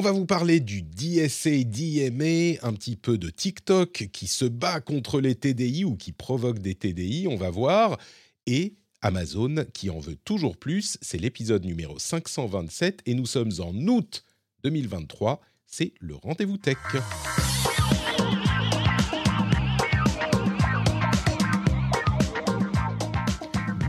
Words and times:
On 0.00 0.02
va 0.02 0.12
vous 0.12 0.24
parler 0.24 0.60
du 0.60 0.80
DSA, 0.80 1.64
DMA, 1.64 2.56
un 2.62 2.72
petit 2.72 2.96
peu 2.96 3.18
de 3.18 3.28
TikTok 3.28 4.08
qui 4.10 4.28
se 4.28 4.46
bat 4.46 4.80
contre 4.80 5.20
les 5.20 5.34
TDI 5.34 5.84
ou 5.84 5.94
qui 5.94 6.12
provoque 6.12 6.58
des 6.58 6.74
TDI, 6.74 7.26
on 7.28 7.36
va 7.36 7.50
voir. 7.50 7.98
Et 8.46 8.76
Amazon 9.02 9.56
qui 9.74 9.90
en 9.90 9.98
veut 9.98 10.16
toujours 10.16 10.56
plus. 10.56 10.96
C'est 11.02 11.18
l'épisode 11.18 11.66
numéro 11.66 11.98
527 11.98 13.02
et 13.04 13.12
nous 13.12 13.26
sommes 13.26 13.52
en 13.58 13.74
août 13.74 14.24
2023. 14.64 15.42
C'est 15.66 15.92
le 16.00 16.14
rendez-vous 16.14 16.56
tech. 16.56 16.78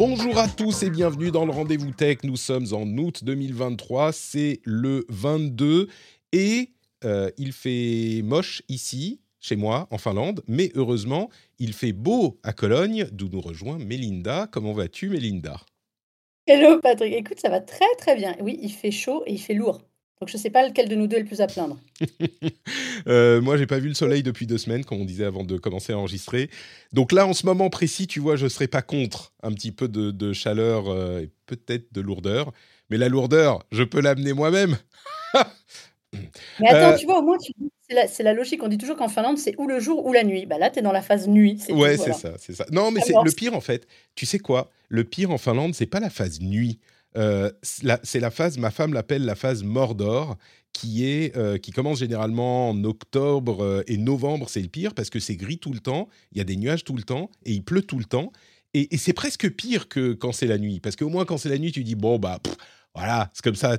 Bonjour 0.04 0.40
à 0.40 0.48
tous 0.48 0.82
et 0.82 0.90
bienvenue 0.90 1.30
dans 1.30 1.46
le 1.46 1.52
rendez-vous 1.52 1.92
tech. 1.92 2.24
Nous 2.24 2.36
sommes 2.36 2.66
en 2.72 2.88
août 2.98 3.24
2023, 3.24 4.12
c'est 4.12 4.60
le 4.66 5.06
22 5.10 5.90
et 6.32 6.72
euh, 7.06 7.30
il 7.38 7.54
fait 7.54 8.24
moche 8.24 8.64
ici, 8.68 9.22
chez 9.40 9.56
moi, 9.56 9.88
en 9.92 10.00
Finlande, 10.00 10.42
mais 10.48 10.72
heureusement, 10.74 11.30
il 11.60 11.74
fait 11.74 11.94
beau 11.94 12.40
à 12.42 12.52
Cologne, 12.52 13.10
d'où 13.12 13.30
nous 13.30 13.42
rejoint 13.42 13.78
Mélinda. 13.78 14.48
Comment 14.52 14.74
vas-tu, 14.74 15.08
Mélinda? 15.08 15.58
Hello 16.48 16.80
Patrick, 16.80 17.14
écoute, 17.14 17.40
ça 17.40 17.50
va 17.50 17.60
très 17.60 17.86
très 18.00 18.16
bien. 18.16 18.36
Oui, 18.40 18.58
il 18.60 18.72
fait 18.72 18.90
chaud 18.90 19.22
et 19.28 19.34
il 19.34 19.40
fait 19.40 19.54
lourd. 19.54 19.84
Donc 20.22 20.30
je 20.30 20.38
ne 20.38 20.40
sais 20.40 20.52
pas 20.52 20.68
lequel 20.68 20.88
de 20.88 20.94
nous 20.94 21.08
deux 21.08 21.18
est 21.18 21.22
le 21.22 21.26
plus 21.26 21.42
à 21.42 21.48
plaindre. 21.48 21.80
euh, 23.08 23.42
moi, 23.42 23.58
j'ai 23.58 23.66
pas 23.66 23.80
vu 23.80 23.88
le 23.88 23.96
soleil 23.96 24.22
depuis 24.22 24.46
deux 24.46 24.60
semaines, 24.60 24.86
comme 24.86 25.02
on 25.02 25.06
disait 25.06 25.26
avant 25.26 25.44
de 25.44 25.58
commencer 25.58 25.94
à 25.94 25.98
enregistrer. 25.98 26.52
Donc 26.94 27.12
là, 27.12 27.26
en 27.26 27.34
ce 27.34 27.48
moment 27.48 27.72
précis, 27.72 28.06
tu 28.06 28.20
vois, 28.20 28.36
je 28.36 28.44
ne 28.44 28.50
serais 28.50 28.68
pas 28.68 28.84
contre 28.84 29.34
un 29.42 29.52
petit 29.52 29.72
peu 29.72 29.88
de, 29.88 30.34
chaleur 30.34 30.90
euh, 30.90 31.22
et 31.22 31.30
peut-être 31.48 31.92
de 31.92 32.02
lourdeur. 32.02 32.52
Mais 32.92 32.98
la 32.98 33.10
lourdeur, 33.10 33.66
je 33.72 33.82
peux 33.82 34.00
l'amener 34.00 34.34
moi-même. 34.34 34.78
Mais 36.60 36.68
attends, 36.68 36.94
euh, 36.94 36.98
tu 36.98 37.08
vois, 37.08 37.18
au 37.18 37.24
moins, 37.24 37.38
c'est 38.08 38.22
la, 38.22 38.34
logique. 38.34 38.62
On 38.62 38.68
dit 38.68 38.78
toujours 38.78 38.98
qu'en 38.98 39.08
Finlande, 39.10 39.40
c'est 39.40 39.56
ou 39.58 39.66
le 39.66 39.80
jour 39.80 40.06
ou 40.06 40.14
la 40.14 40.24
nuit. 40.24 40.46
Bah 40.46 40.60
là, 40.60 40.70
tu 40.70 40.80
es 40.80 40.82
dans 40.84 40.92
la 40.92 41.02
phase 41.02 41.28
nuit. 41.28 41.58
Ouais, 41.70 41.98
c'est 41.98 42.14
ça, 42.14 42.34
c'est 42.38 42.54
ça. 42.54 42.66
Non, 42.72 42.92
mais 42.92 43.02
c'est 43.02 43.14
le 43.14 43.32
pire, 43.32 43.56
en 43.56 43.62
fait. 43.62 43.88
Tu 44.14 44.28
sais 44.28 44.38
quoi? 44.38 44.70
Le 44.88 45.04
pire 45.04 45.32
en 45.32 45.40
Finlande, 45.40 45.74
c'est 45.74 45.88
pas 45.88 46.00
la 46.00 46.12
phase 46.12 46.42
nuit. 46.42 46.80
Euh, 47.18 47.52
c'est 47.62 48.20
la 48.20 48.32
phase, 48.32 48.58
ma 48.58 48.72
femme 48.72 48.94
l'appelle 48.94 49.26
la 49.26 49.36
phase 49.36 49.64
Mordor, 49.64 50.38
qui, 50.74 51.06
est, 51.06 51.36
euh, 51.36 51.58
qui 51.58 51.72
commence 51.72 52.00
généralement 52.00 52.70
en 52.70 52.84
octobre 52.84 53.62
euh, 53.64 53.84
et 53.88 53.98
novembre, 53.98 54.48
c'est 54.50 54.62
le 54.62 54.70
pire 54.70 54.94
parce 54.94 55.10
que 55.10 55.20
c'est 55.20 55.36
gris 55.36 55.58
tout 55.58 55.74
le 55.74 55.80
temps, 55.80 56.08
il 56.32 56.38
y 56.38 56.42
a 56.42 56.46
des 56.46 56.56
nuages 56.56 56.86
tout 56.86 56.96
le 56.96 57.04
temps 57.04 57.30
et 57.44 57.52
il 57.52 57.64
pleut 57.64 57.82
tout 57.82 58.00
le 58.00 58.06
temps. 58.06 58.32
Et, 58.74 58.96
c'est 58.98 59.12
presque 59.12 59.50
pire 59.50 59.90
que 59.90 60.14
quand 60.14 60.32
c'est 60.32 60.48
la 60.48 60.58
nuit, 60.58 60.80
parce 60.80 60.96
qu'au 60.96 61.10
moins 61.10 61.26
quand 61.26 61.38
c'est 61.38 61.50
la 61.50 61.58
nuit, 61.58 61.74
tu 61.74 61.84
dis, 61.84 61.96
bon, 61.96 62.20
bah, 62.20 62.40
voilà, 62.96 63.30
c'est 63.34 63.44
comme 63.44 63.56
ça. 63.56 63.78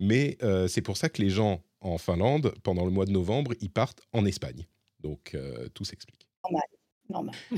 Mais 0.00 0.38
c'est 0.66 0.80
pour 0.80 0.96
ça 0.96 1.10
que 1.10 1.20
les 1.20 1.28
gens 1.28 1.62
en 1.80 1.98
Finlande, 1.98 2.54
pendant 2.62 2.86
le 2.86 2.90
mois 2.90 3.04
de 3.04 3.12
novembre, 3.12 3.52
ils 3.60 3.70
partent 3.70 4.00
en 4.14 4.24
Espagne. 4.24 4.66
Donc 5.00 5.36
tout 5.74 5.84
s'explique. 5.84 6.26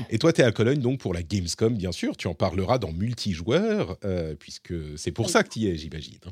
Et 0.09 0.17
toi, 0.17 0.33
tu 0.33 0.41
es 0.41 0.43
à 0.43 0.51
Cologne 0.51 0.79
donc 0.79 0.99
pour 0.99 1.13
la 1.13 1.23
Gamescom, 1.23 1.75
bien 1.75 1.91
sûr. 1.91 2.15
Tu 2.17 2.27
en 2.27 2.33
parleras 2.33 2.77
dans 2.77 2.91
multijoueur, 2.91 3.97
euh, 4.05 4.35
puisque 4.35 4.73
c'est 4.97 5.11
pour 5.11 5.29
ça 5.29 5.43
que 5.43 5.49
tu 5.49 5.59
y 5.59 5.67
es, 5.67 5.77
j'imagine. 5.77 6.19
Hein. 6.25 6.31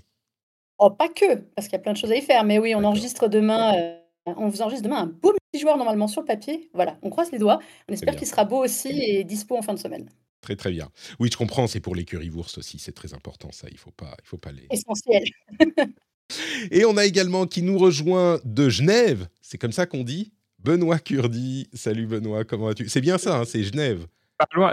Oh, 0.78 0.90
pas 0.90 1.10
que, 1.10 1.36
parce 1.56 1.68
qu'il 1.68 1.74
y 1.74 1.80
a 1.80 1.80
plein 1.80 1.94
de 1.94 1.98
choses 1.98 2.12
à 2.12 2.16
y 2.16 2.22
faire. 2.22 2.44
Mais 2.46 2.58
oui, 2.58 2.74
on 2.76 2.84
enregistre 2.84 3.28
demain. 3.28 3.76
Euh, 3.78 4.00
on 4.26 4.48
vous 4.48 4.62
enregistre 4.62 4.84
demain 4.84 5.02
un 5.04 5.08
beau 5.08 5.34
multijoueur 5.54 5.78
normalement 5.78 6.08
sur 6.08 6.22
le 6.22 6.28
papier. 6.28 6.70
Voilà, 6.74 6.98
on 7.02 7.10
croise 7.10 7.32
les 7.32 7.40
doigts. 7.40 7.60
On 7.90 7.94
espère 7.94 8.16
qu'il 8.16 8.28
sera 8.28 8.46
beau 8.46 8.64
aussi 8.64 8.90
et 8.90 9.24
dispo 9.24 9.58
en 9.58 9.62
fin 9.62 9.74
de 9.74 9.80
semaine. 9.80 10.10
Très 10.42 10.56
très 10.56 10.72
bien. 10.72 10.90
Oui, 11.20 11.30
je 11.32 11.38
comprends, 11.38 11.68
c'est 11.68 11.82
pour 11.82 11.96
les 11.96 12.06
currywursts 12.06 12.60
aussi, 12.60 12.80
c'est 12.80 12.94
très 12.94 13.14
important 13.14 13.52
ça, 13.52 13.68
il 13.70 13.78
faut 13.78 13.92
pas 13.92 14.16
il 14.24 14.28
faut 14.28 14.38
pas 14.38 14.54
les 14.54 14.68
Essentiel. 14.72 15.24
et 16.72 16.86
on 16.86 16.96
a 16.96 17.06
également 17.06 17.46
qui 17.46 17.62
nous 17.62 17.78
rejoint 17.78 18.40
de 18.46 18.70
Genève, 18.70 19.28
c'est 19.42 19.58
comme 19.58 19.74
ça 19.74 19.86
qu'on 19.86 20.04
dit? 20.04 20.32
Benoît 20.64 21.00
Curdi. 21.00 21.70
Salut 21.74 22.06
Benoît, 22.06 22.44
comment 22.44 22.68
vas-tu? 22.68 22.90
C'est 22.90 23.02
bien 23.02 23.18
ça, 23.18 23.40
hein, 23.40 23.44
c'est 23.46 23.64
Genève. 23.64 24.06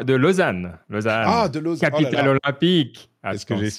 de 0.05 0.15
Lausanne. 0.15 0.79
Lausanne. 0.89 1.25
Ah, 1.27 1.49
de 1.49 1.59
Lausanne. 1.59 1.91
Oh 1.93 1.99
Capitale 1.99 2.29
olympique. 2.29 3.09
Est-ce 3.25 3.47
que 3.47 3.57
j'ai 3.57 3.71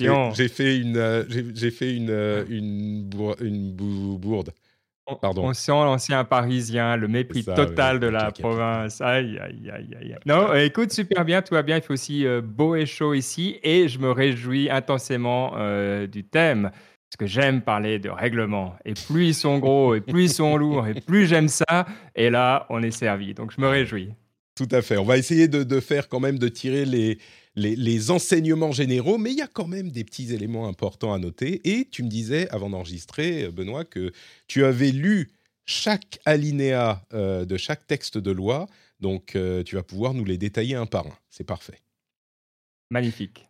fait, 0.49 0.77
une, 0.77 0.97
euh, 0.97 1.23
j'ai 1.53 1.71
fait 1.71 1.95
une, 1.95 2.09
euh, 2.09 2.43
une, 2.49 3.09
une 3.41 3.71
bourde. 3.73 4.51
Pardon. 5.21 5.45
On 5.45 5.53
sent 5.53 5.71
l'ancien 5.71 6.25
parisien, 6.25 6.97
le 6.97 7.07
mépris 7.07 7.45
total 7.45 8.01
de 8.01 8.07
la 8.07 8.31
province. 8.31 8.99
Aïe, 8.99 9.39
aïe, 9.39 9.71
aïe, 9.73 9.95
aïe. 10.01 10.15
Non, 10.25 10.53
écoute, 10.53 10.91
super 10.91 11.23
bien, 11.23 11.41
tout 11.41 11.53
va 11.53 11.63
bien. 11.63 11.77
Il 11.77 11.81
fait 11.81 11.93
aussi 11.93 12.25
euh, 12.25 12.41
beau 12.41 12.75
et 12.75 12.85
chaud 12.85 13.13
ici. 13.13 13.57
Et 13.63 13.87
je 13.87 13.99
me 13.99 14.11
réjouis 14.11 14.69
intensément 14.69 15.53
du 16.07 16.25
thème 16.25 16.71
parce 17.09 17.17
que 17.17 17.25
j'aime 17.25 17.61
parler 17.61 17.99
de 17.99 18.09
règlements. 18.09 18.75
Et 18.83 18.93
plus 18.93 19.27
ils 19.27 19.35
sont 19.35 19.59
gros, 19.59 19.95
et 19.95 20.01
plus 20.01 20.25
ils 20.25 20.33
sont 20.33 20.57
lourds, 20.57 20.87
et 20.87 20.93
plus 20.93 21.25
j'aime 21.25 21.47
ça. 21.47 21.87
Et 22.15 22.29
là, 22.29 22.65
on 22.69 22.83
est 22.83 22.91
servi. 22.91 23.33
Donc, 23.33 23.51
je 23.55 23.61
me 23.61 23.67
réjouis. 23.67 24.09
Tout 24.55 24.67
à 24.71 24.81
fait. 24.81 24.97
On 24.97 25.05
va 25.05 25.17
essayer 25.17 25.47
de, 25.47 25.79
faire 25.79 26.09
quand 26.09 26.19
même, 26.19 26.37
de 26.37 26.49
tirer 26.49 26.83
les, 26.83 27.19
les, 27.55 28.11
enseignements 28.11 28.71
généraux, 28.71 29.17
mais 29.17 29.31
il 29.31 29.37
y 29.37 29.41
a 29.41 29.47
quand 29.47 29.67
même 29.67 29.89
des 29.89 30.03
petits 30.03 30.33
éléments 30.33 30.67
importants 30.67 31.13
à 31.13 31.19
noter. 31.19 31.61
Et 31.63 31.87
tu 31.89 32.03
me 32.03 32.09
disais, 32.09 32.49
avant 32.49 32.69
d'enregistrer, 32.69 33.49
Benoît, 33.49 33.85
que 33.85 34.11
tu 34.47 34.65
avais 34.65 34.91
lu 34.91 35.29
chaque 35.65 36.19
alinéa 36.25 37.03
euh, 37.13 37.45
de 37.45 37.55
chaque 37.55 37.87
texte 37.87 38.17
de 38.17 38.31
loi. 38.31 38.67
Donc, 38.99 39.35
euh, 39.35 39.63
tu 39.63 39.75
vas 39.75 39.83
pouvoir 39.83 40.13
nous 40.13 40.25
les 40.25 40.37
détailler 40.37 40.75
un 40.75 40.87
par 40.87 41.07
un. 41.07 41.17
C'est 41.29 41.45
parfait. 41.45 41.79
Magnifique. 42.89 43.46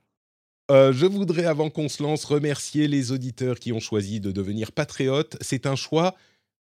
Euh, 0.70 0.92
je 0.92 1.06
voudrais, 1.06 1.46
avant 1.46 1.70
qu'on 1.70 1.88
se 1.88 2.04
lance, 2.04 2.26
remercier 2.26 2.88
les 2.88 3.12
auditeurs 3.12 3.60
qui 3.60 3.72
ont 3.72 3.80
choisi 3.80 4.20
de 4.20 4.32
devenir 4.32 4.72
patriotes. 4.72 5.38
C'est 5.40 5.66
un 5.66 5.76
choix 5.76 6.16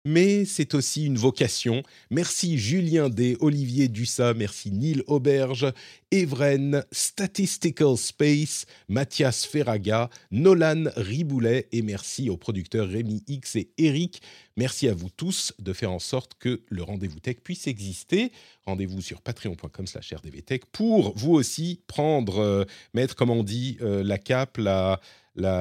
mais 0.07 0.45
c'est 0.45 0.75
aussi 0.75 1.05
une 1.05 1.19
vocation. 1.19 1.83
Merci 2.11 2.59
Julien 2.59 3.09
D, 3.09 3.37
Olivier 3.41 3.89
Dussat, 3.89 4.35
merci 4.35 4.71
Neil 4.71 5.03
Auberge, 5.09 5.67
Evren, 6.13 6.85
Statistical 6.93 7.97
Space, 7.97 8.67
Mathias 8.89 9.45
Ferraga, 9.45 10.09
Nolan 10.31 10.85
Riboulet 10.95 11.67
et 11.73 11.83
merci 11.83 12.31
aux 12.31 12.37
producteurs 12.37 12.89
Rémi 12.89 13.25
X 13.27 13.57
et 13.57 13.71
Eric. 13.79 14.23
Merci 14.57 14.89
à 14.89 14.95
vous 14.95 15.11
tous 15.11 15.53
de 15.59 15.73
faire 15.73 15.91
en 15.91 15.99
sorte 15.99 16.35
que 16.39 16.63
le 16.69 16.85
rendez-vous 16.85 17.19
tech 17.19 17.39
puisse 17.43 17.67
exister. 17.67 18.31
Rendez-vous 18.65 19.01
sur 19.01 19.21
patreon.com 19.21 19.89
slash 19.89 20.15
rdvtech 20.15 20.67
pour 20.67 21.15
vous 21.17 21.33
aussi 21.33 21.81
prendre, 21.89 22.39
euh, 22.39 22.65
mettre, 22.95 23.17
comme 23.17 23.31
on 23.31 23.43
dit, 23.43 23.77
euh, 23.81 24.05
la 24.05 24.19
cape, 24.19 24.59
la, 24.59 25.01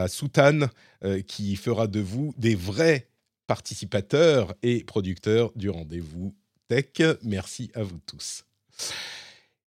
soutane 0.07 0.69
euh, 1.03 1.21
qui 1.21 1.55
fera 1.55 1.87
de 1.87 1.99
vous 1.99 2.33
des 2.37 2.53
vrais 2.53 3.09
participateurs 3.47 4.53
et 4.63 4.83
producteurs 4.83 5.51
du 5.55 5.69
rendez-vous 5.69 6.33
tech. 6.67 7.17
Merci 7.23 7.71
à 7.73 7.83
vous 7.83 7.99
tous. 8.05 8.45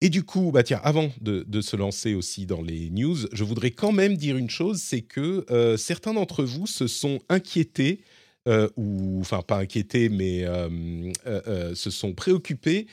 Et 0.01 0.09
du 0.09 0.23
coup, 0.23 0.51
bah 0.51 0.63
tiens, 0.63 0.79
avant 0.83 1.11
de, 1.19 1.61
se 1.61 1.75
lancer 1.75 2.13
aussi 2.13 2.45
dans 2.45 2.61
les 2.61 2.89
news, 2.89 3.17
je 3.33 3.43
voudrais 3.43 3.71
quand 3.71 3.91
même 3.91 4.15
dire 4.15 4.37
une 4.37 4.49
chose, 4.49 4.81
c'est 4.81 5.01
que 5.01 5.45
euh, 5.51 5.75
certains 5.75 6.13
d'entre 6.13 6.43
vous 6.43 6.67
se 6.67 6.87
sont 6.87 7.19
inquiétés, 7.27 8.01
euh, 8.47 8.69
ou 8.77 9.19
enfin 9.19 9.41
pas 9.41 9.57
inquiétés, 9.57 10.07
mais 10.07 10.45
euh, 10.45 11.75
se 11.75 11.89
sont 11.89 12.13
préoccupés 12.13 12.87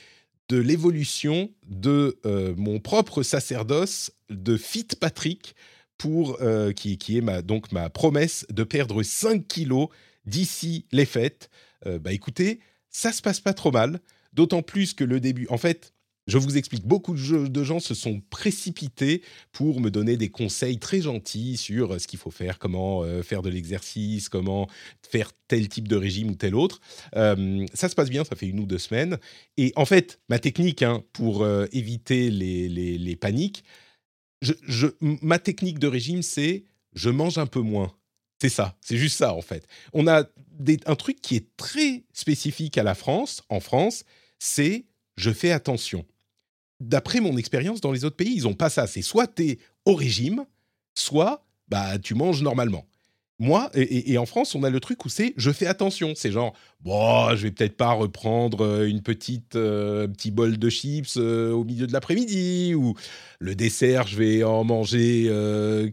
de 0.49 0.59
l'évolution 0.59 1.51
de 1.69 2.19
mon 2.57 2.79
propre 2.79 3.23
sacerdoce 3.23 4.13
de 4.31 4.57
Fit 4.57 4.89
Patrick, 5.01 5.55
pour, 5.99 6.39
qui, 6.77 6.99
qui, 6.99 7.17
est 7.17 7.23
ma, 7.23 7.41
donc 7.41 7.73
ma 7.73 7.89
promesse 7.89 8.45
de 8.51 8.65
perdre 8.65 9.03
5 9.03 9.49
kilos 9.49 9.89
d'ici 10.27 10.87
les 10.93 11.07
fêtes, 11.07 11.51
euh, 11.87 11.99
bah 11.99 12.13
écoutez, 12.13 12.61
ça 12.91 13.13
se 13.13 13.23
passe 13.23 13.41
pas 13.41 13.55
trop 13.55 13.71
mal. 13.71 14.01
D'autant 14.33 14.63
plus 14.63 14.93
que 14.93 15.05
le 15.05 15.21
début, 15.21 15.47
en 15.49 15.57
fait, 15.57 15.95
je 16.27 16.39
vous 16.39 16.59
explique, 16.59 16.85
beaucoup 16.85 17.15
de 17.15 17.65
gens 17.65 17.79
se 17.79 17.95
sont 17.95 18.21
précipités 18.31 19.23
pour 19.53 19.81
me 19.81 19.91
donner 19.91 20.17
des 20.17 20.29
conseils 20.29 20.79
très 20.79 21.01
gentils 21.01 21.57
sur 21.57 21.93
euh, 21.93 21.99
ce 22.01 22.09
qu'il 22.09 22.19
faut 22.19 22.33
faire, 22.33 22.59
comment 22.59 23.05
euh, 23.05 23.23
faire 23.23 23.43
de 23.43 23.49
l'exercice, 23.49 24.29
comment 24.29 24.69
faire 25.09 25.31
tel 25.47 25.69
type 25.69 25.87
de 25.87 25.95
régime 25.95 26.31
ou 26.31 26.35
tel 26.35 26.57
autre. 26.57 26.81
ça 27.13 27.89
se 27.89 27.95
passe 27.95 28.11
bien, 28.11 28.25
ça 28.25 28.35
fait 28.35 28.49
une 28.49 28.59
ou 28.59 28.67
deux 28.67 28.79
semaines. 28.79 29.19
Et 29.57 29.73
en 29.77 29.85
fait, 29.85 30.19
ma 30.29 30.41
technique 30.41 30.83
hein, 30.83 31.05
pour 31.13 31.47
éviter 31.71 32.31
les, 32.31 33.17
paniques, 33.17 33.63
je, 34.43 34.87
ma 35.01 35.39
technique 35.39 35.79
de 35.79 35.87
régime, 35.87 36.23
c'est 36.23 36.65
je 36.95 37.11
mange 37.11 37.39
un 37.39 37.47
peu 37.47 37.61
moins. 37.61 37.93
C'est 38.41 38.51
ça, 38.51 38.77
c'est 38.83 38.99
juste 38.99 39.17
ça 39.17 39.33
en 39.35 39.41
fait. 39.41 39.67
On 39.93 40.07
a 40.07 40.25
un 40.87 40.95
truc 40.97 41.21
qui 41.23 41.37
est 41.37 41.57
très 41.57 42.05
spécifique 42.13 42.77
à 42.77 42.83
la 42.83 42.95
France, 42.95 43.43
en 43.49 43.61
France, 43.61 44.05
c'est 44.39 44.85
je 45.17 45.31
fais 45.31 45.53
attention. 45.53 46.05
D'après 46.81 47.21
mon 47.21 47.39
expérience 47.39 47.81
dans 47.81 47.93
les 47.93 48.05
autres 48.05 48.17
pays, 48.17 48.35
ils 48.37 48.43
n'ont 48.43 48.55
pas 48.55 48.69
ça. 48.69 48.87
C'est 48.87 49.01
soit 49.01 49.27
tu 49.27 49.49
es 49.49 49.59
au 49.87 49.95
régime, 49.95 50.45
soit 50.95 51.47
bah, 51.69 51.99
tu 51.99 52.15
manges 52.15 52.43
normalement. 52.43 52.87
Moi, 53.39 53.71
et, 53.75 54.17
en 54.17 54.25
France, 54.25 54.55
on 54.55 54.63
a 54.63 54.71
le 54.71 54.81
truc 54.81 55.05
où 55.05 55.11
c'est 55.11 55.35
je 55.37 55.51
fais 55.51 55.67
attention. 55.67 56.15
C'est 56.17 56.33
genre, 56.33 56.55
bon, 56.81 57.37
je 57.37 57.43
vais 57.43 57.51
peut-être 57.51 57.77
pas 57.77 57.93
reprendre 57.93 58.63
euh, 58.65 58.89
une 58.89 59.03
petite 59.03 59.57
euh, 59.57 60.09
petit 60.09 60.31
bol 60.31 60.57
de 60.57 60.71
chips 60.71 61.19
euh, 61.19 61.53
au 61.53 61.63
milieu 61.63 61.87
de 61.87 61.93
l'après-midi 61.93 62.75
ou 62.75 62.95
le 63.39 63.55
dessert, 63.55 64.07
je 64.07 64.17
vais 64.17 64.43
en 64.43 64.65
manger 64.65 65.25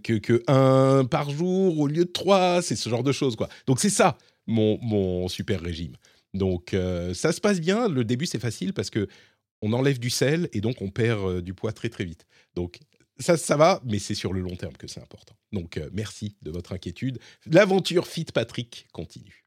que, 0.03 0.17
que 0.19 0.41
un 0.47 1.03
par 1.03 1.29
jour 1.31 1.79
au 1.79 1.87
lieu 1.87 2.05
de 2.05 2.11
trois. 2.11 2.61
C'est 2.61 2.77
ce 2.77 2.87
genre 2.89 3.03
de 3.03 3.11
choses, 3.11 3.35
quoi. 3.35 3.49
Donc 3.67 3.81
c'est 3.81 3.89
ça 3.89 4.17
mon, 4.47 4.79
mon 4.81 5.27
super 5.27 5.59
régime. 5.59 5.97
Donc 6.33 6.73
ça 7.13 7.33
se 7.33 7.41
passe 7.41 7.59
bien. 7.59 7.89
Le 7.89 8.05
début 8.05 8.25
c'est 8.25 8.39
facile 8.39 8.73
parce 8.73 8.89
que 8.89 9.09
on 9.61 9.73
enlève 9.73 9.99
du 9.99 10.09
sel 10.09 10.49
et 10.53 10.61
donc 10.61 10.81
on 10.81 10.89
perd 10.89 11.41
du 11.41 11.53
poids 11.53 11.73
très 11.73 11.89
très 11.89 12.05
vite. 12.05 12.25
Donc 12.55 12.79
ça, 13.19 13.37
ça 13.37 13.57
va, 13.57 13.81
mais 13.85 13.99
c'est 13.99 14.15
sur 14.15 14.33
le 14.33 14.41
long 14.41 14.55
terme 14.55 14.73
que 14.73 14.87
c'est 14.87 15.01
important. 15.01 15.35
Donc 15.51 15.79
merci 15.91 16.35
de 16.41 16.51
votre 16.51 16.73
inquiétude. 16.73 17.19
L'aventure 17.45 18.07
Fit 18.07 18.25
Patrick 18.25 18.87
continue. 18.91 19.43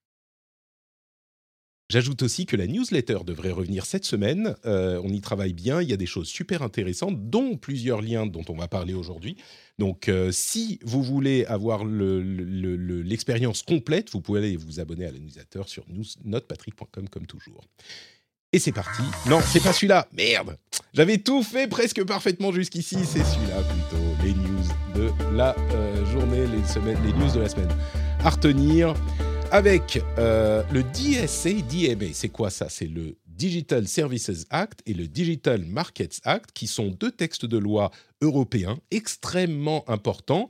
J'ajoute 1.89 2.23
aussi 2.23 2.47
que 2.47 2.57
la 2.57 2.67
newsletter 2.67 3.19
devrait 3.25 3.53
revenir 3.53 3.87
cette 3.87 4.05
semaine. 4.05 4.57
Euh, 4.65 5.01
on 5.05 5.09
y 5.09 5.21
travaille 5.21 5.53
bien. 5.53 5.81
Il 5.81 5.89
y 5.89 5.93
a 5.93 5.97
des 5.97 6.07
choses 6.07 6.27
super 6.27 6.63
intéressantes, 6.63 7.31
dont 7.31 7.57
plusieurs 7.57 8.03
liens 8.03 8.27
dont 8.27 8.45
on 8.49 8.57
va 8.57 8.67
parler 8.67 8.93
aujourd'hui. 8.93 9.37
Donc, 9.79 10.09
euh, 10.09 10.33
si 10.33 10.81
vous 10.83 11.01
voulez 11.01 11.45
avoir 11.45 11.85
l'expérience 11.85 13.63
complète, 13.63 14.11
vous 14.11 14.21
pouvez 14.21 14.41
aller 14.41 14.57
vous 14.57 14.81
abonner 14.81 15.07
à 15.07 15.13
la 15.13 15.21
newsletter 15.21 15.63
sur 15.67 15.87
notrepatrick.com 16.25 17.09
comme 17.09 17.27
toujours. 17.27 17.65
Et 18.57 18.59
c'est 18.59 18.73
parti. 18.73 19.03
Non, 19.29 19.41
c'est 19.47 19.63
pas 19.63 19.75
celui-là. 19.75 20.09
Merde. 20.17 20.57
J'avais 20.95 21.19
tout 21.19 21.43
fait 21.43 21.67
presque 21.67 22.03
parfaitement 22.05 22.53
jusqu'ici. 22.53 22.97
C'est 23.05 23.23
celui-là 23.23 23.61
plutôt. 23.61 24.03
Les 24.25 24.33
news 24.33 24.65
de 24.95 25.37
la 25.37 25.55
euh, 25.75 26.07
journée, 26.07 26.47
les 26.47 27.13
news 27.13 27.31
de 27.35 27.41
la 27.41 27.51
semaine. 27.51 27.69
À 28.25 28.31
retenir 28.31 28.95
avec 29.51 30.03
euh, 30.17 30.63
le 30.73 30.83
DSA, 30.85 31.61
DMA. 31.69 32.15
C'est 32.15 32.31
quoi 32.31 32.49
ça? 32.49 32.71
C'est 32.71 32.87
le 32.87 33.19
Digital 33.27 33.87
Services 33.87 34.47
Act 34.49 34.81
et 34.87 34.95
le 34.95 35.07
Digital 35.07 35.67
Markets 35.67 36.21
Act, 36.25 36.53
qui 36.55 36.67
sont 36.67 36.87
deux 36.89 37.11
textes 37.11 37.45
de 37.45 37.59
loi 37.59 37.91
européens 38.23 38.79
extrêmement 38.91 39.85
importants. 39.87 40.49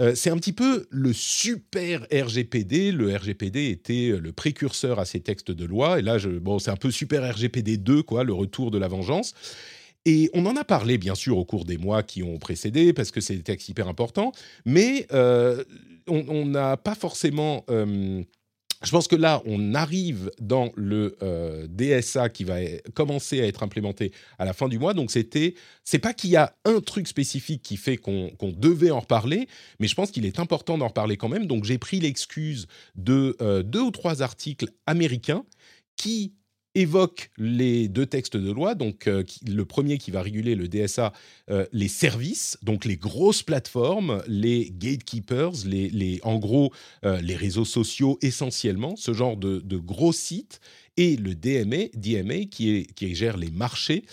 Euh, 0.00 0.14
c'est 0.14 0.30
un 0.30 0.36
petit 0.36 0.52
peu 0.52 0.86
le 0.90 1.12
super 1.12 2.06
RGPD. 2.12 2.92
Le 2.92 3.14
RGPD 3.14 3.70
était 3.70 4.16
le 4.18 4.32
précurseur 4.32 4.98
à 4.98 5.04
ces 5.04 5.20
textes 5.20 5.50
de 5.50 5.64
loi. 5.64 5.98
Et 5.98 6.02
là, 6.02 6.18
je, 6.18 6.30
bon, 6.30 6.58
c'est 6.58 6.70
un 6.70 6.76
peu 6.76 6.90
super 6.90 7.28
RGPD 7.34 7.76
2, 7.76 8.02
quoi, 8.02 8.24
le 8.24 8.32
retour 8.32 8.70
de 8.70 8.78
la 8.78 8.88
vengeance. 8.88 9.34
Et 10.04 10.30
on 10.34 10.46
en 10.46 10.56
a 10.56 10.64
parlé, 10.64 10.98
bien 10.98 11.14
sûr, 11.14 11.38
au 11.38 11.44
cours 11.44 11.64
des 11.64 11.78
mois 11.78 12.02
qui 12.02 12.22
ont 12.22 12.38
précédé, 12.38 12.92
parce 12.92 13.10
que 13.10 13.20
c'est 13.20 13.36
des 13.36 13.42
textes 13.42 13.68
hyper 13.68 13.86
importants. 13.86 14.32
Mais 14.64 15.06
euh, 15.12 15.62
on 16.08 16.46
n'a 16.46 16.76
pas 16.76 16.94
forcément... 16.94 17.64
Je 18.84 18.90
pense 18.90 19.06
que 19.06 19.16
là, 19.16 19.42
on 19.46 19.74
arrive 19.74 20.30
dans 20.40 20.72
le 20.74 21.16
euh, 21.22 21.66
DSA 21.68 22.28
qui 22.30 22.44
va 22.44 22.56
commencer 22.94 23.40
à 23.40 23.46
être 23.46 23.62
implémenté 23.62 24.12
à 24.38 24.44
la 24.44 24.52
fin 24.52 24.68
du 24.68 24.78
mois. 24.78 24.92
Donc, 24.92 25.10
c'était, 25.10 25.54
c'est 25.84 26.00
pas 26.00 26.12
qu'il 26.12 26.30
y 26.30 26.36
a 26.36 26.54
un 26.64 26.80
truc 26.80 27.06
spécifique 27.06 27.62
qui 27.62 27.76
fait 27.76 27.96
qu'on 27.96 28.32
devait 28.40 28.90
en 28.90 29.00
reparler, 29.00 29.46
mais 29.78 29.86
je 29.86 29.94
pense 29.94 30.10
qu'il 30.10 30.26
est 30.26 30.40
important 30.40 30.78
d'en 30.78 30.88
reparler 30.88 31.16
quand 31.16 31.28
même. 31.28 31.46
Donc, 31.46 31.64
j'ai 31.64 31.78
pris 31.78 32.00
l'excuse 32.00 32.66
de 32.96 33.36
euh, 33.40 33.62
deux 33.62 33.82
ou 33.82 33.90
trois 33.92 34.20
articles 34.22 34.68
américains 34.86 35.44
qui 35.96 36.32
évoque 36.74 37.30
les 37.36 37.88
deux 37.88 38.06
textes 38.06 38.36
de 38.36 38.50
loi. 38.50 38.74
Donc, 38.74 39.06
euh, 39.06 39.24
le 39.46 39.64
premier 39.64 39.98
qui 39.98 40.10
va 40.10 40.22
réguler 40.22 40.54
le 40.54 40.68
DSA, 40.68 41.12
euh, 41.50 41.66
les 41.72 41.88
services, 41.88 42.58
donc 42.62 42.84
les 42.84 42.96
grosses 42.96 43.42
plateformes, 43.42 44.22
les 44.26 44.72
gatekeepers, 44.72 45.52
les, 45.66 46.20
en 46.22 46.38
gros, 46.38 46.72
euh, 47.04 47.20
les 47.20 47.36
réseaux 47.36 47.64
sociaux 47.64 48.18
essentiellement, 48.22 48.96
ce 48.96 49.12
genre 49.12 49.36
de, 49.36 49.60
gros 49.76 50.12
sites. 50.12 50.60
Et 50.98 51.16
le 51.16 51.34
DMA, 51.34 51.88
DMA 51.94 52.44
qui, 52.50 52.86
gère 53.14 53.38
les 53.38 53.50
marchés, 53.50 54.04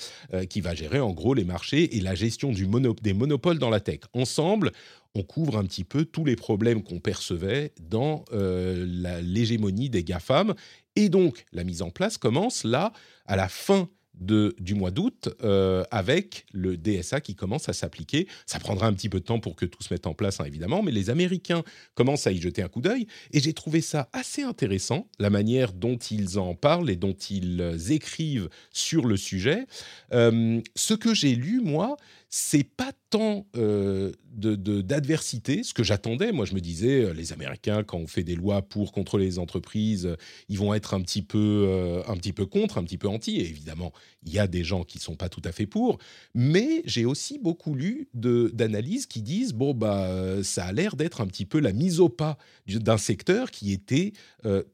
qui 0.50 0.62
va 0.62 0.74
gérer 0.74 1.02
en 1.02 1.12
gros 1.12 1.34
les 1.34 1.44
marchés 1.44 1.98
et 1.98 2.00
la 2.00 2.16
gestion 2.16 2.54
des 2.54 3.14
monopoles 3.14 3.60
dans 3.60 3.70
la 3.70 3.82
tech. 3.82 4.00
Ensemble, 4.14 4.72
on 5.14 5.24
couvre 5.24 5.58
un 5.58 5.66
petit 5.66 5.84
peu 5.84 6.06
tous 6.06 6.24
les 6.24 6.38
problèmes 6.38 6.82
qu'on 6.82 7.02
percevait 7.02 7.74
dans 7.82 8.24
l'hégémonie 8.32 9.90
des 9.90 10.06
GAFAM 10.06 10.54
et 10.96 11.10
donc, 11.10 11.46
la 11.52 11.64
mise 11.64 11.82
en 11.82 11.90
place 11.90 12.18
commence 12.18 12.64
là, 12.64 12.92
à 13.26 13.36
la 13.36 13.48
fin 13.48 13.90
du 14.20 14.76
mois 14.76 14.92
d'août, 14.92 15.30
euh, 15.44 15.84
avec 15.92 16.46
le 16.52 16.78
DSA 16.78 17.22
qui 17.22 17.36
commence 17.36 17.70
à 17.70 17.74
s'appliquer. 17.74 18.28
Ça 18.46 18.60
prendra 18.60 18.88
un 18.88 18.94
petit 18.94 19.08
peu 19.08 19.20
de 19.20 19.26
temps 19.26 19.40
pour 19.40 19.56
que 19.56 19.66
tout 19.66 19.82
se 19.82 19.94
mette 19.94 20.08
en 20.08 20.14
place, 20.14 20.40
hein, 20.40 20.46
évidemment, 20.46 20.84
mais 20.84 20.92
les 20.92 21.10
Américains 21.10 21.64
commencent 21.96 22.28
à 22.28 22.32
y 22.32 22.42
jeter 22.42 22.62
un 22.62 22.68
coup 22.68 22.82
d'œil. 22.82 23.08
Et 23.32 23.40
j'ai 23.40 23.54
trouvé 23.54 23.82
ça 23.82 24.10
assez 24.12 24.44
intéressant, 24.44 25.08
la 25.20 25.30
manière 25.30 25.72
dont 25.72 25.98
ils 25.98 26.38
en 26.38 26.54
parlent 26.54 26.90
et 26.90 26.98
dont 26.98 27.14
ils 27.14 27.92
écrivent 27.92 28.50
sur 28.72 29.06
le 29.06 29.16
sujet. 29.16 29.66
Euh, 30.14 30.60
ce 30.76 30.94
que 30.94 31.14
j'ai 31.14 31.36
lu, 31.36 31.62
moi, 31.62 31.96
c'est 32.30 32.64
pas 32.64 32.92
tant 33.10 33.48
euh, 33.56 34.12
d'adversité, 34.32 35.64
ce 35.64 35.74
que 35.74 35.84
j'attendais. 35.84 36.32
Moi, 36.32 36.46
je 36.46 36.54
me 36.54 36.60
disais, 36.60 37.04
euh, 37.04 37.14
les 37.14 37.34
Américains, 37.34 37.84
quand 37.84 37.98
on 37.98 38.08
fait 38.08 38.24
des 38.24 38.36
lois 38.36 38.62
pour 38.62 38.92
contrôler 38.92 39.26
les 39.26 39.40
entreprises, 39.40 40.06
euh, 40.06 40.16
ils 40.50 40.58
vont 40.58 40.74
être 40.74 40.94
un 40.94 41.02
petit 41.02 41.22
peu, 41.22 41.66
euh, 41.68 42.02
un 42.08 42.16
petit 42.16 42.34
peu 42.34 42.46
contre, 42.46 42.78
un 42.78 42.84
petit 42.84 42.98
peu 42.98 43.08
anti. 43.08 43.38
Et 43.38 43.48
évidemment, 43.48 43.92
il 44.26 44.34
y 44.34 44.40
a 44.40 44.48
des 44.48 44.64
gens 44.64 44.84
qui 44.84 45.00
sont 45.00 45.16
pas 45.16 45.30
tout 45.30 45.42
à 45.46 45.52
fait 45.52 45.66
pour. 45.66 45.98
Mais 46.34 46.82
j'ai 46.86 47.06
aussi 47.06 47.40
beaucoup 47.40 47.76
lu 47.76 48.10
d'analyses 48.14 49.06
qui 49.06 49.22
disent, 49.22 49.54
bon, 49.54 49.74
bah, 49.74 50.44
ça 50.44 50.66
a 50.66 50.72
l'air 50.72 50.96
d'être 50.96 51.22
un 51.22 51.28
petit 51.28 51.46
peu 51.46 51.60
la 51.60 51.74
mise 51.74 52.00
au 52.00 52.10
pas 52.10 52.38
d'un 52.68 52.98
secteur 52.98 53.52
qui 53.52 53.72
était 53.72 54.14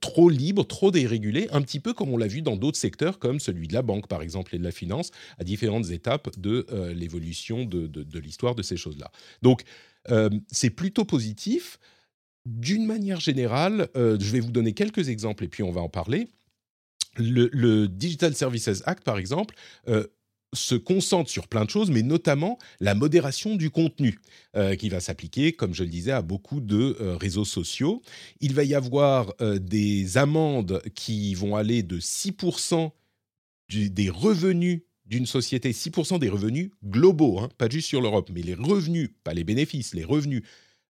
trop 0.02 0.30
libre, 0.30 0.66
trop 0.66 0.92
dérégulé, 0.92 1.48
un 1.52 1.62
petit 1.62 1.80
peu 1.80 1.94
comme 1.94 2.10
on 2.10 2.18
l'a 2.18 2.28
vu 2.28 2.42
dans 2.42 2.58
d'autres 2.58 2.78
secteurs, 2.78 3.20
comme 3.20 3.40
celui 3.40 3.68
de 3.68 3.74
la 3.74 3.82
banque, 3.82 4.08
par 4.08 4.22
exemple, 4.22 4.56
et 4.56 4.58
de 4.58 4.64
la 4.64 4.72
finance, 4.72 5.12
à 5.38 5.44
différentes 5.44 5.90
étapes 5.92 6.38
de 6.40 6.66
l'évolution 6.96 7.66
de, 7.66 8.20
l'histoire 8.20 8.56
de 8.56 8.64
ces 8.64 8.78
choses-là. 8.78 9.12
Donc, 9.46 9.62
euh, 10.10 10.32
c'est 10.52 10.72
plutôt 10.72 11.06
positif. 11.06 11.78
D'une 12.48 12.88
manière 12.88 13.20
générale, 13.20 13.90
euh, 13.96 14.18
je 14.20 14.32
vais 14.32 14.40
vous 14.40 14.52
donner 14.52 14.74
quelques 14.74 15.10
exemples 15.10 15.44
et 15.44 15.48
puis 15.48 15.62
on 15.62 15.72
va 15.72 15.82
en 15.82 15.90
parler. 15.90 16.28
Le, 17.18 17.86
Digital 17.86 18.34
Services 18.36 18.82
Act, 18.86 19.04
par 19.04 19.20
exemple, 19.20 19.54
euh, 19.88 20.08
se 20.54 20.74
concentre 20.74 21.30
sur 21.30 21.48
plein 21.48 21.64
de 21.64 21.70
choses, 21.70 21.92
mais 21.92 22.02
notamment 22.02 22.58
la 22.80 22.96
modération 22.96 23.56
du 23.56 23.70
contenu, 23.70 24.20
qui 24.80 24.90
va 24.90 25.00
s'appliquer, 25.00 25.52
comme 25.52 25.74
je 25.74 25.84
le 25.84 25.90
disais, 25.90 26.12
à 26.12 26.22
beaucoup 26.22 26.62
de 26.62 26.96
réseaux 27.20 27.46
sociaux. 27.46 28.02
Il 28.40 28.54
va 28.54 28.64
y 28.64 28.74
avoir 28.74 29.34
des 29.60 30.18
amendes 30.18 30.82
qui 30.94 31.36
vont 31.36 31.58
aller 31.58 31.84
de 31.84 32.00
6% 32.00 32.92
des 33.70 34.10
revenus 34.10 34.82
d'une 35.06 35.26
société, 35.26 35.72
6% 35.72 36.20
des 36.20 36.30
revenus 36.30 36.72
globaux, 36.84 37.40
hein, 37.40 37.50
pas 37.58 37.70
juste 37.70 37.88
sur 37.88 38.02
l'Europe, 38.02 38.30
mais 38.34 38.42
les 38.42 38.56
revenus, 38.56 39.10
pas 39.24 39.34
les 39.34 39.44
bénéfices, 39.44 39.94
les 39.94 40.04
revenus, 40.04 40.44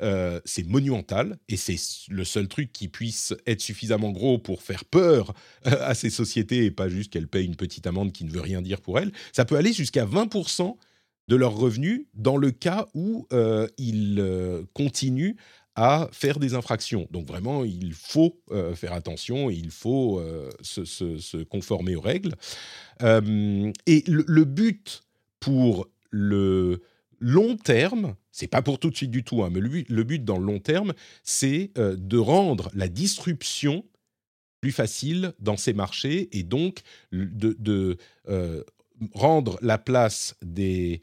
euh, 0.01 0.41
c'est 0.43 0.67
monumental 0.67 1.37
et 1.47 1.55
c'est 1.55 1.77
le 2.09 2.25
seul 2.25 2.47
truc 2.47 2.73
qui 2.73 2.89
puisse 2.89 3.33
être 3.45 3.61
suffisamment 3.61 4.11
gros 4.11 4.37
pour 4.37 4.61
faire 4.61 4.85
peur 4.85 5.33
euh, 5.67 5.77
à 5.81 5.93
ces 5.93 6.09
sociétés 6.09 6.65
et 6.65 6.71
pas 6.71 6.89
juste 6.89 7.13
qu'elles 7.13 7.27
payent 7.27 7.45
une 7.45 7.55
petite 7.55 7.87
amende 7.87 8.11
qui 8.11 8.25
ne 8.25 8.31
veut 8.31 8.41
rien 8.41 8.61
dire 8.61 8.81
pour 8.81 8.99
elles. 8.99 9.11
Ça 9.31 9.45
peut 9.45 9.55
aller 9.55 9.71
jusqu'à 9.71 10.05
20% 10.05 10.75
de 11.29 11.35
leurs 11.35 11.55
revenus 11.55 12.05
dans 12.15 12.37
le 12.37 12.51
cas 12.51 12.87
où 12.93 13.27
euh, 13.31 13.67
ils 13.77 14.21
continuent 14.73 15.35
à 15.75 16.07
faire 16.11 16.39
des 16.39 16.53
infractions. 16.53 17.07
Donc 17.11 17.27
vraiment, 17.27 17.63
il 17.63 17.93
faut 17.93 18.39
euh, 18.51 18.75
faire 18.75 18.93
attention 18.93 19.49
il 19.49 19.71
faut 19.71 20.19
euh, 20.19 20.49
se, 20.61 21.43
conformer 21.43 21.95
aux 21.95 22.01
règles. 22.01 22.35
Euh, 23.01 23.71
et 23.87 24.03
le, 24.07 24.45
but 24.45 25.01
pour 25.39 25.89
le 26.11 26.81
long 27.19 27.57
terme, 27.57 28.15
c'est 28.31 28.47
pas 28.47 28.61
pour 28.61 28.79
tout 28.79 28.89
de 28.89 28.95
suite 28.95 29.11
du 29.11 29.23
tout, 29.23 29.43
hein, 29.43 29.49
mais 29.51 29.59
le 29.61 30.03
but, 30.03 30.23
dans 30.23 30.37
le 30.37 30.45
long 30.45 30.59
terme, 30.59 30.93
c'est 31.23 31.71
de 31.75 32.17
rendre 32.17 32.69
la 32.73 32.87
disruption 32.87 33.83
plus 34.61 34.71
facile 34.71 35.33
dans 35.39 35.57
ces 35.57 35.73
marchés 35.73 36.29
et 36.37 36.43
donc 36.43 36.81
de, 37.11 37.97
rendre 39.13 39.57
la 39.61 39.77
place 39.77 40.35
des 40.41 41.01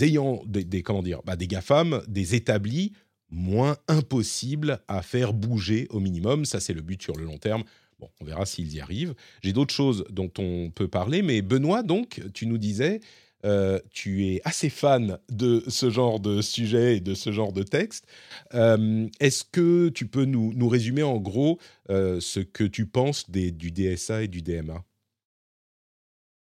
ayants 0.00 0.42
des, 0.46 0.82
comment 0.82 1.02
dire 1.02 1.20
bah, 1.24 1.36
des 1.36 1.46
GAFAM, 1.46 2.02
des 2.08 2.34
établis 2.34 2.92
moins 3.30 3.76
impossible 3.88 4.80
à 4.88 5.02
faire 5.02 5.32
bouger 5.32 5.86
au 5.90 6.00
minimum. 6.00 6.44
Ça, 6.44 6.60
c'est 6.60 6.74
le 6.74 6.82
but 6.82 7.02
sur 7.02 7.16
le 7.16 7.24
long 7.24 7.38
terme. 7.38 7.64
Bon, 7.98 8.08
on 8.20 8.24
verra 8.24 8.44
s'ils 8.44 8.74
y 8.74 8.80
arrivent. 8.80 9.14
J'ai 9.42 9.52
d'autres 9.52 9.74
choses 9.74 10.04
dont 10.10 10.30
on 10.38 10.70
peut 10.70 10.88
parler, 10.88 11.22
mais 11.22 11.40
Benoît, 11.40 11.82
donc, 11.82 12.20
tu 12.34 12.46
nous 12.46 12.58
disais, 12.58 13.00
euh, 13.44 13.78
tu 13.92 14.26
es 14.26 14.40
assez 14.44 14.70
fan 14.70 15.18
de 15.30 15.62
ce 15.68 15.88
genre 15.88 16.20
de 16.20 16.42
sujet 16.42 16.96
et 16.96 17.00
de 17.00 17.14
ce 17.14 17.32
genre 17.32 17.52
de 17.52 17.62
texte. 17.62 18.06
Euh, 18.54 19.06
est-ce 19.20 19.44
que 19.44 19.88
tu 19.88 20.06
peux 20.06 20.24
nous, 20.24 20.68
résumer 20.68 21.02
en 21.02 21.18
gros 21.18 21.58
euh, 21.90 22.20
ce 22.20 22.40
que 22.40 22.64
tu 22.64 22.86
penses 22.86 23.30
du 23.30 23.70
DSA 23.70 24.24
et 24.24 24.28
du 24.28 24.42
DMA 24.42 24.84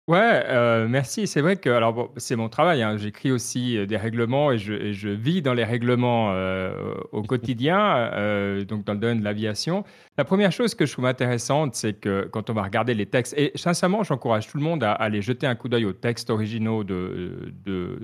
Ouais, 0.07 0.17
euh, 0.47 0.87
merci. 0.89 1.27
C'est 1.27 1.41
vrai 1.41 1.55
que 1.57 1.69
alors 1.69 2.11
c'est 2.17 2.35
mon 2.35 2.49
travail, 2.49 2.81
hein. 2.81 2.97
J'écris 2.97 3.31
aussi, 3.31 3.77
euh, 3.77 3.85
des 3.85 3.97
règlements 3.97 4.51
et 4.51 4.57
je 4.57 5.09
vis 5.09 5.41
dans 5.43 5.53
les 5.53 5.63
règlements, 5.63 6.31
euh, 6.33 6.95
au 7.11 7.21
quotidien, 7.21 8.09
donc 8.67 8.83
dans 8.83 8.93
le 8.93 8.99
domaine 8.99 9.19
de 9.19 9.23
l'aviation. 9.23 9.83
La 10.17 10.25
première 10.25 10.51
chose 10.51 10.73
que 10.75 10.85
je 10.85 10.91
trouve 10.91 11.05
intéressante, 11.05 11.75
c'est 11.75 11.93
que 11.93 12.27
quand 12.31 12.49
on 12.49 12.53
va 12.53 12.63
regarder 12.63 12.93
les 12.95 13.05
textes 13.05 13.35
et 13.37 13.51
sincèrement, 13.55 14.03
j'encourage 14.03 14.47
tout 14.47 14.57
le 14.57 14.63
monde 14.63 14.83
à 14.83 14.91
aller 14.91 15.21
jeter 15.21 15.45
un 15.45 15.55
coup 15.55 15.69
d'œil 15.69 15.85
aux 15.85 15.93
textes 15.93 16.29
originaux 16.31 16.83
de 16.83 17.51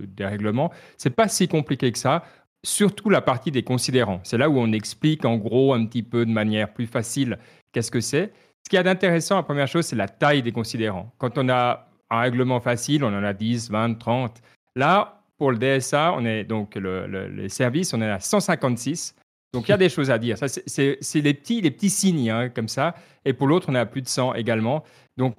des 0.08 0.26
règlements. 0.26 0.72
C'est 0.98 1.16
pas 1.16 1.28
si 1.28 1.48
compliqué 1.48 1.92
que 1.92 1.98
ça, 1.98 2.24
surtout 2.64 3.10
la 3.10 3.22
partie 3.22 3.52
des 3.52 3.64
considérants. 3.64 4.20
C'est 4.24 4.38
là 4.38 4.50
où 4.50 4.58
on 4.60 4.72
explique 4.72 5.26
en 5.26 5.38
gros 5.38 5.74
un 5.74 5.86
petit 5.86 6.04
peu 6.04 6.26
de 6.26 6.32
manière 6.32 6.72
plus 6.74 6.88
facile 6.88 7.38
qu'est-ce 7.74 7.92
que 7.92 8.02
c'est 8.02 8.32
Ce 8.68 8.70
qu'il 8.70 8.76
y 8.76 8.80
a 8.82 8.84
d'intéressant, 8.84 9.38
la 9.38 9.44
première 9.44 9.70
chose, 9.70 9.86
c'est 9.86 9.96
la 9.96 10.10
taille 10.10 10.44
des 10.44 10.52
considérants. 10.52 11.10
Quand 11.20 11.38
on 11.38 11.48
a 11.48 11.88
un 12.10 12.20
règlement 12.20 12.60
facile, 12.60 13.06
on 13.06 13.18
en 13.18 13.24
a 13.24 13.32
10, 13.32 13.72
20, 13.72 13.94
30. 13.94 14.42
Là, 14.76 15.22
pour 15.38 15.52
le 15.52 15.58
DSA, 15.58 16.14
on 16.18 16.26
est 16.26 16.44
donc 16.44 16.76
les 16.76 17.48
services, 17.48 17.94
on 17.94 18.02
est 18.02 18.12
à 18.12 18.20
156. 18.20 19.16
Donc 19.54 19.70
il 19.70 19.72
y 19.72 19.74
a 19.74 19.78
des 19.78 19.88
choses 19.88 20.12
à 20.12 20.18
dire. 20.18 20.36
c'est 20.38 21.00
les 21.22 21.34
petits 21.34 21.90
signes 21.90 22.30
hein, 22.30 22.50
comme 22.50 22.68
ça. 22.68 22.94
Et 23.24 23.32
pour 23.32 23.48
l'autre, 23.48 23.68
on 23.70 23.76
est 23.76 23.80
à 23.80 23.86
plus 23.86 24.02
de 24.02 24.10
100 24.10 24.34
également. 24.34 24.84
Donc 25.16 25.38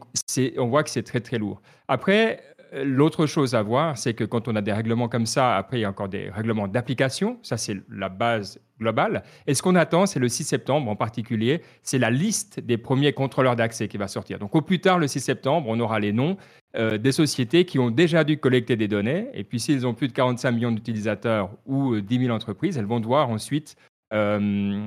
on 0.56 0.68
voit 0.68 0.82
que 0.82 0.88
c'est 0.88 1.02
très 1.02 1.20
très 1.20 1.36
lourd. 1.36 1.60
Après, 1.86 2.42
L'autre 2.72 3.26
chose 3.26 3.54
à 3.54 3.62
voir, 3.62 3.96
c'est 3.96 4.14
que 4.14 4.24
quand 4.24 4.48
on 4.48 4.56
a 4.56 4.60
des 4.60 4.72
règlements 4.72 5.08
comme 5.08 5.26
ça, 5.26 5.56
après, 5.56 5.78
il 5.78 5.82
y 5.82 5.84
a 5.84 5.90
encore 5.90 6.08
des 6.08 6.28
règlements 6.28 6.68
d'application. 6.68 7.38
Ça, 7.42 7.56
c'est 7.56 7.76
la 7.90 8.08
base 8.08 8.60
globale. 8.78 9.22
Et 9.46 9.54
ce 9.54 9.62
qu'on 9.62 9.74
attend, 9.74 10.06
c'est 10.06 10.20
le 10.20 10.28
6 10.28 10.44
septembre 10.44 10.90
en 10.90 10.96
particulier, 10.96 11.62
c'est 11.82 11.98
la 11.98 12.10
liste 12.10 12.60
des 12.60 12.76
premiers 12.76 13.12
contrôleurs 13.12 13.56
d'accès 13.56 13.88
qui 13.88 13.96
va 13.96 14.08
sortir. 14.08 14.38
Donc, 14.38 14.54
au 14.54 14.60
plus 14.60 14.80
tard, 14.80 14.98
le 14.98 15.06
6 15.06 15.20
septembre, 15.20 15.66
on 15.68 15.80
aura 15.80 15.98
les 15.98 16.12
noms 16.12 16.36
euh, 16.76 16.98
des 16.98 17.12
sociétés 17.12 17.64
qui 17.64 17.78
ont 17.78 17.90
déjà 17.90 18.24
dû 18.24 18.38
collecter 18.38 18.76
des 18.76 18.88
données. 18.88 19.28
Et 19.32 19.44
puis, 19.44 19.60
s'ils 19.60 19.86
ont 19.86 19.94
plus 19.94 20.08
de 20.08 20.12
45 20.12 20.50
millions 20.52 20.72
d'utilisateurs 20.72 21.50
ou 21.64 22.00
10 22.00 22.16
euh, 22.16 22.20
000 22.22 22.34
entreprises, 22.34 22.76
elles 22.76 22.86
vont 22.86 23.00
devoir 23.00 23.30
ensuite 23.30 23.76
euh, 24.12 24.86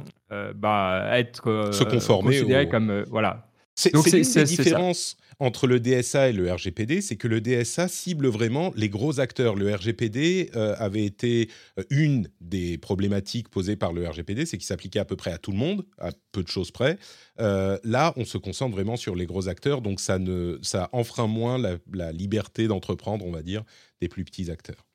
bah, 0.55 1.09
être 1.13 1.69
se 1.71 1.83
conformer 1.83 2.37
considérées 2.37 2.69
comme 2.69 3.03
voilà. 3.09 3.50
C'est 3.81 3.93
une 3.93 4.21
des 4.21 4.43
différences 4.43 5.17
entre 5.39 5.65
le 5.65 5.79
DSA 5.79 6.29
et 6.29 6.33
le 6.33 6.51
RGPD, 6.51 7.01
c'est 7.01 7.15
que 7.15 7.27
le 7.27 7.41
DSA 7.41 7.87
cible 7.87 8.27
vraiment 8.27 8.71
les 8.75 8.89
gros 8.89 9.19
acteurs. 9.19 9.55
Le 9.55 9.73
RGPD 9.73 10.51
euh, 10.55 10.75
avait 10.77 11.03
été 11.03 11.49
euh, 11.79 11.83
une 11.89 12.29
des 12.41 12.77
problématiques 12.77 13.49
posées 13.49 13.75
par 13.75 13.91
le 13.91 14.07
RGPD, 14.07 14.45
c'est 14.45 14.57
qu'il 14.57 14.67
s'appliquait 14.67 14.99
à 14.99 15.05
peu 15.05 15.15
près 15.15 15.31
à 15.31 15.39
tout 15.39 15.51
le 15.51 15.57
monde, 15.57 15.83
à 15.97 16.11
peu 16.31 16.43
de 16.43 16.47
choses 16.47 16.69
près. 16.69 16.99
Euh, 17.39 17.79
là, 17.83 18.13
on 18.17 18.25
se 18.25 18.37
concentre 18.37 18.75
vraiment 18.75 18.97
sur 18.97 19.15
les 19.15 19.25
gros 19.25 19.47
acteurs, 19.47 19.81
donc 19.81 19.99
ça, 19.99 20.19
ne, 20.19 20.59
ça 20.61 20.89
enfreint 20.91 21.27
moins 21.27 21.57
la, 21.57 22.11
liberté 22.11 22.67
d'entreprendre, 22.67 23.25
on 23.25 23.31
va 23.31 23.41
dire, 23.41 23.63
des 23.99 24.09
plus 24.09 24.23
petits 24.23 24.51
acteurs. 24.51 24.85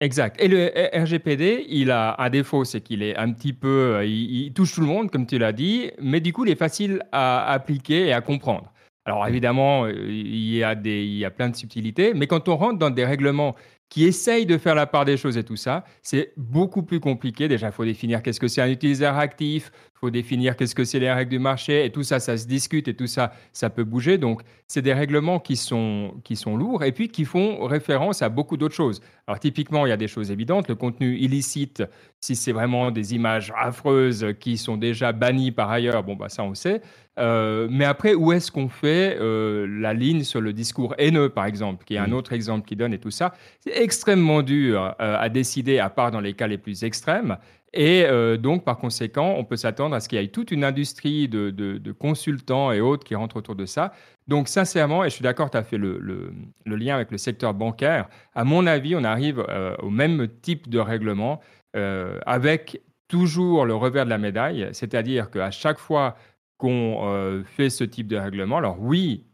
Exact. 0.00 0.40
Et 0.40 0.46
le 0.46 0.70
RGPD, 0.94 1.66
il 1.68 1.90
a 1.90 2.14
un 2.20 2.30
défaut, 2.30 2.64
c'est 2.64 2.80
qu'il 2.80 3.02
est 3.02 3.16
un 3.16 3.32
petit 3.32 3.52
peu, 3.52 4.06
il, 4.06 4.52
touche 4.52 4.74
tout 4.74 4.80
le 4.80 4.86
monde, 4.86 5.10
comme 5.10 5.26
tu 5.26 5.38
l'as 5.38 5.52
dit, 5.52 5.90
mais 6.00 6.20
du 6.20 6.32
coup, 6.32 6.44
il 6.44 6.52
est 6.52 6.56
facile 6.56 7.02
à 7.10 7.50
appliquer 7.50 8.06
et 8.06 8.12
à 8.12 8.20
comprendre. 8.20 8.72
Alors 9.06 9.26
évidemment, 9.26 9.86
euh, 9.86 9.92
il 10.06 10.54
y, 10.54 10.62
a 10.62 10.74
des, 10.74 11.02
il 11.02 11.16
y 11.16 11.24
a 11.24 11.30
plein 11.30 11.48
de 11.48 11.56
subtilités, 11.56 12.12
mais 12.14 12.26
quand 12.26 12.48
on 12.48 12.56
rentre 12.56 12.78
dans 12.78 12.90
des 12.90 13.06
règlements 13.06 13.56
qui 13.88 14.04
essayent 14.04 14.44
de 14.44 14.58
faire 14.58 14.74
la 14.74 14.86
part 14.86 15.06
des 15.06 15.16
choses 15.16 15.38
et 15.38 15.44
tout 15.44 15.56
ça, 15.56 15.84
c'est 16.02 16.32
beaucoup 16.36 16.82
plus 16.82 17.00
compliqué. 17.00 17.48
Déjà, 17.48 17.68
il 17.68 17.72
faut 17.72 17.86
définir 17.86 18.22
qu'est-ce 18.22 18.38
que 18.38 18.48
c'est 18.48 18.60
un 18.60 18.68
utilisateur 18.68 19.16
actif, 19.16 19.72
faut 20.00 20.10
définir 20.10 20.56
qu'est-ce 20.56 20.74
que 20.74 20.84
c'est 20.84 21.00
les 21.00 21.10
règles 21.10 21.30
du 21.30 21.38
marché, 21.38 21.84
et 21.84 21.90
tout 21.90 22.02
ça, 22.02 22.20
ça 22.20 22.36
se 22.36 22.46
discute, 22.46 22.88
et 22.88 22.94
tout 22.94 23.06
ça, 23.06 23.32
ça 23.52 23.70
peut 23.70 23.84
bouger. 23.84 24.18
Donc, 24.18 24.42
c'est 24.66 24.82
des 24.82 24.92
règlements 24.92 25.40
qui 25.40 25.56
sont, 25.56 26.14
qui 26.24 26.36
sont 26.36 26.56
lourds, 26.56 26.84
et 26.84 26.92
puis 26.92 27.08
qui 27.08 27.24
font 27.24 27.64
référence 27.66 28.22
à 28.22 28.28
beaucoup 28.28 28.56
d'autres 28.56 28.74
choses. 28.74 29.00
Alors, 29.26 29.40
typiquement, 29.40 29.86
il 29.86 29.90
y 29.90 29.92
a 29.92 29.96
des 29.96 30.08
choses 30.08 30.30
évidentes. 30.30 30.68
Le 30.68 30.74
contenu 30.74 31.16
illicite, 31.16 31.82
si 32.20 32.36
c'est 32.36 32.52
vraiment 32.52 32.90
des 32.90 33.14
images 33.14 33.52
affreuses 33.56 34.26
qui 34.38 34.56
sont 34.56 34.76
déjà 34.76 35.12
bannies 35.12 35.52
par 35.52 35.70
ailleurs, 35.70 36.02
bon, 36.02 36.16
bah, 36.16 36.28
ça, 36.28 36.44
on 36.44 36.54
sait. 36.54 36.80
Euh, 37.18 37.66
mais 37.70 37.84
après, 37.84 38.14
où 38.14 38.32
est-ce 38.32 38.52
qu'on 38.52 38.68
fait 38.68 39.16
euh, 39.20 39.66
la 39.80 39.92
ligne 39.92 40.22
sur 40.22 40.40
le 40.40 40.52
discours 40.52 40.94
haineux, 40.98 41.28
par 41.28 41.46
exemple, 41.46 41.84
qui 41.84 41.94
est 41.94 41.98
un 41.98 42.08
mmh. 42.08 42.12
autre 42.12 42.32
exemple 42.32 42.66
qui 42.66 42.76
donne 42.76 42.94
et 42.94 42.98
tout 42.98 43.10
ça? 43.10 43.34
C'est 43.60 43.76
extrêmement 43.76 44.42
dur 44.42 44.94
euh, 45.00 45.16
à 45.18 45.28
décider, 45.28 45.80
à 45.80 45.90
part 45.90 46.10
dans 46.10 46.20
les 46.20 46.34
cas 46.34 46.46
les 46.46 46.58
plus 46.58 46.84
extrêmes. 46.84 47.36
Et 47.74 48.06
donc, 48.38 48.64
par 48.64 48.78
conséquent, 48.78 49.34
on 49.36 49.44
peut 49.44 49.56
s'attendre 49.56 49.94
à 49.94 50.00
ce 50.00 50.08
qu'il 50.08 50.18
y 50.18 50.24
ait 50.24 50.28
toute 50.28 50.50
une 50.50 50.64
industrie 50.64 51.28
de, 51.28 51.92
consultants 51.92 52.72
et 52.72 52.80
autres 52.80 53.04
qui 53.04 53.14
rentrent 53.14 53.36
autour 53.36 53.56
de 53.56 53.66
ça. 53.66 53.92
Donc, 54.26 54.48
sincèrement, 54.48 55.04
et 55.04 55.10
je 55.10 55.14
suis 55.14 55.22
d'accord, 55.22 55.50
tu 55.50 55.58
as 55.58 55.62
fait 55.62 55.76
le, 55.76 56.32
lien 56.64 56.94
avec 56.94 57.10
le 57.10 57.18
secteur 57.18 57.52
bancaire, 57.52 58.08
à 58.34 58.44
mon 58.44 58.66
avis, 58.66 58.96
on 58.96 59.04
arrive 59.04 59.44
au 59.80 59.90
même 59.90 60.28
type 60.40 60.70
de 60.70 60.78
règlement 60.78 61.40
avec 61.74 62.80
toujours 63.08 63.64
le 63.64 63.74
revers 63.74 64.04
de 64.04 64.10
la 64.10 64.18
médaille, 64.18 64.68
c'est-à-dire 64.72 65.30
qu'à 65.30 65.50
chaque 65.50 65.78
fois 65.78 66.16
qu'on 66.58 67.08
euh, 67.08 67.42
fait 67.44 67.70
ce 67.70 67.84
type 67.84 68.08
de 68.08 68.16
règlement. 68.16 68.58
Alors 68.58 68.80
oui, 68.80 69.24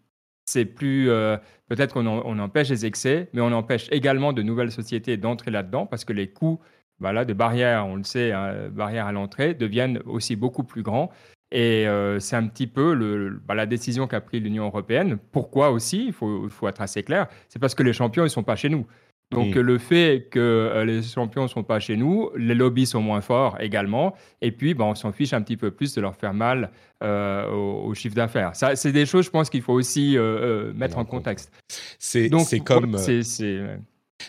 c'est 0.47 0.67
plus 0.67 1.11
euh, 1.11 1.37
peut-être 1.69 1.95
qu'on 1.95 2.07
on 2.07 2.39
empêche 2.39 2.69
les 2.69 2.87
excès, 2.87 3.29
mais 3.33 3.41
on 3.41 3.53
empêche 3.53 3.89
également 3.91 4.33
de 4.33 4.43
nouvelles 4.43 4.71
sociétés 4.71 5.17
d'entrer 5.17 5.51
là-dedans 5.51 5.87
parce 5.87 6.05
que 6.05 6.13
les 6.13 6.29
coûts 6.29 6.61
voilà, 7.01 7.25
de 7.25 7.33
barrières, 7.33 7.87
on 7.87 7.97
le 7.97 8.05
sait, 8.05 8.33
hein, 8.33 8.69
barrières 8.71 9.07
à 9.07 9.13
l'entrée, 9.13 9.55
deviennent 9.55 10.01
aussi 10.07 10.37
beaucoup 10.37 10.65
plus 10.65 10.83
grands. 10.83 11.11
Et 11.51 11.87
euh, 11.87 12.19
c'est 12.19 12.37
un 12.37 12.47
petit 12.49 12.67
peu 12.67 12.95
le, 12.95 13.41
bah, 13.47 13.55
la 13.55 13.67
décision 13.67 14.07
qu'a 14.07 14.21
prise 14.21 14.43
l'Union 14.43 14.65
européenne. 14.65 15.19
Pourquoi 15.33 15.71
aussi? 15.71 16.07
Il 16.07 16.13
faut, 16.13 16.49
faut, 16.49 16.67
être 16.67 16.81
assez 16.81 17.03
clair. 17.03 17.29
C'est 17.49 17.59
parce 17.59 17.75
que 17.75 17.83
les 17.83 17.93
champions, 17.93 18.23
ils 18.23 18.27
ne 18.27 18.31
sont 18.31 18.43
pas 18.43 18.57
chez 18.57 18.69
nous. 18.69 18.87
Donc, 19.31 19.55
le 19.55 19.79
fait 19.79 20.29
que 20.31 20.39
euh, 20.39 20.85
les 20.85 21.03
champions 21.03 21.43
ne 21.43 21.49
sont 21.49 21.65
pas 21.65 21.81
chez 21.81 21.97
nous, 21.97 22.31
les 22.37 22.55
lobbies 22.55 22.87
sont 22.87 23.01
moins 23.01 23.21
forts 23.21 23.57
également. 23.61 24.15
Et 24.41 24.53
puis, 24.53 24.75
ben, 24.75 24.85
on 24.85 24.95
s'en 24.95 25.13
fiche 25.13 25.33
un 25.33 25.43
petit 25.43 25.57
peu 25.57 25.71
plus 25.71 25.95
de 25.95 26.01
leur 26.01 26.15
faire 26.15 26.35
mal 26.35 26.71
euh, 27.03 27.51
au, 27.51 27.93
chiffre 27.95 28.15
d'affaires. 28.15 28.53
c'est 28.55 28.93
des 28.93 29.07
choses, 29.07 29.27
je 29.27 29.31
pense, 29.31 29.51
qu'il 29.51 29.63
faut 29.63 29.73
aussi 29.73 30.17
euh, 30.17 30.73
mettre 30.75 30.99
en 30.99 31.05
contexte. 31.05 31.53
C'est 31.99 32.31
comme. 32.65 32.97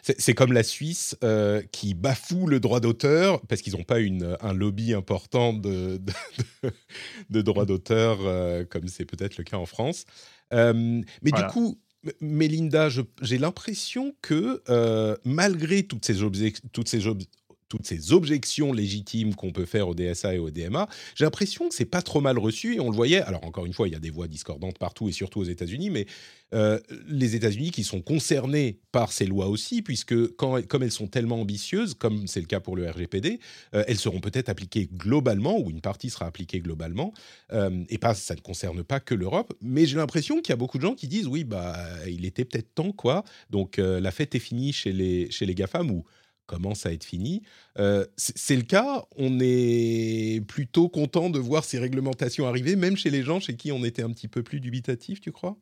C'est 0.01 0.33
comme 0.33 0.51
la 0.51 0.63
Suisse 0.63 1.15
qui 1.71 1.93
bafoue 1.93 2.47
le 2.47 2.59
droit 2.59 2.79
d'auteur 2.79 3.41
parce 3.47 3.61
qu'ils 3.61 3.73
n'ont 3.73 3.83
pas 3.83 3.99
une, 3.99 4.35
un 4.41 4.53
lobby 4.53 4.93
important 4.93 5.53
de, 5.53 6.01
de, 7.29 7.41
droit 7.41 7.65
d'auteur 7.65 8.17
comme 8.69 8.87
c'est 8.87 9.05
peut-être 9.05 9.37
le 9.37 9.43
cas 9.43 9.57
en 9.57 9.65
France. 9.65 10.05
mais 10.51 11.31
du 11.31 11.43
coup, 11.51 11.79
Mélinda, 12.21 12.89
j'ai 13.21 13.37
l'impression 13.37 14.15
que 14.21 14.61
euh, 14.69 15.15
malgré 15.23 15.83
toutes 15.83 16.05
ces, 16.05 16.15
toutes 16.71 16.87
ces 16.87 16.99
toutes 17.69 17.85
ces 17.85 18.13
objections 18.13 18.73
légitimes 18.73 19.35
qu'on 19.35 19.51
peut 19.51 19.65
faire 19.65 19.87
au 19.87 19.95
DSA 19.95 20.35
et 20.35 20.39
au 20.39 20.49
DMA, 20.49 20.87
j'ai 21.15 21.25
l'impression 21.25 21.67
que 21.69 21.75
c'est 21.75 21.85
pas 21.85 22.01
trop 22.01 22.21
mal 22.21 22.37
reçu 22.37 22.75
et 22.75 22.79
on 22.79 22.89
le 22.89 22.95
voyait. 22.95 23.21
Alors 23.21 23.43
encore 23.43 23.65
une 23.65 23.73
fois, 23.73 23.87
il 23.87 23.91
y 23.91 23.95
a 23.95 23.99
des 23.99 24.09
voix 24.09 24.27
discordantes 24.27 24.77
partout 24.77 25.09
et 25.09 25.11
surtout 25.11 25.39
aux 25.39 25.45
États-Unis, 25.45 25.89
mais 25.89 26.05
euh, 26.53 26.79
les 27.07 27.35
États-Unis 27.35 27.71
qui 27.71 27.83
sont 27.83 28.01
concernés 28.01 28.79
par 28.91 29.11
ces 29.11 29.25
lois 29.25 29.47
aussi, 29.47 29.81
puisque 29.81 30.15
comme 30.35 30.83
elles 30.83 30.91
sont 30.91 31.07
tellement 31.07 31.41
ambitieuses, 31.41 31.95
comme 31.95 32.27
c'est 32.27 32.39
le 32.39 32.45
cas 32.45 32.59
pour 32.59 32.75
le 32.75 32.89
RGPD, 32.89 33.39
euh, 33.73 33.83
elles 33.87 33.97
seront 33.97 34.19
peut-être 34.19 34.49
appliquées 34.49 34.87
globalement 34.91 35.59
ou 35.59 35.69
une 35.69 35.81
partie 35.81 36.09
sera 36.09 36.27
appliquée 36.27 36.59
globalement 36.59 37.13
euh, 37.51 37.83
et 37.89 37.99
ça 38.13 38.35
ne 38.35 38.41
concerne 38.41 38.83
pas 38.83 38.99
que 38.99 39.15
l'Europe. 39.15 39.53
Mais 39.61 39.85
j'ai 39.87 39.97
l'impression 39.97 40.41
qu'il 40.41 40.49
y 40.49 40.53
a 40.53 40.57
beaucoup 40.57 40.77
de 40.77 40.83
gens 40.83 40.93
qui 40.93 41.07
disent 41.07 41.27
oui 41.27 41.43
bah 41.43 41.75
il 42.07 42.25
était 42.25 42.45
peut-être 42.45 42.73
temps 42.75 42.91
quoi. 42.91 43.23
Donc 43.49 43.77
la 43.77 44.11
fête 44.11 44.35
est 44.35 44.39
finie 44.39 44.71
chez 44.71 44.93
les 44.93 45.31
chez 45.31 45.47
les 45.47 45.55
gafam 45.55 45.89
ou 45.89 46.05
commence 46.45 46.85
à 46.85 46.93
être 46.93 47.03
fini. 47.03 47.41
Euh, 47.79 48.05
c'est 48.17 48.55
le 48.55 48.63
cas, 48.63 49.05
on 49.17 49.39
est 49.41 50.45
plutôt 50.47 50.89
content 50.89 51.29
de 51.29 51.39
voir 51.39 51.63
ces 51.63 51.79
réglementations 51.79 52.47
arriver, 52.47 52.75
même 52.75 52.97
chez 52.97 53.09
les 53.09 53.23
gens 53.23 53.39
chez 53.39 53.55
qui 53.55 53.71
on 53.71 53.83
était 53.83 54.03
un 54.03 54.11
petit 54.11 54.27
peu 54.27 54.43
plus 54.43 54.59
dubitatif, 54.59 55.21
tu 55.21 55.31
crois? 55.31 55.57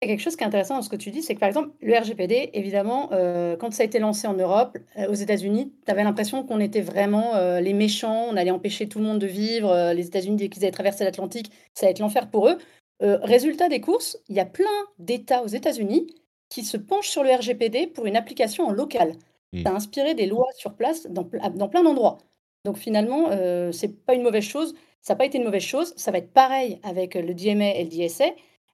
Il 0.00 0.08
y 0.08 0.12
a 0.12 0.14
quelque 0.14 0.22
chose 0.22 0.36
qui 0.36 0.44
est 0.44 0.46
intéressant 0.46 0.76
dans 0.76 0.82
ce 0.82 0.88
que 0.88 0.96
tu 0.96 1.10
dis, 1.10 1.22
c'est 1.22 1.34
que 1.34 1.40
par 1.40 1.48
exemple, 1.48 1.70
le 1.80 1.92
RGPD, 1.98 2.50
évidemment, 2.54 3.10
euh, 3.12 3.56
quand 3.56 3.72
ça 3.72 3.82
a 3.82 3.86
été 3.86 3.98
lancé 3.98 4.28
en 4.28 4.34
Europe, 4.34 4.78
euh, 4.96 5.08
aux 5.08 5.14
États-Unis, 5.14 5.72
tu 5.84 5.90
avais 5.90 6.04
l'impression 6.04 6.44
qu'on 6.44 6.60
était 6.60 6.82
vraiment 6.82 7.32
les 7.60 7.72
méchants, 7.72 8.26
on 8.30 8.36
allait 8.36 8.52
empêcher 8.52 8.88
tout 8.88 9.00
le 9.00 9.04
monde 9.04 9.18
de 9.18 9.26
vivre. 9.26 9.92
les 9.92 10.06
États-Unis, 10.06 10.36
dès 10.36 10.48
qu'ils 10.48 10.62
avaient 10.62 10.72
traversé 10.72 11.04
l'Atlantique, 11.04 11.50
ça 11.74 11.86
allait 11.86 11.92
être 11.92 11.98
l'enfer 11.98 12.30
pour 12.30 12.48
eux. 12.48 12.58
résultat 13.00 13.68
des 13.68 13.80
courses, 13.80 14.18
il 14.28 14.36
y 14.36 14.40
a 14.40 14.44
plein 14.44 14.66
d'États 15.00 15.42
aux 15.42 15.48
États-Unis 15.48 16.06
qui 16.48 16.64
se 16.64 16.76
penchent 16.76 17.08
sur 17.08 17.22
le 17.22 17.30
RGPD 17.34 17.88
pour 17.88 18.06
une 18.06 18.16
application 18.16 18.66
en 18.66 18.72
local. 18.72 19.14
Ça 19.54 19.70
a 19.70 19.74
inspiré 19.74 20.14
des 20.14 20.26
lois 20.26 20.48
sur 20.54 20.74
place 20.74 21.06
dans, 21.06 21.24
plein 21.24 21.82
d'endroits. 21.82 22.18
Donc 22.64 22.76
finalement, 22.76 23.28
euh, 23.30 23.72
c'est 23.72 24.04
pas 24.04 24.14
une 24.14 24.22
mauvaise 24.22 24.44
chose. 24.44 24.74
Ça 25.00 25.14
n'a 25.14 25.18
pas 25.18 25.24
été 25.24 25.38
une 25.38 25.44
mauvaise 25.44 25.62
chose. 25.62 25.94
Ça 25.96 26.10
va 26.10 26.18
être 26.18 26.32
pareil 26.32 26.80
avec 26.82 27.14
le 27.14 27.32
DMA 27.32 27.76
et 27.76 27.84
le 27.84 27.90
DSA. 27.90 28.26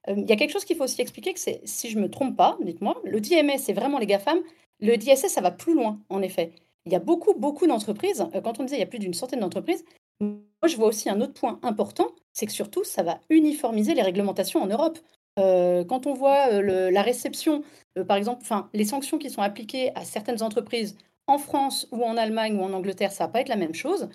Euh, 0.09 0.15
il 0.17 0.29
y 0.29 0.31
a 0.31 0.35
quelque 0.35 0.51
chose 0.51 0.65
qu'il 0.65 0.75
faut 0.75 0.83
aussi 0.83 1.01
expliquer, 1.01 1.33
que 1.33 1.39
c'est, 1.39 1.61
si 1.63 1.89
je 1.89 1.97
me 1.97 2.09
trompe 2.09 2.35
pas, 2.35 2.57
dites-moi, 2.61 3.01
le 3.03 3.21
DMA, 3.21 3.57
c'est 3.57 3.73
vraiment 3.73 3.99
les 3.99 4.05
GAFAM. 4.05 4.39
Le 4.81 4.97
DSA, 4.97 5.29
ça 5.29 5.41
va 5.41 5.51
plus 5.51 5.73
loin, 5.73 6.01
en 6.09 6.21
effet. 6.21 6.51
Il 6.85 6.91
y 6.91 6.95
a 6.95 6.99
beaucoup, 6.99 7.33
beaucoup 7.33 7.67
d'entreprises. 7.67 8.25
Euh, 8.35 8.41
quand 8.41 8.59
on 8.59 8.63
disait 8.63 8.77
il 8.77 8.81
y 8.81 8.83
a 8.83 8.87
plus 8.87 8.99
d'une 8.99 9.13
centaine 9.13 9.39
d'entreprises, 9.39 9.85
moi, 10.19 10.67
je 10.67 10.75
vois 10.77 10.87
aussi 10.87 11.09
un 11.09 11.19
autre 11.21 11.33
point 11.33 11.59
important, 11.61 12.09
c'est 12.33 12.45
que 12.45 12.51
surtout, 12.51 12.83
ça 12.83 13.03
va 13.03 13.19
uniformiser 13.29 13.93
les 13.93 14.01
réglementations 14.01 14.61
en 14.61 14.67
Europe. 14.67 14.97
Euh, 15.37 15.83
quand 15.83 16.07
on 16.07 16.13
voit 16.13 16.47
euh, 16.53 16.91
la 16.91 17.01
réception, 17.01 17.63
euh, 17.97 18.05
par 18.05 18.17
exemple, 18.17 18.45
les 18.73 18.85
sanctions 18.85 19.17
qui 19.17 19.29
sont 19.29 19.41
appliquées 19.41 19.91
à 19.95 20.05
certaines 20.05 20.41
entreprises 20.41 20.97
en 21.27 21.37
France 21.37 21.87
ou 21.91 22.03
en 22.03 22.17
Allemagne 22.17 22.57
ou 22.57 22.63
en 22.63 22.73
Angleterre, 22.73 23.11
ça 23.11 23.25
va 23.25 23.33
pas 23.33 23.41
être 23.41 23.49
la 23.49 23.57
même 23.57 23.73
chose. 23.73 24.09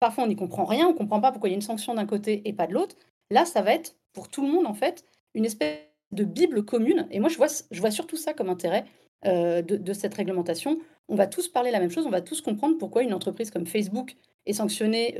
Parfois, 0.00 0.24
on 0.24 0.26
n'y 0.26 0.36
comprend 0.36 0.64
rien, 0.64 0.86
on 0.86 0.92
ne 0.92 0.98
comprend 0.98 1.20
pas 1.20 1.32
pourquoi 1.32 1.48
il 1.48 1.52
y 1.52 1.54
a 1.54 1.56
une 1.56 1.62
sanction 1.62 1.94
d'un 1.94 2.06
côté 2.06 2.42
et 2.44 2.52
pas 2.52 2.66
de 2.66 2.74
l'autre. 2.74 2.96
Là, 3.30 3.44
ça 3.44 3.62
va 3.62 3.72
être 3.72 3.96
pour 4.12 4.28
tout 4.28 4.42
le 4.42 4.52
monde, 4.52 4.66
en 4.66 4.74
fait, 4.74 5.04
une 5.34 5.46
espèce 5.46 5.78
de 6.12 6.24
bible 6.24 6.64
commune. 6.64 7.06
Et 7.10 7.20
moi, 7.20 7.30
je 7.30 7.38
vois, 7.38 7.90
surtout 7.90 8.16
ça 8.16 8.34
comme 8.34 8.50
intérêt 8.50 8.84
de, 9.24 9.92
cette 9.92 10.14
réglementation. 10.14 10.78
On 11.08 11.16
va 11.16 11.26
tous 11.26 11.48
parler 11.48 11.70
la 11.70 11.80
même 11.80 11.90
chose, 11.90 12.06
on 12.06 12.10
va 12.10 12.20
tous 12.20 12.40
comprendre 12.40 12.76
pourquoi 12.78 13.02
une 13.02 13.14
entreprise 13.14 13.50
comme 13.50 13.66
Facebook 13.66 14.14
est 14.44 14.52
sanctionnée 14.52 15.16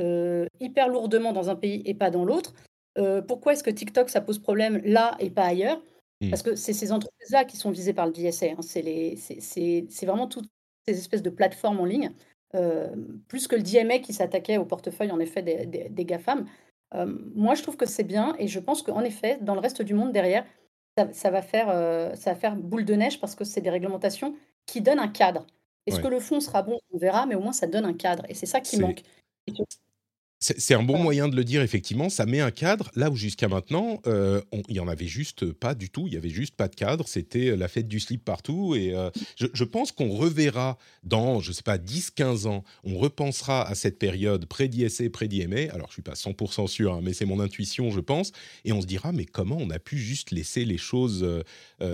hyper 0.60 0.88
lourdement 0.88 1.32
dans 1.32 1.50
un 1.50 1.56
pays 1.56 1.82
et 1.86 1.94
pas 1.94 2.10
dans 2.10 2.24
l'autre. 2.24 2.54
Pourquoi 3.26 3.52
est-ce 3.52 3.62
que 3.62 3.70
TikTok, 3.70 4.08
ça 4.10 4.20
pose 4.20 4.38
problème 4.38 4.80
là 4.84 5.16
et 5.18 5.30
pas 5.30 5.44
ailleurs? 5.44 5.82
Mmh. 6.20 6.30
Parce 6.30 6.42
que 6.42 6.56
c'est 6.56 6.72
ces 6.72 6.92
entreprises-là 6.92 7.44
qui 7.44 7.56
sont 7.56 7.70
visées 7.70 7.92
par 7.92 8.06
le 8.06 8.12
DSA, 8.12 8.46
hein. 8.46 8.62
C'est 8.62 10.06
vraiment 10.06 10.26
toutes 10.26 10.48
ces 10.88 10.96
espèces 10.98 11.22
de 11.22 11.30
plateformes 11.30 11.80
en 11.80 11.84
ligne, 11.84 12.12
plus 13.28 13.48
que 13.48 13.56
le 13.56 13.62
DMA 13.62 13.98
qui 13.98 14.12
s'attaquait 14.12 14.56
au 14.56 14.64
portefeuille, 14.64 15.10
en 15.10 15.20
effet, 15.20 15.42
des 15.42 15.66
des 15.66 16.04
GAFAM. 16.04 16.46
moi, 17.34 17.54
je 17.54 17.62
trouve 17.62 17.76
que 17.76 17.86
c'est 17.86 18.04
bien 18.04 18.34
et 18.38 18.48
je 18.48 18.58
pense 18.60 18.82
qu'en 18.82 19.02
effet, 19.02 19.38
dans 19.40 19.54
le 19.54 19.60
reste 19.60 19.82
du 19.82 19.94
monde, 19.94 20.12
derrière, 20.12 20.44
ça 21.12 21.30
va 21.30 21.42
faire, 21.42 21.66
ça 22.16 22.32
va 22.32 22.36
faire 22.36 22.56
boule 22.56 22.84
de 22.84 22.94
neige 22.94 23.20
parce 23.20 23.34
que 23.34 23.44
c'est 23.44 23.60
des 23.60 23.70
réglementations 23.70 24.34
qui 24.64 24.80
donnent 24.80 24.98
un 24.98 25.08
cadre. 25.08 25.46
Est-ce 25.86 26.00
que 26.00 26.08
le 26.08 26.18
fond 26.18 26.40
sera 26.40 26.62
bon? 26.62 26.78
On 26.92 26.98
verra, 26.98 27.26
mais 27.26 27.34
au 27.34 27.40
moins 27.40 27.52
ça 27.52 27.66
donne 27.66 27.84
un 27.84 27.94
cadre 27.94 28.24
et 28.28 28.34
c'est 28.34 28.46
ça 28.46 28.60
qui 28.60 28.80
manque 28.80 29.02
c'est 30.38 30.74
un 30.74 30.82
bon 30.82 30.98
moyen 30.98 31.28
de 31.28 31.36
le 31.36 31.44
dire, 31.44 31.62
effectivement. 31.62 32.10
Ça 32.10 32.26
met 32.26 32.40
un 32.40 32.50
cadre 32.50 32.90
là 32.94 33.10
où 33.10 33.16
jusqu'à 33.16 33.48
maintenant, 33.48 34.02
euh, 34.06 34.42
il 34.68 34.76
y 34.76 34.80
en 34.80 34.88
avait 34.88 35.06
juste 35.06 35.50
pas 35.52 35.74
du 35.74 35.88
tout. 35.88 36.06
Il 36.08 36.12
y 36.12 36.16
avait 36.18 36.28
juste 36.28 36.54
pas 36.54 36.68
de 36.68 36.74
cadre. 36.74 37.08
C'était 37.08 37.48
euh, 37.48 37.56
la 37.56 37.68
fête 37.68 37.88
du 37.88 38.00
slip 38.00 38.22
partout. 38.22 38.74
Et 38.74 38.94
euh, 38.94 39.08
je, 39.36 39.64
pense 39.64 39.92
qu'on 39.92 40.10
reverra 40.10 40.76
dans, 41.04 41.40
je 41.40 41.52
sais 41.52 41.62
pas, 41.62 41.78
10-15 41.78 42.46
ans, 42.48 42.64
on 42.84 42.98
repensera 42.98 43.66
à 43.66 43.74
cette 43.74 43.98
période 43.98 44.44
pré-DSA, 44.44 45.08
pré-DMA. 45.10 45.72
Alors, 45.72 45.88
je 45.88 45.94
suis 45.94 46.02
pas 46.02 46.12
100% 46.12 46.66
sûr, 46.66 46.92
hein, 46.92 47.00
mais 47.02 47.14
c'est 47.14 47.24
mon 47.24 47.40
intuition, 47.40 47.90
je 47.90 48.00
pense. 48.00 48.32
Et 48.66 48.72
on 48.72 48.82
se 48.82 48.86
dira, 48.86 49.12
mais 49.12 49.24
comment 49.24 49.56
on 49.58 49.70
a 49.70 49.78
pu 49.78 49.96
juste 49.96 50.32
laisser 50.32 50.66
les 50.66 50.78
choses 50.78 51.26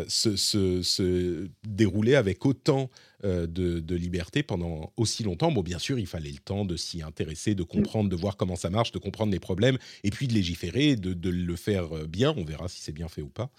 se, 0.09 0.37
se, 0.37 1.49
dérouler 1.65 2.17
avec 2.17 2.45
autant 2.45 2.91
euh, 3.25 3.47
de, 3.47 3.95
liberté 3.95 4.43
pendant 4.43 4.93
aussi 4.97 5.23
longtemps. 5.23 5.53
Bon, 5.53 5.63
bien 5.63 5.79
sûr, 5.79 5.99
il 5.99 6.07
fallait 6.07 6.31
le 6.31 6.39
temps 6.39 6.65
de 6.65 6.77
s'y 6.77 7.03
intéresser, 7.03 7.55
de 7.55 7.63
comprendre, 7.63 8.09
de 8.09 8.17
voir 8.17 8.37
comment 8.37 8.57
ça 8.57 8.69
marche, 8.69 8.91
de 8.91 8.99
comprendre 8.99 9.31
les 9.31 9.39
problèmes, 9.39 9.79
et 10.03 10.11
puis 10.11 10.27
de 10.27 10.33
légiférer, 10.33 10.97
de, 10.97 11.31
le 11.31 11.57
faire 11.57 11.97
euh, 11.97 12.07
bien. 12.07 12.35
On 12.37 12.45
verra 12.45 12.69
si 12.69 12.81
c'est 12.81 12.91
bien 12.91 13.09
fait 13.09 13.23
ou 13.23 13.29
pas. 13.29 13.51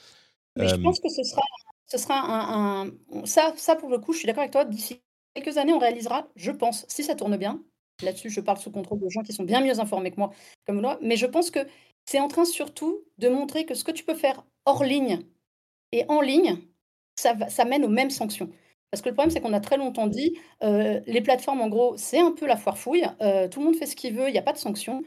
Mais 0.57 0.67
je 0.67 0.75
euh, 0.75 0.79
pense 0.79 0.99
que 0.99 1.07
ce 1.07 1.23
sera, 1.23 1.41
ce 1.87 1.97
sera 1.97 2.19
un, 2.25 2.91
Ça, 3.23 3.53
ça, 3.55 3.77
pour 3.77 3.89
le 3.89 3.99
coup, 3.99 4.11
je 4.11 4.19
suis 4.19 4.27
d'accord 4.27 4.41
avec 4.41 4.51
toi. 4.51 4.65
D'ici 4.65 4.99
quelques 5.33 5.57
années, 5.57 5.73
on 5.73 5.79
réalisera, 5.79 6.27
je 6.35 6.51
pense, 6.51 6.85
si 6.89 7.03
ça 7.03 7.15
tourne 7.15 7.37
bien. 7.37 7.63
Là-dessus, 8.01 8.29
je 8.29 8.41
parle 8.41 8.57
sous 8.57 8.71
contrôle 8.71 8.99
de 8.99 9.07
gens 9.07 9.21
qui 9.21 9.31
sont 9.31 9.43
bien 9.43 9.61
mieux 9.61 9.79
informés 9.79 10.11
que 10.11 10.17
moi, 10.17 10.31
comme 10.67 10.81
moi. 10.81 10.99
Mais 11.01 11.15
je 11.15 11.25
pense 11.25 11.51
que 11.51 11.59
c'est 12.05 12.19
en 12.19 12.27
train 12.27 12.43
surtout 12.43 13.01
de 13.17 13.29
montrer 13.29 13.65
que 13.65 13.75
ce 13.75 13.83
que 13.83 13.91
tu 13.91 14.03
peux 14.03 14.15
faire 14.15 14.43
hors 14.65 14.83
ligne 14.83 15.19
et 15.93 16.03
en 16.09 16.19
ligne, 16.19 16.57
ça, 17.15 17.37
ça 17.49 17.63
mène 17.63 17.85
aux 17.85 17.89
mêmes 17.89 18.09
sanctions. 18.09 18.49
Parce 18.93 19.01
que 19.01 19.09
le 19.09 19.15
problème, 19.15 19.31
c'est 19.31 19.41
qu'on 19.41 19.53
a 19.53 19.59
très 19.59 19.77
longtemps 19.77 20.05
dit, 20.05 20.37
euh, 20.61 20.99
les 21.07 21.21
plateformes, 21.21 21.61
en 21.61 21.67
gros, 21.67 21.97
c'est 21.97 22.19
un 22.19 22.31
peu 22.31 22.45
la 22.45 22.57
foire 22.57 22.77
fouille, 22.77 23.07
euh, 23.21 23.47
tout 23.47 23.59
le 23.59 23.65
monde 23.65 23.75
fait 23.75 23.87
ce 23.87 23.95
qu'il 23.95 24.13
veut, 24.13 24.27
il 24.29 24.33
n'y 24.33 24.37
a 24.37 24.43
pas 24.43 24.53
de 24.53 24.59
sanctions. 24.59 25.01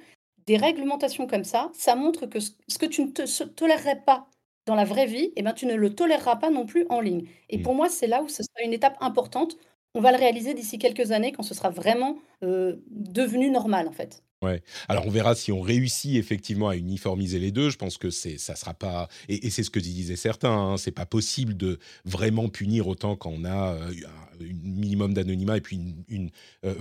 Des 0.47 0.57
réglementations 0.57 1.29
comme 1.29 1.45
ça, 1.45 1.71
ça 1.73 1.95
montre 1.95 2.27
que 2.27 2.41
ce 2.41 2.79
que 2.81 2.87
tu 2.87 3.03
ne 3.03 3.13
te 3.13 3.45
tolérerais 3.45 4.03
pas 4.05 4.27
dans 4.67 4.75
la 4.75 4.85
vraie 4.85 5.07
vie, 5.07 5.33
eh 5.37 5.43
ben, 5.43 5.53
tu 5.53 5.67
ne 5.67 5.77
le 5.77 5.95
toléreras 5.95 6.35
pas 6.35 6.51
non 6.51 6.67
plus 6.67 6.85
en 6.89 7.01
ligne. 7.01 7.29
Et 7.49 7.59
mmh. 7.59 7.63
pour 7.63 7.77
moi, 7.77 7.89
c'est 7.89 8.09
là 8.09 8.25
où 8.25 8.29
ce 8.29 8.43
sera 8.43 8.65
une 8.65 8.73
étape 8.73 8.97
importante. 9.01 9.57
On 9.95 10.01
va 10.01 10.11
le 10.11 10.19
réaliser 10.19 10.53
d'ici 10.53 10.81
quelques 10.81 11.13
années 11.13 11.31
quand 11.31 11.45
ce 11.45 11.55
sera 11.55 11.71
vraiment 11.71 12.19
euh, 12.43 12.83
devenu 12.89 13.51
normal, 13.51 13.87
en 13.87 13.93
fait. 13.93 14.25
Ouais. 14.43 14.63
Alors 14.89 15.07
on 15.07 15.11
verra 15.11 15.35
si 15.35 15.51
on 15.51 15.63
réussit 15.63 16.17
effectivement 16.17 16.69
à 16.69 16.77
uniformiser 16.77 17.39
les 17.39 17.53
deux. 17.53 17.71
Je 17.71 17.79
pense 17.79 17.97
que 17.97 18.11
c'est 18.11 18.37
ça 18.37 18.55
sera 18.55 18.75
pas 18.75 19.09
et, 19.31 19.49
c'est 19.49 19.63
ce 19.63 19.71
que 19.71 19.81
disaient 19.81 20.15
certains. 20.17 20.51
Hein, 20.51 20.77
c'est 20.77 20.91
pas 20.91 21.07
possible 21.07 21.57
de 21.57 21.79
vraiment 22.05 22.51
punir 22.51 22.87
autant 22.87 23.17
quand 23.17 23.31
on 23.31 23.45
a 23.45 23.73
euh, 23.73 23.91
un 23.91 24.45
minimum 24.63 25.15
d'anonymat 25.15 25.57
et 25.57 25.61
puis 25.63 25.81
une, 26.09 26.31
euh, 26.67 26.75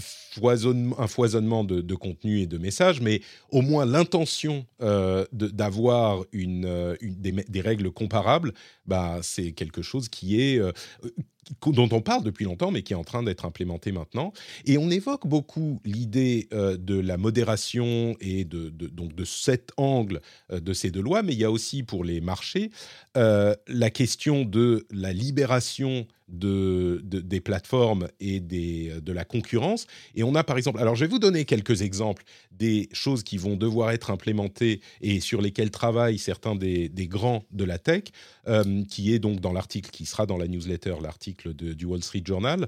un 0.97 1.07
foisonnement 1.07 1.63
de, 1.63 1.95
contenu 1.95 2.41
et 2.41 2.47
de 2.47 2.57
messages. 2.57 2.99
Mais 2.99 3.21
au 3.51 3.61
moins 3.61 3.85
l'intention 3.85 4.65
euh, 4.81 5.25
d'avoir 5.31 6.25
une, 6.33 6.97
des, 7.01 7.61
règles 7.61 7.89
comparables, 7.89 8.53
bah 8.85 9.19
c'est 9.21 9.53
quelque 9.53 9.81
chose 9.81 10.09
qui 10.09 10.41
est 10.41 10.59
dont 11.67 11.89
on 11.91 12.01
parle 12.01 12.23
depuis 12.23 12.45
longtemps, 12.45 12.71
mais 12.71 12.81
qui 12.81 12.93
est 12.93 12.95
en 12.95 13.03
train 13.03 13.23
d'être 13.23 13.45
implémenté 13.45 13.91
maintenant. 13.91 14.33
Et 14.65 14.77
on 14.77 14.89
évoque 14.89 15.27
beaucoup 15.27 15.79
l'idée 15.85 16.47
euh, 16.53 16.77
de 16.77 16.99
la 16.99 17.17
modération 17.17 18.15
et 18.19 18.45
de, 18.45 18.69
donc 18.69 19.13
de 19.15 19.25
cet 19.25 19.71
angle 19.77 20.21
euh, 20.51 20.59
de 20.59 20.73
ces 20.73 20.91
deux 20.91 21.01
lois, 21.01 21.23
mais 21.23 21.33
il 21.33 21.39
y 21.39 21.45
a 21.45 21.51
aussi 21.51 21.83
pour 21.83 22.03
les 22.03 22.21
marchés 22.21 22.71
euh, 23.17 23.55
la 23.67 23.89
question 23.89 24.43
de 24.43 24.85
la 24.91 25.13
libération 25.13 26.07
de, 26.27 27.01
des 27.03 27.39
plateformes 27.39 28.07
et 28.19 28.39
des, 28.39 28.99
de 29.01 29.11
la 29.11 29.25
concurrence. 29.25 29.87
Et 30.15 30.23
on 30.23 30.35
a 30.35 30.43
par 30.43 30.57
exemple, 30.57 30.79
alors 30.79 30.95
je 30.95 31.05
vais 31.05 31.09
vous 31.09 31.19
donner 31.19 31.45
quelques 31.45 31.81
exemples 31.81 32.23
des 32.51 32.89
choses 32.91 33.23
qui 33.23 33.37
vont 33.37 33.55
devoir 33.55 33.91
être 33.91 34.11
implémentées 34.11 34.81
et 35.01 35.19
sur 35.19 35.41
lesquelles 35.41 35.71
travaillent 35.71 36.17
certains 36.17 36.55
des, 36.55 36.89
des 36.89 37.07
grands 37.07 37.45
de 37.51 37.63
la 37.63 37.77
tech, 37.77 38.05
euh, 38.47 38.83
qui 38.85 39.13
est 39.13 39.19
donc 39.19 39.39
dans 39.39 39.53
l'article 39.53 39.89
qui 39.91 40.05
sera 40.05 40.25
dans 40.25 40.37
la 40.37 40.47
newsletter, 40.47 40.95
l'article 41.01 41.53
du 41.53 41.85
Wall 41.85 42.03
Street 42.03 42.23
Journal. 42.25 42.67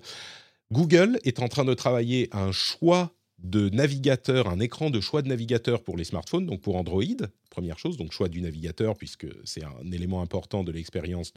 Google 0.71 1.19
est 1.23 1.39
en 1.39 1.47
train 1.47 1.65
de 1.65 1.73
travailler 1.73 2.27
un 2.31 2.51
choix 2.51 3.13
de 3.39 3.69
navigateur, 3.69 4.49
un 4.49 4.59
écran 4.59 4.89
de 4.89 4.99
choix 4.99 5.21
de 5.21 5.27
navigateur 5.27 5.83
pour 5.83 5.95
les 5.95 6.03
smartphones, 6.03 6.45
donc 6.45 6.61
pour 6.61 6.75
Android, 6.75 7.03
première 7.49 7.77
chose, 7.77 7.97
donc 7.97 8.11
choix 8.11 8.29
du 8.29 8.41
navigateur, 8.41 8.97
puisque 8.97 9.27
c'est 9.45 9.63
un 9.63 9.91
élément 9.91 10.21
important 10.21 10.63
de 10.63 10.71
l'expérience 10.71 11.33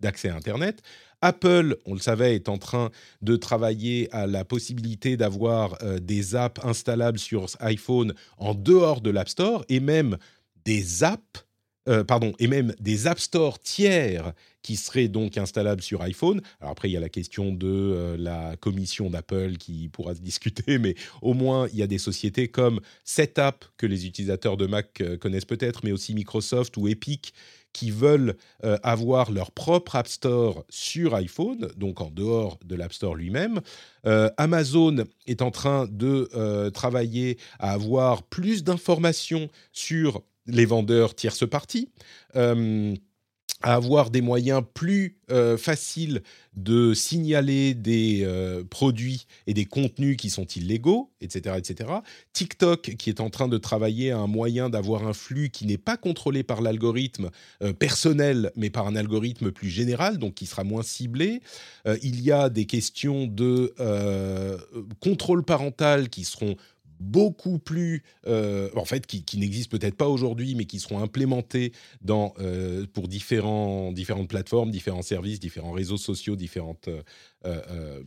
d'accès 0.00 0.28
à 0.28 0.36
Internet. 0.36 0.82
Apple, 1.22 1.76
on 1.86 1.94
le 1.94 2.00
savait, 2.00 2.34
est 2.34 2.48
en 2.48 2.58
train 2.58 2.90
de 3.22 3.36
travailler 3.36 4.12
à 4.12 4.26
la 4.26 4.44
possibilité 4.44 5.16
d'avoir 5.16 5.78
euh, 5.82 6.00
des 6.00 6.34
apps 6.34 6.62
installables 6.64 7.18
sur 7.18 7.46
iPhone 7.60 8.12
en 8.38 8.54
dehors 8.54 9.00
de 9.00 9.10
l'App 9.10 9.28
Store, 9.28 9.64
et 9.68 9.80
même 9.80 10.18
des 10.64 11.04
apps 11.04 11.46
euh, 11.88 12.04
pardon, 12.04 12.32
et 12.38 12.46
même 12.46 12.72
des 12.78 13.08
App 13.08 13.18
Store 13.18 13.58
tiers 13.58 14.34
qui 14.62 14.76
seraient 14.76 15.08
donc 15.08 15.36
installables 15.36 15.82
sur 15.82 16.00
iPhone. 16.02 16.40
Alors 16.60 16.70
après, 16.70 16.88
il 16.88 16.92
y 16.92 16.96
a 16.96 17.00
la 17.00 17.08
question 17.08 17.52
de 17.52 17.66
euh, 17.66 18.16
la 18.16 18.56
commission 18.56 19.10
d'Apple 19.10 19.56
qui 19.56 19.88
pourra 19.88 20.14
se 20.14 20.20
discuter, 20.22 20.78
mais 20.78 20.94
au 21.22 21.34
moins, 21.34 21.66
il 21.72 21.78
y 21.78 21.82
a 21.82 21.88
des 21.88 21.98
sociétés 21.98 22.46
comme 22.46 22.80
Setup, 23.02 23.64
que 23.76 23.86
les 23.86 24.06
utilisateurs 24.06 24.56
de 24.56 24.66
Mac 24.66 25.02
connaissent 25.20 25.44
peut-être, 25.44 25.80
mais 25.82 25.90
aussi 25.90 26.14
Microsoft 26.14 26.76
ou 26.76 26.86
Epic, 26.86 27.34
qui 27.72 27.90
veulent 27.90 28.36
avoir 28.82 29.30
leur 29.30 29.50
propre 29.50 29.96
App 29.96 30.08
Store 30.08 30.64
sur 30.68 31.14
iPhone, 31.14 31.68
donc 31.76 32.00
en 32.00 32.10
dehors 32.10 32.58
de 32.64 32.74
l'App 32.74 32.92
Store 32.92 33.14
lui-même. 33.14 33.60
Amazon 34.36 35.04
est 35.26 35.42
en 35.42 35.50
train 35.50 35.86
de 35.90 36.70
travailler 36.70 37.38
à 37.58 37.72
avoir 37.72 38.22
plus 38.22 38.64
d'informations 38.64 39.48
sur 39.72 40.22
les 40.46 40.66
vendeurs 40.66 41.14
tierces 41.14 41.48
parties, 41.48 41.88
euh, 42.36 42.94
à 43.62 43.74
avoir 43.74 44.10
des 44.10 44.20
moyens 44.20 44.62
plus 44.74 45.16
euh, 45.30 45.56
faciles 45.56 46.22
de 46.54 46.92
signaler 46.94 47.74
des 47.74 48.22
euh, 48.24 48.62
produits 48.68 49.26
et 49.46 49.54
des 49.54 49.64
contenus 49.64 50.16
qui 50.16 50.28
sont 50.30 50.44
illégaux, 50.44 51.10
etc., 51.20 51.56
etc. 51.58 51.90
TikTok 52.32 52.96
qui 52.98 53.08
est 53.08 53.20
en 53.20 53.30
train 53.30 53.48
de 53.48 53.56
travailler 53.58 54.10
à 54.10 54.18
un 54.18 54.26
moyen 54.26 54.68
d'avoir 54.68 55.06
un 55.06 55.12
flux 55.12 55.50
qui 55.50 55.66
n'est 55.66 55.78
pas 55.78 55.96
contrôlé 55.96 56.42
par 56.42 56.60
l'algorithme 56.60 57.30
personnel, 57.78 58.50
mais 58.56 58.70
par 58.70 58.86
un 58.86 58.96
algorithme 58.96 59.50
plus 59.50 59.70
général, 59.70 60.18
donc 60.18 60.34
qui 60.34 60.46
sera 60.46 60.64
moins 60.64 60.82
ciblé. 60.82 61.40
il 62.02 62.20
y 62.22 62.30
a 62.30 62.48
des 62.48 62.66
questions 62.66 63.26
de 63.26 63.72
contrôle 65.00 65.44
parental 65.44 66.08
qui 66.10 66.24
seront 66.24 66.56
beaucoup 67.02 67.58
plus, 67.58 68.02
euh, 68.26 68.70
en 68.76 68.84
fait, 68.84 69.06
qui, 69.06 69.38
n'existent 69.38 69.76
peut-être 69.76 69.96
pas 69.96 70.08
aujourd'hui, 70.08 70.54
mais 70.54 70.64
qui 70.64 70.78
seront 70.78 71.00
implémentés 71.00 71.72
dans, 72.00 72.32
euh, 72.38 72.86
pour 72.92 73.08
différents, 73.08 73.92
différentes 73.92 74.28
plateformes, 74.28 74.70
différents 74.70 75.02
services, 75.02 75.40
différents 75.40 75.72
réseaux 75.72 75.96
sociaux, 75.96 76.36
différentes 76.36 76.88
euh, 77.44 78.02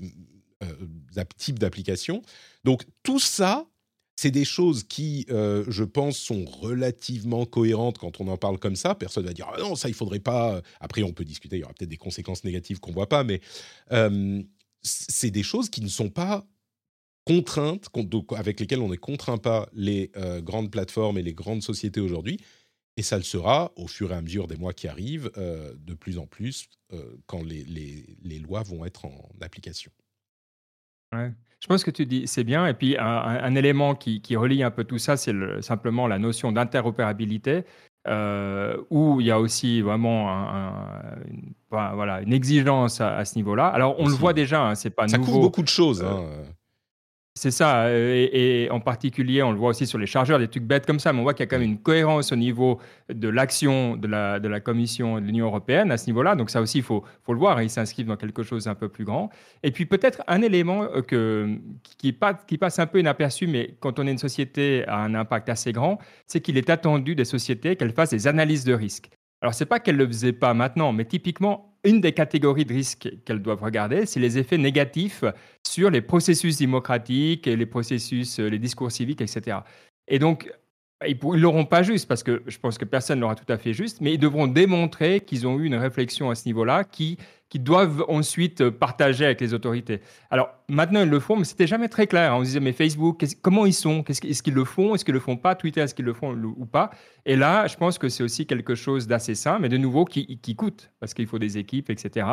types 1.37 1.59
d'applications. 1.59 2.21
Donc 2.63 2.85
tout 3.03 3.19
ça, 3.19 3.67
c'est 4.15 4.31
des 4.31 4.45
choses 4.45 4.83
qui, 4.83 5.25
je 5.29 5.83
pense, 5.83 6.17
sont 6.17 6.45
relativement 6.45 7.45
cohérentes 7.45 7.97
quand 7.97 8.21
on 8.21 8.29
en 8.29 8.37
parle 8.37 8.57
comme 8.57 8.77
ça. 8.77 8.95
Personne 8.95 9.25
va 9.25 9.33
dire 9.33 9.47
ah 9.53 9.59
non, 9.59 9.75
ça 9.75 9.89
il 9.89 9.93
faudrait 9.93 10.21
pas. 10.21 10.61
Après, 10.79 11.03
on 11.03 11.11
peut 11.11 11.25
discuter. 11.25 11.57
Il 11.57 11.59
y 11.59 11.63
aura 11.63 11.73
peut-être 11.73 11.89
des 11.89 11.97
conséquences 11.97 12.45
négatives 12.45 12.79
qu'on 12.79 12.93
voit 12.93 13.09
pas, 13.09 13.25
mais 13.25 13.41
c'est 14.81 15.31
des 15.31 15.43
choses 15.43 15.69
qui 15.69 15.81
ne 15.81 15.89
sont 15.89 16.09
pas 16.09 16.45
contraintes 17.25 17.89
avec 18.37 18.59
lesquelles 18.59 18.81
on 18.81 18.87
ne 18.87 18.95
contraint 18.95 19.37
pas 19.37 19.67
les 19.73 20.11
euh, 20.15 20.41
grandes 20.41 20.71
plateformes 20.71 21.17
et 21.17 21.23
les 21.23 21.33
grandes 21.33 21.63
sociétés 21.63 21.99
aujourd'hui. 21.99 22.39
Et 22.97 23.01
ça 23.01 23.17
le 23.17 23.23
sera 23.23 23.73
au 23.75 23.87
fur 23.87 24.11
et 24.11 24.15
à 24.15 24.21
mesure 24.21 24.47
des 24.47 24.55
mois 24.55 24.71
qui 24.71 24.87
arrivent, 24.87 25.29
euh, 25.37 25.73
de 25.77 25.93
plus 25.93 26.17
en 26.17 26.27
plus, 26.27 26.69
euh, 26.93 27.17
quand 27.25 27.43
les, 27.43 27.65
les, 28.23 28.39
lois 28.39 28.63
vont 28.63 28.85
être 28.85 29.05
en 29.05 29.29
application. 29.41 29.91
Ouais. 31.13 31.33
Je 31.59 31.67
pense 31.67 31.83
que 31.83 31.91
tu 31.91 32.05
dis, 32.05 32.25
c'est 32.25 32.43
bien. 32.43 32.67
Et 32.67 32.73
puis, 32.73 32.95
un, 32.97 33.55
élément 33.55 33.95
qui, 33.95 34.21
qui, 34.21 34.35
relie 34.35 34.63
un 34.63 34.71
peu 34.71 34.83
tout 34.83 34.99
ça, 34.99 35.17
c'est 35.17 35.33
simplement 35.61 36.07
la 36.07 36.19
notion 36.19 36.51
d'interopérabilité, 36.51 37.63
où 38.07 39.19
il 39.19 39.25
y 39.25 39.31
a 39.31 39.39
aussi 39.39 39.81
vraiment 39.81 40.29
une, 41.27 41.53
voilà, 41.71 42.21
une 42.21 42.33
exigence 42.33 43.01
à, 43.01 43.25
ce 43.25 43.35
niveau-là. 43.35 43.67
Alors, 43.67 43.99
on 43.99 44.07
le 44.07 44.13
voit 44.13 44.33
déjà, 44.33 44.61
hein, 44.61 44.75
c'est 44.75 44.91
pas 44.91 45.07
ça 45.07 45.17
nouveau. 45.17 45.27
Ça 45.27 45.33
couvre 45.33 45.45
beaucoup 45.47 45.63
de 45.63 45.67
choses. 45.67 46.03
Hein. 46.03 46.45
C'est 47.37 47.51
ça, 47.51 47.91
et, 47.91 48.69
en 48.71 48.79
particulier, 48.79 49.43
on 49.43 49.51
le 49.51 49.57
voit 49.57 49.71
aussi 49.71 49.85
sur 49.85 49.97
les 49.97 50.05
chargeurs, 50.05 50.39
des 50.39 50.47
trucs 50.47 50.63
bêtes 50.63 50.85
comme 50.85 50.99
ça, 50.99 51.11
mais 51.11 51.19
on 51.19 51.23
voit 51.23 51.33
qu'il 51.33 51.41
y 51.41 51.43
a 51.43 51.47
quand 51.47 51.59
même 51.59 51.69
une 51.69 51.81
cohérence 51.81 52.31
au 52.31 52.37
niveau 52.37 52.79
de 53.09 53.27
l'action 53.27 53.97
de 53.97 54.07
la, 54.07 54.59
Commission 54.61 55.19
de 55.19 55.25
l'Union 55.25 55.47
européenne 55.47 55.91
à 55.91 55.97
ce 55.97 56.07
niveau-là. 56.07 56.35
Donc 56.35 56.49
ça 56.49 56.61
aussi, 56.61 56.77
il 56.77 56.83
faut, 56.83 57.03
le 57.27 57.35
voir, 57.35 57.61
ils 57.61 57.69
s'inscrivent 57.69 58.07
dans 58.07 58.15
quelque 58.15 58.41
chose 58.41 58.63
d'un 58.63 58.75
peu 58.75 58.87
plus 58.87 59.03
grand. 59.03 59.29
Et 59.63 59.71
puis 59.71 59.85
peut-être 59.85 60.23
un 60.27 60.41
élément 60.41 60.83
euh, 60.83 61.57
qui, 61.97 62.17
qui 62.47 62.57
passe 62.57 62.79
un 62.79 62.87
peu 62.87 63.01
inaperçu, 63.01 63.47
mais 63.47 63.75
quand 63.81 63.99
on 63.99 64.07
est 64.07 64.11
une 64.11 64.17
société 64.17 64.87
à 64.87 64.99
un 64.99 65.13
impact 65.13 65.49
assez 65.49 65.73
grand, 65.73 65.99
c'est 66.27 66.39
qu'il 66.39 66.57
est 66.57 66.69
attendu 66.69 67.15
des 67.15 67.25
sociétés 67.25 67.75
qu'elles 67.75 67.93
fassent 67.93 68.11
des 68.11 68.27
analyses 68.27 68.63
de 68.63 68.73
risque. 68.73 69.09
Alors, 69.41 69.53
ce 69.53 69.63
n'est 69.63 69.67
pas 69.67 69.79
qu'elles 69.79 69.97
ne 69.97 70.03
le 70.03 70.07
faisaient 70.07 70.33
pas 70.33 70.53
maintenant, 70.53 70.93
mais 70.93 71.05
typiquement, 71.05 71.74
une 71.85 72.01
des 72.01 72.11
catégories 72.11 72.65
de 72.65 72.73
risques 72.73 73.09
qu'elles 73.23 73.41
doivent 73.41 73.63
regarder, 73.63 74.05
c'est 74.05 74.19
les 74.19 74.37
effets 74.37 74.57
négatifs 74.57 75.23
sur 75.65 75.89
les 75.89 76.01
processus 76.01 76.57
démocratiques 76.57 77.45
les 77.45 77.65
processus, 77.65 78.39
euh, 78.39 78.47
les 78.47 78.59
discours 78.59 78.91
civiques, 78.91 79.21
etc. 79.21 79.59
Et 80.07 80.19
donc, 80.19 80.51
ils 81.07 81.17
ne 81.23 81.37
l'auront 81.37 81.65
pas 81.65 81.83
juste, 81.83 82.07
parce 82.07 82.23
que 82.23 82.43
je 82.47 82.57
pense 82.57 82.77
que 82.77 82.85
personne 82.85 83.17
ne 83.17 83.21
l'aura 83.21 83.35
tout 83.35 83.51
à 83.51 83.57
fait 83.57 83.73
juste, 83.73 84.01
mais 84.01 84.13
ils 84.13 84.17
devront 84.17 84.47
démontrer 84.47 85.19
qu'ils 85.19 85.45
ont 85.45 85.59
eu 85.59 85.65
une 85.65 85.75
réflexion 85.75 86.29
à 86.29 86.35
ce 86.35 86.47
niveau-là 86.47 86.83
qui 86.83 87.17
qui 87.55 87.59
doivent 87.59 88.03
ensuite 88.09 88.59
euh, 88.59 88.69
partager 88.69 89.23
avec 89.23 89.39
les 89.39 89.53
autorités. 89.53 90.01
Alors 90.29 90.49
maintenant, 90.67 90.99
ils 91.03 91.09
le 91.09 91.21
font, 91.21 91.37
mais 91.37 91.45
c'était 91.45 91.67
jamais 91.67 91.87
très 91.87 92.05
clair. 92.05 92.35
On 92.35 92.41
disait, 92.41 92.59
mais 92.59 92.73
Facebook, 92.73 93.23
comment 93.41 93.65
ils 93.65 93.71
sont? 93.71 94.03
Est-ce 94.09 94.43
qu'ils 94.43 94.53
le 94.53 94.65
font? 94.65 94.93
Est-ce 94.93 95.05
qu'ils 95.05 95.13
le 95.13 95.21
font 95.21 95.37
pas? 95.37 95.55
Twitter, 95.55 95.79
est-ce 95.79 95.95
qu'ils 95.95 96.03
le 96.03 96.13
font 96.13 96.33
ou 96.33 96.65
pas? 96.65 96.89
Et 97.25 97.37
là, 97.37 97.65
je 97.67 97.77
pense 97.77 97.97
que 97.97 98.09
c'est 98.09 98.23
aussi 98.23 98.45
quelque 98.45 98.75
chose 98.75 99.07
d'assez 99.07 99.35
simple, 99.35 99.61
mais 99.61 99.69
de 99.69 99.77
nouveau 99.77 100.03
qui, 100.03 100.55
coûte, 100.57 100.91
parce 100.99 101.13
qu'il 101.13 101.27
faut 101.27 101.39
des 101.39 101.57
équipes, 101.57 101.89
etc. 101.89 102.27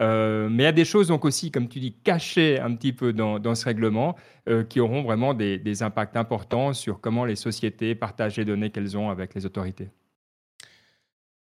Euh, 0.00 0.48
mais 0.50 0.64
il 0.64 0.66
y 0.66 0.68
a 0.68 0.72
des 0.72 0.84
choses 0.84 1.06
donc 1.06 1.24
aussi, 1.24 1.52
comme 1.52 1.68
tu 1.68 1.78
dis, 1.78 1.92
cachées 1.92 2.58
un 2.58 2.74
petit 2.74 2.92
peu 2.92 3.12
dans, 3.12 3.54
ce 3.54 3.64
règlement, 3.66 4.16
euh, 4.48 4.64
qui 4.64 4.80
auront 4.80 5.04
vraiment 5.04 5.34
des 5.34 5.82
impacts 5.84 6.16
importants 6.16 6.72
sur 6.72 7.00
comment 7.00 7.24
les 7.24 7.36
sociétés 7.36 7.94
partagent 7.94 8.38
les 8.38 8.44
données 8.44 8.70
qu'elles 8.70 8.98
ont 8.98 9.08
avec 9.08 9.36
les 9.36 9.46
autorités. 9.46 9.90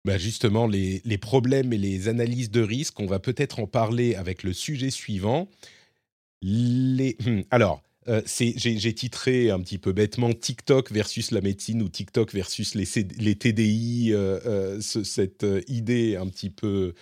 Bah, 0.06 0.18
justement, 0.18 0.68
les, 0.68 1.18
problèmes 1.18 1.72
et 1.72 1.78
les 1.78 2.06
analyses 2.06 2.52
de 2.52 2.60
risque, 2.60 3.00
on 3.00 3.06
va 3.06 3.18
peut-être 3.18 3.58
en 3.58 3.66
parler 3.66 4.14
avec 4.14 4.44
le 4.44 4.52
sujet 4.52 4.90
suivant. 4.90 5.48
Hmm, 6.42 7.40
alors, 7.50 7.82
euh, 8.06 8.22
j'ai 8.24 8.94
titré 8.94 9.50
un 9.50 9.58
petit 9.58 9.78
peu 9.78 9.90
bêtement 9.92 10.32
TikTok 10.32 10.92
versus 10.92 11.32
la 11.32 11.40
médecine 11.40 11.82
ou 11.82 11.88
TikTok 11.88 12.32
versus 12.32 12.76
les, 12.76 12.86
les 13.18 13.34
TDI, 13.34 14.12
euh, 14.12 14.38
euh, 14.46 14.80
cette 14.80 15.44
idée 15.66 16.14
un 16.14 16.28
petit 16.28 16.50
peu 16.50 16.94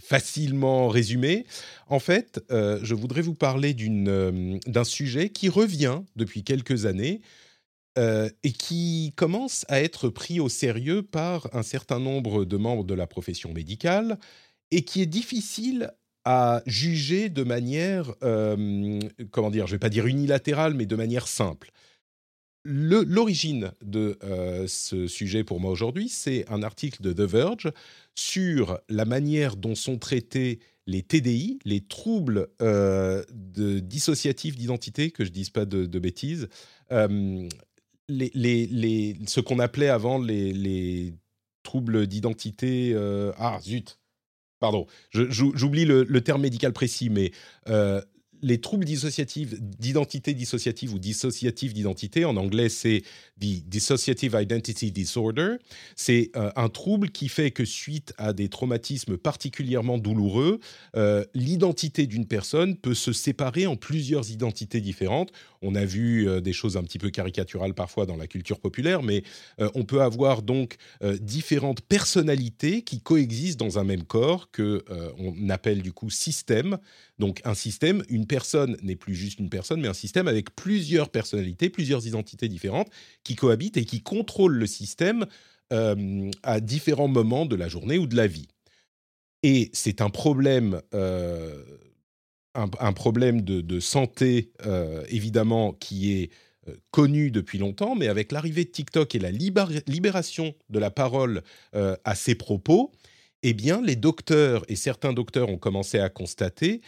facilement 0.00 0.88
résumée. 0.88 1.46
En 1.88 1.98
fait, 1.98 2.40
je 2.50 2.94
voudrais 2.94 3.22
vous 3.22 3.34
parler 3.34 3.74
d'un 3.74 4.84
sujet 4.84 5.30
qui 5.30 5.48
revient 5.48 6.02
depuis 6.14 6.44
quelques 6.44 6.86
années, 6.86 7.20
euh, 7.96 8.28
et 8.42 8.50
qui 8.50 9.12
commence 9.14 9.64
à 9.68 9.80
être 9.80 10.08
pris 10.08 10.40
au 10.40 10.48
sérieux 10.48 11.04
par 11.04 11.48
un 11.54 11.62
certain 11.62 12.00
nombre 12.00 12.44
de 12.44 12.56
membres 12.56 12.82
de 12.82 12.94
la 12.94 13.06
profession 13.06 13.52
médicale 13.52 14.18
et 14.72 14.82
qui 14.84 15.00
est 15.00 15.06
difficile 15.06 15.92
à 16.24 16.60
juger 16.66 17.28
de 17.28 17.44
manière, 17.44 18.12
euh, 18.24 18.98
comment 19.30 19.50
dire, 19.50 19.68
je 19.68 19.72
ne 19.72 19.76
vais 19.76 19.80
pas 19.80 19.90
dire 19.90 20.08
unilatérale, 20.08 20.74
mais 20.74 20.86
de 20.86 20.96
manière 20.96 21.28
simple. 21.28 21.70
L'origine 22.64 23.70
de 23.80 24.18
euh, 24.24 24.66
ce 24.66 25.06
sujet 25.06 25.44
pour 25.44 25.60
moi 25.60 25.70
aujourd'hui, 25.70 26.08
c'est 26.08 26.50
un 26.50 26.64
article 26.64 27.00
de 27.00 27.12
The 27.12 27.30
Verge 27.30 27.70
sur 28.16 28.80
la 28.88 29.04
manière 29.04 29.54
dont 29.54 29.76
sont 29.76 29.98
traités 29.98 30.58
les 30.88 31.02
TDI, 31.02 31.60
les 31.64 31.80
troubles 31.80 32.48
dissociatifs 33.30 34.56
d'identité, 34.56 35.12
que 35.12 35.24
je 35.24 35.28
ne 35.30 35.34
dise 35.34 35.50
pas 35.50 35.64
de 35.64 35.98
bêtises, 35.98 36.48
les, 38.08 39.16
ce 39.26 39.40
qu'on 39.40 39.58
appelait 39.58 39.88
avant 39.88 40.18
les, 40.18 41.14
troubles 41.62 42.06
d'identité. 42.06 42.92
Euh, 42.94 43.32
ah, 43.38 43.58
zut! 43.62 43.98
Pardon, 44.60 44.86
j'oublie 45.10 45.84
le, 45.84 46.20
terme 46.20 46.42
médical 46.42 46.72
précis, 46.72 47.10
mais 47.10 47.32
euh, 47.68 48.00
les 48.40 48.60
troubles 48.60 48.84
dissociatifs 48.84 49.60
d'identité 49.60 50.32
dissociative 50.32 50.94
ou 50.94 50.98
dissociative 50.98 51.72
d'identité, 51.72 52.24
en 52.24 52.36
anglais 52.36 52.68
c'est 52.68 53.02
the 53.40 53.66
dissociative 53.66 54.38
identity 54.40 54.90
disorder, 54.90 55.56
c'est 55.96 56.30
euh, 56.36 56.50
un 56.56 56.68
trouble 56.68 57.10
qui 57.10 57.28
fait 57.28 57.50
que 57.50 57.64
suite 57.64 58.14
à 58.16 58.32
des 58.32 58.48
traumatismes 58.48 59.16
particulièrement 59.16 59.98
douloureux, 59.98 60.60
l'identité 61.34 62.06
d'une 62.06 62.26
personne 62.26 62.76
peut 62.76 62.94
se 62.94 63.12
séparer 63.12 63.66
en 63.66 63.76
plusieurs 63.76 64.30
identités 64.30 64.80
différentes. 64.80 65.32
On 65.64 65.74
a 65.74 65.84
vu 65.84 66.28
euh, 66.28 66.40
des 66.40 66.52
choses 66.52 66.76
un 66.76 66.82
petit 66.82 66.98
peu 66.98 67.10
caricaturales 67.10 67.74
parfois 67.74 68.06
dans 68.06 68.16
la 68.16 68.26
culture 68.26 68.60
populaire, 68.60 69.02
mais 69.02 69.22
on 69.74 69.84
peut 69.84 70.02
avoir 70.02 70.42
donc 70.42 70.76
différentes 71.20 71.80
personnalités 71.80 72.82
qui 72.82 73.00
coexistent 73.00 73.60
dans 73.60 73.78
un 73.78 73.84
même 73.84 74.04
corps 74.04 74.50
que 74.50 74.84
on 75.18 75.48
appelle 75.48 75.82
du 75.82 75.92
coup 75.92 76.10
système. 76.10 76.78
Donc 77.18 77.40
un 77.44 77.54
système, 77.54 78.02
une 78.08 78.26
personne 78.26 78.76
n'est 78.82 78.96
plus 78.96 79.14
juste 79.14 79.38
une 79.38 79.48
personne, 79.48 79.80
mais 79.80 79.88
un 79.88 79.94
système 79.94 80.28
avec 80.28 80.54
plusieurs 80.54 81.10
personnalités, 81.10 81.70
plusieurs 81.70 82.06
identités 82.06 82.48
différentes 82.48 82.90
qui 83.22 83.34
cohabitent 83.36 83.76
et 83.76 83.84
qui 83.84 84.02
contrôlent 84.02 84.56
le 84.56 84.66
système 84.66 85.26
euh, 85.72 86.30
à 86.42 86.60
différents 86.60 87.08
moments 87.08 87.46
de 87.46 87.56
la 87.56 87.68
journée 87.68 87.96
ou 87.96 88.06
de 88.06 88.16
la 88.16 88.26
vie. 88.26 88.48
Et 89.42 89.70
c'est 89.72 90.02
un 90.02 90.10
problème, 90.10 90.82
euh, 90.92 91.64
un, 92.54 92.92
problème 92.92 93.42
de, 93.42 93.80
santé, 93.80 94.52
euh, 94.64 95.04
évidemment, 95.08 95.72
qui 95.72 96.12
est 96.12 96.30
connu 96.90 97.30
depuis 97.30 97.58
longtemps, 97.58 97.94
mais 97.94 98.08
avec 98.08 98.32
l'arrivée 98.32 98.64
de 98.64 98.70
TikTok 98.70 99.14
et 99.14 99.18
la 99.18 99.30
libération 99.30 100.54
de 100.70 100.78
la 100.78 100.90
parole 100.90 101.42
à 101.72 102.14
ces 102.14 102.34
propos, 102.34 102.90
eh 103.42 103.52
bien, 103.52 103.82
les 103.82 103.96
docteurs 103.96 104.64
et 104.68 104.76
certains 104.76 105.12
docteurs 105.12 105.50
ont 105.50 105.58
commencé 105.58 105.98
à 105.98 106.08
constater 106.08 106.80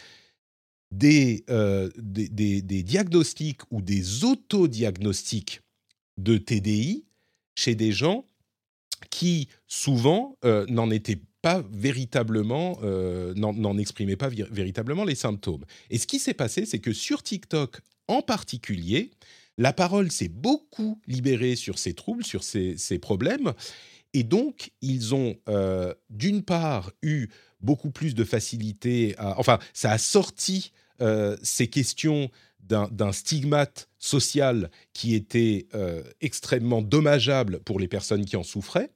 euh, 1.49 1.89
des, 1.97 2.61
des, 2.61 2.83
diagnostics 2.83 3.61
ou 3.71 3.81
des 3.81 4.23
autodiagnostics 4.23 5.61
de 6.17 6.37
TDI 6.37 7.05
chez 7.55 7.75
des 7.75 7.91
gens 7.91 8.25
qui 9.09 9.49
souvent 9.67 10.37
euh, 10.45 10.65
n'en 10.69 10.89
étaient 10.89 11.19
pas 11.41 11.63
véritablement, 11.71 12.79
euh, 12.83 13.33
n'en 13.35 13.77
exprimaient 13.77 14.15
pas 14.15 14.29
véritablement 14.29 15.05
les 15.05 15.15
symptômes. 15.15 15.63
Et 15.89 15.97
ce 15.97 16.07
qui 16.07 16.19
s'est 16.19 16.33
passé, 16.33 16.65
c'est 16.65 16.79
que 16.79 16.93
sur 16.93 17.23
TikTok 17.23 17.81
en 18.07 18.21
particulier, 18.21 19.11
la 19.57 19.73
parole 19.73 20.11
s'est 20.11 20.29
beaucoup 20.29 20.99
libérée 21.07 21.55
sur 21.55 21.79
ces 21.79 21.93
troubles, 21.93 22.23
sur 22.23 22.43
ces, 22.43 22.99
problèmes. 23.01 23.53
Et 24.13 24.23
donc, 24.23 24.71
ils 24.81 25.13
ont 25.13 25.35
d'une 26.09 26.43
part 26.43 26.91
eu 27.01 27.27
beaucoup 27.61 27.91
plus 27.91 28.15
de 28.15 28.23
facilité 28.23 29.15
à... 29.17 29.39
Enfin, 29.39 29.59
ça 29.73 29.91
a 29.91 29.97
sorti 29.97 30.71
euh, 31.01 31.37
ces 31.43 31.67
questions 31.67 32.29
d'un 32.59 33.13
stigmate 33.13 33.87
social 33.97 34.69
qui 34.91 35.15
était 35.15 35.67
euh, 35.73 36.03
extrêmement 36.19 36.81
dommageable 36.81 37.61
pour 37.61 37.79
les 37.79 37.87
personnes 37.87 38.25
qui 38.25 38.35
en 38.35 38.43
souffraient. 38.43 38.91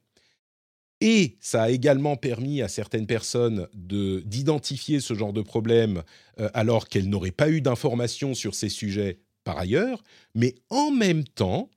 Et 1.01 1.35
ça 1.39 1.63
a 1.63 1.69
également 1.69 2.15
permis 2.15 2.61
à 2.61 2.67
certaines 2.67 3.07
personnes 3.07 3.67
d'identifier 3.73 4.99
ce 4.99 5.15
genre 5.15 5.33
de 5.33 5.41
problème 5.41 6.03
euh, 6.39 6.49
alors 6.53 6.87
qu'elles 6.87 7.09
n'auraient 7.09 7.31
pas 7.31 7.49
eu 7.49 7.59
d'informations 7.59 8.35
sur 8.35 8.53
ces 8.53 8.69
sujets 8.69 9.19
par 9.43 9.57
ailleurs. 9.57 10.03
Mais 10.35 10.53
en 10.69 10.91
même 10.91 11.23
temps, 11.23 11.69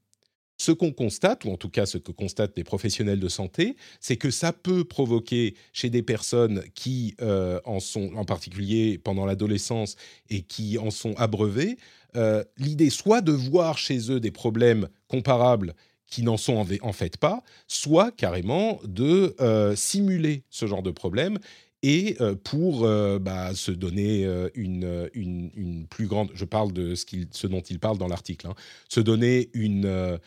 ce 0.59 0.73
qu'on 0.73 0.93
constate, 0.93 1.45
ou 1.45 1.51
en 1.51 1.57
tout 1.57 1.69
cas 1.71 1.87
ce 1.87 1.99
que 1.99 2.13
constatent 2.13 2.57
les 2.57 2.65
professionnels 2.65 3.19
de 3.19 3.29
santé, 3.29 3.77
c'est 3.99 4.17
que 4.17 4.31
ça 4.31 4.53
peut 4.53 4.85
provoquer 4.85 5.57
chez 5.73 5.91
des 5.91 6.03
personnes 6.03 6.63
qui 6.75 7.17
euh, 7.21 7.61
en 7.65 7.81
sont, 7.81 8.13
en 8.15 8.25
particulier 8.25 8.99
pendant 8.99 9.27
l'adolescence, 9.27 9.97
et 10.31 10.43
qui 10.43 10.79
en 10.79 10.91
sont 10.91 11.15
abreuvées, 11.15 11.77
euh, 12.17 12.45
l'idée 12.59 12.91
soit 12.91 13.21
de 13.21 13.33
voir 13.33 13.79
chez 13.79 14.13
eux 14.13 14.21
des 14.21 14.31
problèmes 14.31 14.89
comparables 15.09 15.75
qui 16.07 16.23
n'en 16.23 16.37
sont 16.37 16.67
en, 16.83 16.93
fait 16.93 17.17
pas, 17.17 17.43
soit 17.67 18.13
carrément 18.13 18.81
de 18.85 19.35
euh, 19.41 19.75
simuler 19.75 20.45
ce 20.51 20.67
genre 20.67 20.83
de 20.83 20.91
problème 20.91 21.39
et 21.83 22.17
pour 22.45 22.89
bah, 23.21 23.55
se 23.55 23.71
donner 23.71 24.27
une, 24.55 25.11
une, 25.13 25.87
plus 25.87 26.07
grande, 26.07 26.31
je 26.33 26.47
parle 26.47 26.73
de 26.73 26.95
ce, 26.95 27.05
ce 27.31 27.47
dont 27.47 27.61
il 27.61 27.79
parle 27.79 27.99
dans 27.99 28.09
l'article, 28.09 28.47
hein, 28.47 28.55
se 28.89 29.01
donner 29.01 29.51
une 29.53 30.19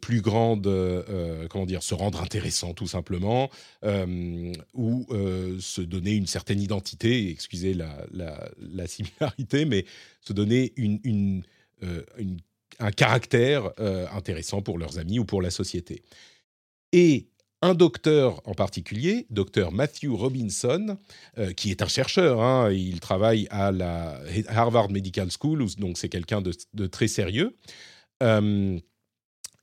plus 0.00 0.20
grande, 0.20 0.68
comment 1.50 1.66
dire, 1.66 1.82
se 1.82 1.94
rendre 1.94 2.22
intéressant 2.22 2.74
tout 2.74 2.86
simplement, 2.86 3.50
ou 4.72 5.06
se 5.58 5.80
donner 5.80 6.12
une 6.12 6.28
certaine 6.28 6.60
identité, 6.60 7.28
excusez 7.28 7.74
la, 7.74 8.06
la, 8.12 8.48
la 8.58 8.86
similarité, 8.86 9.64
mais 9.64 9.86
se 10.20 10.32
donner 10.32 10.72
une, 10.76 11.00
une, 11.02 11.42
un 12.78 12.90
caractère 12.90 13.70
intéressant 14.14 14.62
pour 14.62 14.78
leurs 14.78 14.98
amis 14.98 15.18
ou 15.18 15.24
pour 15.24 15.42
la 15.42 15.50
société. 15.50 16.02
Et 16.92 17.30
un 17.62 17.74
docteur 17.74 18.40
en 18.46 18.54
particulier, 18.54 19.26
docteur 19.30 19.72
Matthew 19.72 20.08
Robinson, 20.12 20.96
euh, 21.38 21.52
qui 21.52 21.70
est 21.70 21.82
un 21.82 21.88
chercheur, 21.88 22.40
hein, 22.40 22.72
il 22.72 23.00
travaille 23.00 23.46
à 23.50 23.70
la 23.70 24.20
Harvard 24.48 24.90
Medical 24.90 25.28
School, 25.30 25.66
donc 25.76 25.98
c'est 25.98 26.08
quelqu'un 26.08 26.40
de, 26.40 26.86
très 26.86 27.08
sérieux, 27.08 27.56
euh, 28.22 28.78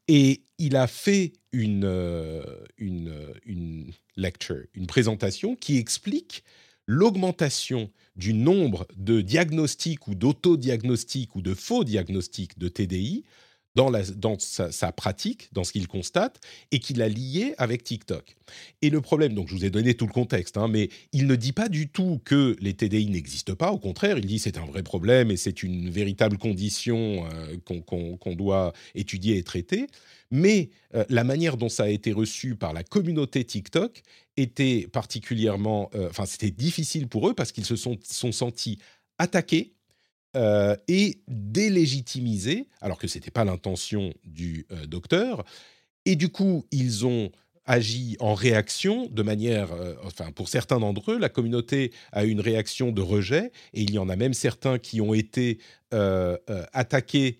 et 0.07 0.43
il 0.59 0.75
a 0.75 0.87
fait 0.87 1.33
une, 1.51 1.85
euh, 1.85 2.43
une, 2.77 3.33
une 3.45 3.91
lecture, 4.15 4.63
une 4.73 4.87
présentation 4.87 5.55
qui 5.55 5.77
explique 5.77 6.43
l'augmentation 6.87 7.91
du 8.15 8.33
nombre 8.33 8.87
de 8.95 9.21
diagnostics 9.21 10.07
ou 10.07 10.15
d'autodiagnostics 10.15 11.35
ou 11.35 11.41
de 11.41 11.53
faux 11.53 11.83
diagnostics 11.83 12.57
de 12.57 12.67
TDI 12.67 13.23
dans, 13.75 14.39
sa, 14.39 14.91
pratique, 14.91 15.49
dans 15.53 15.63
ce 15.63 15.71
qu'il 15.71 15.87
constate, 15.87 16.39
et 16.71 16.79
qu'il 16.79 17.01
a 17.01 17.07
lié 17.07 17.53
avec 17.57 17.83
TikTok. 17.83 18.35
Et 18.81 18.89
le 18.89 19.01
problème, 19.01 19.33
donc 19.33 19.49
je 19.49 19.53
vous 19.53 19.65
ai 19.65 19.69
donné 19.69 19.93
tout 19.93 20.07
le 20.07 20.11
contexte, 20.11 20.57
hein, 20.57 20.67
mais 20.67 20.89
il 21.13 21.27
ne 21.27 21.35
dit 21.35 21.53
pas 21.53 21.69
du 21.69 21.87
tout 21.87 22.19
que 22.25 22.55
les 22.59 22.73
TDI 22.73 23.07
n'existent 23.07 23.55
pas, 23.55 23.71
au 23.71 23.77
contraire, 23.77 24.17
il 24.17 24.25
dit 24.25 24.39
c'est 24.39 24.57
un 24.57 24.65
vrai 24.65 24.81
problème 24.81 25.29
et 25.29 25.37
c'est 25.37 25.61
une 25.61 25.89
véritable 25.89 26.37
condition 26.37 27.27
euh, 27.31 27.57
qu'on 27.65 28.35
doit 28.35 28.73
étudier 28.95 29.37
et 29.37 29.43
traiter. 29.43 29.87
Mais 30.31 30.69
euh, 30.93 31.05
la 31.09 31.23
manière 31.23 31.57
dont 31.57 31.69
ça 31.69 31.83
a 31.83 31.87
été 31.87 32.11
reçu 32.11 32.55
par 32.55 32.73
la 32.73 32.83
communauté 32.83 33.43
TikTok 33.45 34.01
était 34.35 34.87
particulièrement, 34.91 35.89
euh, 35.95 36.09
enfin 36.09 36.25
c'était 36.25 36.51
difficile 36.51 37.07
pour 37.07 37.29
eux 37.29 37.33
parce 37.33 37.51
qu'ils 37.51 37.65
se 37.65 37.75
sont, 37.75 37.97
sentis 38.03 38.77
attaqués 39.17 39.73
euh, 40.35 40.75
et 40.87 41.21
délégitimiser, 41.27 42.67
alors 42.81 42.97
que 42.97 43.07
ce 43.07 43.17
n'était 43.17 43.31
pas 43.31 43.45
l'intention 43.45 44.13
du 44.25 44.67
docteur. 44.87 45.45
Et 46.05 46.15
du 46.15 46.29
coup, 46.29 46.65
ils 46.71 47.05
ont 47.05 47.31
agi 47.65 48.15
en 48.19 48.33
réaction 48.33 49.07
de 49.07 49.23
manière, 49.23 49.69
enfin 50.03 50.31
pour 50.31 50.47
certains 50.47 50.79
d'entre 50.79 51.11
eux, 51.11 51.17
la 51.17 51.27
communauté 51.27 51.91
a 52.13 52.23
eu 52.23 52.29
une 52.29 52.39
réaction 52.39 52.91
de 52.91 53.01
rejet, 53.01 53.51
et 53.73 53.81
il 53.81 53.91
y 53.91 53.99
en 53.99 54.07
a 54.07 54.15
même 54.15 54.33
certains 54.33 54.77
qui 54.77 55.01
ont 55.01 55.13
été 55.13 55.59
attaqués 55.91 57.39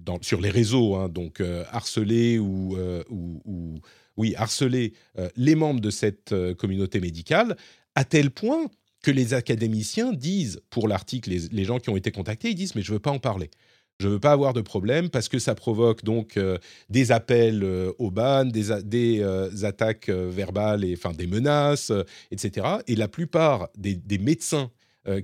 dans, 0.00 0.20
sur 0.22 0.40
les 0.40 0.50
réseaux, 0.50 0.96
hein, 0.96 1.08
donc 1.08 1.42
harcelés 1.70 2.38
ou, 2.38 2.76
ou, 3.10 3.42
ou, 3.44 3.80
oui, 4.16 4.34
harceler 4.36 4.92
les 5.36 5.54
membres 5.54 5.80
de 5.80 5.90
cette 5.90 6.34
communauté 6.56 7.00
médicale, 7.00 7.56
à 7.94 8.04
tel 8.04 8.30
point 8.30 8.68
que 9.02 9.10
les 9.10 9.34
académiciens 9.34 10.12
disent, 10.12 10.62
pour 10.70 10.88
l'article, 10.88 11.30
les, 11.50 11.64
gens 11.64 11.78
qui 11.78 11.90
ont 11.90 11.96
été 11.96 12.10
contactés, 12.10 12.50
ils 12.50 12.54
disent, 12.54 12.74
mais 12.74 12.82
je 12.82 12.92
ne 12.92 12.96
veux 12.96 13.00
pas 13.00 13.10
en 13.10 13.18
parler. 13.18 13.50
Je 13.98 14.06
ne 14.08 14.12
veux 14.14 14.20
pas 14.20 14.32
avoir 14.32 14.52
de 14.52 14.60
problème 14.62 15.10
parce 15.10 15.28
que 15.28 15.38
ça 15.38 15.54
provoque 15.54 16.02
donc 16.02 16.36
euh, 16.36 16.58
des 16.88 17.12
appels 17.12 17.62
euh, 17.62 17.92
au 17.98 18.10
ban, 18.10 18.44
des, 18.44 19.20
euh, 19.20 19.50
attaques 19.64 20.08
verbales, 20.08 20.84
et, 20.84 20.94
enfin 20.94 21.12
des 21.12 21.26
menaces, 21.26 21.92
etc. 22.30 22.66
Et 22.86 22.96
la 22.96 23.08
plupart 23.08 23.68
des, 23.76 24.00
médecins 24.18 24.70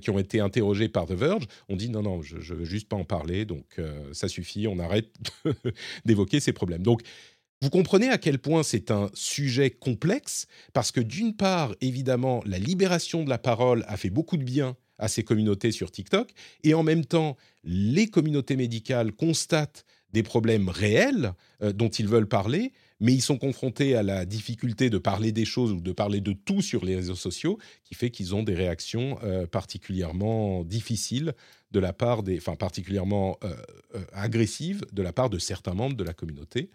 qui 0.01 0.09
ont 0.09 0.19
été 0.19 0.39
interrogés 0.39 0.89
par 0.89 1.05
The 1.05 1.13
Verge 1.13 1.45
ont 1.69 1.75
dit 1.75 1.89
non, 1.89 2.01
non, 2.01 2.21
je 2.21 2.35
ne 2.35 2.59
veux 2.59 2.65
juste 2.65 2.89
pas 2.89 2.97
en 2.97 3.05
parler, 3.05 3.45
donc 3.45 3.79
ça 4.11 4.27
suffit, 4.27 4.67
on 4.67 4.77
arrête 4.79 5.15
d'évoquer 6.05 6.39
ces 6.39 6.51
problèmes. 6.51 6.83
Donc 6.83 7.01
vous 7.61 7.69
comprenez 7.69 8.07
à 8.07 8.17
quel 8.17 8.39
point 8.39 8.63
c'est 8.63 8.89
un 8.89 9.09
sujet 9.13 9.69
complexe, 9.69 10.47
parce 10.71 10.91
que 10.91 11.01
d'une 11.01 11.35
part, 11.35 11.75
évidemment, 11.81 12.41
la 12.45 12.57
libération 12.57 13.23
de 13.23 13.29
la 13.29 13.37
parole 13.37 13.83
a 13.87 13.97
fait 13.97 14.09
beaucoup 14.09 14.37
de 14.37 14.43
bien 14.43 14.77
à 14.97 15.09
ces 15.09 15.23
communautés 15.23 15.71
sur 15.71 15.91
TikTok, 15.91 16.31
et 16.63 16.73
en 16.73 16.83
même 16.83 17.03
temps, 17.03 17.35
les 17.65 18.07
communautés 18.07 18.55
médicales 18.55 19.11
constatent 19.11 19.83
des 20.13 20.23
problèmes 20.23 20.69
réels 20.69 21.33
euh, 21.61 21.73
dont 21.73 21.89
ils 21.89 22.07
veulent 22.07 22.27
parler, 22.27 22.71
mais 22.99 23.13
ils 23.13 23.21
sont 23.21 23.37
confrontés 23.37 23.95
à 23.95 24.03
la 24.03 24.25
difficulté 24.25 24.89
de 24.89 24.97
parler 24.97 25.31
des 25.31 25.45
choses 25.45 25.71
ou 25.71 25.81
de 25.81 25.91
parler 25.91 26.21
de 26.21 26.33
tout 26.33 26.61
sur 26.61 26.83
les 26.83 26.95
réseaux 26.95 27.15
sociaux, 27.15 27.57
qui 27.83 27.95
fait 27.95 28.09
qu'ils 28.09 28.35
ont 28.35 28.43
des 28.43 28.55
réactions 28.55 29.17
euh, 29.23 29.47
particulièrement 29.47 30.63
difficiles 30.63 31.33
de 31.71 31.79
la 31.79 31.93
part 31.93 32.23
des, 32.23 32.37
enfin 32.37 32.55
particulièrement 32.55 33.37
euh, 33.43 33.53
agressives 34.13 34.85
de 34.91 35.01
la 35.01 35.13
part 35.13 35.29
de 35.29 35.37
certains 35.37 35.73
membres 35.73 35.95
de 35.95 36.03
la 36.03 36.13
communauté. 36.13 36.69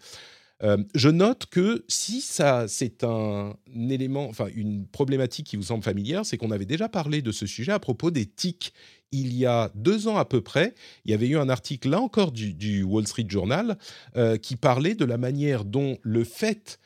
Euh, 0.63 0.77
je 0.93 1.09
note 1.09 1.47
que 1.47 1.83
si 1.87 2.21
ça, 2.21 2.67
c'est 2.67 3.03
un 3.03 3.55
élément, 3.89 4.27
enfin 4.29 4.47
une 4.55 4.87
problématique 4.87 5.47
qui 5.47 5.57
vous 5.57 5.63
semble 5.63 5.83
familière, 5.83 6.25
c'est 6.25 6.37
qu'on 6.37 6.51
avait 6.51 6.65
déjà 6.65 6.87
parlé 6.87 7.21
de 7.21 7.31
ce 7.31 7.45
sujet 7.45 7.73
à 7.73 7.79
propos 7.79 8.09
des 8.09 8.25
tics. 8.25 8.73
Il 9.11 9.33
y 9.33 9.45
a 9.45 9.71
deux 9.75 10.07
ans 10.07 10.17
à 10.17 10.25
peu 10.25 10.41
près, 10.41 10.73
il 11.05 11.11
y 11.11 11.13
avait 11.13 11.27
eu 11.27 11.37
un 11.37 11.49
article 11.49 11.89
là 11.89 12.01
encore 12.01 12.31
du, 12.31 12.83
Wall 12.83 13.07
Street 13.07 13.27
Journal 13.27 13.77
euh, 14.17 14.37
qui 14.37 14.55
parlait 14.55 14.95
de 14.95 15.05
la 15.05 15.17
manière 15.17 15.63
dont 15.63 15.97
le 16.01 16.23
fait 16.23 16.79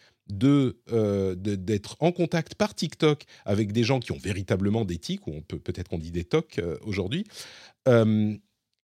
euh, 0.44 1.36
d'être 1.36 1.98
en 2.00 2.12
contact 2.12 2.54
par 2.56 2.76
TikTok 2.76 3.24
avec 3.46 3.72
des 3.72 3.84
gens 3.84 4.00
qui 4.00 4.12
ont 4.12 4.20
véritablement 4.20 4.86
des 4.86 5.00
tics, 5.00 5.26
ou 5.26 5.42
peut 5.42 5.58
peut-être 5.60 5.90
qu'on 5.90 5.98
dit 5.98 6.12
des 6.12 6.24
tocs 6.26 6.62
aujourd'hui, 6.84 7.26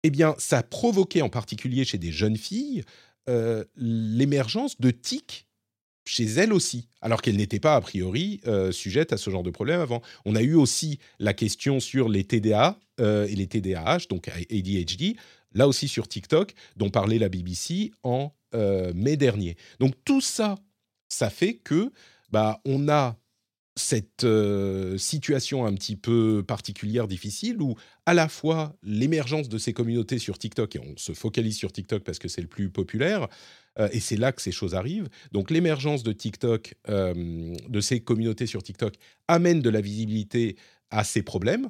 eh 0.05 0.11
bien, 0.11 0.35
ça 0.39 0.63
provoquait 0.63 1.23
en 1.23 1.31
particulier 1.31 1.85
chez 1.85 1.99
des 1.99 2.13
jeunes 2.13 2.37
filles 2.37 2.85
euh, 3.31 3.65
l'émergence 3.75 4.79
de 4.79 4.91
tics 4.91 5.47
chez 6.05 6.25
elles 6.25 6.53
aussi, 6.53 6.89
alors 7.01 7.23
qu'elles 7.23 7.37
n'étaient 7.37 7.61
pas 7.61 7.77
a 7.77 7.81
priori 7.81 8.41
euh, 8.47 8.73
sujettes 8.73 9.13
à 9.13 9.17
ce 9.17 9.31
genre 9.31 9.43
de 9.43 9.51
problème 9.51 9.81
avant. 9.81 10.03
On 10.25 10.37
a 10.37 10.43
eu 10.43 10.55
aussi 10.55 10.99
la 11.19 11.35
question 11.35 11.81
sur 11.81 12.09
les 12.09 12.25
TDA 12.25 12.79
euh, 13.01 13.27
et 13.27 13.35
les 13.35 13.47
TDAH, 13.47 14.07
donc 14.11 14.29
ADHD, 14.29 15.17
là 15.53 15.69
aussi 15.69 15.89
sur 15.89 16.09
TikTok, 16.09 16.55
dont 16.77 16.91
parlait 16.91 17.19
la 17.19 17.29
BBC 17.29 17.93
en 18.03 18.33
mai 18.95 19.17
dernier. 19.17 19.57
Donc 19.81 19.95
tout 20.05 20.21
ça, 20.21 20.55
ça 21.09 21.29
fait 21.29 21.55
que 21.55 21.91
bah, 22.31 22.61
on 22.65 22.89
a 22.89 23.17
cette 23.77 24.25
euh, 24.25 24.97
situation 24.99 25.67
un 25.67 25.75
petit 25.75 25.97
peu 25.97 26.45
particulière, 26.47 27.09
difficile, 27.09 27.61
où 27.61 27.75
à 28.07 28.15
la 28.15 28.29
fois 28.29 28.77
l'émergence 28.83 29.49
de 29.49 29.59
ces 29.59 29.73
communautés 29.73 30.19
sur 30.19 30.39
TikTok, 30.39 30.77
et 30.77 30.79
on 30.79 30.97
se 30.97 31.13
focalise 31.13 31.57
sur 31.57 31.73
TikTok 31.73 32.05
parce 32.05 32.19
que 32.19 32.29
c'est 32.29 32.41
le 32.41 32.47
plus 32.47 32.71
populaire, 32.71 33.29
euh, 33.79 33.89
et 33.93 34.01
c'est 34.01 34.17
là 34.17 34.33
que 34.33 34.43
ces 34.43 34.53
choses 34.53 34.75
arrivent. 34.75 35.09
Donc 35.33 35.51
l'émergence 35.51 36.03
de 36.03 36.13
TikTok, 36.13 36.75
euh, 36.89 37.55
de 37.69 37.81
ces 37.81 38.01
communautés 38.01 38.47
sur 38.47 38.63
TikTok, 38.63 38.95
amène 39.29 39.61
de 39.61 39.71
la 39.71 39.81
visibilité 39.81 40.57
à 40.91 41.05
ces 41.05 41.23
problèmes, 41.23 41.69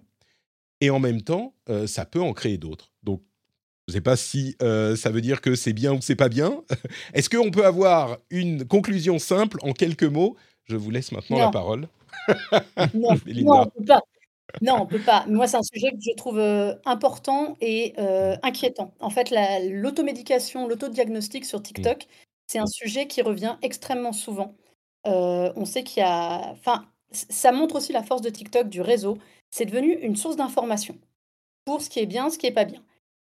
et 0.81 0.90
en 0.90 0.99
même 0.99 1.23
temps, 1.23 1.55
ça 1.87 2.05
peut 2.05 2.21
en 2.21 2.35
créer 2.35 2.59
d'autres. 2.59 2.93
Donc 3.03 3.23
je 3.87 3.93
ne 3.93 3.95
sais 3.95 4.01
pas 4.03 4.17
si 4.17 4.55
ça 4.59 5.11
veut 5.11 5.23
dire 5.23 5.40
que 5.40 5.55
c'est 5.55 5.73
bien 5.73 5.95
ou 5.95 6.03
c'est 6.03 6.17
pas 6.17 6.29
bien. 6.29 6.62
Est-ce 7.14 7.31
qu'on 7.31 7.51
peut 7.51 7.64
avoir 7.64 8.19
une 8.29 8.67
conclusion 8.67 9.19
simple 9.19 9.59
en 9.62 9.73
quelques 9.73 10.05
mots? 10.05 10.37
Je 10.64 10.77
vous 10.77 10.90
laisse 10.90 11.12
maintenant 11.12 11.38
la 11.38 11.51
parole. 11.51 11.88
non, 12.95 13.14
non, 13.27 13.61
on 13.61 13.67
peut 13.67 13.85
pas. 13.87 14.03
Non, 14.62 14.79
on 14.81 14.87
peut 14.87 15.01
pas. 15.01 15.25
Moi, 15.27 15.47
c'est 15.47 15.57
un 15.57 15.62
sujet 15.62 15.90
que 15.90 16.01
je 16.01 16.14
trouve 16.17 16.38
euh, 16.38 16.75
important 16.85 17.57
et 17.61 17.95
euh, 17.99 18.37
inquiétant. 18.43 18.95
En 19.01 19.11
fait, 19.11 19.33
l'automédication, 19.71 20.69
l'autodiagnostic 20.69 21.45
sur 21.45 21.61
mmh. 21.61 21.62
TikTok, 21.62 22.07
c'est 22.47 22.59
un 22.59 22.67
sujet 22.67 23.07
qui 23.07 23.23
revient 23.23 23.57
extrêmement 23.62 24.12
souvent. 24.12 24.55
Euh, 25.07 25.53
on 25.57 25.64
sait 25.64 25.83
qu'il 25.83 26.01
y 26.01 26.07
a. 26.07 26.51
Enfin, 26.53 26.87
ça 27.11 27.53
montre 27.53 27.77
aussi 27.77 27.93
la 27.93 28.03
force 28.03 28.23
de 28.23 28.31
TikTok, 28.31 28.69
du 28.69 28.81
réseau. 28.81 29.19
C'est 29.51 29.67
devenu 29.67 29.93
une 29.95 30.17
source 30.17 30.37
d'information 30.37 30.99
pour 31.64 31.81
ce 31.81 31.88
qui 31.90 32.01
est 32.01 32.07
bien, 32.07 32.31
ce 32.31 32.38
qui 32.38 32.47
est 32.47 32.53
pas 32.53 32.64
bien. 32.64 32.83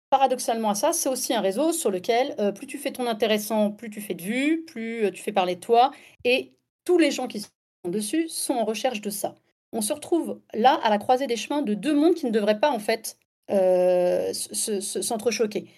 Paradoxalement 0.09 0.71
à 0.71 0.75
ça, 0.75 0.93
c'est 0.93 1.09
aussi 1.09 1.33
un 1.33 1.41
réseau 1.41 1.71
sur 1.71 1.89
lequel 1.89 2.35
plus 2.53 2.67
tu 2.67 2.77
fais 2.77 2.91
ton 2.91 3.07
intéressant, 3.07 3.71
plus 3.71 3.89
tu 3.89 4.01
fais 4.01 4.13
de 4.13 4.21
vues, 4.21 4.65
plus 4.65 5.09
tu 5.13 5.23
fais 5.23 5.31
parler 5.31 5.55
de 5.55 5.61
toi. 5.61 5.91
Et 6.25 6.53
tous 6.83 6.97
les 6.97 7.11
gens 7.11 7.27
qui 7.27 7.39
sont 7.39 7.49
dessus 7.85 8.27
sont 8.27 8.53
en 8.55 8.65
recherche 8.65 9.01
de 9.01 9.09
ça. 9.09 9.35
On 9.73 9.81
se 9.81 9.93
retrouve 9.93 10.41
là 10.53 10.79
à 10.83 10.89
la 10.89 10.97
croisée 10.97 11.27
des 11.27 11.37
chemins 11.37 11.61
de 11.61 11.73
deux 11.73 11.93
mondes 11.93 12.15
qui 12.15 12.25
ne 12.25 12.31
devraient 12.31 12.59
pas 12.59 12.71
en 12.71 12.79
fait 12.79 13.17
euh, 13.49 14.33
s'entrechoquer. 14.33 15.69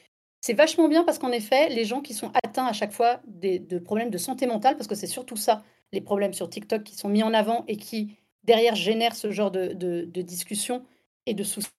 C'est 0.42 0.54
vachement 0.54 0.90
bien 0.90 1.04
parce 1.04 1.20
qu'en 1.20 1.32
effet, 1.32 1.70
les 1.70 1.86
gens 1.86 2.02
qui 2.02 2.14
sont 2.14 2.32
atteints 2.44 2.66
à 2.66 2.74
chaque 2.74 2.92
fois 2.92 3.22
de 3.26 3.80
problèmes 3.80 4.10
de 4.10 4.18
santé 4.18 4.46
mentale, 4.46 4.76
parce 4.76 4.88
que 4.88 4.96
c'est 4.96 5.08
surtout 5.08 5.38
ça, 5.38 5.64
les 5.94 6.02
problèmes 6.02 6.34
sur 6.34 6.50
TikTok 6.50 6.84
qui 6.84 6.96
sont 6.96 7.08
mis 7.08 7.24
en 7.24 7.34
avant 7.34 7.64
et 7.68 7.78
qui 7.78 8.18
derrière 8.44 8.76
génèrent 8.76 9.16
ce 9.16 9.32
genre 9.32 9.52
de, 9.52 9.74
de, 9.74 10.22
discussions 10.22 10.84
et 11.26 11.34
de 11.34 11.44
soucis, 11.44 11.72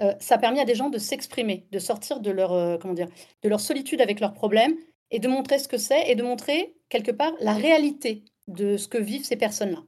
euh, 0.00 0.14
ça 0.20 0.38
permet 0.38 0.60
à 0.60 0.64
des 0.64 0.74
gens 0.74 0.90
de 0.90 0.98
s'exprimer, 0.98 1.66
de 1.72 1.78
sortir 1.78 2.20
de 2.20 2.30
leur, 2.30 2.52
euh, 2.52 2.78
comment 2.78 2.94
dire, 2.94 3.08
de 3.42 3.48
leur 3.48 3.60
solitude 3.60 4.00
avec 4.00 4.20
leurs 4.20 4.34
problèmes 4.34 4.76
et 5.10 5.18
de 5.18 5.28
montrer 5.28 5.58
ce 5.58 5.68
que 5.68 5.78
c'est 5.78 6.08
et 6.10 6.14
de 6.14 6.22
montrer 6.22 6.76
quelque 6.88 7.10
part 7.10 7.32
la 7.40 7.54
réalité 7.54 8.24
de 8.46 8.76
ce 8.76 8.88
que 8.88 8.98
vivent 8.98 9.24
ces 9.24 9.36
personnes-là. 9.36 9.82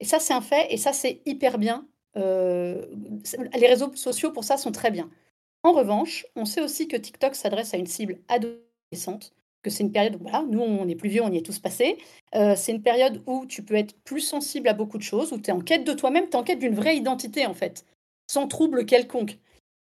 Et 0.00 0.04
ça, 0.04 0.18
c'est 0.18 0.34
un 0.34 0.40
fait, 0.40 0.72
et 0.72 0.76
ça, 0.76 0.92
c'est 0.92 1.22
hyper 1.26 1.58
bien. 1.58 1.86
Euh, 2.16 2.86
les 3.58 3.66
réseaux 3.66 3.94
sociaux, 3.94 4.30
pour 4.32 4.44
ça, 4.44 4.56
sont 4.56 4.72
très 4.72 4.90
bien. 4.90 5.10
En 5.62 5.72
revanche, 5.72 6.26
on 6.36 6.44
sait 6.44 6.60
aussi 6.62 6.88
que 6.88 6.96
TikTok 6.96 7.34
s'adresse 7.34 7.74
à 7.74 7.76
une 7.76 7.86
cible 7.86 8.20
adolescente, 8.28 9.32
que 9.62 9.70
c'est 9.70 9.82
une 9.82 9.92
période 9.92 10.16
où, 10.16 10.18
voilà, 10.20 10.42
nous, 10.48 10.60
on 10.60 10.88
est 10.88 10.94
plus 10.94 11.08
vieux, 11.08 11.22
on 11.22 11.32
y 11.32 11.38
est 11.38 11.44
tous 11.44 11.58
passés. 11.58 11.98
Euh, 12.34 12.54
c'est 12.56 12.72
une 12.72 12.82
période 12.82 13.22
où 13.26 13.46
tu 13.46 13.62
peux 13.62 13.74
être 13.74 13.94
plus 14.04 14.20
sensible 14.20 14.68
à 14.68 14.74
beaucoup 14.74 14.98
de 14.98 15.02
choses, 15.02 15.32
où 15.32 15.38
tu 15.38 15.50
es 15.50 15.52
en 15.52 15.60
quête 15.60 15.84
de 15.84 15.92
toi-même, 15.92 16.24
tu 16.26 16.32
es 16.32 16.36
en 16.36 16.44
quête 16.44 16.58
d'une 16.58 16.74
vraie 16.74 16.96
identité, 16.96 17.46
en 17.46 17.54
fait, 17.54 17.84
sans 18.28 18.46
trouble 18.48 18.86
quelconque. 18.86 19.38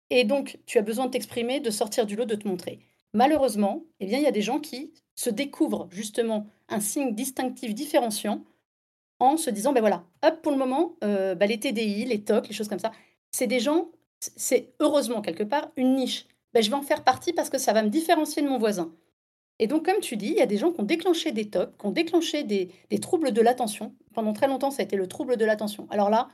Et 0.09 0.23
donc, 0.23 0.59
tu 0.65 0.77
as 0.77 0.81
besoin 0.83 1.07
de 1.07 1.11
t'exprimer, 1.11 1.59
de 1.59 1.71
sortir 1.71 2.05
du 2.05 2.15
lot, 2.15 2.25
de 2.25 2.35
te 2.35 2.47
montrer. 2.47 2.79
malheureusement, 3.13 3.83
eh 3.99 4.05
bien, 4.07 4.17
il 4.17 4.23
y 4.23 4.27
a 4.27 4.31
des 4.31 4.41
gens 4.41 4.59
qui 4.59 4.93
se 5.15 5.29
découvrent 5.29 5.87
justement 5.91 6.47
un 6.69 6.79
signe 6.79 7.13
distinctif 7.13 7.73
différenciant 7.75 8.43
en 9.31 9.37
se 9.37 9.49
disant, 9.49 9.73
ben 9.73 9.79
voilà, 9.81 10.03
hop, 10.23 10.41
pour 10.41 10.51
le 10.51 10.57
moment, 10.57 10.95
euh, 11.03 11.35
bah, 11.35 11.45
les 11.45 11.59
TDI, 11.59 12.05
les 12.05 12.23
TOC, 12.23 12.47
les 12.47 12.53
choses 12.53 12.67
comme 12.67 12.79
ça, 12.79 12.91
c'est 13.31 13.47
des 13.47 13.59
gens, 13.59 13.89
c'est 14.19 14.73
heureusement 14.79 15.21
quelque 15.21 15.43
part 15.43 15.69
une 15.75 15.95
niche. 15.95 16.27
Ben, 16.53 16.61
je 16.61 16.69
vais 16.69 16.75
en 16.75 16.81
faire 16.81 17.03
partie 17.03 17.33
parce 17.33 17.49
que 17.49 17.57
ça 17.57 17.73
va 17.73 17.83
me 17.83 17.89
différencier 17.89 18.41
de 18.41 18.47
mon 18.47 18.59
voisin. 18.59 18.93
Et 19.59 19.67
donc, 19.67 19.85
comme 19.85 19.99
tu 19.99 20.17
dis, 20.17 20.27
il 20.27 20.35
y 20.35 20.41
a 20.41 20.45
des 20.45 20.57
gens 20.57 20.71
qui 20.71 20.81
ont 20.81 20.85
déclenché 20.85 21.31
des 21.31 21.49
TOC, 21.49 21.77
qui 21.77 21.85
ont 21.85 21.91
déclenché 21.91 22.43
des, 22.43 22.69
troubles 22.99 23.31
de 23.31 23.41
l'attention. 23.41 23.95
Pendant 24.13 24.33
très 24.33 24.47
longtemps, 24.47 24.71
ça 24.71 24.81
a 24.81 24.85
été 24.85 24.95
le 24.95 25.07
trouble 25.07 25.37
de 25.37 25.45
l'attention. 25.45 25.87
Alors 25.89 26.09
là, 26.09 26.29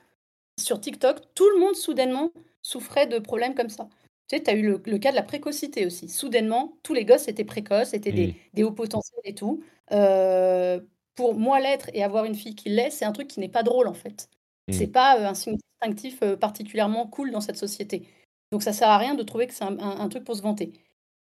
sur 0.59 0.79
TikTok, 0.79 1.19
tout 1.35 1.49
le 1.49 1.59
monde 1.59 1.75
soudainement 1.75 2.31
souffrait 2.61 3.07
de 3.07 3.19
problèmes 3.19 3.55
comme 3.55 3.69
ça. 3.69 3.87
Tu 4.27 4.37
sais, 4.37 4.43
tu 4.43 4.49
as 4.49 4.55
eu 4.55 4.61
le, 4.63 4.97
cas 4.97 5.11
de 5.11 5.15
la 5.15 5.23
précocité 5.23 5.85
aussi. 5.85 6.09
Soudainement, 6.09 6.77
tous 6.83 6.93
les 6.93 7.05
gosses 7.05 7.27
étaient 7.27 7.43
précoces, 7.43 7.93
étaient 7.93 8.11
des, 8.11 8.35
mmh. 8.53 8.63
hauts 8.63 8.71
potentiels 8.71 9.21
et 9.23 9.35
tout. 9.35 9.63
Euh, 9.91 10.79
pour 11.19 11.37
moi, 11.37 11.59
l'être 11.59 11.89
et 11.93 12.01
avoir 12.01 12.23
une 12.23 12.33
fille 12.33 12.55
qui 12.55 12.69
l'est, 12.69 12.91
c'est 12.91 13.03
un 13.03 13.11
truc 13.11 13.27
qui 13.27 13.41
n'est 13.41 13.49
pas 13.49 13.61
drôle 13.61 13.89
en 13.89 13.93
fait. 13.93 14.29
Mmh. 14.69 14.71
C'est 14.71 14.87
pas 14.87 15.19
euh, 15.19 15.27
un 15.27 15.33
signe 15.33 15.57
distinctif 15.57 16.19
euh, 16.23 16.37
particulièrement 16.37 17.07
cool 17.07 17.31
dans 17.31 17.41
cette 17.41 17.57
société. 17.57 18.07
Donc 18.53 18.63
ça 18.63 18.71
sert 18.71 18.87
à 18.87 18.97
rien 18.97 19.15
de 19.15 19.23
trouver 19.23 19.45
que 19.45 19.53
c'est 19.53 19.65
un, 19.65 20.07
truc 20.07 20.23
pour 20.23 20.37
se 20.37 20.41
vanter. 20.41 20.71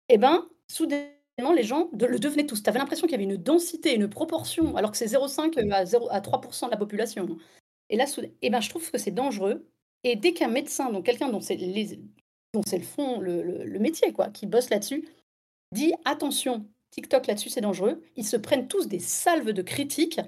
Eh 0.09 0.17
ben, 0.17 0.45
soudainement, 0.69 1.53
les 1.55 1.63
gens 1.63 1.89
le 1.93 2.19
devenaient 2.19 2.45
tous. 2.45 2.61
Tu 2.61 2.69
avais 2.69 2.79
l'impression 2.79 3.07
qu'il 3.07 3.13
y 3.13 3.23
avait 3.23 3.33
une 3.33 3.41
densité, 3.41 3.95
une 3.95 4.09
proportion, 4.09 4.75
alors 4.75 4.91
que 4.91 4.97
c'est 4.97 5.05
0,5 5.05 5.71
à, 5.71 5.85
0, 5.85 6.09
à 6.11 6.19
3% 6.19 6.65
de 6.65 6.71
la 6.71 6.77
population. 6.77 7.25
Et 7.89 7.95
là, 7.95 8.03
eh 8.41 8.49
ben, 8.49 8.59
je 8.59 8.69
trouve 8.69 8.91
que 8.91 8.97
c'est 8.97 9.11
dangereux. 9.11 9.69
Et 10.03 10.17
dès 10.17 10.33
qu'un 10.33 10.49
médecin, 10.49 10.91
donc 10.91 11.05
quelqu'un 11.05 11.29
dont 11.29 11.39
c'est 11.39 11.57
c'est 12.65 12.77
le 12.77 12.83
fond, 12.83 13.21
le, 13.21 13.79
métier, 13.79 14.11
quoi, 14.11 14.27
qui 14.27 14.47
bosse 14.47 14.69
là-dessus, 14.69 15.07
dit 15.71 15.93
attention, 16.03 16.65
TikTok 16.97 17.27
là-dessus 17.27 17.49
c'est 17.49 17.61
dangereux. 17.61 18.01
Ils 18.15 18.25
se 18.25 18.37
prennent 18.37 18.67
tous 18.67 18.87
des 18.87 18.99
salves 18.99 19.51
de 19.51 19.61
critiques, 19.61 20.19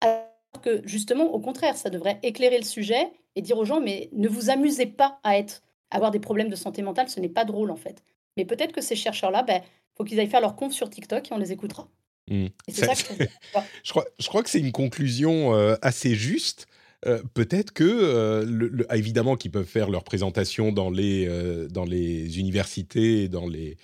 alors 0.00 0.24
que 0.62 0.82
justement, 0.86 1.24
au 1.24 1.40
contraire, 1.40 1.76
ça 1.76 1.90
devrait 1.90 2.18
éclairer 2.22 2.58
le 2.58 2.64
sujet 2.64 3.10
et 3.36 3.42
dire 3.42 3.58
aux 3.58 3.64
gens 3.64 3.80
mais 3.80 4.08
ne 4.12 4.28
vous 4.28 4.50
amusez 4.50 4.86
pas 4.86 5.20
à 5.22 5.38
être, 5.38 5.62
avoir 5.90 6.10
des 6.10 6.20
problèmes 6.20 6.48
de 6.48 6.56
santé 6.56 6.82
mentale, 6.82 7.08
ce 7.08 7.20
n'est 7.20 7.28
pas 7.28 7.44
drôle 7.44 7.70
en 7.70 7.76
fait. 7.76 8.02
Mais 8.36 8.44
peut-être 8.44 8.72
que 8.72 8.80
ces 8.80 8.96
chercheurs-là, 8.96 9.42
ben, 9.42 9.62
faut 9.96 10.04
qu'ils 10.04 10.18
aillent 10.20 10.30
faire 10.30 10.40
leur 10.40 10.56
conf 10.56 10.72
sur 10.72 10.90
TikTok 10.90 11.30
et 11.30 11.34
on 11.34 11.38
les 11.38 11.52
écoutera. 11.52 11.88
Mmh. 12.28 12.46
je, 12.68 13.90
crois, 13.90 14.04
je 14.18 14.28
crois 14.28 14.42
que 14.42 14.50
c'est 14.50 14.60
une 14.60 14.72
conclusion 14.72 15.54
euh, 15.54 15.76
assez 15.82 16.14
juste. 16.14 16.66
Euh, 17.06 17.22
peut-être 17.34 17.72
que, 17.72 17.84
euh, 17.84 18.84
ah, 18.88 18.96
évidemment, 18.96 19.36
qu'ils 19.36 19.50
peuvent 19.50 19.64
faire 19.64 19.88
leur 19.88 20.02
présentation 20.02 20.72
dans 20.72 20.90
les, 20.90 21.26
euh, 21.28 21.68
dans 21.68 21.84
les 21.84 22.40
universités, 22.40 23.28
dans 23.28 23.46
les 23.46 23.76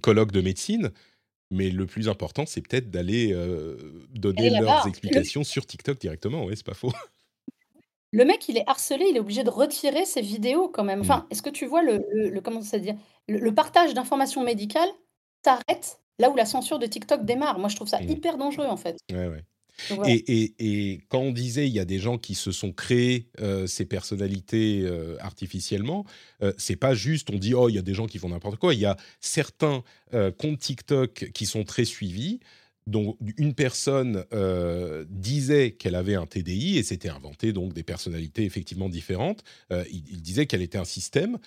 colloques 0.00 0.32
de 0.32 0.40
médecine, 0.40 0.90
mais 1.50 1.70
le 1.70 1.86
plus 1.86 2.08
important, 2.08 2.44
c'est 2.46 2.60
peut-être 2.60 2.90
d'aller 2.90 3.34
donner 4.14 4.50
leurs 4.50 4.86
explications 4.86 5.44
sur 5.44 5.66
TikTok 5.66 5.98
directement. 5.98 6.44
Oui, 6.44 6.54
c'est 6.56 6.66
pas 6.66 6.74
faux. 6.74 6.92
Le 8.12 8.24
mec, 8.24 8.48
il 8.48 8.56
est 8.56 8.64
harcelé, 8.66 9.06
il 9.10 9.16
est 9.16 9.20
obligé 9.20 9.44
de 9.44 9.50
retirer 9.50 10.06
ses 10.06 10.22
vidéos 10.22 10.68
quand 10.68 10.84
même. 10.84 11.00
Enfin, 11.00 11.18
mmh. 11.18 11.26
est-ce 11.32 11.42
que 11.42 11.50
tu 11.50 11.66
vois 11.66 11.82
le, 11.82 12.02
le, 12.10 12.40
comment 12.40 12.62
ça 12.62 12.78
dire 12.78 12.94
le, 13.28 13.52
partage 13.52 13.92
d'informations 13.92 14.42
médicales 14.42 14.88
s'arrête 15.44 16.00
là 16.18 16.30
où 16.30 16.36
la 16.36 16.46
censure 16.46 16.78
de 16.78 16.86
TikTok 16.86 17.26
démarre? 17.26 17.58
Moi, 17.58 17.68
je 17.68 17.76
trouve 17.76 17.88
ça 17.88 18.00
mmh. 18.00 18.08
hyper 18.08 18.38
dangereux 18.38 18.66
en 18.66 18.78
fait. 18.78 18.96
Ouais, 19.12 19.28
ouais. 19.28 19.44
Et, 20.06 21.00
quand 21.08 21.20
on 21.20 21.32
disait 21.32 21.66
il 21.66 21.74
y 21.74 21.80
a 21.80 21.84
des 21.84 21.98
gens 21.98 22.18
qui 22.18 22.34
se 22.34 22.52
sont 22.52 22.72
créés 22.72 23.28
euh, 23.40 23.66
ces 23.66 23.84
personnalités 23.84 24.82
euh, 24.82 25.16
artificiellement, 25.20 26.04
euh, 26.42 26.52
c'est 26.58 26.76
pas 26.76 26.94
juste 26.94 27.30
on 27.30 27.38
dit 27.38 27.54
oh 27.54 27.68
il 27.68 27.74
y 27.74 27.78
a 27.78 27.82
des 27.82 27.94
gens 27.94 28.06
qui 28.06 28.18
font 28.18 28.28
n'importe 28.28 28.56
quoi. 28.56 28.74
Il 28.74 28.80
y 28.80 28.86
a 28.86 28.96
certains 29.20 29.82
comptes 30.38 30.58
TikTok 30.58 31.30
qui 31.34 31.46
sont 31.46 31.64
très 31.64 31.84
suivis 31.84 32.40
dont 32.86 33.18
une 33.36 33.52
personne 33.52 34.24
disait 35.10 35.72
qu'elle 35.72 35.94
avait 35.94 36.14
un 36.14 36.24
TDI 36.24 36.78
et 36.78 36.82
s'était 36.82 37.10
inventé 37.10 37.52
donc 37.52 37.74
des 37.74 37.82
personnalités 37.82 38.44
effectivement 38.44 38.88
différentes. 38.88 39.44
il, 39.70 40.22
disait 40.22 40.46
qu'elle 40.46 40.62
était 40.62 40.78
un 40.78 40.86
système 40.86 41.38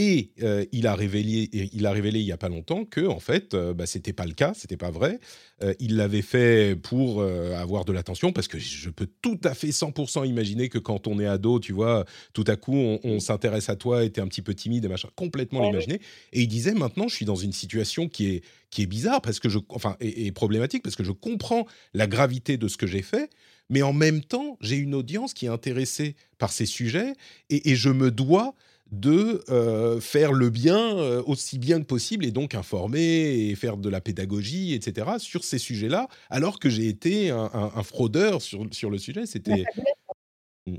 et 0.00 0.30
euh, 0.44 0.64
il, 0.70 0.86
a 0.86 0.94
révélé, 0.94 1.50
il 1.52 1.84
a 1.84 1.90
révélé 1.90 2.20
il 2.20 2.24
y 2.24 2.30
a 2.30 2.36
pas 2.36 2.48
longtemps 2.48 2.84
que 2.84 3.04
en 3.08 3.18
fait, 3.18 3.54
euh, 3.54 3.74
bah, 3.74 3.84
c'était 3.84 4.12
pas 4.12 4.26
le 4.26 4.32
cas, 4.32 4.52
c'était 4.54 4.76
pas 4.76 4.92
vrai. 4.92 5.18
Euh, 5.60 5.74
il 5.80 5.96
l'avait 5.96 6.22
fait 6.22 6.76
pour 6.76 7.20
avoir 7.20 7.84
de 7.84 7.92
l'attention, 7.92 8.32
parce 8.32 8.46
que 8.46 8.60
je 8.60 8.90
peux 8.90 9.08
tout 9.22 9.40
à 9.42 9.54
fait 9.54 9.70
100% 9.70 10.24
imaginer 10.24 10.68
que 10.68 10.78
quand 10.78 11.08
on 11.08 11.18
est 11.18 11.26
ado, 11.26 11.58
tu 11.58 11.72
vois, 11.72 12.04
tout 12.32 12.44
à 12.46 12.54
coup, 12.54 12.76
on, 12.76 13.18
s'intéresse 13.18 13.68
à 13.70 13.74
toi, 13.74 14.04
et 14.04 14.10
t'es 14.10 14.20
un 14.20 14.28
petit 14.28 14.40
peu 14.40 14.54
timide 14.54 14.84
et 14.84 14.88
machin, 14.88 15.08
complètement 15.16 15.68
l'imaginer. 15.68 16.00
Et 16.32 16.42
il 16.42 16.46
disait 16.48 16.74
maintenant, 16.74 17.08
je 17.08 17.16
suis 17.16 17.26
dans 17.26 17.34
une 17.34 17.52
situation 17.52 18.08
qui 18.08 18.36
est 18.36 18.44
qui 18.70 18.82
est 18.82 18.86
bizarre 18.86 19.22
parce 19.22 19.40
que 19.40 19.48
je, 19.48 19.58
enfin, 19.70 19.96
et, 19.98 20.30
problématique 20.30 20.82
parce 20.82 20.94
que 20.94 21.02
je 21.02 21.10
comprends 21.10 21.66
la 21.94 22.06
gravité 22.06 22.56
de 22.58 22.68
ce 22.68 22.76
que 22.76 22.86
j'ai 22.86 23.02
fait, 23.02 23.30
mais 23.70 23.82
en 23.82 23.94
même 23.94 24.22
temps, 24.22 24.58
j'ai 24.60 24.76
une 24.76 24.94
audience 24.94 25.32
qui 25.32 25.46
est 25.46 25.48
intéressée 25.48 26.14
par 26.36 26.52
ces 26.52 26.66
sujets 26.66 27.14
et, 27.50 27.70
et 27.70 27.76
je 27.76 27.88
me 27.88 28.10
dois 28.10 28.54
de 28.90 29.44
euh, 29.50 30.00
faire 30.00 30.32
le 30.32 30.48
bien 30.50 30.96
euh, 30.96 31.22
aussi 31.26 31.58
bien 31.58 31.80
que 31.80 31.84
possible 31.84 32.24
et 32.24 32.30
donc 32.30 32.54
informer 32.54 33.50
et 33.50 33.54
faire 33.54 33.76
de 33.76 33.88
la 33.88 34.00
pédagogie, 34.00 34.74
etc., 34.74 35.06
sur 35.18 35.44
ces 35.44 35.58
sujets-là, 35.58 36.08
alors 36.30 36.58
que 36.58 36.70
j'ai 36.70 36.88
été 36.88 37.30
un, 37.30 37.82
fraudeur 37.82 38.40
sur, 38.40 38.66
sur 38.72 38.90
le 38.90 38.98
sujet. 38.98 39.26
C'était. 39.26 39.64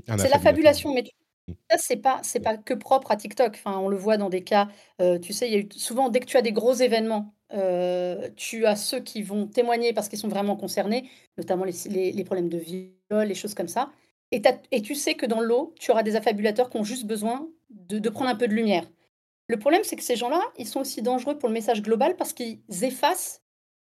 C'est 0.06 0.28
la 0.28 0.38
fabulation, 0.38 0.94
mais 0.94 1.02
mmh. 1.02 1.52
ça, 1.70 1.78
c'est 1.78 1.96
pas, 1.96 2.20
c'est 2.22 2.40
pas 2.40 2.56
que 2.56 2.74
propre 2.74 3.10
à 3.10 3.16
TikTok. 3.16 3.54
Enfin, 3.54 3.78
on 3.78 3.88
le 3.88 3.96
voit 3.96 4.16
dans 4.16 4.28
des 4.28 4.42
cas, 4.42 4.68
euh, 5.00 5.18
tu 5.18 5.32
sais, 5.32 5.48
il 5.48 5.52
y 5.52 5.56
a 5.56 5.58
eu 5.58 5.68
souvent, 5.76 6.08
dès 6.08 6.20
que 6.20 6.26
tu 6.26 6.36
as 6.36 6.42
des 6.42 6.52
gros 6.52 6.74
événements, 6.74 7.34
tu 8.36 8.66
as 8.66 8.76
ceux 8.76 9.00
qui 9.00 9.22
vont 9.22 9.46
témoigner 9.48 9.92
parce 9.92 10.08
qu'ils 10.08 10.20
sont 10.20 10.28
vraiment 10.28 10.56
concernés, 10.56 11.10
notamment 11.36 11.64
les, 11.64 12.12
les, 12.12 12.24
problèmes 12.24 12.48
de 12.48 12.58
viol, 12.58 13.26
les 13.26 13.34
choses 13.34 13.54
comme 13.54 13.66
ça. 13.66 13.90
Et, 14.30 14.40
et 14.70 14.82
tu 14.82 14.94
sais 14.94 15.14
que 15.14 15.26
dans 15.26 15.40
l'eau, 15.40 15.74
tu 15.80 15.90
auras 15.90 16.04
des 16.04 16.14
affabulateurs 16.14 16.70
qui 16.70 16.76
ont 16.76 16.84
juste 16.84 17.06
besoin 17.06 17.48
de, 17.70 18.08
prendre 18.08 18.30
un 18.30 18.36
peu 18.36 18.48
de 18.48 18.54
lumière. 18.54 18.88
Le 19.48 19.58
problème, 19.58 19.82
c'est 19.84 19.96
que 19.96 20.02
ces 20.02 20.16
gens-là, 20.16 20.42
ils 20.56 20.68
sont 20.68 20.80
aussi 20.80 21.02
dangereux 21.02 21.38
pour 21.38 21.48
le 21.48 21.54
message 21.54 21.82
global 21.82 22.16
parce 22.16 22.32
qu'ils 22.32 22.60
effacent 22.82 23.42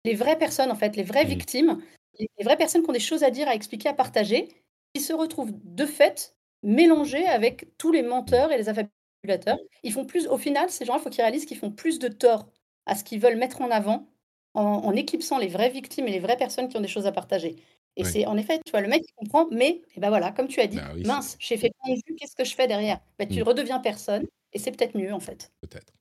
les 0.06 0.16
vraies 0.16 0.38
personnes, 0.38 0.72
en 0.72 0.76
fait, 0.76 0.96
les 0.96 1.04
vraies 1.04 1.26
mmh. 1.26 1.30
victimes, 1.30 1.82
les, 2.20 2.30
vraies 2.44 2.58
personnes 2.58 2.84
qui 2.84 2.90
ont 2.90 2.94
des 2.94 3.00
choses 3.00 3.24
à 3.24 3.30
dire, 3.30 3.48
à 3.48 3.56
expliquer, 3.56 3.90
à 3.90 3.94
partager, 3.94 4.50
qui 4.94 5.02
se 5.02 5.14
retrouvent 5.14 5.54
de 5.64 5.86
fait 5.86 6.36
mélangés 6.64 7.26
avec 7.26 7.78
tous 7.78 7.92
les 7.92 8.04
menteurs 8.04 8.52
et 8.52 8.58
les 8.58 8.70
affabulateurs. 8.70 9.60
Ils 9.84 9.94
font 9.94 10.06
plus, 10.06 10.28
au 10.28 10.38
final, 10.38 10.70
ces 10.70 10.86
gens-là, 10.86 11.00
il 11.00 11.04
faut 11.04 11.10
qu'ils 11.10 11.22
réalisent 11.22 11.46
qu'ils 11.46 11.58
font 11.58 11.72
plus 11.72 12.00
de 12.00 12.08
tort 12.08 12.48
à 12.86 12.96
ce 12.96 13.04
qu'ils 13.04 13.20
veulent 13.20 13.38
mettre 13.38 13.62
en 13.62 13.72
avant 13.72 14.08
en, 14.54 14.94
éclipsant 14.94 15.38
les 15.38 15.48
vraies 15.48 15.70
victimes 15.70 16.08
et 16.08 16.12
les 16.12 16.20
vraies 16.20 16.38
personnes 16.38 16.70
qui 16.70 16.78
ont 16.78 16.82
des 16.82 16.88
choses 16.88 17.08
à 17.08 17.12
partager. 17.12 17.56
Et 17.96 18.04
c'est 18.04 18.26
en 18.26 18.38
effet, 18.38 18.60
tu 18.66 18.72
vois, 18.72 18.82
le 18.82 18.88
mec 18.88 19.04
qui 19.04 19.14
comprend, 19.16 19.48
mais 19.52 19.70
et 19.70 19.84
eh 19.98 20.00
ben 20.00 20.10
voilà, 20.10 20.32
comme 20.32 20.48
tu 20.48 20.60
as 20.60 20.68
dit, 20.68 20.78
bah 20.78 20.94
mince, 21.06 21.38
j'ai 21.40 21.58
fait 21.58 21.72
plein 21.84 21.94
de 21.94 22.02
qu'est-ce 22.18 22.36
que 22.36 22.44
je 22.44 22.56
fais 22.56 22.68
derrière? 22.68 23.00
Bah, 23.20 23.26
Tu 23.26 23.40
mmh. 23.40 23.44
redeviens 23.44 23.80
personne, 23.80 24.26
et 24.52 24.60
c'est 24.60 24.72
peut-être 24.72 24.98
mieux 24.98 25.14
en 25.14 25.20
fait. 25.20 25.52
Peut-être. 25.62 25.94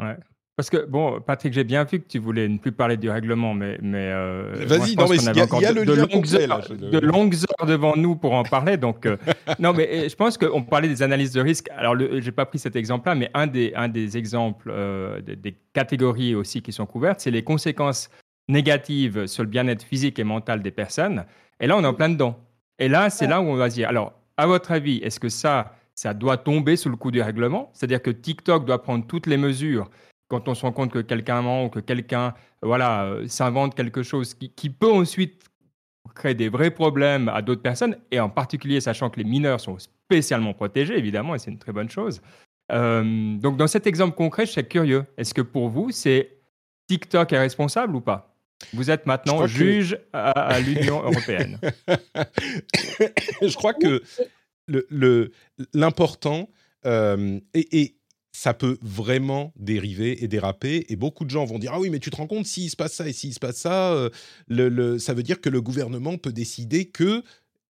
Ouais. 0.00 0.16
Parce 0.60 0.68
que, 0.68 0.84
bon, 0.84 1.22
Patrick, 1.22 1.54
j'ai 1.54 1.64
bien 1.64 1.84
vu 1.84 2.00
que 2.00 2.06
tu 2.06 2.18
voulais 2.18 2.46
ne 2.46 2.58
plus 2.58 2.72
parler 2.72 2.98
du 2.98 3.08
règlement, 3.08 3.54
mais. 3.54 3.78
mais 3.80 4.10
euh, 4.12 4.52
Vas-y, 4.66 4.94
non, 4.94 5.08
mais 5.08 5.16
il 5.16 5.24
y, 5.24 5.28
a, 5.64 5.72
le 5.72 5.86
de, 5.86 5.94
longues 5.94 6.34
heures, 6.34 6.68
de 6.68 6.98
longues 6.98 7.34
heures 7.34 7.66
devant 7.66 7.96
nous 7.96 8.14
pour 8.14 8.34
en 8.34 8.42
parler. 8.42 8.76
Donc, 8.76 9.06
euh, 9.06 9.16
non, 9.58 9.72
mais 9.72 10.06
je 10.10 10.14
pense 10.16 10.36
qu'on 10.36 10.62
parlait 10.62 10.88
des 10.88 11.02
analyses 11.02 11.32
de 11.32 11.40
risque. 11.40 11.70
Alors, 11.70 11.98
je 11.98 12.22
n'ai 12.22 12.32
pas 12.32 12.44
pris 12.44 12.58
cet 12.58 12.76
exemple-là, 12.76 13.14
mais 13.14 13.30
un 13.32 13.46
des, 13.46 13.72
un 13.74 13.88
des 13.88 14.18
exemples 14.18 14.70
euh, 14.70 15.22
des, 15.22 15.36
des, 15.36 15.56
catégories 15.72 16.34
aussi 16.34 16.60
qui 16.60 16.72
sont 16.72 16.84
couvertes, 16.84 17.20
c'est 17.20 17.30
les 17.30 17.42
conséquences 17.42 18.10
négative 18.50 19.26
sur 19.26 19.42
le 19.42 19.48
bien-être 19.48 19.82
physique 19.82 20.18
et 20.18 20.24
mental 20.24 20.62
des 20.62 20.70
personnes. 20.70 21.24
Et 21.60 21.66
là, 21.66 21.76
on 21.76 21.84
est 21.84 21.86
en 21.86 21.94
plein 21.94 22.08
dedans. 22.08 22.38
Et 22.78 22.88
là, 22.88 23.10
c'est 23.10 23.26
là 23.26 23.40
où 23.40 23.44
on 23.44 23.56
va 23.56 23.68
dire, 23.68 23.88
alors, 23.88 24.12
à 24.36 24.46
votre 24.46 24.72
avis, 24.72 24.98
est-ce 24.98 25.20
que 25.20 25.28
ça, 25.28 25.74
ça 25.94 26.14
doit 26.14 26.38
tomber 26.38 26.76
sous 26.76 26.88
le 26.88 26.96
coup 26.96 27.10
du 27.10 27.20
règlement? 27.20 27.70
C'est-à-dire 27.74 28.02
que 28.02 28.10
TikTok 28.10 28.64
doit 28.64 28.82
prendre 28.82 29.06
toutes 29.06 29.26
les 29.26 29.36
mesures 29.36 29.90
quand 30.28 30.48
on 30.48 30.54
se 30.54 30.62
rend 30.62 30.72
compte 30.72 30.92
que 30.92 31.00
quelqu'un 31.00 31.42
ment 31.42 31.64
ou 31.64 31.68
que 31.68 31.80
quelqu'un 31.80 32.34
voilà, 32.62 33.04
euh, 33.04 33.26
s'invente 33.26 33.74
quelque 33.74 34.02
chose 34.02 34.34
qui, 34.34 34.50
qui, 34.50 34.70
peut 34.70 34.90
ensuite 34.90 35.44
créer 36.14 36.34
des 36.34 36.48
vrais 36.48 36.70
problèmes 36.70 37.28
à 37.28 37.42
d'autres 37.42 37.62
personnes, 37.62 37.96
et 38.10 38.20
en 38.20 38.28
particulier 38.28 38.80
sachant 38.80 39.10
que 39.10 39.18
les 39.18 39.24
mineurs 39.24 39.60
sont 39.60 39.78
spécialement 39.78 40.54
protégés, 40.54 40.96
évidemment, 40.96 41.34
et 41.34 41.38
c'est 41.38 41.50
une 41.50 41.58
très 41.58 41.72
bonne 41.72 41.90
chose. 41.90 42.22
Euh, 42.72 43.36
donc, 43.36 43.56
dans 43.56 43.66
cet 43.66 43.86
exemple 43.86 44.16
concret, 44.16 44.46
je 44.46 44.52
suis 44.52 44.64
curieux. 44.64 45.04
Est-ce 45.16 45.34
que 45.34 45.42
pour 45.42 45.68
vous, 45.68 45.90
c'est 45.90 46.38
TikTok 46.86 47.32
est 47.32 47.38
responsable 47.38 47.96
ou 47.96 48.00
pas? 48.00 48.29
Vous 48.72 48.90
êtes 48.90 49.06
maintenant 49.06 49.46
juge 49.46 49.98
à, 50.12 50.60
l'Union 50.60 51.02
européenne. 51.04 51.58
je 53.42 53.54
crois 53.54 53.74
que 53.74 54.02
l'important, 55.74 56.50
le, 56.84 56.90
euh, 56.90 57.40
et, 57.54 57.96
ça 58.32 58.54
peut 58.54 58.78
vraiment 58.80 59.52
dériver 59.56 60.22
et 60.22 60.28
déraper, 60.28 60.86
et 60.88 60.96
beaucoup 60.96 61.24
de 61.24 61.30
gens 61.30 61.44
vont 61.44 61.58
dire, 61.58 61.72
ah 61.74 61.80
oui, 61.80 61.90
mais 61.90 61.98
tu 61.98 62.10
te 62.10 62.16
rends 62.16 62.28
compte, 62.28 62.46
s'il 62.46 62.70
se 62.70 62.76
passe 62.76 62.94
ça 62.94 63.08
et 63.08 63.12
s'il 63.12 63.34
se 63.34 63.40
passe 63.40 63.56
ça, 63.56 63.92
euh, 63.92 64.08
le, 64.46 64.98
ça 64.98 65.14
veut 65.14 65.24
dire 65.24 65.40
que 65.40 65.50
le 65.50 65.60
gouvernement 65.60 66.16
peut 66.16 66.32
décider 66.32 66.86
que, 66.86 67.22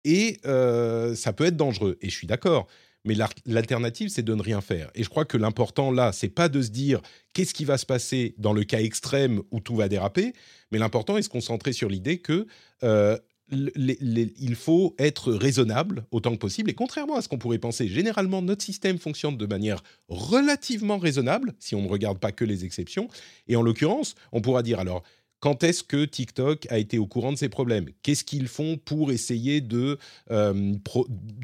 et 0.03 0.39
euh, 0.45 1.15
ça 1.15 1.31
peut 1.31 1.45
être 1.45 1.55
dangereux. 1.55 1.97
Et 2.01 2.09
je 2.09 2.15
suis 2.15 2.27
d'accord. 2.27 2.67
Mais 3.07 3.15
l'alternative, 3.45 4.09
c'est 4.09 4.21
de 4.21 4.35
ne 4.35 4.41
rien 4.41 4.61
faire. 4.61 4.91
Et 4.93 5.03
je 5.03 5.09
crois 5.09 5.25
que 5.25 5.37
l'important 5.37 5.91
là, 5.91 6.11
c'est 6.11 6.29
pas 6.29 6.49
de 6.49 6.61
se 6.61 6.69
dire 6.69 7.01
qu'est-ce 7.33 7.53
qui 7.53 7.65
va 7.65 7.77
se 7.77 7.85
passer 7.85 8.35
dans 8.37 8.53
le 8.53 8.63
cas 8.63 8.79
extrême 8.79 9.41
où 9.51 9.59
tout 9.59 9.75
va 9.75 9.87
déraper, 9.87 10.33
mais 10.71 10.77
l'important 10.77 11.15
est 11.15 11.21
de 11.21 11.25
se 11.25 11.29
concentrer 11.29 11.73
sur 11.73 11.89
l'idée 11.89 12.19
que 12.19 12.45
euh, 12.83 13.17
il 13.49 14.55
faut 14.55 14.93
être 14.99 15.31
raisonnable 15.31 16.05
autant 16.11 16.31
que 16.31 16.37
possible. 16.37 16.69
Et 16.69 16.73
contrairement 16.73 17.15
à 17.15 17.21
ce 17.21 17.29
qu'on 17.29 17.37
pourrait 17.37 17.59
penser, 17.59 17.87
généralement, 17.87 18.41
notre 18.41 18.63
système 18.63 18.97
fonctionne 18.97 19.37
de 19.37 19.45
manière 19.45 19.81
relativement 20.09 20.97
raisonnable, 20.97 21.53
si 21.59 21.73
on 21.73 21.81
ne 21.81 21.87
regarde 21.87 22.19
pas 22.19 22.33
que 22.33 22.43
les 22.43 22.65
exceptions. 22.65 23.07
Et 23.47 23.55
en 23.55 23.61
l'occurrence, 23.61 24.15
on 24.33 24.41
pourra 24.41 24.63
dire 24.63 24.79
alors, 24.79 25.01
quand 25.39 25.63
est-ce 25.63 25.83
que 25.83 26.05
TikTok 26.05 26.67
a 26.69 26.77
été 26.77 26.97
au 26.97 27.05
courant 27.05 27.31
de 27.31 27.37
ces 27.37 27.49
problèmes? 27.49 27.87
Qu'est-ce 28.01 28.23
qu'ils 28.23 28.47
font 28.47 28.77
pour 28.77 29.11
essayer 29.11 29.61
de, 29.61 29.97
euh, 30.31 30.73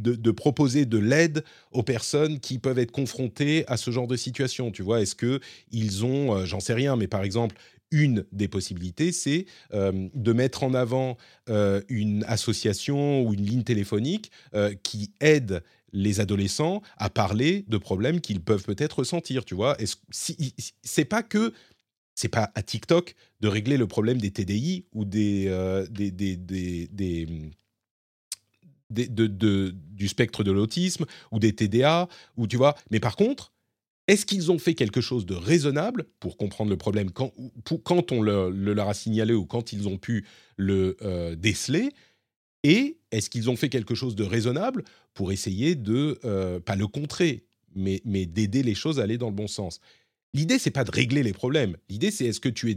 de, 0.01 0.31
proposer 0.31 0.85
de 0.85 0.97
l'aide 0.97 1.43
aux 1.71 1.83
personnes 1.83 2.39
qui 2.39 2.57
peuvent 2.57 2.79
être 2.79 2.91
confrontées 2.91 3.63
à 3.67 3.77
ce 3.77 3.91
genre 3.91 4.07
de 4.07 4.15
situation? 4.15 4.71
Tu 4.71 4.81
vois, 4.81 5.01
est-ce 5.01 5.15
qu'ils 5.15 6.05
ont, 6.05 6.35
euh, 6.35 6.45
j'en 6.45 6.59
sais 6.59 6.73
rien, 6.73 6.95
mais 6.95 7.07
par 7.07 7.23
exemple, 7.23 7.55
une 7.91 8.25
des 8.31 8.47
possibilités, 8.47 9.11
c'est 9.11 9.45
euh, 9.75 10.09
de 10.15 10.33
mettre 10.33 10.63
en 10.63 10.73
avant 10.73 11.17
une 11.89 12.23
association 12.27 13.21
ou 13.21 13.33
une 13.33 13.45
ligne 13.45 13.63
téléphonique 13.63 14.31
qui 14.81 15.11
aide 15.19 15.61
les 15.91 16.19
adolescents 16.19 16.81
à 16.97 17.09
parler 17.09 17.65
de 17.67 17.77
problèmes 17.77 18.19
qu'ils 18.19 18.41
peuvent 18.41 18.63
peut-être 18.63 18.99
ressentir, 18.99 19.45
tu 19.45 19.55
vois? 19.55 19.77
C'est 20.09 21.05
pas 21.05 21.21
que 21.21 21.53
c'est 22.15 22.29
pas 22.29 22.51
à 22.55 22.61
TikTok 22.61 23.15
de 23.41 23.47
régler 23.47 23.77
le 23.77 23.87
problème 23.87 24.19
des 24.19 24.31
TDI 24.31 24.85
ou 24.93 25.05
des, 25.05 25.45
euh, 25.47 25.85
du 25.89 27.51
spectre 30.07 30.43
de 30.43 30.51
l'autisme 30.51 31.05
ou 31.31 31.39
des 31.39 31.53
TDA, 31.53 32.07
ou 32.37 32.47
tu 32.47 32.57
vois. 32.57 32.75
Mais 32.91 32.99
par 32.99 33.15
contre, 33.15 33.51
est-ce 34.07 34.25
qu'ils 34.25 34.51
ont 34.51 34.59
fait 34.59 34.73
quelque 34.73 35.01
chose 35.01 35.25
de 35.25 35.33
raisonnable 35.33 36.05
pour 36.19 36.37
comprendre 36.37 36.69
le 36.69 36.77
problème 36.77 37.09
quand, 37.11 37.31
on 38.11 38.21
le, 38.21 38.49
leur 38.49 38.89
a 38.89 38.93
signalé 38.93 39.33
ou 39.33 39.45
quand 39.45 39.71
ils 39.71 39.87
ont 39.87 39.97
pu 39.97 40.25
le 40.57 40.97
euh, 41.01 41.35
déceler? 41.35 41.89
Et 42.63 42.97
est-ce 43.11 43.29
qu'ils 43.29 43.49
ont 43.49 43.55
fait 43.55 43.69
quelque 43.69 43.95
chose 43.95 44.15
de 44.15 44.23
raisonnable 44.23 44.83
pour 45.13 45.31
essayer 45.31 45.75
de, 45.75 46.19
euh, 46.25 46.59
pas 46.59 46.75
le 46.75 46.87
contrer, 46.87 47.43
mais 47.75 48.01
d'aider 48.05 48.63
les 48.63 48.75
choses 48.75 48.99
à 48.99 49.03
aller 49.03 49.17
dans 49.17 49.29
le 49.29 49.35
bon 49.35 49.47
sens? 49.47 49.79
L'idée, 50.33 50.59
c'est 50.59 50.71
pas 50.71 50.83
de 50.83 50.91
régler 50.91 51.23
les 51.23 51.33
problèmes. 51.33 51.77
L'idée, 51.89 52.11
c'est 52.11 52.25
est-ce 52.25 52.39
que 52.39 52.49
tu 52.49 52.71
as 52.71 52.75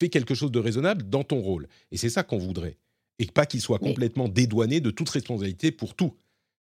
fait 0.00 0.08
quelque 0.08 0.34
chose 0.34 0.52
de 0.52 0.58
raisonnable 0.58 1.08
dans 1.08 1.24
ton 1.24 1.40
rôle 1.40 1.68
Et 1.90 1.96
c'est 1.96 2.10
ça 2.10 2.22
qu'on 2.22 2.38
voudrait. 2.38 2.76
Et 3.18 3.26
pas 3.26 3.46
qu'il 3.46 3.60
soit 3.60 3.78
complètement 3.78 4.28
dédouané 4.28 4.80
de 4.80 4.90
toute 4.90 5.08
responsabilité 5.08 5.70
pour 5.70 5.94
tout. 5.94 6.14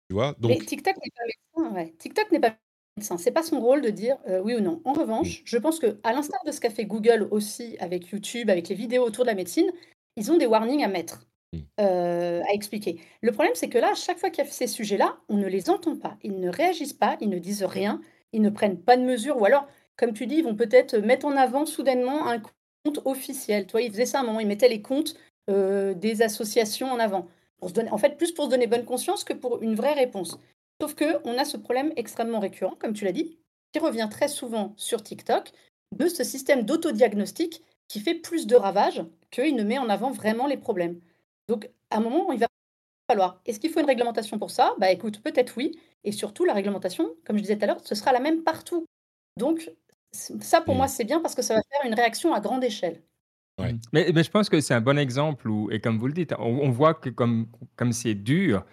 Tu 0.08 0.14
vois 0.14 0.34
Donc... 0.38 0.50
Mais 0.50 0.58
TikTok 0.58 0.94
n'est 0.96 1.10
pas 1.10 1.24
médecin. 1.26 1.74
Ouais. 1.74 1.94
TikTok 1.98 2.32
n'est 2.32 2.40
pas 2.40 2.56
médecin. 2.96 3.18
C'est 3.18 3.30
pas 3.30 3.42
son 3.42 3.60
rôle 3.60 3.82
de 3.82 3.90
dire 3.90 4.16
euh, 4.28 4.40
oui 4.42 4.54
ou 4.54 4.60
non. 4.60 4.80
En 4.84 4.92
revanche, 4.92 5.42
je 5.44 5.58
pense 5.58 5.78
que 5.78 5.98
à 6.02 6.12
l'instar 6.12 6.40
de 6.46 6.52
ce 6.52 6.60
qu'a 6.60 6.70
fait 6.70 6.86
Google 6.86 7.28
aussi 7.30 7.76
avec 7.80 8.08
YouTube, 8.08 8.50
avec 8.50 8.68
les 8.68 8.74
vidéos 8.74 9.04
autour 9.04 9.24
de 9.24 9.30
la 9.30 9.34
médecine, 9.34 9.70
ils 10.16 10.30
ont 10.30 10.38
des 10.38 10.46
warnings 10.46 10.84
à 10.84 10.88
mettre. 10.88 11.28
Euh, 11.80 12.42
à 12.46 12.52
expliquer. 12.52 13.00
Le 13.22 13.32
problème, 13.32 13.54
c'est 13.54 13.70
que 13.70 13.78
là, 13.78 13.92
à 13.92 13.94
chaque 13.94 14.18
fois 14.18 14.28
qu'il 14.28 14.44
y 14.44 14.46
a 14.46 14.50
ces 14.50 14.66
sujets-là, 14.66 15.16
on 15.30 15.38
ne 15.38 15.46
les 15.46 15.70
entend 15.70 15.96
pas. 15.96 16.18
Ils 16.22 16.38
ne 16.38 16.50
réagissent 16.50 16.92
pas, 16.92 17.16
ils 17.22 17.30
ne 17.30 17.38
disent 17.38 17.64
rien, 17.64 18.02
ils 18.32 18.42
ne 18.42 18.50
prennent 18.50 18.78
pas 18.78 18.98
de 18.98 19.02
mesures, 19.02 19.40
ou 19.40 19.46
alors 19.46 19.66
comme 19.98 20.14
tu 20.14 20.26
dis, 20.26 20.36
ils 20.36 20.44
vont 20.44 20.54
peut-être 20.54 20.96
mettre 20.96 21.26
en 21.26 21.36
avant 21.36 21.66
soudainement 21.66 22.28
un 22.28 22.40
compte 22.84 23.00
officiel. 23.04 23.66
Toi, 23.66 23.82
ils 23.82 23.90
faisaient 23.90 24.06
ça 24.06 24.20
à 24.20 24.22
un 24.22 24.24
moment, 24.24 24.40
ils 24.40 24.46
mettaient 24.46 24.68
les 24.68 24.80
comptes 24.80 25.16
euh, 25.50 25.92
des 25.92 26.22
associations 26.22 26.90
en 26.90 26.98
avant. 26.98 27.28
En 27.60 27.98
fait, 27.98 28.16
plus 28.16 28.32
pour 28.32 28.44
se 28.44 28.50
donner 28.50 28.68
bonne 28.68 28.84
conscience 28.84 29.24
que 29.24 29.32
pour 29.32 29.62
une 29.62 29.74
vraie 29.74 29.94
réponse. 29.94 30.38
Sauf 30.80 30.94
qu'on 30.94 31.36
a 31.36 31.44
ce 31.44 31.56
problème 31.56 31.92
extrêmement 31.96 32.38
récurrent, 32.38 32.76
comme 32.78 32.92
tu 32.92 33.04
l'as 33.04 33.12
dit, 33.12 33.36
qui 33.72 33.80
revient 33.80 34.08
très 34.10 34.28
souvent 34.28 34.74
sur 34.76 35.02
TikTok, 35.02 35.50
de 35.96 36.06
ce 36.06 36.22
système 36.22 36.62
d'autodiagnostic 36.62 37.62
qui 37.88 38.00
fait 38.00 38.14
plus 38.14 38.46
de 38.46 38.54
ravages 38.54 39.02
qu'il 39.30 39.56
ne 39.56 39.64
met 39.64 39.78
en 39.78 39.88
avant 39.88 40.12
vraiment 40.12 40.46
les 40.46 40.56
problèmes. 40.56 41.00
Donc, 41.48 41.68
à 41.90 41.96
un 41.96 42.00
moment, 42.00 42.30
il 42.30 42.38
va 42.38 42.46
falloir. 43.10 43.40
Est-ce 43.46 43.58
qu'il 43.58 43.70
faut 43.70 43.80
une 43.80 43.86
réglementation 43.86 44.38
pour 44.38 44.50
ça? 44.50 44.74
Bah 44.78 44.92
écoute, 44.92 45.22
peut-être 45.22 45.56
oui. 45.56 45.80
Et 46.04 46.12
surtout, 46.12 46.44
la 46.44 46.52
réglementation, 46.52 47.10
comme 47.24 47.36
je 47.36 47.42
disais 47.42 47.56
tout 47.56 47.64
à 47.64 47.66
l'heure, 47.66 47.80
ce 47.84 47.94
sera 47.94 48.12
la 48.12 48.20
même 48.20 48.44
partout. 48.44 48.84
Donc, 49.36 49.72
ça, 50.12 50.60
pour 50.60 50.74
moi, 50.74 50.88
c'est 50.88 51.04
bien 51.04 51.20
parce 51.20 51.34
que 51.34 51.42
ça 51.42 51.54
va 51.54 51.60
faire 51.70 51.88
une 51.90 51.94
réaction 51.94 52.34
à 52.34 52.40
grande 52.40 52.64
échelle. 52.64 53.02
Mmh. 53.58 53.78
Mais, 53.92 54.12
mais, 54.14 54.22
je 54.22 54.30
pense 54.30 54.48
que 54.48 54.60
c'est 54.60 54.74
un 54.74 54.80
bon 54.80 54.98
exemple 54.98 55.48
où, 55.48 55.70
et 55.70 55.80
comme 55.80 55.98
vous 55.98 56.06
le 56.06 56.12
dites, 56.12 56.34
on, 56.38 56.70
voit 56.70 56.94
que 56.94 57.10
comme 57.10 57.48
comme 57.76 57.92
c'est 57.92 58.14
dur 58.14 58.64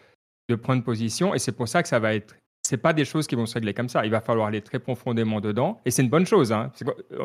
de 0.47 0.55
prendre 0.55 0.83
position, 0.83 1.33
et 1.33 1.39
c'est 1.39 1.51
pour 1.51 1.67
ça 1.67 1.81
que 1.81 1.89
ça 1.89 1.99
va 1.99 2.13
être. 2.13 2.35
C'est 2.67 2.77
pas 2.77 2.93
des 2.93 3.05
choses 3.05 3.27
qui 3.27 3.35
vont 3.35 3.45
se 3.45 3.55
régler 3.55 3.73
comme 3.73 3.89
ça. 3.89 4.05
Il 4.05 4.11
va 4.11 4.21
falloir 4.21 4.47
aller 4.47 4.61
très 4.61 4.79
profondément 4.79 5.41
dedans, 5.41 5.81
et 5.85 5.91
c'est 5.91 6.03
une 6.03 6.09
bonne 6.09 6.25
chose. 6.25 6.51
Hein. 6.51 6.71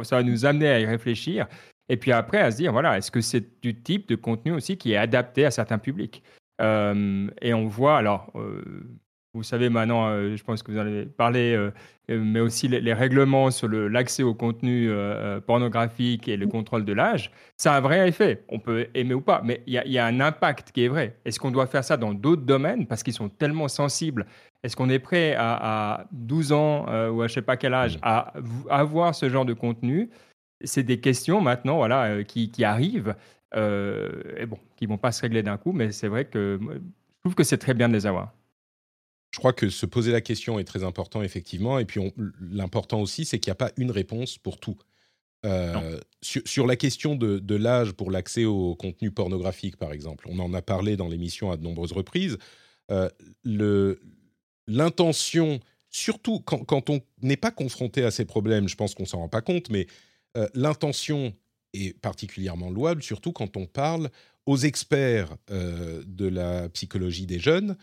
Ça 0.03 0.17
va 0.17 0.23
nous 0.23 0.45
amener 0.47 0.69
à 0.69 0.81
y 0.81 0.87
réfléchir, 0.87 1.47
et 1.89 1.97
puis 1.97 2.13
après 2.13 2.39
à 2.39 2.51
se 2.51 2.57
dire 2.57 2.73
voilà, 2.73 2.97
est-ce 2.97 3.11
que 3.11 3.21
c'est 3.21 3.61
du 3.63 3.81
type 3.81 4.09
de 4.09 4.17
contenu 4.17 4.53
aussi 4.53 4.77
qui 4.77 4.93
est 4.93 4.97
adapté 4.97 5.45
à 5.45 5.51
certains 5.51 5.79
publics? 5.79 6.23
Euh, 6.61 7.29
Et 7.43 7.55
on 7.55 7.69
voit 7.69 7.99
alors. 7.99 8.31
Euh, 8.37 9.01
vous 9.33 9.45
savez 9.45 9.69
maintenant, 9.69 10.09
euh, 10.09 10.37
je 10.37 10.43
pense 10.43 10.63
que 10.63 10.73
vous 10.73 10.79
en 10.79 10.81
avez 10.81 11.07
parlé, 11.07 11.55
euh, 11.55 11.71
euh, 12.11 12.21
mais 12.21 12.41
aussi 12.41 12.67
les, 12.67 12.93
règlements 12.93 13.53
sur 13.53 13.69
l'accès 13.69 14.25
au 14.25 14.35
contenu 14.35 14.91
pornographique 15.47 16.27
et 16.27 16.37
le 16.37 16.49
contrôle 16.49 16.85
de 16.85 16.93
l'âge, 16.93 17.31
ça 17.57 17.75
a 17.75 17.79
un 17.79 17.81
vrai 17.81 18.09
effet. 18.09 18.45
On 18.49 18.59
peut 18.59 18.89
aimer 18.95 19.15
ou 19.15 19.21
pas, 19.21 19.41
mais 19.45 19.63
il 19.67 19.75
y, 19.75 19.99
a 19.99 20.07
un 20.07 20.21
impact 20.21 20.73
qui 20.73 20.85
est 20.85 20.89
vrai. 20.89 21.17
Est-ce 21.25 21.39
qu'on 21.39 21.53
doit 21.53 21.69
faire 21.69 21.85
ça 21.85 21.97
dans 21.97 22.13
d'autres 22.13 22.43
domaines 22.43 22.87
parce 22.87 23.05
qu'ils 23.05 23.15
sont 23.15 23.29
tellement 23.29 23.69
sensibles? 23.69 24.27
Est-ce 24.65 24.75
qu'on 24.75 24.91
est 24.91 24.99
prêt 24.99 25.37
à, 25.39 26.07
12 26.11 26.53
ans 26.53 26.87
ou 27.11 27.23
à 27.23 27.29
je 27.29 27.35
sais 27.35 27.43
pas 27.43 27.57
quel 27.57 27.75
âge 27.75 27.99
à, 28.03 28.33
avoir 28.69 29.15
ce 29.15 29.29
genre 29.29 29.45
de 29.45 29.55
contenu? 29.55 30.11
C'est 30.65 30.83
des 30.83 30.99
questions 31.01 31.41
maintenant 31.41 31.77
voilà, 31.77 32.25
qui, 32.25 32.51
qui 32.51 32.65
arrivent. 32.65 33.15
et 33.55 34.47
bon, 34.47 34.59
qui 34.77 34.87
vont 34.87 34.99
pas 34.99 35.13
se 35.13 35.23
régler 35.23 35.45
d'un 35.45 35.57
coup, 35.57 35.73
mais 35.73 35.93
c'est 35.93 36.09
vrai 36.09 36.25
que 36.25 36.59
je 36.61 37.21
trouve 37.21 37.37
que 37.37 37.45
c'est 37.45 37.59
très 37.59 37.75
bien 37.75 37.89
de 37.89 37.95
les 37.95 38.07
avoir 38.07 38.33
je 39.31 39.39
crois 39.39 39.53
que 39.53 39.71
se 39.71 39.87
poser 39.87 40.13
la 40.13 40.21
question 40.21 40.59
est 40.59 40.65
très 40.65 40.83
important, 40.83 41.23
effectivement. 41.23 41.79
Et 41.79 41.85
puis, 41.85 42.01
l'important 42.41 43.01
aussi, 43.01 43.25
c'est 43.25 43.39
qu'il 43.39 43.51
n'y 43.51 43.53
a 43.53 43.57
pas 43.57 43.71
une 43.77 43.91
réponse 43.91 44.39
pour 44.39 44.59
tout. 44.59 44.77
Euh, 45.47 45.99
sur, 46.21 46.67
la 46.67 46.77
question 46.77 47.17
de, 47.17 47.55
l'âge 47.55 47.93
pour 47.93 48.11
l'accès 48.11 48.45
au 48.45 48.75
contenu 48.75 49.11
pornographique, 49.11 49.77
par 49.77 49.93
exemple, 49.93 50.27
on 50.29 50.39
en 50.39 50.53
a 50.53 50.63
parlé 50.63 50.97
dans 50.97 51.09
l'émission 51.09 51.51
à 51.51 51.57
de 51.57 51.63
nombreuses 51.63 51.93
reprises. 51.93 52.39
Euh, 52.91 53.09
l'intention, 54.67 55.61
surtout 55.91 56.41
quand, 56.41 56.91
on 56.91 57.01
n'est 57.23 57.37
pas 57.37 57.53
confronté 57.53 58.05
à 58.05 58.11
ces 58.11 58.25
problèmes, 58.25 58.69
je 58.69 58.77
pense 58.77 58.95
qu'on 58.95 59.07
s'en 59.07 59.19
rend 59.19 59.29
pas 59.29 59.43
compte, 59.43 59.71
mais 59.71 59.87
euh, 60.37 60.49
l'intention 60.55 61.33
est 61.73 61.99
particulièrement 62.01 62.71
louable, 62.71 63.03
surtout 63.03 63.33
quand 63.33 63.57
on 63.57 63.67
parle 63.67 64.11
aux 64.45 64.57
experts 64.57 65.37
de 65.49 66.27
la 66.27 66.69
psychologie 66.71 67.27
des 67.27 67.39
jeunes 67.39 67.77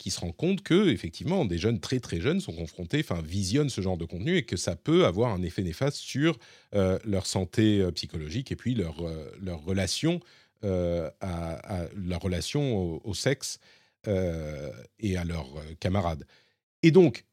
qui 0.00 0.10
se 0.10 0.20
rend 0.20 0.32
compte 0.32 0.62
que 0.62 0.88
effectivement 0.88 1.44
des 1.44 1.58
jeunes 1.58 1.78
très 1.78 2.00
très 2.00 2.22
jeunes 2.22 2.40
sont 2.40 2.54
confrontés, 2.54 3.00
enfin 3.00 3.20
visionnent 3.20 3.68
ce 3.68 3.82
genre 3.82 3.98
de 3.98 4.06
contenu 4.06 4.34
et 4.38 4.44
que 4.44 4.56
ça 4.56 4.74
peut 4.74 5.04
avoir 5.04 5.30
un 5.30 5.42
effet 5.42 5.62
néfaste 5.62 5.98
sur 5.98 6.38
euh, 6.74 6.98
leur 7.04 7.26
santé 7.26 7.82
euh, 7.82 7.90
psychologique 7.90 8.50
et 8.50 8.56
puis 8.56 8.74
leur 8.74 9.06
euh, 9.06 9.30
leur 9.42 9.62
relation 9.62 10.20
à, 10.62 11.86
leur 11.96 12.20
relation 12.20 13.00
au, 13.02 13.14
sexe 13.14 13.60
et 14.06 15.16
à 15.16 15.24
leurs 15.24 15.50
camarades. 15.80 16.26
Et 16.82 16.90
donc 16.90 17.24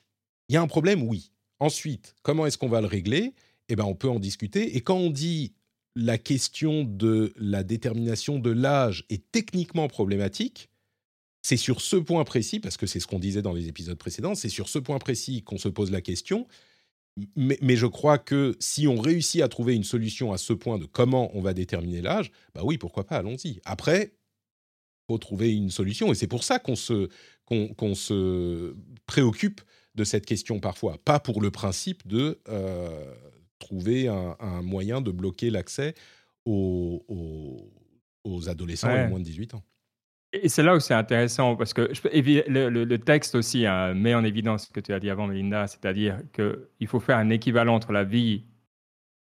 il 0.48 0.54
y 0.54 0.56
a 0.56 0.62
un 0.62 0.68
problème, 0.68 1.04
oui. 1.04 1.32
Ensuite, 1.60 2.16
comment 2.22 2.46
est-ce 2.46 2.58
qu'on 2.58 2.70
va 2.70 2.80
le 2.80 2.88
régler? 2.88 3.34
Eh 3.68 3.76
ben, 3.76 3.84
on 3.84 3.96
peut 3.96 4.08
en 4.08 4.20
discuter. 4.20 4.78
Et 4.78 4.82
quand 4.82 4.96
on 4.96 5.10
dit 5.10 5.52
la 5.98 6.18
question 6.18 6.86
de 6.86 7.34
la 7.36 7.64
détermination 7.64 8.40
de 8.40 8.52
l'âge 8.52 9.04
est 9.10 9.30
techniquement 9.30 9.90
problématique, 9.90 10.70
c'est 11.48 11.56
sur 11.56 11.80
ce 11.80 11.96
point 11.96 12.26
précis, 12.26 12.60
parce 12.60 12.76
que 12.76 12.86
c'est 12.86 13.00
ce 13.00 13.08
qu'on 13.08 13.20
disait 13.20 13.42
dans 13.42 13.54
les 13.54 13.70
épisodes 13.70 13.98
précédents, 13.98 14.36
c'est 14.36 14.50
sur 14.50 14.68
ce 14.68 14.80
point 14.80 15.00
précis 15.00 15.44
qu'on 15.44 15.58
se 15.58 15.70
pose 15.70 15.92
la 15.92 16.02
question. 16.02 16.46
Mais, 17.38 17.78
je 17.78 17.86
crois 17.86 18.18
que 18.18 18.58
si 18.60 18.86
on 18.86 19.00
réussit 19.00 19.42
à 19.42 19.48
trouver 19.48 19.74
une 19.74 19.86
solution 19.86 20.34
à 20.34 20.38
ce 20.38 20.52
point 20.52 20.78
de 20.78 20.86
comment 20.86 21.32
on 21.34 21.42
va 21.42 21.54
déterminer 21.54 22.02
l'âge, 22.02 22.34
bah 22.54 22.64
oui, 22.66 22.78
pourquoi 22.78 23.06
pas, 23.06 23.16
allons-y. 23.16 23.62
Après, 23.64 24.12
faut 25.08 25.18
trouver 25.20 25.56
une 25.56 25.70
solution, 25.70 26.12
et 26.12 26.16
c'est 26.16 26.28
pour 26.28 26.44
ça 26.44 26.60
qu'on 26.60 26.76
se, 26.76 27.08
qu'on, 27.46 27.96
se 27.96 28.76
préoccupe 29.06 29.62
de 29.96 30.04
cette 30.04 30.26
question 30.26 30.60
parfois, 30.60 30.98
pas 30.98 31.22
pour 31.22 31.42
le 31.42 31.50
principe 31.50 32.06
de 32.06 32.42
euh, 32.50 33.16
trouver 33.58 34.10
un, 34.10 34.62
moyen 34.64 35.00
de 35.00 35.12
bloquer 35.12 35.50
l'accès 35.50 35.96
aux, 36.44 37.06
aux, 38.26 38.50
adolescents 38.50 38.92
de 38.92 39.08
moins 39.08 39.20
de 39.20 39.24
18 39.24 39.54
ans. 39.54 39.64
Et 40.44 40.50
c'est 40.50 40.64
là 40.64 40.76
où 40.76 40.80
c'est 40.80 40.94
intéressant 40.94 41.56
parce 41.56 41.74
que 41.74 41.90
le, 42.14 42.96
texte 42.98 43.36
aussi 43.36 43.66
hein, 43.66 43.94
met 43.94 44.16
en 44.16 44.24
évidence 44.24 44.68
ce 44.68 44.74
que 44.74 44.80
tu 44.80 44.94
as 44.94 45.00
dit 45.00 45.10
avant, 45.10 45.28
Melinda, 45.28 45.68
c'est-à-dire 45.68 46.20
qu'il 46.34 46.88
faut 46.88 47.00
faire 47.00 47.18
un 47.18 47.30
équivalent 47.30 47.76
entre 47.76 47.92
la 47.92 48.04
vie 48.04 48.46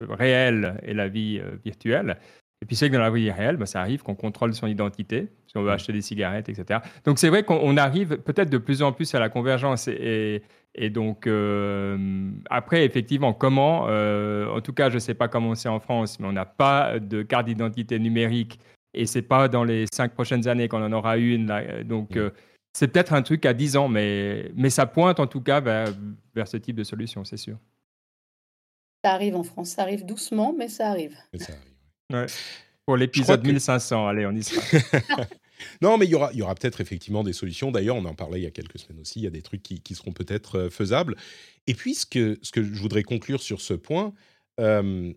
réelle 0.00 0.80
et 0.82 0.94
la 0.94 1.08
vie 1.08 1.40
euh, 1.42 1.56
virtuelle. 1.64 2.18
Et 2.62 2.66
puis 2.66 2.76
c'est 2.76 2.88
que 2.88 2.94
dans 2.94 3.00
la 3.00 3.10
vie 3.10 3.30
réelle, 3.30 3.56
bah, 3.56 3.66
ça 3.66 3.80
arrive 3.80 4.02
qu'on 4.02 4.14
contrôle 4.14 4.54
son 4.54 4.66
identité, 4.66 5.28
si 5.46 5.56
on 5.56 5.62
veut 5.62 5.70
mm. 5.70 5.74
acheter 5.74 5.92
des 5.92 6.02
cigarettes, 6.02 6.48
etc. 6.48 6.80
Donc 7.04 7.18
c'est 7.18 7.28
vrai 7.28 7.42
qu'on 7.42 7.76
arrive 7.76 8.18
peut-être 8.18 8.50
de 8.50 8.58
plus 8.58 8.82
en 8.82 8.92
plus 8.92 9.14
à 9.14 9.20
la 9.20 9.28
convergence. 9.28 9.88
Et, 9.88 10.42
et 10.74 10.90
donc 10.90 11.26
euh, 11.26 12.30
après, 12.50 12.84
effectivement, 12.84 13.32
comment 13.32 13.86
euh, 13.88 14.46
En 14.48 14.60
tout 14.60 14.74
cas, 14.74 14.90
je 14.90 14.94
ne 14.94 15.00
sais 15.00 15.14
pas 15.14 15.28
comment 15.28 15.54
c'est 15.54 15.70
en 15.70 15.80
France, 15.80 16.20
mais 16.20 16.26
on 16.26 16.32
n'a 16.32 16.44
pas 16.44 16.98
de 16.98 17.22
carte 17.22 17.46
d'identité 17.46 17.98
numérique. 17.98 18.60
Et 18.94 19.06
c'est 19.06 19.22
pas 19.22 19.48
dans 19.48 19.64
les 19.64 19.86
cinq 19.92 20.14
prochaines 20.14 20.48
années 20.48 20.68
qu'on 20.68 20.82
en 20.82 20.92
aura 20.92 21.16
une. 21.16 21.46
Donc 21.84 22.16
mm. 22.16 22.32
c'est 22.72 22.88
peut-être 22.88 23.12
un 23.12 23.22
truc 23.22 23.46
à 23.46 23.54
10 23.54 23.76
ans, 23.76 23.88
mais, 23.88 24.50
mais 24.56 24.70
ça 24.70 24.86
pointe 24.86 25.20
en 25.20 25.26
tout 25.26 25.40
cas 25.40 25.60
vers, 25.60 25.88
vers 26.34 26.48
ce 26.48 26.56
type 26.56 26.76
de 26.76 26.84
solution, 26.84 27.24
c'est 27.24 27.36
sûr. 27.36 27.56
Ça 29.04 29.12
arrive 29.12 29.36
en 29.36 29.42
France, 29.42 29.70
ça 29.70 29.82
arrive 29.82 30.04
doucement, 30.04 30.54
mais 30.56 30.68
ça 30.68 30.90
arrive. 30.90 31.16
ça 31.34 31.52
arrive. 32.12 32.30
Pour 32.84 32.96
l'épisode 32.96 33.46
1500, 33.46 34.08
allez, 34.08 34.26
on 34.26 34.32
y 34.32 34.42
sera. 34.42 34.60
non, 35.82 35.96
mais 35.96 36.06
il 36.06 36.10
y 36.10 36.14
aura, 36.14 36.32
y 36.32 36.42
aura 36.42 36.54
peut-être 36.54 36.80
effectivement 36.80 37.22
des 37.22 37.32
solutions. 37.32 37.70
D'ailleurs, 37.70 37.96
on 37.96 38.04
en 38.04 38.14
parlait 38.14 38.40
il 38.40 38.42
y 38.42 38.46
a 38.46 38.50
quelques 38.50 38.78
semaines 38.78 39.00
aussi. 39.00 39.20
Il 39.20 39.22
y 39.22 39.26
a 39.26 39.30
des 39.30 39.42
trucs 39.42 39.62
qui, 39.62 39.94
seront 39.94 40.12
peut-être 40.12 40.58
euh, 40.58 40.70
faisables. 40.70 41.16
Et 41.66 41.74
puis, 41.74 41.94
ce 41.94 42.04
que, 42.04 42.38
ce 42.42 42.50
que, 42.50 42.62
je 42.62 42.80
voudrais 42.80 43.02
conclure 43.02 43.42
sur 43.42 43.60
ce 43.60 43.74
point, 43.74 44.12
euh, 44.58 45.12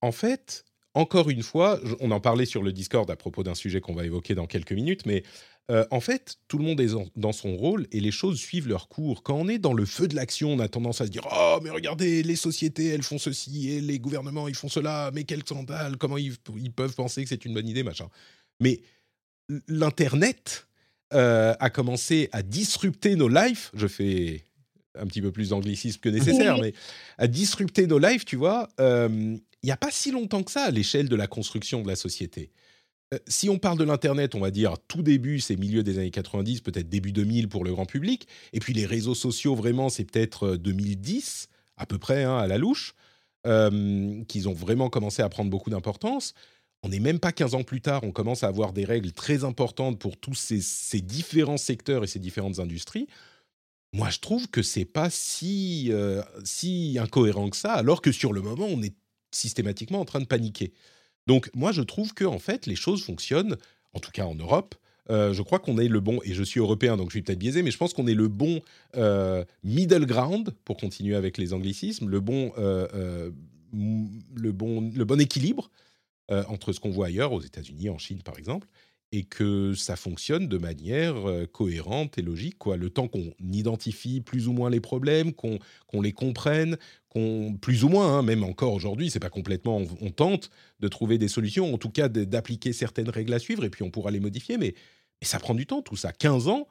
en 0.00 0.12
fait, 0.12 0.64
encore 0.94 1.30
une 1.30 1.42
fois, 1.42 1.80
on 2.00 2.10
en 2.10 2.20
parlait 2.20 2.44
sur 2.44 2.62
le 2.62 2.72
Discord 2.72 3.10
à 3.10 3.16
propos 3.16 3.42
d'un 3.42 3.54
sujet 3.54 3.80
qu'on 3.80 3.94
va 3.94 4.04
évoquer 4.04 4.34
dans 4.34 4.46
quelques 4.46 4.72
minutes, 4.72 5.06
mais 5.06 5.22
euh, 5.70 5.86
en 5.90 6.00
fait, 6.00 6.36
tout 6.48 6.58
le 6.58 6.64
monde 6.64 6.80
est 6.80 6.94
dans 7.16 7.32
son 7.32 7.56
rôle 7.56 7.86
et 7.92 8.00
les 8.00 8.10
choses 8.10 8.38
suivent 8.38 8.68
leur 8.68 8.88
cours. 8.88 9.22
Quand 9.22 9.36
on 9.36 9.48
est 9.48 9.58
dans 9.58 9.72
le 9.72 9.86
feu 9.86 10.08
de 10.08 10.14
l'action, 10.16 10.52
on 10.52 10.58
a 10.58 10.68
tendance 10.68 11.00
à 11.00 11.06
se 11.06 11.10
dire 11.10 11.26
Oh, 11.32 11.60
mais 11.62 11.70
regardez, 11.70 12.22
les 12.22 12.36
sociétés, 12.36 12.88
elles 12.88 13.04
font 13.04 13.18
ceci 13.18 13.70
et 13.70 13.80
les 13.80 13.98
gouvernements, 13.98 14.48
ils 14.48 14.54
font 14.54 14.68
cela, 14.68 15.10
mais 15.14 15.24
quel 15.24 15.40
scandale, 15.40 15.96
comment 15.96 16.18
ils, 16.18 16.36
peuvent 16.74 16.94
penser 16.94 17.22
que 17.22 17.28
c'est 17.28 17.44
une 17.44 17.54
bonne 17.54 17.68
idée, 17.68 17.84
machin. 17.84 18.08
Mais 18.60 18.80
l'Internet 19.68 20.66
euh, 21.14 21.54
a 21.58 21.70
commencé 21.70 22.28
à 22.32 22.42
disrupter 22.42 23.14
nos 23.14 23.28
lives. 23.28 23.70
Je 23.72 23.86
fais 23.86 24.44
un 24.98 25.06
petit 25.06 25.22
peu 25.22 25.30
plus 25.30 25.50
d'anglicisme 25.50 26.00
que 26.00 26.08
nécessaire, 26.08 26.58
mais 26.58 26.74
à 27.18 27.28
disrupter 27.28 27.86
nos 27.86 27.98
lives, 27.98 28.24
tu 28.24 28.36
vois. 28.36 28.68
Euh, 28.80 29.38
il 29.62 29.66
n'y 29.66 29.72
a 29.72 29.76
pas 29.76 29.90
si 29.90 30.10
longtemps 30.10 30.42
que 30.42 30.50
ça 30.50 30.64
à 30.64 30.70
l'échelle 30.70 31.08
de 31.08 31.16
la 31.16 31.26
construction 31.26 31.82
de 31.82 31.88
la 31.88 31.96
société. 31.96 32.50
Euh, 33.12 33.18
si 33.28 33.48
on 33.48 33.58
parle 33.58 33.78
de 33.78 33.84
l'Internet, 33.84 34.34
on 34.34 34.40
va 34.40 34.50
dire 34.50 34.76
tout 34.88 35.02
début, 35.02 35.40
c'est 35.40 35.56
milieu 35.56 35.82
des 35.82 35.98
années 35.98 36.10
90, 36.10 36.62
peut-être 36.62 36.88
début 36.88 37.12
2000 37.12 37.48
pour 37.48 37.64
le 37.64 37.72
grand 37.72 37.86
public. 37.86 38.26
Et 38.52 38.60
puis 38.60 38.72
les 38.72 38.86
réseaux 38.86 39.14
sociaux, 39.14 39.54
vraiment, 39.54 39.88
c'est 39.88 40.04
peut-être 40.04 40.56
2010, 40.56 41.48
euh, 41.50 41.82
à 41.82 41.86
peu 41.86 41.98
près, 41.98 42.24
hein, 42.24 42.38
à 42.38 42.46
la 42.46 42.58
louche, 42.58 42.94
euh, 43.46 44.22
qu'ils 44.24 44.48
ont 44.48 44.54
vraiment 44.54 44.88
commencé 44.88 45.22
à 45.22 45.28
prendre 45.28 45.50
beaucoup 45.50 45.70
d'importance. 45.70 46.34
On 46.82 46.88
n'est 46.88 47.00
même 47.00 47.20
pas 47.20 47.30
15 47.30 47.54
ans 47.54 47.62
plus 47.62 47.80
tard, 47.80 48.02
on 48.02 48.10
commence 48.10 48.42
à 48.42 48.48
avoir 48.48 48.72
des 48.72 48.84
règles 48.84 49.12
très 49.12 49.44
importantes 49.44 50.00
pour 50.00 50.16
tous 50.16 50.34
ces, 50.34 51.00
différents 51.00 51.56
secteurs 51.56 52.02
et 52.02 52.08
ces 52.08 52.18
différentes 52.18 52.58
industries. 52.58 53.06
Moi, 53.92 54.10
je 54.10 54.18
trouve 54.18 54.48
que 54.48 54.62
c'est 54.62 54.84
pas 54.84 55.08
si, 55.08 55.92
si 56.42 56.98
incohérent 56.98 57.50
que 57.50 57.56
ça, 57.56 57.74
alors 57.74 58.02
que 58.02 58.10
sur 58.10 58.32
le 58.32 58.40
moment, 58.40 58.66
on 58.66 58.82
est 58.82 58.94
systématiquement 59.32 60.00
en 60.00 60.04
train 60.04 60.20
de 60.20 60.26
paniquer. 60.26 60.72
Donc 61.26 61.50
moi, 61.54 61.72
je 61.72 61.82
trouve 61.82 62.14
que 62.14 62.24
en 62.24 62.38
fait, 62.38 62.66
les 62.66 62.76
choses 62.76 63.04
fonctionnent, 63.04 63.56
en 63.92 64.00
tout 64.00 64.10
cas 64.10 64.24
en 64.24 64.34
Europe. 64.34 64.74
Euh, 65.10 65.32
je 65.32 65.42
crois 65.42 65.58
qu'on 65.58 65.78
est 65.78 65.88
le 65.88 66.00
bon, 66.00 66.20
et 66.24 66.32
je 66.32 66.42
suis 66.42 66.60
européen, 66.60 66.96
donc 66.96 67.08
je 67.08 67.14
suis 67.14 67.22
peut-être 67.22 67.38
biaisé, 67.38 67.62
mais 67.62 67.70
je 67.70 67.78
pense 67.78 67.92
qu'on 67.92 68.06
est 68.06 68.14
le 68.14 68.28
bon 68.28 68.62
euh, 68.96 69.44
middle 69.64 70.06
ground, 70.06 70.54
pour 70.64 70.76
continuer 70.76 71.16
avec 71.16 71.38
les 71.38 71.52
anglicismes, 71.52 72.08
le 72.08 72.20
bon, 72.20 72.52
euh, 72.56 73.30
le 73.72 74.52
bon, 74.52 74.92
le 74.94 75.04
bon 75.04 75.20
équilibre 75.20 75.70
entre 76.48 76.72
ce 76.72 76.80
qu'on 76.80 76.90
voit 76.90 77.06
ailleurs, 77.06 77.32
aux 77.32 77.42
États-Unis, 77.42 77.90
en 77.90 77.98
Chine 77.98 78.22
par 78.22 78.38
exemple, 78.38 78.66
et 79.10 79.24
que 79.24 79.74
ça 79.74 79.96
fonctionne 79.96 80.48
de 80.48 80.56
manière 80.56 81.14
cohérente 81.52 82.16
et 82.16 82.22
logique. 82.22 82.56
Quoi. 82.56 82.78
Le 82.78 82.88
temps 82.88 83.06
qu'on 83.06 83.34
identifie 83.38 84.22
plus 84.22 84.48
ou 84.48 84.52
moins 84.52 84.70
les 84.70 84.80
problèmes, 84.80 85.34
qu'on 85.34 86.00
les 86.00 86.12
comprenne, 86.12 86.78
qu'on 87.12 87.58
plus 87.60 87.84
ou 87.84 87.88
moins, 87.90 88.18
hein, 88.18 88.22
même 88.22 88.42
encore 88.42 88.72
aujourd'hui, 88.72 89.10
c'est 89.10 89.20
pas 89.20 89.28
complètement, 89.28 89.82
on, 90.00 90.10
tente 90.10 90.48
de 90.80 90.88
trouver 90.88 91.18
des 91.18 91.28
solutions, 91.28 91.74
en 91.74 91.78
tout 91.78 91.90
cas 91.90 92.08
d'appliquer 92.08 92.72
certaines 92.72 93.10
règles 93.10 93.34
à 93.34 93.38
suivre, 93.38 93.64
et 93.64 93.70
puis 93.70 93.82
on 93.82 93.90
pourra 93.90 94.10
les 94.10 94.20
modifier, 94.20 94.56
mais, 94.56 94.74
mais, 95.20 95.26
ça 95.26 95.38
prend 95.38 95.54
du 95.54 95.66
temps, 95.66 95.82
tout 95.82 95.96
ça. 95.96 96.10
15 96.12 96.48
ans, 96.48 96.66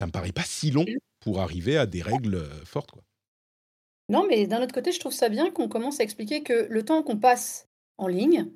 ça 0.00 0.06
me 0.06 0.10
paraît 0.10 0.32
pas 0.32 0.42
si 0.42 0.72
long 0.72 0.84
pour 1.20 1.40
arriver 1.40 1.76
à 1.76 1.86
des 1.86 2.02
règles 2.02 2.42
fortes. 2.64 2.90
Quoi. 2.90 3.04
Non, 4.08 4.26
mais 4.28 4.48
d'un 4.48 4.62
autre 4.62 4.74
côté, 4.74 4.90
je 4.90 4.98
trouve 4.98 5.12
ça 5.12 5.28
bien 5.28 5.50
qu'on 5.52 5.68
commence 5.68 6.00
à 6.00 6.02
expliquer 6.02 6.42
que 6.42 6.66
le 6.68 6.84
temps 6.84 7.04
qu'on 7.04 7.16
passe 7.16 7.68
en 7.98 8.08
ligne, 8.08 8.50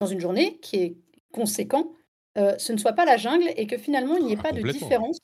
dans 0.00 0.06
une 0.06 0.20
journée, 0.20 0.58
qui 0.58 0.76
est 0.76 0.96
conséquent, 1.32 1.92
euh, 2.36 2.54
ce 2.58 2.72
ne 2.72 2.78
soit 2.78 2.92
pas 2.92 3.06
la 3.06 3.16
jungle 3.16 3.50
et 3.56 3.66
que 3.66 3.78
finalement 3.78 4.16
il 4.16 4.26
n'y 4.26 4.32
ait 4.32 4.38
ah, 4.40 4.42
pas 4.42 4.52
de 4.52 4.62
différence 4.62 5.18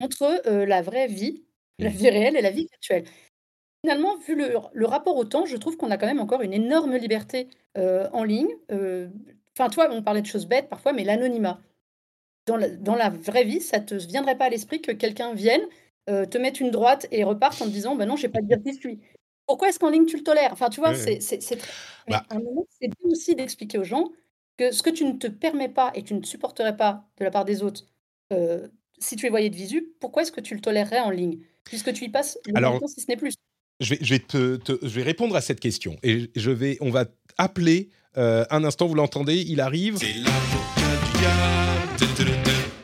entre 0.00 0.42
euh, 0.46 0.66
la 0.66 0.82
vraie 0.82 1.08
vie, 1.08 1.42
la 1.78 1.90
mmh. 1.90 1.92
vie 1.92 2.10
réelle 2.10 2.36
et 2.36 2.42
la 2.42 2.50
vie 2.50 2.66
virtuelle. 2.70 3.04
Finalement, 3.82 4.16
vu 4.18 4.34
le, 4.36 4.86
rapport 4.86 5.16
au 5.16 5.24
temps, 5.24 5.46
je 5.46 5.56
trouve 5.56 5.76
qu'on 5.76 5.90
a 5.90 5.96
quand 5.96 6.06
même 6.06 6.20
encore 6.20 6.42
une 6.42 6.52
énorme 6.52 6.96
liberté 6.96 7.48
euh, 7.78 8.08
en 8.12 8.24
ligne. 8.24 8.50
Enfin, 9.56 9.70
toi, 9.70 9.88
on 9.90 10.02
parlait 10.02 10.22
de 10.22 10.26
choses 10.26 10.46
bêtes 10.46 10.68
parfois, 10.68 10.92
mais 10.92 11.04
l'anonymat. 11.04 11.60
Dans 12.46 12.56
la, 12.56 12.68
dans 12.68 12.96
la 12.96 13.10
vraie 13.10 13.44
vie, 13.44 13.60
ça 13.60 13.80
te 13.80 13.94
viendrait 13.94 14.36
pas 14.36 14.46
à 14.46 14.48
l'esprit 14.48 14.80
que 14.80 14.92
quelqu'un 14.92 15.34
vienne 15.34 15.62
te 16.06 16.38
mette 16.38 16.58
une 16.58 16.72
droite 16.72 17.06
et 17.12 17.22
reparte 17.22 17.62
en 17.62 17.66
te 17.66 17.70
disant 17.70 17.94
bah 17.94 18.04
non, 18.04 18.16
j'ai 18.16 18.28
pas 18.28 18.40
de 18.40 18.46
dire 18.46 18.60
qui 18.60 18.74
suis. 18.74 18.98
Pourquoi 19.46 19.68
est-ce 19.68 19.78
qu'en 19.78 19.90
ligne 19.90 20.06
tu 20.06 20.16
le 20.16 20.22
tolères? 20.22 20.52
Enfin, 20.52 20.68
tu 20.68 20.80
vois, 20.80 20.94
c'est 20.94 21.20
c'est 21.20 21.58
bah 22.08 22.24
c'est 22.70 22.88
bien 22.88 23.10
aussi 23.10 23.34
d'expliquer 23.34 23.78
aux 23.78 23.84
gens 23.84 24.10
que 24.56 24.72
ce 24.72 24.82
que 24.82 24.90
tu 24.90 25.04
ne 25.04 25.12
te 25.12 25.26
permets 25.26 25.68
pas 25.68 25.90
et 25.94 26.02
que 26.02 26.08
tu 26.08 26.14
ne 26.14 26.22
supporterais 26.22 26.76
pas 26.76 27.08
de 27.18 27.24
la 27.24 27.30
part 27.30 27.44
des 27.44 27.62
autres, 27.62 27.86
euh, 28.32 28.68
si 28.98 29.16
tu 29.16 29.24
les 29.24 29.30
voyais 29.30 29.50
de 29.50 29.56
visu, 29.56 29.94
pourquoi 29.98 30.22
est-ce 30.22 30.32
que 30.32 30.40
tu 30.40 30.54
le 30.54 30.60
tolérerais 30.60 31.00
en 31.00 31.10
ligne? 31.10 31.40
Puisque 31.64 31.92
tu 31.92 32.04
y 32.04 32.08
passes 32.10 32.38
le 32.46 32.56
Alors, 32.56 32.78
temps, 32.78 32.86
si 32.86 33.00
ce 33.00 33.06
n'est 33.08 33.16
plus. 33.16 33.32
Je 33.80 33.94
vais, 33.94 33.98
je, 34.02 34.14
vais 34.14 34.18
te, 34.18 34.58
je 34.82 34.88
vais 34.88 35.02
répondre 35.02 35.34
à 35.36 35.40
cette 35.40 35.60
question. 35.60 35.96
Et 36.02 36.30
je 36.36 36.50
vais, 36.50 36.76
on 36.80 36.90
va 36.90 37.06
appeler 37.38 37.88
euh, 38.18 38.44
un 38.50 38.64
instant, 38.64 38.86
vous 38.86 38.94
l'entendez, 38.94 39.44
il 39.48 39.60
arrive. 39.60 39.96
C'est 39.98 40.14
l'avocat 40.14 40.96
du 41.06 41.18
diable. 41.18 41.70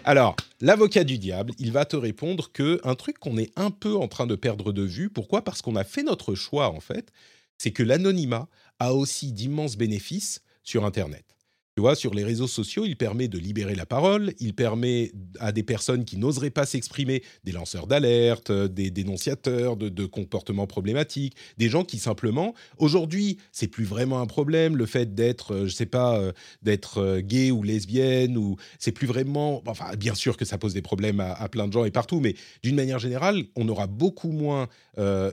Alors, 0.05 0.37
l'avocat 0.61 1.03
du 1.03 1.19
diable, 1.19 1.53
il 1.59 1.73
va 1.73 1.85
te 1.85 1.97
répondre 1.97 2.53
que 2.53 2.81
un 2.85 2.95
truc 2.95 3.19
qu'on 3.19 3.39
est 3.39 3.51
un 3.57 3.73
peu 3.73 3.97
en 3.97 4.07
train 4.07 4.27
de 4.27 4.37
perdre 4.37 4.73
de 4.73 4.83
vue. 4.83 5.11
Pourquoi? 5.11 5.43
Parce 5.43 5.63
qu'on 5.63 5.75
a 5.75 5.83
fait 5.83 6.05
notre 6.05 6.35
choix, 6.37 6.71
en 6.71 6.81
fait. 6.81 7.11
C'est 7.59 7.73
que 7.73 7.83
l'anonymat 7.83 8.49
a 8.79 8.95
aussi 8.95 9.33
d'immenses 9.33 9.77
bénéfices 9.77 10.43
sur 10.63 10.85
Internet. 10.85 11.36
Tu 11.77 11.83
vois, 11.83 11.95
sur 11.95 12.15
les 12.15 12.25
réseaux 12.25 12.47
sociaux, 12.47 12.87
il 12.87 12.97
permet 12.97 13.29
de 13.29 13.37
libérer 13.39 13.75
la 13.75 13.85
parole, 13.85 14.33
il 14.41 14.55
permet 14.55 15.13
à 15.41 15.53
des 15.53 15.63
personnes 15.63 16.07
qui 16.07 16.17
n'oseraient 16.17 16.49
pas 16.49 16.65
s'exprimer, 16.65 17.23
des 17.45 17.53
lanceurs 17.53 17.87
d'alerte, 17.87 18.49
euh, 18.49 18.67
des 18.67 18.91
dénonciateurs 18.91 19.77
de, 19.77 20.07
comportements 20.07 20.67
problématiques, 20.67 21.37
des 21.59 21.69
gens 21.69 21.85
qui 21.85 21.99
simplement, 21.99 22.55
aujourd'hui, 22.79 23.37
c'est 23.53 23.69
plus 23.69 23.85
vraiment 23.85 24.23
un 24.23 24.27
problème, 24.27 24.75
le 24.79 24.87
fait 24.87 25.15
d'être, 25.15 25.53
euh, 25.53 25.67
je 25.67 25.75
sais 25.75 25.85
pas, 25.85 26.19
euh, 26.19 26.33
d'être 26.63 27.19
gay 27.19 27.51
ou 27.51 27.63
lesbienne, 27.63 28.39
ou 28.39 28.57
c'est 28.79 28.93
plus 28.93 29.07
vraiment, 29.07 29.63
enfin, 29.67 29.95
bien 29.97 30.15
sûr 30.15 30.39
que 30.39 30.47
ça 30.47 30.57
pose 30.57 30.73
des 30.73 30.81
problèmes 30.81 31.21
à, 31.21 31.47
plein 31.51 31.69
de 31.69 31.75
gens 31.75 31.85
et 31.85 31.91
partout, 31.91 32.21
mais 32.21 32.37
d'une 32.63 32.77
manière 32.77 33.01
générale, 33.01 33.45
on 33.55 33.69
aura 33.69 33.87
beaucoup 33.87 34.33
moins 34.33 34.69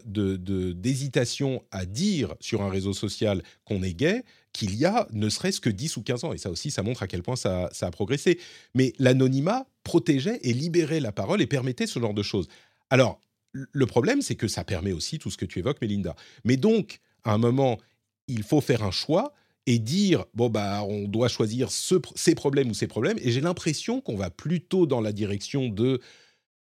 d'hésitation 0.06 1.64
à 1.72 1.86
dire 1.86 2.36
sur 2.41 2.64
un 2.64 2.70
réseau 2.70 2.91
social 2.91 3.41
qu'on 3.64 3.82
est 3.82 3.94
gay 3.94 4.24
qu'il 4.54 4.76
y 4.76 4.86
a 4.86 5.08
ne 5.12 5.30
serait-ce 5.30 5.60
que 5.60 5.70
10 5.70 5.97
ou 5.97 6.04
15 6.04 6.24
ans. 6.24 6.34
Et 6.34 6.38
ça 6.38 6.49
aussi, 6.49 6.72
ça 6.72 6.84
montre 6.84 7.04
à 7.04 7.08
quel 7.08 7.24
point 7.24 7.36
ça, 7.36 7.70
a 7.82 7.91
progressé. 7.91 8.39
Mais 8.76 8.93
l'anonymat 8.99 9.66
protégeait 9.84 10.39
et 10.43 10.54
libérait 10.54 10.99
la 10.99 11.12
parole 11.12 11.41
et 11.41 11.47
permettait 11.47 11.88
ce 11.88 11.99
genre 11.99 12.14
de 12.14 12.24
choses. 12.24 12.47
Alors, 12.89 13.20
le 13.51 13.86
problème, 13.86 14.22
c'est 14.22 14.36
que 14.36 14.47
ça 14.47 14.64
permet 14.64 14.93
aussi 14.93 15.20
tout 15.20 15.30
ce 15.30 15.38
que 15.38 15.45
tu 15.45 15.60
évoques, 15.60 15.82
Melinda. 15.82 16.16
Mais 16.43 16.58
donc, 16.58 16.99
à 17.24 17.34
un 17.34 17.38
moment, 17.38 17.80
il 18.28 18.43
faut 18.43 18.62
faire 18.62 18.84
un 18.84 18.91
choix 18.91 19.34
et 19.66 19.80
dire 19.80 20.26
bon 20.34 20.49
bah 20.49 20.84
on 20.84 21.08
doit 21.08 21.30
choisir 21.30 21.70
ces 21.72 22.36
problèmes 22.36 22.70
ou 22.70 22.74
ces 22.74 22.88
problèmes 22.88 23.18
et 23.22 23.32
j'ai 23.32 23.39
l'impression 23.39 24.01
qu'on 24.01 24.18
va 24.18 24.30
plutôt 24.30 24.86
dans 24.86 24.99
la 24.99 25.14
direction 25.14 25.70
de 25.70 26.01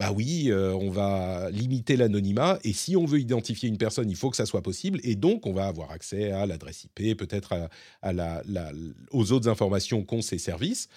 bah 0.00 0.12
oui, 0.12 0.46
euh, 0.50 0.72
on 0.72 0.90
va 0.90 1.50
limiter 1.50 1.94
l'anonymat 1.94 2.58
et 2.64 2.72
si 2.72 2.96
on 2.96 3.04
veut 3.04 3.20
identifier 3.20 3.68
une 3.68 3.76
personne, 3.76 4.08
il 4.08 4.16
faut 4.16 4.30
que 4.30 4.36
ça 4.36 4.46
soit 4.46 4.62
possible 4.62 4.98
et 5.04 5.14
donc 5.14 5.44
on 5.46 5.52
va 5.52 5.66
avoir 5.66 5.90
accès 5.90 6.30
à 6.32 6.46
l'adresse 6.46 6.84
IP, 6.84 7.18
peut-être 7.18 7.68
aux 9.10 9.32
autres 9.32 9.48
informations 9.50 10.02
qu'ont 10.02 10.22
ces 10.22 10.38
services. 10.38 10.88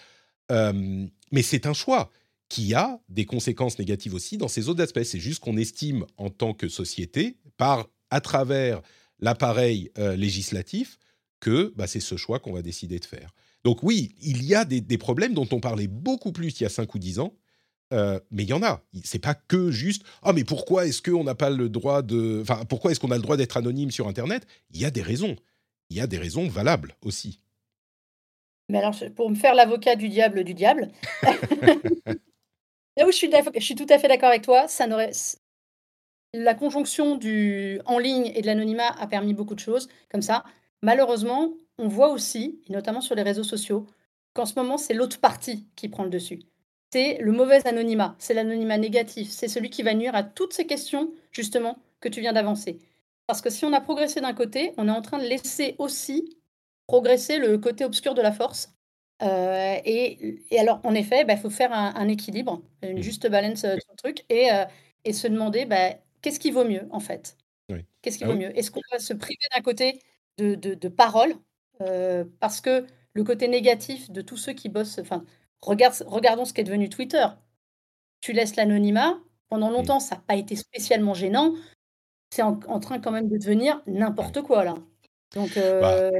Euh, 0.53 1.05
mais 1.33 1.41
c'est 1.41 1.65
un 1.65 1.73
choix 1.73 2.11
qui 2.47 2.73
a 2.73 3.01
des 3.09 3.25
conséquences 3.25 3.77
négatives 3.77 4.13
aussi 4.13 4.37
dans 4.37 4.47
ces 4.47 4.69
autres 4.69 4.81
aspects. 4.81 5.03
C'est 5.03 5.19
juste 5.19 5.41
qu'on 5.41 5.57
estime 5.57 6.05
en 6.15 6.29
tant 6.29 6.53
que 6.53 6.69
société, 6.69 7.35
par 7.57 7.89
à 8.09 8.21
travers 8.21 8.81
l'appareil 9.19 9.91
euh, 9.97 10.15
législatif, 10.15 10.97
que 11.41 11.73
bah, 11.75 11.87
c'est 11.87 11.99
ce 11.99 12.15
choix 12.15 12.39
qu'on 12.39 12.53
va 12.53 12.61
décider 12.61 12.99
de 12.99 13.05
faire. 13.05 13.33
Donc 13.65 13.83
oui, 13.83 14.15
il 14.21 14.45
y 14.45 14.55
a 14.55 14.63
des, 14.63 14.79
des 14.79 14.97
problèmes 14.97 15.33
dont 15.33 15.47
on 15.51 15.59
parlait 15.59 15.87
beaucoup 15.87 16.31
plus 16.31 16.57
il 16.61 16.63
y 16.63 16.65
a 16.65 16.69
5 16.69 16.95
ou 16.95 16.99
10 16.99 17.19
ans 17.19 17.35
euh, 17.93 18.19
mais 18.31 18.43
il 18.43 18.49
y 18.49 18.53
en 18.53 18.63
a. 18.63 18.81
C'est 19.03 19.19
pas 19.19 19.35
que 19.35 19.71
juste 19.71 20.03
ah 20.21 20.33
mais 20.33 20.43
pourquoi 20.43 20.85
est-ce 20.85 21.01
qu'on 21.01 21.23
n'a 21.23 21.35
pas 21.35 21.49
le 21.49 21.69
droit 21.69 22.01
de 22.01 22.41
enfin 22.41 22.65
pourquoi 22.65 22.91
est-ce 22.91 22.99
qu'on 22.99 23.11
a 23.11 23.15
le 23.15 23.21
droit 23.21 23.37
d'être 23.37 23.57
anonyme 23.57 23.91
sur 23.91 24.07
internet? 24.07 24.45
Il 24.71 24.81
y 24.81 24.85
a 24.85 24.91
des 24.91 25.01
raisons. 25.01 25.35
Il 25.89 25.97
y 25.97 26.01
a 26.01 26.07
des 26.07 26.17
raisons 26.17 26.47
valables 26.47 26.95
aussi. 27.03 27.39
Mais 28.69 28.79
alors, 28.79 28.95
pour 29.15 29.29
me 29.29 29.35
faire 29.35 29.55
l'avocat 29.55 29.95
du 29.95 30.09
diable 30.09 30.43
du 30.43 30.53
diable, 30.53 30.89
là 31.23 33.05
où 33.07 33.11
je 33.11 33.15
suis, 33.15 33.29
je 33.55 33.59
suis 33.59 33.75
tout 33.75 33.85
à 33.89 33.99
fait 33.99 34.07
d'accord 34.07 34.29
avec 34.29 34.41
toi, 34.41 34.67
ça 34.67 34.87
n'aurait 34.87 35.11
la 36.33 36.55
conjonction 36.55 37.15
du 37.15 37.79
en 37.85 37.99
ligne 37.99 38.31
et 38.33 38.41
de 38.41 38.47
l'anonymat 38.47 38.87
a 38.99 39.07
permis 39.07 39.33
beaucoup 39.33 39.55
de 39.55 39.59
choses 39.59 39.87
comme 40.09 40.21
ça. 40.21 40.43
Malheureusement, 40.81 41.53
on 41.77 41.87
voit 41.87 42.09
aussi, 42.09 42.59
et 42.67 42.73
notamment 42.73 43.01
sur 43.01 43.15
les 43.15 43.21
réseaux 43.21 43.43
sociaux, 43.43 43.85
qu'en 44.33 44.45
ce 44.45 44.55
moment, 44.55 44.77
c'est 44.77 44.93
l'autre 44.93 45.19
partie 45.19 45.67
qui 45.75 45.89
prend 45.89 46.03
le 46.03 46.09
dessus. 46.09 46.39
C'est 46.93 47.17
le 47.19 47.31
mauvais 47.31 47.67
anonymat, 47.67 48.15
c'est 48.19 48.35
l'anonymat 48.35 48.77
négatif, 48.77 49.31
c'est 49.31 49.47
celui 49.47 49.71
qui 49.71 49.81
va 49.81 49.95
nuire 49.95 50.13
à 50.13 50.21
toutes 50.21 50.53
ces 50.53 50.67
questions, 50.67 51.11
justement, 51.31 51.79
que 52.01 52.07
tu 52.07 52.21
viens 52.21 52.33
d'avancer. 52.33 52.77
Parce 53.25 53.41
que 53.41 53.49
si 53.49 53.65
on 53.65 53.73
a 53.73 53.81
progressé 53.81 54.21
d'un 54.21 54.33
côté, 54.33 54.73
on 54.77 54.87
est 54.87 54.91
en 54.91 55.01
train 55.01 55.17
de 55.17 55.23
laisser 55.23 55.73
aussi 55.79 56.37
progresser 56.85 57.39
le 57.39 57.57
côté 57.57 57.83
obscur 57.83 58.13
de 58.13 58.21
la 58.21 58.31
force. 58.31 58.75
Euh, 59.23 59.75
et, 59.83 60.37
alors, 60.55 60.81
en 60.83 60.93
effet, 60.93 61.21
il 61.21 61.25
bah, 61.25 61.35
faut 61.35 61.49
faire 61.49 61.73
un, 61.73 62.07
équilibre, 62.09 62.61
une 62.83 62.99
mmh. 62.99 63.01
juste 63.01 63.27
balance 63.27 63.63
euh, 63.63 63.73
du 63.73 63.95
truc, 63.97 64.23
et, 64.29 64.51
euh, 64.51 64.65
et 65.03 65.13
se 65.13 65.27
demander 65.27 65.65
bah, 65.65 65.95
qu'est-ce 66.21 66.39
qui 66.39 66.51
vaut 66.51 66.63
mieux, 66.63 66.87
en 66.91 66.99
fait? 66.99 67.37
Qu'est-ce 68.03 68.19
qui 68.19 68.23
ah 68.23 68.27
vaut 68.27 68.37
mieux? 68.37 68.55
Est-ce 68.55 68.69
qu'on 68.69 68.81
va 68.91 68.99
se 68.99 69.15
priver 69.15 69.45
d'un 69.55 69.63
côté 69.63 69.99
de, 70.37 70.53
de, 70.53 70.75
de 70.75 70.87
paroles 70.89 71.33
Parce 72.39 72.61
que 72.61 72.85
le 73.13 73.23
côté 73.23 73.47
négatif 73.47 74.11
de 74.11 74.21
tous 74.21 74.37
ceux 74.37 74.53
qui 74.53 74.69
bossent, 74.69 74.99
enfin, 74.99 75.25
regarde, 75.65 75.95
regardons 76.05 76.45
ce 76.45 76.53
qui 76.53 76.61
est 76.61 76.65
devenu 76.65 76.89
Twitter. 76.89 77.25
Tu 78.21 78.33
laisses 78.33 78.55
l'anonymat, 78.55 79.19
pendant 79.49 79.69
longtemps, 79.69 79.99
ça 79.99 80.15
n'a 80.15 80.21
pas 80.21 80.35
été 80.35 80.55
spécialement 80.55 81.13
gênant 81.13 81.53
c'est 82.33 82.41
en, 82.41 82.79
train 82.79 82.99
quand 82.99 83.11
même 83.11 83.29
de 83.29 83.37
devenir 83.37 83.81
n'importe 83.85 84.41
quoi 84.41 84.63
là. 84.63 84.75
Donc, 85.35 85.55
bah, 85.55 85.93
euh, 85.93 86.11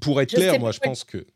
pour, 0.00 0.20
être 0.20 0.32
clair, 0.32 0.58
moi 0.60 0.70
je 0.70 0.78
pense 0.78 1.04
que 1.04 1.26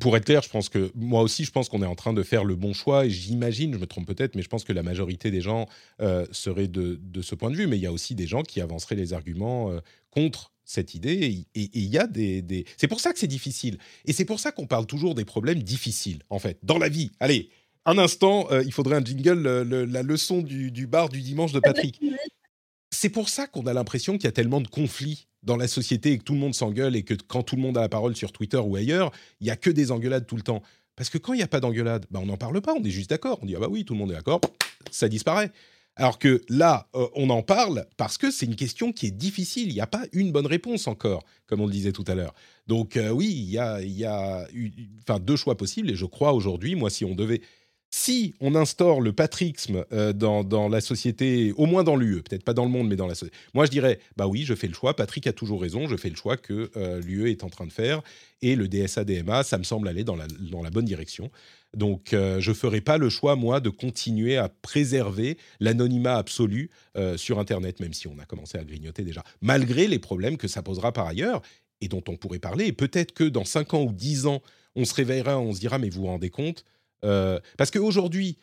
pour 0.00 0.16
être 0.16 0.24
clair, 0.24 0.42
je 0.42 0.50
pense 0.50 0.68
que 0.68 0.90
moi 0.94 1.22
aussi, 1.22 1.44
je 1.44 1.52
pense 1.52 1.68
qu'on 1.68 1.82
est 1.82 1.86
en 1.86 1.94
train 1.94 2.12
de 2.12 2.22
faire 2.22 2.44
le 2.44 2.56
bon 2.56 2.72
choix. 2.72 3.06
Et 3.06 3.10
j'imagine, 3.10 3.72
je 3.72 3.78
me 3.78 3.86
trompe 3.86 4.06
peut-être, 4.06 4.34
mais 4.34 4.42
je 4.42 4.48
pense 4.48 4.64
que 4.64 4.72
la 4.72 4.82
majorité 4.82 5.30
des 5.30 5.40
gens 5.40 5.66
euh, 6.02 6.26
seraient 6.30 6.68
de, 6.68 6.98
de, 7.00 7.22
ce 7.22 7.34
point 7.34 7.50
de 7.50 7.56
vue. 7.56 7.66
Mais 7.66 7.76
il 7.76 7.82
y 7.82 7.86
a 7.86 7.92
aussi 7.92 8.14
des 8.14 8.26
gens 8.26 8.42
qui 8.42 8.60
avanceraient 8.60 8.96
les 8.96 9.12
arguments 9.12 9.70
euh, 9.70 9.80
contre 10.10 10.52
cette 10.64 10.94
idée. 10.94 11.46
Et 11.54 11.70
il 11.74 11.86
y 11.86 11.98
a 11.98 12.06
des. 12.06 12.42
des... 12.42 12.64
C'est 12.76 12.88
pour 12.88 13.00
ça 13.00 13.12
que 13.12 13.18
c'est 13.18 13.26
difficile. 13.26 13.78
Et 14.04 14.12
c'est 14.12 14.24
pour 14.24 14.40
ça 14.40 14.52
qu'on 14.52 14.66
parle 14.66 14.86
toujours 14.86 15.14
des 15.14 15.24
problèmes 15.24 15.62
difficiles, 15.62 16.22
en 16.30 16.38
fait, 16.38 16.58
dans 16.62 16.78
la 16.78 16.88
vie. 16.88 17.12
Allez, 17.20 17.50
un 17.84 17.98
instant, 17.98 18.48
il 18.64 18.72
faudrait 18.72 18.96
un 18.96 19.04
jingle, 19.04 19.42
la 19.42 20.02
leçon 20.02 20.42
du, 20.42 20.70
du 20.70 20.86
bar 20.86 21.08
du 21.08 21.20
dimanche 21.20 21.52
de 21.52 21.60
Patrick 21.60 22.00
c'est 22.94 23.10
pour 23.10 23.28
ça 23.28 23.46
qu'on 23.46 23.66
a 23.66 23.74
l'impression 23.74 24.14
qu'il 24.14 24.24
y 24.24 24.28
a 24.28 24.32
tellement 24.32 24.60
de 24.60 24.68
conflits 24.68 25.26
dans 25.42 25.56
la 25.56 25.68
société 25.68 26.12
et 26.12 26.18
que 26.18 26.22
tout 26.22 26.32
le 26.32 26.38
monde 26.38 26.54
s'engueule 26.54 26.96
et 26.96 27.02
que 27.02 27.14
quand 27.14 27.42
tout 27.42 27.56
le 27.56 27.60
monde 27.60 27.76
a 27.76 27.82
la 27.82 27.88
parole 27.88 28.16
sur 28.16 28.32
Twitter 28.32 28.56
ou 28.56 28.76
ailleurs, 28.76 29.12
il 29.40 29.46
y 29.46 29.50
a 29.50 29.56
que 29.56 29.68
des 29.68 29.90
engueulades 29.90 30.26
tout 30.26 30.36
le 30.36 30.42
temps. 30.42 30.62
Parce 30.96 31.10
que 31.10 31.18
quand 31.18 31.34
il 31.34 31.36
n'y 31.36 31.42
a 31.42 31.48
pas 31.48 31.60
d'engueulade, 31.60 32.06
bah 32.10 32.20
on 32.22 32.26
n'en 32.26 32.36
parle 32.36 32.62
pas, 32.62 32.72
on 32.72 32.82
est 32.82 32.90
juste 32.90 33.10
d'accord. 33.10 33.40
On 33.42 33.46
dit 33.46 33.56
ah 33.56 33.60
bah 33.60 33.66
oui, 33.68 33.84
tout 33.84 33.92
le 33.94 33.98
monde 33.98 34.12
est 34.12 34.14
d'accord, 34.14 34.40
ça 34.90 35.08
disparaît. 35.08 35.50
Alors 35.96 36.18
que 36.18 36.42
là, 36.48 36.88
euh, 36.94 37.06
on 37.14 37.30
en 37.30 37.42
parle 37.42 37.86
parce 37.96 38.18
que 38.18 38.30
c'est 38.30 38.46
une 38.46 38.56
question 38.56 38.92
qui 38.92 39.06
est 39.06 39.12
difficile. 39.12 39.68
Il 39.68 39.74
n'y 39.74 39.80
a 39.80 39.86
pas 39.86 40.02
une 40.12 40.32
bonne 40.32 40.46
réponse 40.46 40.88
encore, 40.88 41.24
comme 41.46 41.60
on 41.60 41.66
le 41.66 41.72
disait 41.72 41.92
tout 41.92 42.04
à 42.08 42.14
l'heure. 42.14 42.34
Donc 42.66 42.96
euh, 42.96 43.10
oui, 43.10 43.28
il 43.28 43.50
y 43.50 43.58
a, 43.58 43.80
y 43.82 44.04
a 44.04 44.48
deux 45.20 45.36
choix 45.36 45.56
possibles 45.56 45.90
et 45.90 45.94
je 45.94 46.06
crois 46.06 46.32
aujourd'hui, 46.32 46.74
moi, 46.74 46.90
si 46.90 47.04
on 47.04 47.14
devait 47.14 47.42
si 47.90 48.34
on 48.40 48.56
instaure 48.56 49.00
le 49.00 49.12
patrixme 49.12 49.84
euh, 49.92 50.12
dans, 50.12 50.68
la 50.68 50.80
société, 50.80 51.52
au 51.56 51.66
moins 51.66 51.84
dans 51.84 51.94
l'UE, 51.94 52.22
peut-être 52.22 52.42
pas 52.42 52.52
dans 52.52 52.64
le 52.64 52.70
monde, 52.70 52.88
mais 52.88 52.96
dans 52.96 53.06
la 53.06 53.14
société, 53.14 53.36
moi 53.54 53.66
je 53.66 53.70
dirais, 53.70 54.00
bah 54.16 54.26
oui, 54.26 54.42
je 54.42 54.54
fais 54.56 54.66
le 54.66 54.74
choix, 54.74 54.96
Patrick 54.96 55.28
a 55.28 55.32
toujours 55.32 55.62
raison, 55.62 55.86
je 55.86 55.96
fais 55.96 56.10
le 56.10 56.16
choix 56.16 56.36
que 56.36 56.72
l'UE 57.04 57.30
est 57.30 57.44
en 57.44 57.50
train 57.50 57.66
de 57.66 57.72
faire, 57.72 58.02
et 58.42 58.56
le 58.56 58.66
DSA-DMA, 58.66 59.44
ça 59.44 59.58
me 59.58 59.62
semble 59.62 59.86
aller 59.86 60.02
dans 60.02 60.16
la, 60.16 60.70
bonne 60.70 60.84
direction. 60.84 61.30
Donc 61.76 62.12
euh, 62.12 62.40
je 62.40 62.50
ne 62.50 62.54
ferai 62.54 62.80
pas 62.80 62.98
le 62.98 63.08
choix, 63.08 63.36
moi, 63.36 63.60
de 63.60 63.70
continuer 63.70 64.36
à 64.36 64.48
préserver 64.48 65.38
l'anonymat 65.60 66.16
absolu 66.16 66.70
sur 67.16 67.40
Internet, 67.40 67.80
même 67.80 67.92
si 67.92 68.06
on 68.06 68.18
a 68.20 68.24
commencé 68.24 68.56
à 68.56 68.64
grignoter 68.64 69.02
déjà, 69.02 69.24
malgré 69.40 69.88
les 69.88 69.98
problèmes 69.98 70.36
que 70.36 70.46
ça 70.46 70.62
posera 70.62 70.92
par 70.92 71.06
ailleurs, 71.06 71.42
et 71.80 71.88
dont 71.88 72.04
on 72.08 72.16
pourrait 72.16 72.38
parler, 72.38 72.66
et 72.66 72.72
peut-être 72.72 73.12
que 73.12 73.24
dans 73.24 73.44
5 73.44 73.74
ans 73.74 73.82
ou 73.82 73.92
10 73.92 74.26
ans, 74.26 74.42
on 74.76 74.84
se 74.84 74.94
réveillera, 74.94 75.38
on 75.40 75.52
se 75.52 75.58
dira, 75.58 75.78
mais 75.78 75.90
vous 75.90 76.02
vous 76.02 76.06
rendez 76.06 76.30
compte 76.30 76.64
euh, 77.04 77.38
parce 77.56 77.70
qu'aujourd'hui, 77.70 78.38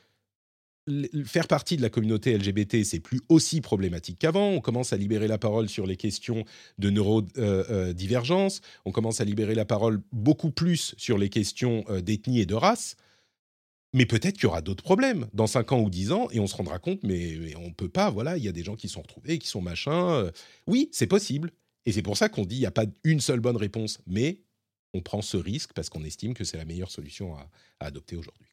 faire 1.26 1.48
partie 1.48 1.78
de 1.78 1.82
la 1.82 1.90
communauté 1.90 2.38
LGBT, 2.38 2.84
c'est 2.84 3.00
plus 3.00 3.22
aussi 3.30 3.62
problématique 3.62 4.20
qu'avant. 4.20 4.50
On 4.50 4.62
commence 4.62 4.94
à 4.94 4.98
libérer 4.98 5.28
la 5.28 5.38
parole 5.38 5.70
sur 5.70 5.86
les 5.86 5.98
questions 5.98 6.44
de 6.78 6.90
neurodivergence. 6.90 8.58
Euh, 8.58 8.66
euh, 8.66 8.82
on 8.86 8.92
commence 8.92 9.22
à 9.22 9.26
libérer 9.26 9.56
la 9.56 9.66
parole 9.66 10.02
beaucoup 10.12 10.52
plus 10.52 10.96
sur 10.98 11.18
les 11.18 11.30
questions 11.30 11.86
d'ethnie 12.04 12.40
et 12.40 12.46
de 12.46 12.56
race. 12.56 12.96
Mais 13.94 14.06
peut-être 14.06 14.36
qu'il 14.36 14.44
y 14.44 14.48
aura 14.48 14.62
d'autres 14.62 14.84
problèmes 14.84 15.28
dans 15.34 15.48
5 15.48 15.72
ans 15.74 15.82
ou 15.82 15.90
10 15.90 16.12
ans 16.12 16.28
et 16.32 16.40
on 16.40 16.48
se 16.48 16.56
rendra 16.56 16.80
compte, 16.80 17.04
mais, 17.04 17.56
on 17.58 17.68
ne 17.68 17.74
peut 17.74 17.90
pas. 17.90 18.10
Voilà, 18.10 18.38
il 18.38 18.44
y 18.44 18.48
a 18.48 18.54
des 18.54 18.64
gens 18.64 18.76
qui 18.76 18.88
sont 18.88 19.02
retrouvés, 19.02 19.38
qui 19.38 19.48
sont 19.48 19.62
machins. 19.62 20.32
oui, 20.68 20.90
c'est 20.92 21.08
possible. 21.08 21.52
Et 21.86 21.92
c'est 21.92 22.04
pour 22.04 22.16
ça 22.16 22.30
qu'on 22.30 22.46
dit 22.46 22.56
il 22.56 22.60
n'y 22.60 22.66
a 22.66 22.72
pas 22.72 22.86
une 23.04 23.20
seule 23.20 23.40
bonne 23.40 23.58
réponse. 23.58 24.00
Mais 24.08 24.42
on 24.94 25.02
prend 25.02 25.22
ce 25.22 25.38
risque 25.38 25.74
parce 25.74 25.90
qu'on 25.90 26.04
estime 26.04 26.34
que 26.34 26.44
c'est 26.44 26.58
la 26.58 26.66
meilleure 26.66 26.92
solution 26.92 27.36
à 27.36 27.50
adopter 27.80 28.16
aujourd'hui. 28.16 28.52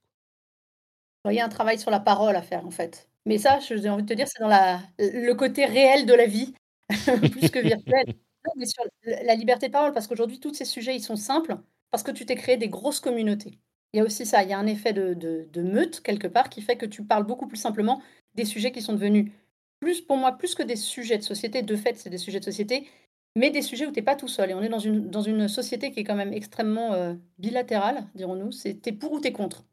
Il 1.31 1.35
y 1.35 1.41
a 1.41 1.45
un 1.45 1.49
travail 1.49 1.79
sur 1.79 1.91
la 1.91 2.01
parole 2.01 2.37
à 2.37 2.43
faire, 2.43 2.67
en 2.67 2.71
fait. 2.71 3.09
Mais 3.27 3.39
ça, 3.39 3.59
j'ai 3.61 3.89
envie 3.89 4.03
de 4.03 4.09
te 4.09 4.15
dire, 4.15 4.27
c'est 4.29 4.41
dans 4.41 4.49
la, 4.49 4.81
le 4.99 5.33
côté 5.35 5.67
réel 5.67 6.07
de 6.07 6.15
la 6.15 6.27
vie, 6.27 6.55
plus 7.31 7.51
que 7.51 7.59
virtuel. 7.59 8.15
mais 8.57 8.67
sur 8.67 8.85
la 9.05 9.35
liberté 9.35 9.67
de 9.67 9.73
parole, 9.73 9.93
parce 9.93 10.07
qu'aujourd'hui, 10.07 10.41
tous 10.41 10.55
ces 10.55 10.65
sujets, 10.65 10.97
ils 10.97 11.03
sont 11.03 11.17
simples, 11.17 11.57
parce 11.91 12.03
que 12.03 12.11
tu 12.11 12.25
t'es 12.25 12.37
créé 12.37 12.57
des 12.57 12.69
grosses 12.69 13.01
communautés. 13.01 13.59
Il 13.93 13.99
y 13.99 14.01
a 14.01 14.05
aussi 14.05 14.27
ça, 14.27 14.43
il 14.43 14.51
y 14.51 14.53
a 14.53 14.59
un 14.59 14.67
effet 14.67 14.93
de, 14.93 15.15
de, 15.15 15.63
meute, 15.63 16.01
quelque 16.01 16.27
part, 16.27 16.51
qui 16.51 16.61
fait 16.61 16.77
que 16.77 16.87
tu 16.87 17.05
parles 17.05 17.25
beaucoup 17.25 17.47
plus 17.47 17.57
simplement 17.57 18.03
des 18.35 18.45
sujets 18.45 18.71
qui 18.71 18.83
sont 18.83 18.93
devenus, 18.93 19.33
plus 19.81 20.01
pour 20.01 20.17
moi, 20.17 20.33
plus 20.33 20.55
que 20.55 20.63
des 20.63 20.77
sujets 20.77 21.19
de 21.19 21.23
société. 21.23 21.63
De 21.63 21.77
fait, 21.77 21.97
c'est 21.97 22.11
des 22.11 22.19
sujets 22.19 22.41
de 22.41 22.45
société, 22.45 22.87
mais 23.35 23.51
des 23.51 23.63
sujets 23.63 23.87
où 23.87 23.93
tu 23.93 24.01
n'es 24.01 24.05
pas 24.05 24.17
tout 24.17 24.29
seul. 24.29 24.51
Et 24.51 24.55
on 24.55 24.63
est 24.63 24.69
dans 24.69 24.79
une, 24.79 25.09
dans 25.09 25.23
une 25.23 25.49
société 25.49 25.91
qui 25.91 26.01
est 26.01 26.05
quand 26.05 26.17
même 26.17 26.33
extrêmement 26.33 26.93
euh, 26.93 27.15
bilatérale, 27.39 28.07
dirons-nous. 28.15 28.53
C'est 28.53 28.87
es 28.87 28.93
pour 28.93 29.13
ou 29.13 29.21
tu 29.21 29.29
es 29.29 29.33
contre. 29.33 29.65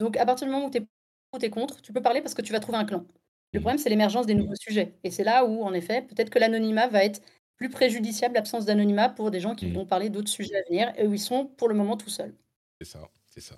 Donc, 0.00 0.16
à 0.16 0.26
partir 0.26 0.46
du 0.46 0.52
moment 0.52 0.66
où 0.66 0.70
tu 0.70 0.78
es, 1.42 1.50
contre, 1.50 1.80
tu 1.80 1.92
peux 1.92 2.02
parler 2.02 2.20
parce 2.20 2.34
que 2.34 2.42
tu 2.42 2.52
vas 2.52 2.60
trouver 2.60 2.78
un 2.78 2.84
clan. 2.84 3.04
Le 3.52 3.60
mmh. 3.60 3.62
problème, 3.62 3.78
c'est 3.78 3.90
l'émergence 3.90 4.26
des 4.26 4.34
nouveaux 4.34 4.56
sujets. 4.56 4.94
Et 5.04 5.10
c'est 5.10 5.24
là 5.24 5.46
où, 5.46 5.62
en 5.62 5.72
effet, 5.72 6.02
peut-être 6.02 6.30
que 6.30 6.38
l'anonymat 6.38 6.88
va 6.88 7.04
être 7.04 7.22
plus 7.56 7.70
préjudiciable, 7.70 8.34
l'absence 8.34 8.66
d'anonymat, 8.66 9.08
pour 9.08 9.30
des 9.30 9.40
gens 9.40 9.54
qui 9.54 9.66
mmh. 9.66 9.74
vont 9.74 9.86
parler 9.86 10.10
d'autres 10.10 10.28
sujets 10.28 10.56
à 10.56 10.62
venir 10.68 10.92
et 10.98 11.06
où 11.06 11.14
ils 11.14 11.20
sont 11.20 11.46
pour 11.46 11.68
le 11.68 11.74
moment 11.74 11.96
tout 11.96 12.10
seuls. 12.10 12.34
C'est 12.80 12.88
ça, 12.88 13.08
c'est 13.36 13.42
ça. 13.42 13.56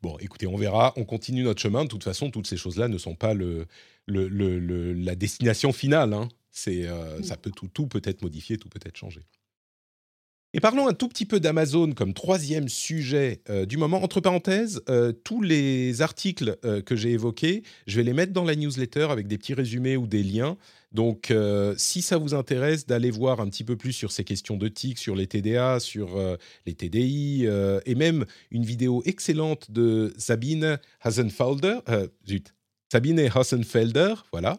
Bon, 0.00 0.16
écoutez, 0.18 0.46
on 0.46 0.56
verra, 0.56 0.92
on 0.96 1.04
continue 1.04 1.42
notre 1.42 1.60
chemin. 1.60 1.84
De 1.84 1.88
toute 1.88 2.04
façon, 2.04 2.30
toutes 2.30 2.46
ces 2.46 2.56
choses-là 2.56 2.88
ne 2.88 2.98
sont 2.98 3.14
pas 3.14 3.34
le, 3.34 3.66
le, 4.06 4.92
la 4.92 5.14
destination 5.14 5.72
finale. 5.72 6.12
Hein. 6.12 6.28
C'est, 6.50 6.86
euh. 6.86 7.22
Ça 7.22 7.36
peut 7.36 7.50
tout, 7.50 7.68
tout 7.68 7.86
peut 7.86 8.02
être 8.04 8.22
modifié, 8.22 8.58
tout 8.58 8.68
peut 8.68 8.80
être 8.84 8.96
changé. 8.96 9.20
Et 10.54 10.60
parlons 10.60 10.86
un 10.86 10.92
tout 10.92 11.08
petit 11.08 11.24
peu 11.24 11.40
d'Amazon 11.40 11.92
comme 11.92 12.12
troisième 12.12 12.68
sujet 12.68 13.40
euh, 13.48 13.64
du 13.64 13.78
moment. 13.78 14.02
Entre 14.02 14.20
parenthèses, 14.20 14.82
euh, 14.90 15.10
tous 15.10 15.40
les 15.40 16.02
articles 16.02 16.58
euh, 16.66 16.82
que 16.82 16.94
j'ai 16.94 17.12
évoqués, 17.12 17.62
je 17.86 17.96
vais 17.96 18.02
les 18.02 18.12
mettre 18.12 18.34
dans 18.34 18.44
la 18.44 18.54
newsletter 18.54 19.06
avec 19.08 19.28
des 19.28 19.38
petits 19.38 19.54
résumés 19.54 19.96
ou 19.96 20.06
des 20.06 20.22
liens. 20.22 20.58
Donc, 20.92 21.32
si 21.78 22.02
ça 22.02 22.18
vous 22.18 22.34
intéresse 22.34 22.86
d'aller 22.86 23.10
voir 23.10 23.40
un 23.40 23.48
petit 23.48 23.64
peu 23.64 23.76
plus 23.76 23.94
sur 23.94 24.12
ces 24.12 24.24
questions 24.24 24.58
de 24.58 24.68
TIC, 24.68 24.98
sur 24.98 25.16
les 25.16 25.26
TDA, 25.26 25.80
sur 25.80 26.20
les 26.66 26.74
TDI, 26.74 27.46
et 27.86 27.94
même 27.94 28.26
une 28.50 28.66
vidéo 28.66 29.02
excellente 29.06 29.70
de 29.70 30.12
Sabine 30.18 30.78
Hasenfelder, 31.00 31.78
zut, 32.28 32.52
Sabine 32.92 33.20
Hassenfelder, 33.34 34.16
voilà, 34.32 34.58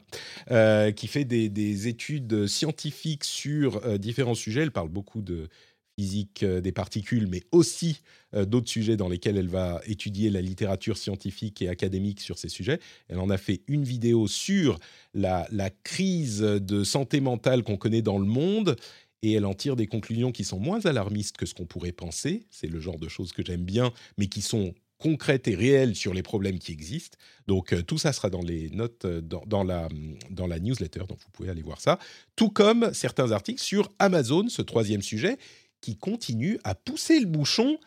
qui 0.93 1.05
fait 1.05 1.23
des, 1.23 1.87
études 1.87 2.47
scientifiques 2.47 3.25
sur 3.25 3.99
différents 3.99 4.33
sujets. 4.33 4.63
Elle 4.63 4.71
parle 4.71 4.89
beaucoup 4.89 5.21
de 5.21 5.49
physique 5.97 6.43
euh, 6.43 6.61
des 6.61 6.71
particules, 6.71 7.27
mais 7.27 7.43
aussi 7.51 8.01
euh, 8.33 8.45
d'autres 8.45 8.69
sujets 8.69 8.97
dans 8.97 9.09
lesquels 9.09 9.37
elle 9.37 9.49
va 9.49 9.81
étudier 9.85 10.29
la 10.29 10.41
littérature 10.41 10.97
scientifique 10.97 11.61
et 11.61 11.69
académique 11.69 12.21
sur 12.21 12.37
ces 12.37 12.49
sujets. 12.49 12.79
Elle 13.09 13.19
en 13.19 13.29
a 13.29 13.37
fait 13.37 13.61
une 13.67 13.83
vidéo 13.83 14.27
sur 14.27 14.79
la, 15.13 15.47
crise 15.83 16.39
de 16.39 16.83
santé 16.83 17.19
mentale 17.21 17.63
qu'on 17.63 17.77
connaît 17.77 18.01
dans 18.01 18.17
le 18.17 18.25
monde. 18.25 18.75
Et 19.21 19.33
elle 19.33 19.45
en 19.45 19.53
tire 19.53 19.77
des 19.77 19.87
conclusions 19.87 20.33
qui 20.33 20.43
sont 20.43 20.59
moins 20.59 20.85
alarmistes 20.85 21.37
que 21.37 21.45
ce 21.45 21.53
qu'on 21.53 21.65
pourrait 21.65 21.93
penser. 21.93 22.45
C'est 22.51 22.67
le 22.67 22.79
genre 22.79 22.99
de 22.99 23.07
choses 23.07 23.31
que 23.31 23.43
j'aime 23.45 23.63
bien, 23.63 23.93
mais 24.17 24.27
qui 24.27 24.41
sont 24.41 24.73
concrètes 24.97 25.47
et 25.47 25.55
réelles 25.55 25.95
sur 25.95 26.13
les 26.13 26.23
problèmes 26.23 26.59
qui 26.59 26.71
existent. 26.71 27.17
Donc 27.47 27.73
euh, 27.73 27.81
tout 27.81 27.97
ça 27.97 28.11
sera 28.13 28.29
dans 28.29 28.41
les 28.41 28.69
notes, 28.69 29.05
la, 29.05 29.89
dans 30.29 30.47
la 30.47 30.59
newsletter, 30.59 30.99
donc 31.07 31.19
vous 31.19 31.31
pouvez 31.31 31.49
aller 31.49 31.61
voir 31.61 31.79
ça. 31.79 31.99
Tout 32.35 32.49
comme 32.49 32.93
certains 32.93 33.31
articles 33.31 33.61
sur 33.61 33.91
Amazon, 33.99 34.47
ce 34.49 34.61
troisième 34.61 35.01
sujet, 35.01 35.37
qui 35.83 35.97
continue 35.97 36.59
à 36.63 36.75
pousser 36.75 37.19
le 37.19 37.25
bouchon 37.25 37.77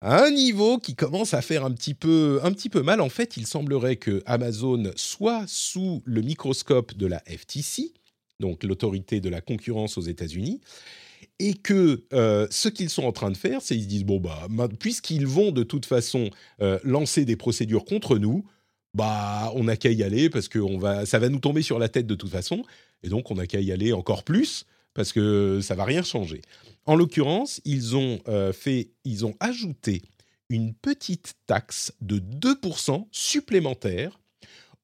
à 0.00 0.24
un 0.24 0.32
niveau 0.32 0.78
qui 0.78 0.96
commence 0.96 1.32
à 1.32 1.40
faire 1.40 1.64
un 1.64 1.70
petit 1.70 1.94
peu, 1.94 2.40
un 2.42 2.50
petit 2.50 2.68
peu 2.68 2.82
mal. 2.82 3.00
En 3.00 3.08
fait, 3.08 3.36
il 3.36 3.46
semblerait 3.46 3.96
que 3.96 4.20
Amazon 4.26 4.90
soit 4.96 5.44
sous 5.46 6.02
le 6.04 6.22
microscope 6.22 6.96
de 6.96 7.06
la 7.06 7.20
FTC, 7.20 7.94
donc 8.40 8.64
l'autorité 8.64 9.20
de 9.20 9.28
la 9.28 9.40
concurrence 9.40 9.96
aux 9.96 10.02
États-Unis, 10.02 10.60
et 11.38 11.54
que 11.54 12.04
euh, 12.12 12.48
ce 12.50 12.68
qu'ils 12.68 12.90
sont 12.90 13.04
en 13.04 13.12
train 13.12 13.30
de 13.30 13.36
faire, 13.36 13.62
c'est 13.62 13.76
ils 13.76 13.84
se 13.84 13.88
disent 13.88 14.04
bon 14.04 14.18
bah 14.18 14.48
puisqu'ils 14.80 15.26
vont 15.26 15.52
de 15.52 15.62
toute 15.62 15.86
façon 15.86 16.30
euh, 16.60 16.80
lancer 16.82 17.24
des 17.24 17.36
procédures 17.36 17.84
contre 17.84 18.18
nous, 18.18 18.44
bah 18.92 19.52
on 19.54 19.64
n'a 19.64 19.76
qu'à 19.76 19.92
y 19.92 20.02
aller 20.02 20.30
parce 20.30 20.48
que 20.48 20.58
va, 20.78 21.06
ça 21.06 21.20
va 21.20 21.28
nous 21.28 21.38
tomber 21.38 21.62
sur 21.62 21.78
la 21.78 21.88
tête 21.88 22.08
de 22.08 22.16
toute 22.16 22.30
façon, 22.30 22.64
et 23.04 23.08
donc 23.08 23.30
on 23.30 23.36
n'a 23.36 23.46
qu'à 23.46 23.60
y 23.60 23.70
aller 23.70 23.92
encore 23.92 24.24
plus 24.24 24.66
parce 24.94 25.12
que 25.12 25.60
ça 25.62 25.74
va 25.74 25.84
rien 25.84 26.02
changer. 26.02 26.42
En 26.84 26.96
l'occurrence, 26.96 27.60
ils 27.64 27.96
ont 27.96 28.20
euh, 28.28 28.52
ils 29.04 29.24
ont 29.24 29.34
ajouté 29.40 30.02
une 30.48 30.74
petite 30.74 31.34
taxe 31.46 31.92
de 32.00 32.18
2% 32.18 33.06
supplémentaire 33.10 34.20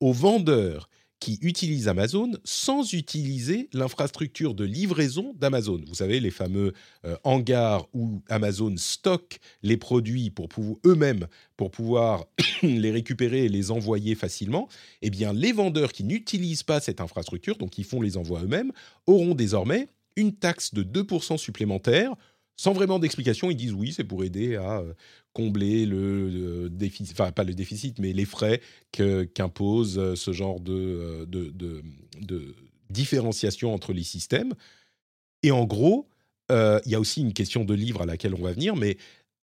aux 0.01 0.13
vendeurs 0.13 0.89
qui 1.21 1.39
utilisent 1.43 1.89
Amazon 1.89 2.31
sans 2.45 2.93
utiliser 2.93 3.69
l'infrastructure 3.73 4.55
de 4.55 4.65
livraison 4.65 5.35
d'Amazon. 5.37 5.81
Vous 5.87 5.97
savez, 5.97 6.21
les 6.21 6.31
fameux 6.31 6.73
euh, 7.05 7.17
hangars 7.25 7.89
où 7.93 8.23
Amazon 8.29 8.75
stocke 8.77 9.41
les 9.63 9.77
produits 9.77 10.31
pour 10.31 10.49
eux-mêmes 10.87 11.27
pour 11.57 11.71
pouvoir 11.71 12.27
les 12.63 12.91
récupérer 12.93 13.47
et 13.47 13.49
les 13.49 13.71
envoyer 13.71 14.15
facilement. 14.15 14.69
Eh 15.03 15.11
bien, 15.11 15.33
les 15.33 15.53
vendeurs 15.53 15.93
qui 15.93 16.05
n'utilisent 16.05 16.63
pas 16.63 16.81
cette 16.81 17.01
infrastructure, 17.01 17.57
donc 17.57 17.71
qui 17.71 17.83
font 17.83 18.01
les 18.01 18.17
envois 18.17 18.43
eux-mêmes, 18.43 18.73
auront 19.07 19.35
désormais 19.35 19.89
une 20.19 20.35
taxe 20.35 20.75
de 20.75 20.83
2% 20.83 21.39
supplémentaire 21.39 22.15
sans 22.59 22.73
vraiment 22.73 22.99
d'explication, 22.99 23.51
ils 23.51 23.57
disent 23.57 23.73
oui, 23.73 23.93
c'est 23.93 24.05
pour 24.05 24.25
aider 24.25 24.57
à 24.57 24.81
euh, 24.81 24.93
combler 25.33 25.87
le, 25.87 26.69
déficit, 26.69 27.13
enfin 27.13 27.31
pas 27.31 27.45
le 27.45 27.55
déficit, 27.55 28.01
mais 28.01 28.13
les 28.13 28.25
frais 28.25 28.61
qu'impose 28.91 29.97
euh, 29.99 30.17
ce 30.17 30.33
genre 30.33 30.61
euh, 30.69 31.25
de, 31.25 32.55
différenciation 32.91 33.73
entre 33.73 33.93
les 33.93 34.03
systèmes. 34.03 34.55
Et 35.45 35.53
en 35.53 35.65
gros, 35.65 36.09
il 36.51 36.81
y 36.87 36.95
a 36.95 37.01
aussi 37.01 37.21
une 37.21 37.35
question 37.35 37.65
de 37.65 37.75
livre 37.75 38.03
à 38.03 38.07
laquelle 38.07 38.35
on 38.35 38.43
va 38.43 38.53
venir, 38.53 38.75
mais 38.75 38.97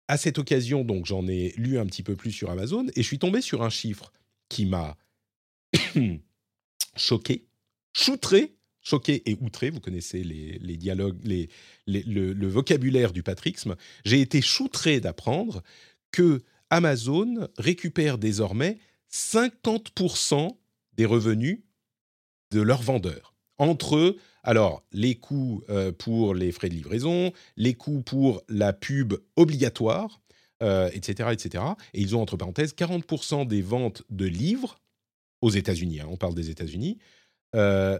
à 0.08 0.16
cette 0.16 0.38
occasion, 0.38 0.82
donc 0.82 1.06
j'en 1.06 1.28
ai 1.28 1.52
lu 1.56 1.78
un 1.78 1.86
petit 1.86 2.02
peu 2.02 2.16
plus 2.16 2.32
sur 2.32 2.50
Amazon 2.50 2.86
et 2.96 3.02
je 3.02 3.06
suis 3.06 3.18
tombé 3.18 3.42
sur 3.42 3.62
un 3.62 3.68
chiffre 3.68 4.10
qui 4.48 4.64
m'a 4.64 4.96
choqué, 6.96 7.46
choutré 7.92 8.54
choqué 8.84 9.28
et 9.28 9.36
outré, 9.40 9.70
vous 9.70 9.80
connaissez 9.80 10.22
les, 10.22 10.76
dialogues, 10.76 11.18
le, 11.86 12.46
vocabulaire 12.46 13.12
du 13.12 13.24
patrixme, 13.24 13.74
j'ai 14.04 14.20
été 14.20 14.40
choutré 14.40 15.00
d'apprendre 15.00 15.62
que 16.12 16.42
Amazon 16.70 17.48
récupère 17.58 18.18
désormais 18.18 18.78
50% 19.10 20.56
des 20.92 21.06
revenus 21.06 21.60
de 22.52 22.60
leurs 22.60 22.82
vendeurs. 22.82 23.34
Entre 23.58 24.16
alors 24.42 24.82
les 24.92 25.14
coûts 25.14 25.62
euh, 25.70 25.90
pour 25.90 26.34
les 26.34 26.52
frais 26.52 26.68
de 26.68 26.74
livraison, 26.74 27.32
les 27.56 27.74
coûts 27.74 28.02
pour 28.02 28.42
la 28.48 28.72
pub 28.72 29.14
obligatoire, 29.36 30.20
etc., 30.60 31.14
euh, 31.20 31.30
etc. 31.30 31.64
Et 31.94 32.02
ils 32.02 32.14
ont 32.14 32.20
entre 32.20 32.36
parenthèses 32.36 32.74
40% 32.74 33.46
des 33.46 33.62
ventes 33.62 34.02
de 34.10 34.26
livres 34.26 34.78
aux 35.40 35.50
États-Unis. 35.50 36.00
Hein, 36.00 36.06
on 36.10 36.16
parle 36.16 36.34
des 36.34 36.50
États-Unis. 36.50 36.98
Euh, 37.54 37.98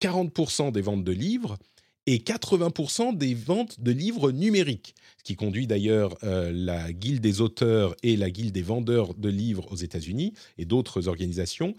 40% 0.00 0.72
des 0.72 0.80
ventes 0.80 1.04
de 1.04 1.12
livres 1.12 1.58
et 2.06 2.18
80% 2.18 3.16
des 3.16 3.34
ventes 3.34 3.80
de 3.80 3.90
livres 3.90 4.32
numériques, 4.32 4.94
ce 5.18 5.24
qui 5.24 5.36
conduit 5.36 5.66
d'ailleurs 5.66 6.16
euh, 6.24 6.50
la 6.54 6.90
Guilde 6.92 7.20
des 7.20 7.42
auteurs 7.42 7.94
et 8.02 8.16
la 8.16 8.30
Guilde 8.30 8.54
des 8.54 8.62
vendeurs 8.62 9.14
de 9.14 9.28
livres 9.28 9.70
aux 9.70 9.76
États-Unis 9.76 10.32
et 10.56 10.64
d'autres 10.64 11.08
organisations 11.08 11.74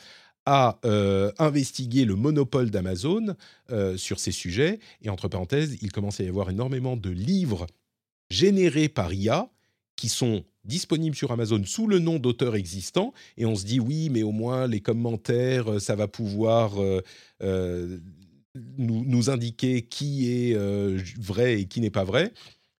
à 0.45 0.79
euh, 0.85 1.31
investiguer 1.37 2.05
le 2.05 2.15
monopole 2.15 2.69
d'Amazon 2.69 3.35
euh, 3.71 3.97
sur 3.97 4.19
ces 4.19 4.31
sujets. 4.31 4.79
Et 5.01 5.09
entre 5.09 5.27
parenthèses, 5.27 5.77
il 5.81 5.91
commence 5.91 6.19
à 6.19 6.23
y 6.23 6.27
avoir 6.27 6.49
énormément 6.49 6.95
de 6.95 7.09
livres 7.09 7.65
générés 8.29 8.89
par 8.89 9.13
IA 9.13 9.49
qui 9.95 10.09
sont 10.09 10.43
disponibles 10.65 11.15
sur 11.15 11.31
Amazon 11.31 11.63
sous 11.65 11.87
le 11.87 11.99
nom 11.99 12.19
d'auteur 12.19 12.55
existant, 12.55 13.13
et 13.37 13.45
on 13.45 13.55
se 13.55 13.65
dit 13.65 13.79
oui, 13.79 14.09
mais 14.09 14.23
au 14.23 14.31
moins 14.31 14.67
les 14.67 14.81
commentaires, 14.81 15.73
euh, 15.73 15.79
ça 15.79 15.95
va 15.95 16.07
pouvoir 16.07 16.81
euh, 16.81 17.01
euh, 17.41 17.99
nous, 18.77 19.03
nous, 19.05 19.29
indiquer 19.29 19.83
qui 19.83 20.29
est 20.31 20.55
vrai 21.17 21.61
et 21.61 21.65
qui 21.65 21.81
n'est 21.81 21.89
pas 21.89 22.03
vrai. 22.03 22.33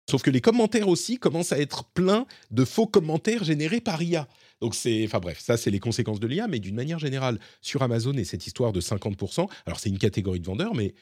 Sauf 0.10 0.24
que 0.24 0.32
les 0.32 0.42
commentaires 0.42 0.88
aussi 0.88 1.20
commencent 1.20 1.54
à 1.54 1.60
être 1.60 1.84
pleins 1.84 2.26
de 2.50 2.66
faux 2.66 2.88
commentaires 2.88 3.44
générés 3.44 3.80
par 3.80 4.02
IA. 4.02 4.28
Donc 4.60 4.74
c'est, 4.74 5.06
enfin 5.06 5.20
bref, 5.20 5.40
ça 5.40 5.56
c'est 5.56 5.70
les 5.70 5.80
conséquences 5.80 6.20
de 6.20 6.28
l'IA, 6.28 6.48
mais 6.48 6.60
d'une 6.60 6.76
manière 6.76 7.00
générale, 7.00 7.40
sur 7.62 7.84
Amazon 7.84 8.14
et 8.14 8.24
cette 8.24 8.48
histoire 8.48 8.74
de 8.74 8.82
50%, 8.82 9.48
alors 9.66 9.80
c'est 9.80 9.90
une 9.90 10.00
catégorie 10.00 10.40
de 10.40 10.48
vendeurs, 10.48 10.74
mais 10.74 10.96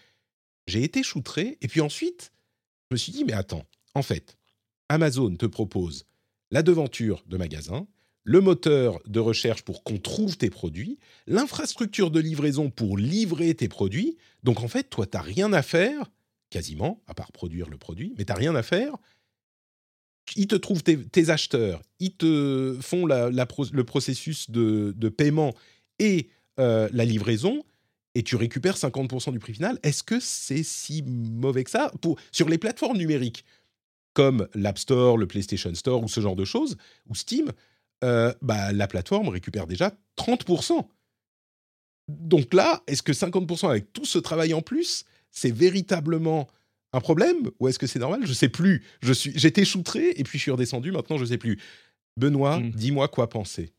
j'ai 0.68 0.84
été 0.84 1.02
choutré, 1.02 1.58
et 1.62 1.68
puis 1.68 1.82
ensuite, 1.82 2.34
je 2.90 2.96
me 2.96 2.98
suis 2.98 3.14
dit, 3.14 3.24
mais 3.24 3.34
attends, 3.34 3.64
en 3.96 4.02
fait, 4.02 4.38
Amazon 4.90 5.36
te 5.36 5.46
propose 5.46 6.06
la 6.52 6.64
devanture 6.64 7.24
de 7.28 7.38
magasin, 7.38 7.88
le 8.24 8.42
moteur 8.42 9.00
de 9.08 9.22
recherche 9.22 9.62
pour 9.64 9.84
qu'on 9.84 9.98
trouve 9.98 10.38
tes 10.38 10.50
produits, 10.50 11.00
l'infrastructure 11.28 12.12
de 12.12 12.20
livraison 12.20 12.70
pour 12.70 12.98
livrer 12.98 13.56
tes 13.56 13.70
produits. 13.70 14.18
Donc 14.44 14.62
en 14.62 14.68
fait, 14.68 14.90
toi, 14.90 15.06
tu 15.06 15.16
n'as 15.16 15.24
rien 15.24 15.54
à 15.54 15.62
faire, 15.62 16.12
quasiment, 16.50 17.02
à 17.08 17.14
part 17.14 17.32
produire 17.32 17.70
le 17.70 17.78
produit, 17.78 18.14
mais 18.18 18.26
tu 18.26 18.34
n'as 18.34 18.38
rien 18.38 18.54
à 18.56 18.64
faire. 18.64 18.98
Ils 20.36 20.48
te 20.48 20.56
trouvent 20.56 20.84
tes, 20.84 21.30
acheteurs, 21.30 21.82
ils 22.00 22.14
te 22.14 22.78
font 22.82 23.06
le 23.06 23.82
processus 23.84 24.52
de, 24.52 25.10
paiement 25.10 25.54
et 26.00 26.28
euh, 26.60 26.90
la 26.92 27.06
livraison, 27.06 27.64
et 28.14 28.24
tu 28.24 28.36
récupères 28.36 28.76
50% 28.76 29.32
du 29.32 29.40
prix 29.40 29.54
final. 29.54 29.80
Est-ce 29.84 30.04
que 30.04 30.20
c'est 30.20 30.64
si 30.64 31.02
mauvais 31.04 31.64
que 31.64 31.70
ça? 31.70 31.94
Pour, 32.02 32.20
Sur 32.34 32.50
les 32.50 32.58
plateformes 32.58 32.98
numériques, 32.98 33.46
comme 34.18 34.48
l'App 34.56 34.80
Store, 34.80 35.16
le 35.16 35.28
PlayStation 35.28 35.72
Store 35.76 36.04
ou 36.04 36.08
ce 36.08 36.22
genre 36.22 36.36
de 36.36 36.44
choses, 36.44 36.76
ou 37.08 37.14
Steam, 37.14 37.52
euh, 38.04 38.34
bah, 38.42 38.74
la 38.74 38.88
plateforme 38.88 39.28
récupère 39.28 39.68
déjà 39.68 39.94
30%. 40.18 40.88
Donc 42.08 42.52
là, 42.52 42.82
est-ce 42.88 43.04
que 43.04 43.12
50% 43.12 43.70
avec 43.70 43.94
tout 43.94 44.06
ce 44.06 44.18
travail 44.18 44.56
en 44.56 44.64
plus, 44.64 45.06
c'est 45.30 45.52
véritablement 45.52 46.48
un 46.94 47.00
problème 47.00 47.52
ou 47.60 47.68
est-ce 47.68 47.78
que 47.78 47.86
c'est 47.86 48.00
normal? 48.00 48.22
Je 48.26 48.34
sais 48.34 48.50
plus. 48.50 48.84
Je 49.04 49.14
suis, 49.14 49.34
j'étais 49.36 49.66
choutré 49.66 50.10
et 50.16 50.24
puis 50.24 50.40
je 50.40 50.42
suis 50.42 50.52
redescendu. 50.52 50.92
Maintenant, 50.92 51.20
je 51.20 51.26
sais 51.26 51.38
plus. 51.38 51.60
Benoît, 52.20 52.60
mmh. 52.60 52.72
dis-moi 52.72 53.10
quoi 53.10 53.30
penser. 53.30 53.72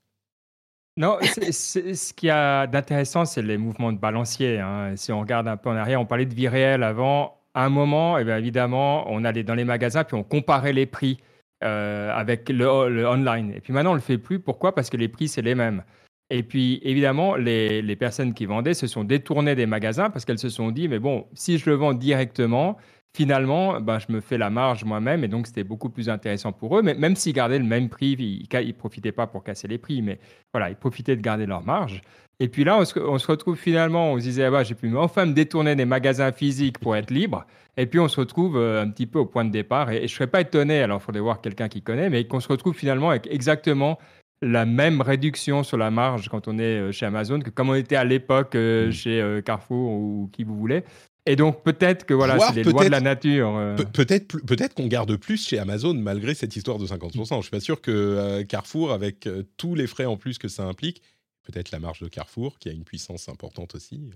Non, 0.96 1.18
ce 1.50 2.12
qu'il 2.12 2.28
y 2.28 2.30
a 2.30 2.68
d'intéressant, 2.68 3.24
c'est 3.24 3.42
les 3.42 3.58
mouvements 3.58 3.92
de 3.92 3.98
balancier. 3.98 4.60
Hein. 4.60 4.94
Si 4.94 5.10
on 5.10 5.18
regarde 5.18 5.48
un 5.48 5.56
peu 5.56 5.68
en 5.68 5.76
arrière, 5.76 6.00
on 6.00 6.06
parlait 6.06 6.26
de 6.26 6.34
vie 6.34 6.46
réelle 6.46 6.84
avant 6.84 7.37
à 7.58 7.64
un 7.64 7.70
moment, 7.70 8.18
eh 8.18 8.30
évidemment, 8.30 9.04
on 9.10 9.24
allait 9.24 9.42
dans 9.42 9.56
les 9.56 9.64
magasins 9.64 10.04
puis 10.04 10.16
on 10.16 10.22
comparait 10.22 10.72
les 10.72 10.86
prix 10.86 11.18
euh, 11.64 12.12
avec 12.14 12.48
le, 12.50 12.68
online. 13.04 13.52
Et 13.52 13.60
puis 13.60 13.72
maintenant, 13.72 13.90
on 13.90 13.94
ne 13.94 13.98
le 13.98 14.04
fait 14.04 14.16
plus. 14.16 14.38
Pourquoi? 14.38 14.76
Parce 14.76 14.90
que 14.90 14.96
les 14.96 15.08
prix, 15.08 15.26
c'est 15.26 15.42
les 15.42 15.56
mêmes. 15.56 15.82
Et 16.30 16.44
puis, 16.44 16.78
évidemment, 16.84 17.34
les, 17.34 17.82
les, 17.82 17.96
personnes 17.96 18.32
qui 18.32 18.46
vendaient 18.46 18.74
se 18.74 18.86
sont 18.86 19.02
détournées 19.02 19.56
des 19.56 19.66
magasins 19.66 20.08
parce 20.08 20.24
qu'elles 20.24 20.38
se 20.38 20.50
sont 20.50 20.70
dit, 20.70 20.86
mais 20.86 21.00
bon, 21.00 21.26
si 21.34 21.58
je 21.58 21.68
le 21.68 21.74
vends 21.74 21.94
directement, 21.94 22.76
finalement, 23.12 23.80
ben, 23.80 23.98
je 23.98 24.12
me 24.12 24.20
fais 24.20 24.38
la 24.38 24.50
marge 24.50 24.84
moi-même 24.84 25.24
et 25.24 25.28
donc 25.28 25.48
c'était 25.48 25.64
beaucoup 25.64 25.90
plus 25.90 26.08
intéressant 26.08 26.52
pour 26.52 26.78
eux. 26.78 26.82
Mais 26.82 26.94
même 26.94 27.16
s'ils 27.16 27.32
gardaient 27.32 27.58
le 27.58 27.64
même 27.64 27.88
prix, 27.88 28.12
ils 28.12 28.46
ne 28.52 28.72
profitaient 28.72 29.10
pas 29.10 29.26
pour 29.26 29.42
casser 29.42 29.66
les 29.66 29.78
prix, 29.78 30.00
mais 30.00 30.20
voilà, 30.52 30.70
ils 30.70 30.76
profitaient 30.76 31.16
de 31.16 31.22
garder 31.22 31.46
leur 31.46 31.64
marge. 31.64 32.02
Et 32.40 32.48
puis 32.48 32.62
là, 32.62 32.78
on 32.78 32.84
se, 33.18 33.26
retrouve 33.26 33.56
finalement, 33.56 34.12
on 34.12 34.18
se 34.18 34.22
disait, 34.22 34.44
ah 34.44 34.50
bah, 34.50 34.62
j'ai 34.62 34.76
pu 34.76 34.94
enfin 34.96 35.26
me 35.26 35.32
détourner 35.32 35.74
des 35.74 35.84
magasins 35.84 36.30
physiques 36.30 36.78
pour 36.78 36.94
être 36.94 37.10
libre. 37.10 37.44
Et 37.76 37.86
puis 37.86 37.98
on 37.98 38.08
se 38.08 38.20
retrouve 38.20 38.56
euh, 38.56 38.82
un 38.82 38.90
petit 38.90 39.06
peu 39.06 39.18
au 39.18 39.26
point 39.26 39.44
de 39.44 39.50
départ. 39.50 39.90
Et, 39.90 39.98
je 39.98 40.02
ne 40.02 40.08
serais 40.08 40.26
pas 40.28 40.40
étonné, 40.40 40.80
alors 40.80 41.00
il 41.00 41.04
faudrait 41.04 41.20
voir 41.20 41.40
quelqu'un 41.40 41.68
qui 41.68 41.82
connaît, 41.82 42.10
mais 42.10 42.24
qu'on 42.26 42.40
se 42.40 42.48
retrouve 42.48 42.74
finalement 42.74 43.10
avec 43.10 43.26
exactement 43.28 43.98
la 44.40 44.66
même 44.66 45.00
réduction 45.00 45.64
sur 45.64 45.76
la 45.76 45.90
marge 45.90 46.28
quand 46.28 46.46
on 46.46 46.58
est 46.58 46.62
euh, 46.62 46.92
chez 46.92 47.06
Amazon 47.06 47.40
que 47.40 47.50
comme 47.50 47.70
on 47.70 47.74
était 47.74 47.96
à 47.96 48.04
l'époque 48.04 48.54
euh, 48.54 48.88
mmh. 48.88 48.92
chez 48.92 49.40
Carrefour 49.44 49.90
ou 49.90 50.30
qui 50.32 50.44
vous 50.44 50.56
voulez. 50.56 50.84
Et 51.26 51.34
donc 51.34 51.64
peut-être 51.64 52.06
que 52.06 52.14
voilà, 52.14 52.38
c'est 52.38 52.54
les 52.54 52.62
lois 52.62 52.84
de 52.84 52.90
la 52.90 53.00
nature. 53.00 53.74
peut-être 53.92 54.38
peut-être 54.46 54.74
qu'on 54.74 54.86
garde 54.86 55.14
plus 55.16 55.44
chez 55.44 55.58
Amazon 55.58 55.92
malgré 55.92 56.34
cette 56.34 56.54
histoire 56.56 56.78
de 56.78 56.86
50%. 56.86 57.36
Je 57.36 57.42
suis 57.42 57.50
pas 57.50 57.60
sûr 57.60 57.82
que 57.82 58.42
Carrefour, 58.42 58.92
avec 58.92 59.28
tous 59.58 59.74
les 59.74 59.86
frais 59.86 60.06
en 60.06 60.16
plus 60.16 60.38
que 60.38 60.48
ça 60.48 60.62
implique, 60.62 61.02
peut-être 61.50 61.70
la 61.70 61.78
marge 61.78 62.00
de 62.00 62.08
Carrefour, 62.08 62.58
qui 62.58 62.68
a 62.68 62.72
une 62.72 62.84
puissance 62.84 63.28
importante 63.28 63.74
aussi. 63.74 64.10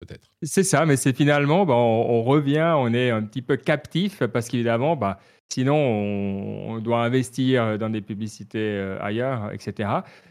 Peut-être. 0.00 0.30
C'est 0.42 0.62
ça, 0.62 0.86
mais 0.86 0.96
c'est 0.96 1.14
finalement, 1.14 1.66
bah, 1.66 1.74
on, 1.74 2.22
revient, 2.22 2.74
on 2.76 2.92
est 2.94 3.10
un 3.10 3.22
petit 3.22 3.42
peu 3.42 3.56
captif 3.56 4.24
parce 4.26 4.48
qu'évidemment, 4.48 4.96
bah, 4.96 5.20
sinon, 5.52 5.76
on, 5.76 6.78
doit 6.78 7.04
investir 7.04 7.78
dans 7.78 7.90
des 7.90 8.00
publicités 8.00 8.58
euh, 8.58 8.98
ailleurs, 9.02 9.52
etc. 9.52 9.90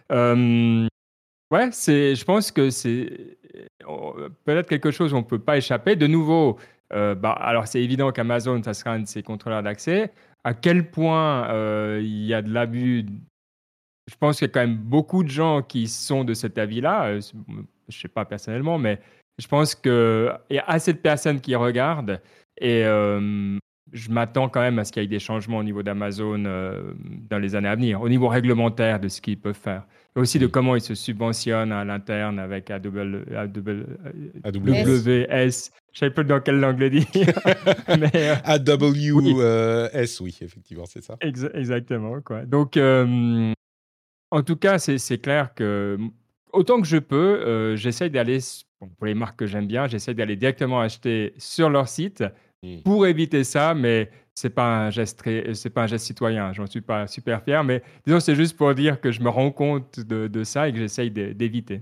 ouais, 0.10 1.70
c'est, 1.72 2.16
je 2.16 2.26
pense 2.26 2.52
que 2.52 2.72
c'est 2.72 3.38
peut-être 4.46 4.68
quelque 4.68 4.92
chose 4.92 5.14
où 5.14 5.18
on 5.18 5.22
ne 5.22 5.26
peut 5.26 5.40
pas 5.40 5.58
échapper. 5.58 5.96
De 5.96 6.08
nouveau, 6.08 6.58
euh, 6.94 7.16
bah, 7.16 7.32
alors 7.32 7.68
c'est 7.68 7.82
évident 7.82 8.12
qu'Amazon, 8.12 8.62
ça 8.64 8.74
sera 8.74 8.92
un 8.92 9.00
de 9.00 9.08
ses 9.08 9.24
contrôleurs 9.24 9.64
d'accès. 9.64 10.12
À 10.44 10.54
quel 10.54 10.90
point 10.90 11.50
euh, 11.50 12.00
il 12.02 12.26
y 12.26 12.34
a 12.34 12.42
de 12.42 12.52
l'abus 12.52 13.06
je 14.10 14.16
pense 14.18 14.38
qu'il 14.38 14.48
y 14.48 14.50
a 14.50 14.54
quand 14.54 14.62
même 14.62 14.78
beaucoup 14.78 15.24
de 15.24 15.30
gens 15.30 15.62
qui 15.62 15.88
sont 15.88 16.24
de 16.24 16.34
cet 16.34 16.58
avis-là. 16.58 17.06
Euh, 17.06 17.22
je 17.90 17.98
ne 17.98 18.02
sais 18.02 18.08
pas 18.08 18.26
personnellement, 18.26 18.78
mais 18.78 19.00
je 19.38 19.48
pense 19.48 19.76
qu'il 19.76 20.34
y 20.50 20.58
a 20.58 20.64
assez 20.68 20.94
de 20.94 20.98
personnes 20.98 21.40
qui 21.40 21.56
regardent 21.56 22.22
Et 22.60 22.84
je 23.92 24.12
m'attends 24.12 24.50
quand 24.50 24.62
même 24.62 24.78
à 24.78 24.86
ce 24.86 24.92
qu'il 24.92 25.02
y 25.02 25.06
ait 25.06 25.08
des 25.08 25.20
changements 25.20 25.58
au 25.58 25.64
niveau 25.64 25.82
d'Amazon 25.82 26.44
dans 27.30 27.40
les 27.40 27.56
années 27.56 27.70
à 27.70 27.76
venir, 27.76 28.02
au 28.02 28.10
niveau 28.10 28.28
réglementaire 28.28 29.00
de 29.00 29.08
ce 29.08 29.22
qu'ils 29.22 29.40
peuvent 29.40 29.56
faire. 29.56 29.84
Et 30.16 30.20
aussi 30.20 30.40
de 30.40 30.48
mm. 30.48 30.52
comment 30.52 30.76
ils 30.76 30.82
se 30.82 30.96
subventionnent 30.96 31.72
à 31.72 31.86
l'interne 31.86 32.40
avec 32.40 32.70
AWS. 32.70 33.24
AWS. 34.44 35.70
Je 35.92 36.06
ne 36.06 36.10
sais 36.10 36.10
pas 36.12 36.24
dans 36.24 36.40
quelle 36.40 36.60
langue 36.60 36.80
le 36.80 36.90
dire. 36.90 37.06
mais, 37.88 38.30
AWS, 38.44 40.22
oui, 40.22 40.38
effectivement, 40.42 40.86
c'est 40.86 41.04
ça. 41.04 41.18
exactement. 41.22 42.22
Quoi. 42.22 42.46
Donc, 42.46 42.78
en 44.32 44.44
tout 44.44 44.56
cas, 44.56 44.80
c'est 44.80 45.18
clair 45.18 45.54
que 45.54 45.98
autant 46.54 46.82
que 46.82 46.88
je 46.88 46.98
peux, 46.98 47.16
euh, 47.16 47.76
j'essaye 47.76 48.10
d'aller, 48.10 48.40
pour 48.98 49.06
les 49.06 49.14
marques 49.14 49.38
que 49.38 49.48
j'aime 49.48 49.68
bien, 49.68 49.88
j'essaye 49.88 50.16
d'aller 50.16 50.36
directement 50.36 50.80
acheter 50.80 51.34
sur 51.38 51.70
leur 51.70 51.88
site 51.88 52.24
mmh. 52.64 52.82
pour 52.84 53.08
éviter 53.08 53.44
ça, 53.44 53.74
mais 53.74 54.10
c'est 54.36 54.50
pas 54.50 54.86
un 54.86 54.90
geste 54.90 55.22
c'est 55.54 55.70
pas 55.70 55.84
un 55.84 55.88
geste 55.88 56.06
citoyen. 56.06 56.54
J'en 56.54 56.66
suis 56.66 56.82
pas 56.82 57.08
super 57.08 57.44
fier, 57.44 57.64
mais 57.64 57.82
disons 58.06 58.20
c'est 58.20 58.36
juste 58.36 58.56
pour 58.56 58.74
dire 58.74 59.02
que 59.02 59.12
je 59.12 59.22
me 59.22 59.30
rends 59.30 59.52
compte 59.52 60.00
de, 60.00 60.44
ça 60.44 60.70
et 60.70 60.74
que 60.74 60.80
j'essaye 60.80 61.12
d'éviter. 61.12 61.82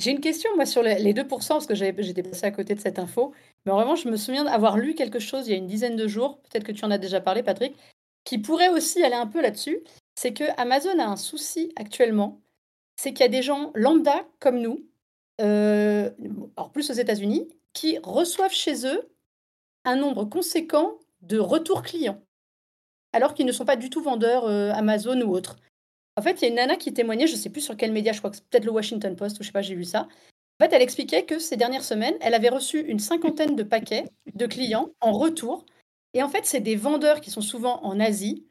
J'ai 0.00 0.12
une 0.12 0.20
question 0.20 0.50
moi 0.54 0.64
sur 0.64 0.82
les 0.82 1.12
2%, 1.12 1.26
parce 1.28 1.66
que 1.66 1.74
j'étais 1.74 2.22
passé 2.22 2.46
à 2.46 2.52
côté 2.52 2.74
de 2.74 2.80
cette 2.80 2.98
info, 2.98 3.32
mais 3.66 3.72
vraiment 3.72 3.96
je 3.96 4.08
me 4.08 4.16
souviens 4.16 4.44
d'avoir 4.44 4.78
lu 4.78 4.94
quelque 4.94 5.18
chose 5.18 5.48
il 5.48 5.50
y 5.50 5.54
a 5.54 5.56
une 5.56 5.66
dizaine 5.66 5.96
de 5.96 6.06
jours, 6.06 6.40
peut-être 6.42 6.64
que 6.64 6.72
tu 6.72 6.84
en 6.84 6.90
as 6.90 6.98
déjà 6.98 7.20
parlé 7.20 7.42
Patrick, 7.42 7.74
qui 8.24 8.38
pourrait 8.38 8.68
aussi 8.68 9.02
aller 9.02 9.16
un 9.16 9.26
peu 9.26 9.42
là-dessus 9.42 9.80
c'est 10.18 10.32
que 10.32 10.42
Amazon 10.56 10.98
a 10.98 11.04
un 11.04 11.16
souci 11.16 11.72
actuellement, 11.76 12.40
c'est 12.96 13.12
qu'il 13.12 13.20
y 13.20 13.28
a 13.28 13.28
des 13.28 13.40
gens 13.40 13.70
lambda 13.76 14.26
comme 14.40 14.58
nous, 14.58 14.84
euh, 15.40 16.10
plus 16.72 16.90
aux 16.90 16.94
États-Unis, 16.94 17.48
qui 17.72 18.00
reçoivent 18.02 18.52
chez 18.52 18.84
eux 18.84 19.12
un 19.84 19.94
nombre 19.94 20.24
conséquent 20.24 20.98
de 21.22 21.38
retours 21.38 21.82
clients, 21.82 22.20
alors 23.12 23.32
qu'ils 23.32 23.46
ne 23.46 23.52
sont 23.52 23.64
pas 23.64 23.76
du 23.76 23.90
tout 23.90 24.02
vendeurs 24.02 24.46
euh, 24.46 24.72
Amazon 24.72 25.20
ou 25.20 25.32
autres. 25.32 25.54
En 26.16 26.22
fait, 26.22 26.32
il 26.32 26.42
y 26.42 26.44
a 26.46 26.48
une 26.48 26.56
nana 26.56 26.74
qui 26.74 26.92
témoignait, 26.92 27.28
je 27.28 27.34
ne 27.34 27.38
sais 27.38 27.50
plus 27.50 27.60
sur 27.60 27.76
quel 27.76 27.92
média, 27.92 28.12
je 28.12 28.18
crois 28.18 28.30
que 28.30 28.38
c'est 28.38 28.48
peut-être 28.48 28.64
le 28.64 28.72
Washington 28.72 29.14
Post, 29.14 29.38
ou 29.38 29.44
je 29.44 29.46
sais 29.46 29.52
pas, 29.52 29.62
j'ai 29.62 29.76
lu 29.76 29.84
ça. 29.84 30.08
En 30.58 30.64
fait, 30.64 30.72
elle 30.72 30.82
expliquait 30.82 31.26
que 31.26 31.38
ces 31.38 31.56
dernières 31.56 31.84
semaines, 31.84 32.16
elle 32.20 32.34
avait 32.34 32.48
reçu 32.48 32.80
une 32.80 32.98
cinquantaine 32.98 33.54
de 33.54 33.62
paquets 33.62 34.06
de 34.34 34.46
clients 34.46 34.90
en 35.00 35.12
retour. 35.12 35.64
Et 36.12 36.24
en 36.24 36.28
fait, 36.28 36.44
c'est 36.44 36.58
des 36.58 36.74
vendeurs 36.74 37.20
qui 37.20 37.30
sont 37.30 37.40
souvent 37.40 37.84
en 37.84 38.00
Asie, 38.00 38.47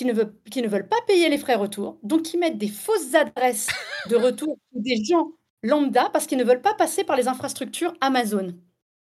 qui 0.00 0.06
ne, 0.06 0.14
veulent, 0.14 0.32
qui 0.50 0.62
ne 0.62 0.68
veulent 0.68 0.88
pas 0.88 0.96
payer 1.06 1.28
les 1.28 1.36
frais 1.36 1.56
retour, 1.56 1.98
donc 2.02 2.22
qui 2.22 2.38
mettent 2.38 2.56
des 2.56 2.68
fausses 2.68 3.14
adresses 3.14 3.68
de 4.08 4.16
retour 4.16 4.56
des 4.72 4.96
gens 5.04 5.32
lambda 5.62 6.08
parce 6.10 6.26
qu'ils 6.26 6.38
ne 6.38 6.44
veulent 6.44 6.62
pas 6.62 6.72
passer 6.72 7.04
par 7.04 7.16
les 7.16 7.28
infrastructures 7.28 7.92
Amazon. 8.00 8.54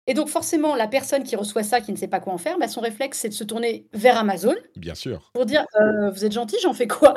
Et 0.08 0.14
donc 0.14 0.26
forcément, 0.28 0.74
la 0.74 0.88
personne 0.88 1.22
qui 1.22 1.36
reçoit 1.36 1.62
ça, 1.62 1.80
qui 1.80 1.92
ne 1.92 1.96
sait 1.96 2.08
pas 2.08 2.18
quoi 2.18 2.32
en 2.32 2.38
faire, 2.38 2.58
bah, 2.58 2.66
son 2.66 2.80
réflexe, 2.80 3.20
c'est 3.20 3.28
de 3.28 3.34
se 3.34 3.44
tourner 3.44 3.86
vers 3.92 4.18
Amazon. 4.18 4.56
Bien 4.74 4.96
sûr. 4.96 5.30
Pour 5.34 5.46
dire, 5.46 5.64
euh, 5.80 6.10
vous 6.10 6.24
êtes 6.24 6.32
gentil, 6.32 6.56
j'en 6.60 6.72
fais 6.72 6.88
quoi? 6.88 7.14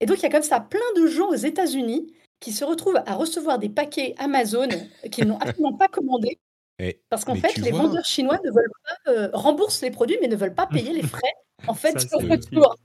Et 0.00 0.04
donc 0.04 0.18
il 0.18 0.24
y 0.24 0.26
a 0.26 0.30
comme 0.30 0.42
ça 0.42 0.60
plein 0.60 0.80
de 1.00 1.06
gens 1.06 1.30
aux 1.30 1.34
États-Unis 1.34 2.12
qui 2.40 2.52
se 2.52 2.62
retrouvent 2.62 3.00
à 3.06 3.14
recevoir 3.14 3.58
des 3.58 3.70
paquets 3.70 4.16
Amazon 4.18 4.68
qu'ils 5.10 5.24
n'ont 5.24 5.38
absolument 5.38 5.78
pas 5.78 5.88
commandés. 5.88 6.38
parce 7.08 7.24
qu'en 7.24 7.36
fait, 7.36 7.56
les 7.56 7.70
vendeurs 7.70 8.04
chinois 8.04 8.38
ne 8.44 8.50
veulent 8.50 8.72
pas 8.84 9.12
euh, 9.12 9.30
remboursent 9.32 9.80
les 9.80 9.90
produits, 9.90 10.18
mais 10.20 10.28
ne 10.28 10.36
veulent 10.36 10.54
pas 10.54 10.66
payer 10.66 10.92
les 10.92 11.02
frais 11.02 11.32
en 11.66 11.74
fait, 11.74 11.98
sur 11.98 12.20
retour. 12.20 12.76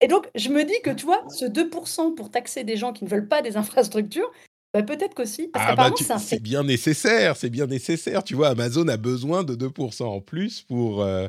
Et 0.00 0.08
donc, 0.08 0.28
je 0.34 0.50
me 0.50 0.64
dis 0.64 0.80
que, 0.82 0.90
tu 0.90 1.06
vois, 1.06 1.24
ce 1.30 1.46
2% 1.46 2.14
pour 2.14 2.30
taxer 2.30 2.64
des 2.64 2.76
gens 2.76 2.92
qui 2.92 3.04
ne 3.04 3.08
veulent 3.08 3.28
pas 3.28 3.42
des 3.42 3.56
infrastructures, 3.56 4.30
bah, 4.74 4.82
peut-être 4.82 5.14
qu'aussi. 5.14 5.50
Ah 5.54 5.74
bah 5.74 5.90
c'est 6.18 6.42
bien 6.42 6.62
nécessaire, 6.62 7.36
c'est 7.36 7.48
bien 7.48 7.66
nécessaire. 7.66 8.22
Tu 8.22 8.34
vois, 8.34 8.48
Amazon 8.48 8.86
a 8.88 8.98
besoin 8.98 9.42
de 9.42 9.54
2% 9.54 10.04
en 10.04 10.20
plus 10.20 10.62
pour, 10.62 11.02
euh, 11.02 11.28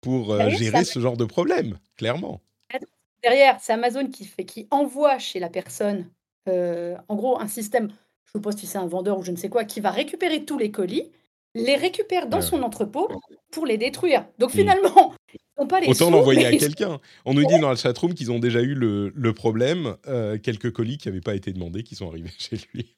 pour 0.00 0.32
euh, 0.32 0.48
gérer 0.50 0.84
ce 0.84 0.98
genre 0.98 1.16
de 1.16 1.26
problème, 1.26 1.78
clairement. 1.96 2.40
Derrière, 3.22 3.58
c'est 3.60 3.72
Amazon 3.72 4.06
qui, 4.06 4.24
fait, 4.24 4.44
qui 4.44 4.66
envoie 4.70 5.18
chez 5.18 5.40
la 5.40 5.48
personne, 5.50 6.08
euh, 6.48 6.96
en 7.08 7.16
gros, 7.16 7.40
un 7.40 7.48
système, 7.48 7.90
je 8.26 8.32
suppose 8.32 8.56
si 8.56 8.66
c'est 8.66 8.78
un 8.78 8.86
vendeur 8.86 9.18
ou 9.18 9.22
je 9.22 9.32
ne 9.32 9.36
sais 9.36 9.48
quoi, 9.48 9.64
qui 9.64 9.80
va 9.80 9.90
récupérer 9.90 10.44
tous 10.44 10.58
les 10.58 10.70
colis, 10.70 11.10
les 11.54 11.76
récupère 11.76 12.28
dans 12.28 12.42
son 12.42 12.62
entrepôt 12.62 13.08
pour 13.50 13.66
les 13.66 13.78
détruire. 13.78 14.26
Donc 14.38 14.52
Autant 15.58 16.10
l'envoyer 16.10 16.46
à 16.46 16.56
quelqu'un. 16.56 17.00
On 17.24 17.34
nous 17.34 17.44
dit 17.46 17.58
dans 17.58 17.70
la 17.70 17.76
chatroom 17.76 18.14
qu'ils 18.14 18.30
ont 18.30 18.38
déjà 18.38 18.60
eu 18.60 18.74
le, 18.74 19.32
problème, 19.32 19.96
euh, 20.06 20.38
quelques 20.38 20.72
colis 20.72 20.98
qui 20.98 21.08
n'avaient 21.08 21.20
pas 21.20 21.34
été 21.34 21.52
demandés, 21.52 21.82
qui 21.82 21.94
sont 21.94 22.08
arrivés 22.08 22.30
chez 22.38 22.58
lui. 22.74 22.94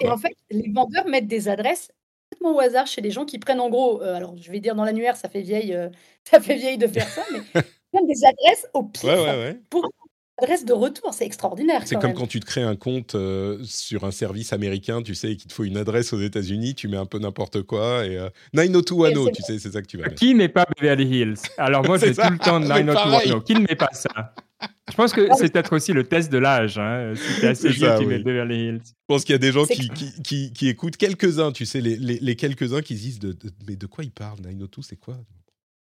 Et 0.00 0.08
en 0.08 0.18
fait, 0.18 0.34
les 0.50 0.70
vendeurs 0.72 1.06
mettent 1.06 1.28
des 1.28 1.48
adresses 1.48 1.90
complètement 2.30 2.56
au 2.56 2.60
hasard 2.60 2.86
chez 2.86 3.00
les 3.00 3.10
gens 3.10 3.24
qui 3.24 3.38
prennent 3.38 3.60
en 3.60 3.68
gros, 3.68 4.02
euh, 4.02 4.14
alors 4.14 4.36
je 4.36 4.50
vais 4.50 4.60
dire 4.60 4.74
dans 4.74 4.84
l'annuaire, 4.84 5.16
ça 5.16 5.28
fait 5.28 5.42
vieille, 5.42 5.74
euh, 5.74 5.88
ça 6.24 6.40
fait 6.40 6.56
vieille 6.56 6.78
de 6.78 6.86
faire 6.86 7.08
ça, 7.08 7.22
mais 7.32 7.40
des 8.06 8.24
adresses 8.24 8.66
au 8.72 8.84
pire 8.84 9.56
pour 9.68 9.88
adresse 10.42 10.64
de 10.64 10.72
retour, 10.72 11.14
c'est 11.14 11.24
extraordinaire. 11.24 11.82
C'est 11.84 12.00
comme 12.00 12.14
quand 12.14 12.26
tu 12.26 12.40
te 12.40 12.46
crées 12.46 12.62
un 12.62 12.76
compte 12.76 13.14
euh, 13.14 13.58
sur 13.64 14.04
un 14.04 14.10
service 14.10 14.52
américain, 14.52 15.02
tu 15.02 15.14
sais, 15.14 15.36
qu'il 15.36 15.48
te 15.48 15.52
faut 15.52 15.64
une 15.64 15.76
adresse 15.76 16.12
aux 16.12 16.20
États-Unis, 16.20 16.74
tu 16.74 16.88
mets 16.88 16.96
un 16.96 17.06
peu 17.06 17.18
n'importe 17.18 17.62
quoi 17.62 18.06
et 18.06 18.16
euh, 18.16 18.28
90210, 18.54 19.32
tu 19.32 19.42
sais, 19.42 19.58
c'est 19.58 19.72
ça 19.72 19.82
que 19.82 19.86
tu 19.86 19.96
vas 19.96 20.04
mettre. 20.04 20.16
Qui 20.16 20.34
n'est 20.34 20.48
pas 20.48 20.66
Beverly 20.80 21.20
Hills? 21.20 21.38
Alors 21.58 21.84
moi, 21.84 21.98
j'ai 22.00 22.14
tout 22.14 22.20
le 22.30 22.38
temps 22.38 22.60
90210. 22.60 23.44
Qui 23.44 23.54
ne 23.54 23.60
met 23.60 23.76
pas 23.76 23.90
ça? 23.92 24.34
Je 24.90 24.94
pense 24.94 25.12
que 25.12 25.28
c'est 25.36 25.52
peut-être 25.52 25.74
aussi 25.74 25.92
le 25.92 26.04
test 26.04 26.30
de 26.30 26.38
l'âge. 26.38 26.78
Hein. 26.78 27.14
Si 27.16 27.46
assez 27.46 27.68
vieux, 27.70 27.88
tu 27.98 28.06
mets 28.06 28.18
Beverly 28.18 28.68
Hills. 28.68 28.82
Je 28.84 28.92
pense 29.06 29.24
qu'il 29.24 29.32
y 29.32 29.36
a 29.36 29.38
des 29.38 29.52
gens 29.52 29.64
qui, 29.64 29.88
qui, 30.22 30.52
qui, 30.52 30.68
écoutent 30.68 30.96
quelques-uns, 30.96 31.52
tu 31.52 31.66
sais, 31.66 31.80
les, 31.80 31.96
les, 31.96 32.36
quelques-uns 32.36 32.82
qui 32.82 32.96
se 32.96 33.02
disent 33.02 33.18
de, 33.18 33.36
mais 33.66 33.76
de 33.76 33.86
quoi 33.86 34.04
ils 34.04 34.12
parlent? 34.12 34.40
902, 34.40 34.82
c'est 34.82 34.96
quoi? 34.96 35.16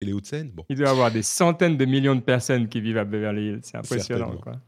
Les 0.06 0.14
Hauts-de-Seine. 0.14 0.52
Il 0.70 0.78
doit 0.78 0.88
y 0.88 0.90
avoir 0.90 1.12
des 1.12 1.22
centaines 1.22 1.78
de 1.78 1.86
millions 1.86 2.16
de 2.16 2.22
personnes 2.22 2.68
qui 2.68 2.82
vivent 2.82 2.98
à 2.98 3.06
Beverly 3.06 3.50
Hills. 3.50 3.60
C'est 3.64 3.78
impressionnant. 3.78 4.36
Quoi. 4.38 4.60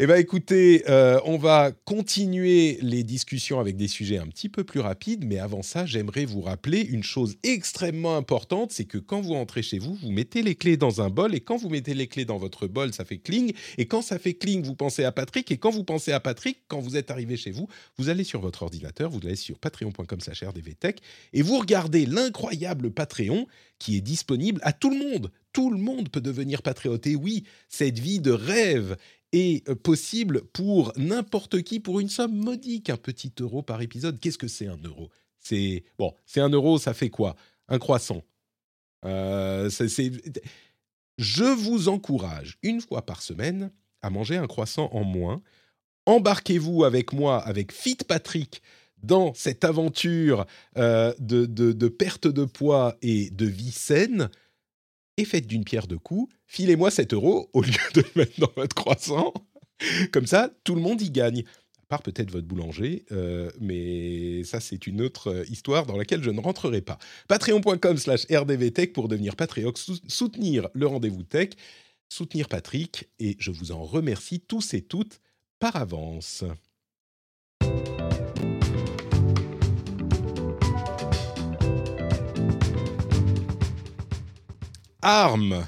Eh 0.00 0.06
bien, 0.06 0.14
écoutez, 0.14 0.84
euh, 0.88 1.18
on 1.24 1.38
va 1.38 1.72
continuer 1.72 2.78
les 2.82 3.02
discussions 3.02 3.58
avec 3.58 3.76
des 3.76 3.88
sujets 3.88 4.18
un 4.18 4.28
petit 4.28 4.48
peu 4.48 4.62
plus 4.62 4.78
rapides, 4.78 5.24
mais 5.24 5.40
avant 5.40 5.62
ça, 5.62 5.86
j'aimerais 5.86 6.24
vous 6.24 6.40
rappeler 6.40 6.82
une 6.82 7.02
chose 7.02 7.34
extrêmement 7.42 8.16
importante, 8.16 8.70
c'est 8.70 8.84
que 8.84 8.98
quand 8.98 9.20
vous 9.20 9.34
entrez 9.34 9.60
chez 9.60 9.80
vous, 9.80 9.96
vous 9.96 10.12
mettez 10.12 10.42
les 10.42 10.54
clés 10.54 10.76
dans 10.76 11.00
un 11.00 11.10
bol, 11.10 11.34
et 11.34 11.40
quand 11.40 11.56
vous 11.56 11.68
mettez 11.68 11.94
les 11.94 12.06
clés 12.06 12.24
dans 12.24 12.38
votre 12.38 12.68
bol, 12.68 12.92
ça 12.92 13.04
fait 13.04 13.18
cling, 13.18 13.52
et 13.76 13.88
quand 13.88 14.00
ça 14.00 14.20
fait 14.20 14.34
cling, 14.34 14.62
vous 14.62 14.76
pensez 14.76 15.02
à 15.02 15.10
Patrick, 15.10 15.50
et 15.50 15.56
quand 15.56 15.70
vous 15.70 15.82
pensez 15.82 16.12
à 16.12 16.20
Patrick, 16.20 16.58
quand 16.68 16.78
vous 16.78 16.96
êtes 16.96 17.10
arrivé 17.10 17.36
chez 17.36 17.50
vous, 17.50 17.66
vous 17.96 18.08
allez 18.08 18.22
sur 18.22 18.40
votre 18.40 18.62
ordinateur, 18.62 19.10
vous 19.10 19.18
allez 19.24 19.34
sur 19.34 19.58
patreon.com 19.58 20.18
rdvtech, 20.48 21.00
et 21.32 21.42
vous 21.42 21.58
regardez 21.58 22.06
l'incroyable 22.06 22.92
Patreon 22.92 23.48
qui 23.78 23.96
est 23.96 24.00
disponible 24.00 24.60
à 24.62 24.72
tout 24.72 24.90
le 24.90 24.98
monde. 24.98 25.30
Tout 25.52 25.70
le 25.70 25.78
monde 25.78 26.08
peut 26.08 26.20
devenir 26.20 26.62
patriote. 26.62 27.06
Et 27.06 27.16
oui, 27.16 27.44
cette 27.68 27.98
vie 27.98 28.20
de 28.20 28.30
rêve 28.30 28.96
est 29.32 29.68
euh, 29.68 29.74
possible 29.74 30.42
pour 30.52 30.92
n'importe 30.96 31.62
qui 31.62 31.80
pour 31.80 32.00
une 32.00 32.08
somme 32.08 32.34
modique, 32.34 32.90
un 32.90 32.96
petit 32.96 33.32
euro 33.40 33.62
par 33.62 33.82
épisode. 33.82 34.18
Qu'est-ce 34.20 34.38
que 34.38 34.48
c'est 34.48 34.66
un 34.66 34.78
euro? 34.84 35.10
C'est 35.38 35.84
bon, 35.98 36.14
c'est 36.26 36.40
un 36.40 36.50
euro, 36.50 36.78
ça 36.78 36.94
fait 36.94 37.10
quoi? 37.10 37.36
Un 37.68 37.78
croissant. 37.78 38.22
Euh, 39.04 39.70
Je 41.18 41.44
vous 41.44 41.88
encourage 41.88 42.58
une 42.62 42.80
fois 42.80 43.04
par 43.04 43.22
semaine 43.22 43.70
à 44.02 44.10
manger 44.10 44.36
un 44.36 44.46
croissant 44.46 44.88
en 44.92 45.04
moins. 45.04 45.42
Embarquez-vous 46.06 46.84
avec 46.84 47.12
moi, 47.12 47.38
avec 47.38 47.72
Fit 47.72 47.98
Patrick, 48.06 48.62
dans 49.02 49.34
cette 49.34 49.64
aventure 49.64 50.46
euh, 50.76 51.12
de, 51.18 51.46
de, 51.46 51.88
perte 51.88 52.26
de 52.26 52.44
poids 52.44 52.96
et 53.02 53.30
de 53.30 53.46
vie 53.46 53.72
saine 53.72 54.28
et 55.18 55.24
faites 55.24 55.46
d'une 55.46 55.64
pierre 55.64 55.86
deux 55.86 55.98
coups, 55.98 56.32
filez-moi 56.46 56.90
7 56.90 57.12
euros 57.12 57.50
au 57.52 57.62
lieu 57.62 57.72
de 57.94 58.00
le 58.00 58.10
mettre 58.14 58.40
dans 58.40 58.52
votre 58.56 58.74
croissant. 58.74 59.34
Comme 60.12 60.26
ça, 60.26 60.50
tout 60.64 60.74
le 60.74 60.80
monde 60.80 61.02
y 61.02 61.10
gagne. 61.10 61.44
À 61.82 61.86
part 61.88 62.02
peut-être 62.02 62.30
votre 62.30 62.46
boulanger, 62.46 63.06
euh, 63.12 63.50
mais 63.60 64.44
ça, 64.44 64.60
c'est 64.60 64.86
une 64.86 65.00
autre 65.00 65.28
euh, 65.28 65.44
histoire 65.48 65.86
dans 65.86 65.96
laquelle 65.96 66.22
je 66.22 66.28
ne 66.30 66.38
rentrerai 66.38 66.82
pas. 66.82 66.98
Patreon.com 67.28 67.96
slash 67.96 68.26
rdvtech 68.30 68.92
pour 68.92 69.08
devenir 69.08 69.36
Patreon, 69.36 69.72
soutenir 70.06 70.68
le 70.74 70.86
rendez-vous 70.86 71.22
tech, 71.22 71.50
soutenir 72.10 72.48
Patrick, 72.48 73.08
et 73.18 73.36
je 73.38 73.50
vous 73.50 73.72
en 73.72 73.84
remercie 73.84 74.40
tous 74.40 74.74
et 74.74 74.82
toutes 74.82 75.20
par 75.58 75.76
avance. 75.76 76.44
ARM 85.10 85.66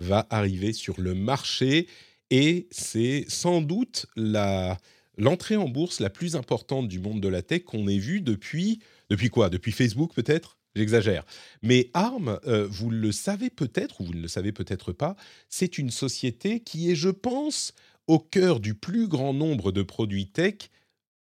va 0.00 0.26
arriver 0.28 0.74
sur 0.74 1.00
le 1.00 1.14
marché 1.14 1.86
et 2.28 2.68
c'est 2.70 3.24
sans 3.26 3.62
doute 3.62 4.04
l'entrée 5.16 5.56
en 5.56 5.66
bourse 5.66 5.98
la 6.00 6.10
plus 6.10 6.36
importante 6.36 6.86
du 6.86 7.00
monde 7.00 7.22
de 7.22 7.28
la 7.28 7.40
tech 7.40 7.64
qu'on 7.64 7.88
ait 7.88 7.96
vue 7.96 8.20
depuis 8.20 8.80
depuis 9.08 9.30
quoi? 9.30 9.48
Depuis 9.48 9.72
Facebook 9.72 10.12
peut-être? 10.12 10.58
J'exagère. 10.74 11.24
Mais 11.62 11.88
ARM, 11.94 12.38
euh, 12.46 12.66
vous 12.68 12.90
le 12.90 13.12
savez 13.12 13.48
peut-être 13.48 14.02
ou 14.02 14.04
vous 14.04 14.14
ne 14.14 14.20
le 14.20 14.28
savez 14.28 14.52
peut-être 14.52 14.92
pas, 14.92 15.16
c'est 15.48 15.78
une 15.78 15.90
société 15.90 16.60
qui 16.60 16.90
est, 16.90 16.96
je 16.96 17.08
pense, 17.08 17.72
au 18.08 18.18
cœur 18.18 18.60
du 18.60 18.74
plus 18.74 19.08
grand 19.08 19.32
nombre 19.32 19.72
de 19.72 19.82
produits 19.82 20.26
tech, 20.26 20.68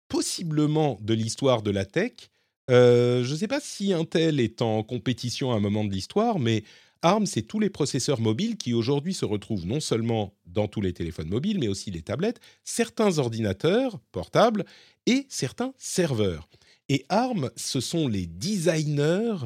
possiblement 0.09 0.99
de 1.01 1.13
l'histoire 1.13 1.61
de 1.61 1.71
la 1.71 1.85
tech, 1.85 2.29
je 2.69 3.31
ne 3.31 3.37
sais 3.37 3.47
pas 3.47 3.61
si 3.61 3.93
Intel 3.93 4.41
est 4.41 4.61
en 4.61 4.83
compétition 4.83 5.53
à 5.53 5.55
un 5.55 5.61
moment 5.61 5.85
de 5.85 5.93
l'histoire, 5.93 6.39
mais 6.39 6.65
ARM, 7.07 7.25
c'est 7.25 7.41
tous 7.41 7.59
les 7.59 7.69
processeurs 7.69 8.19
mobiles 8.19 8.57
qui 8.57 8.73
aujourd'hui 8.73 9.13
se 9.13 9.23
retrouvent 9.23 9.65
non 9.65 9.79
seulement 9.79 10.33
dans 10.45 10.67
tous 10.67 10.81
les 10.81 10.91
téléphones 10.91 11.29
mobiles, 11.29 11.57
mais 11.57 11.69
aussi 11.69 11.89
les 11.89 12.01
tablettes, 12.01 12.41
certains 12.65 13.17
ordinateurs 13.17 13.99
portables 14.11 14.65
et 15.05 15.25
certains 15.29 15.73
serveurs. 15.77 16.49
Et 16.89 17.05
ARM, 17.07 17.49
ce 17.55 17.79
sont 17.79 18.09
les 18.09 18.27
designers 18.27 19.37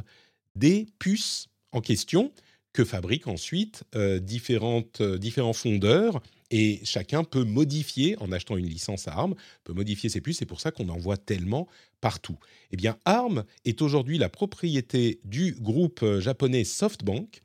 des 0.55 0.87
puces 0.97 1.49
en 1.71 1.81
question 1.81 2.31
que 2.73 2.83
fabriquent 2.83 3.27
ensuite 3.27 3.83
euh, 3.95 4.19
différentes, 4.19 5.01
euh, 5.01 5.19
différents 5.19 5.53
fondeurs 5.53 6.19
et 6.49 6.81
chacun 6.83 7.23
peut 7.23 7.43
modifier, 7.43 8.17
en 8.19 8.31
achetant 8.31 8.57
une 8.57 8.67
licence 8.67 9.07
à 9.07 9.13
ARM, 9.13 9.35
peut 9.63 9.73
modifier 9.73 10.09
ses 10.09 10.19
puces. 10.19 10.39
C'est 10.39 10.45
pour 10.47 10.61
ça 10.61 10.71
qu'on 10.71 10.89
en 10.89 10.97
voit 10.97 11.17
tellement 11.17 11.67
partout. 12.01 12.37
Eh 12.71 12.77
bien, 12.77 12.97
ARM 13.05 13.43
est 13.65 13.83
aujourd'hui 13.83 14.17
la 14.17 14.29
propriété 14.29 15.19
du 15.23 15.53
groupe 15.53 16.01
euh, 16.01 16.19
japonais 16.19 16.63
SoftBank, 16.63 17.41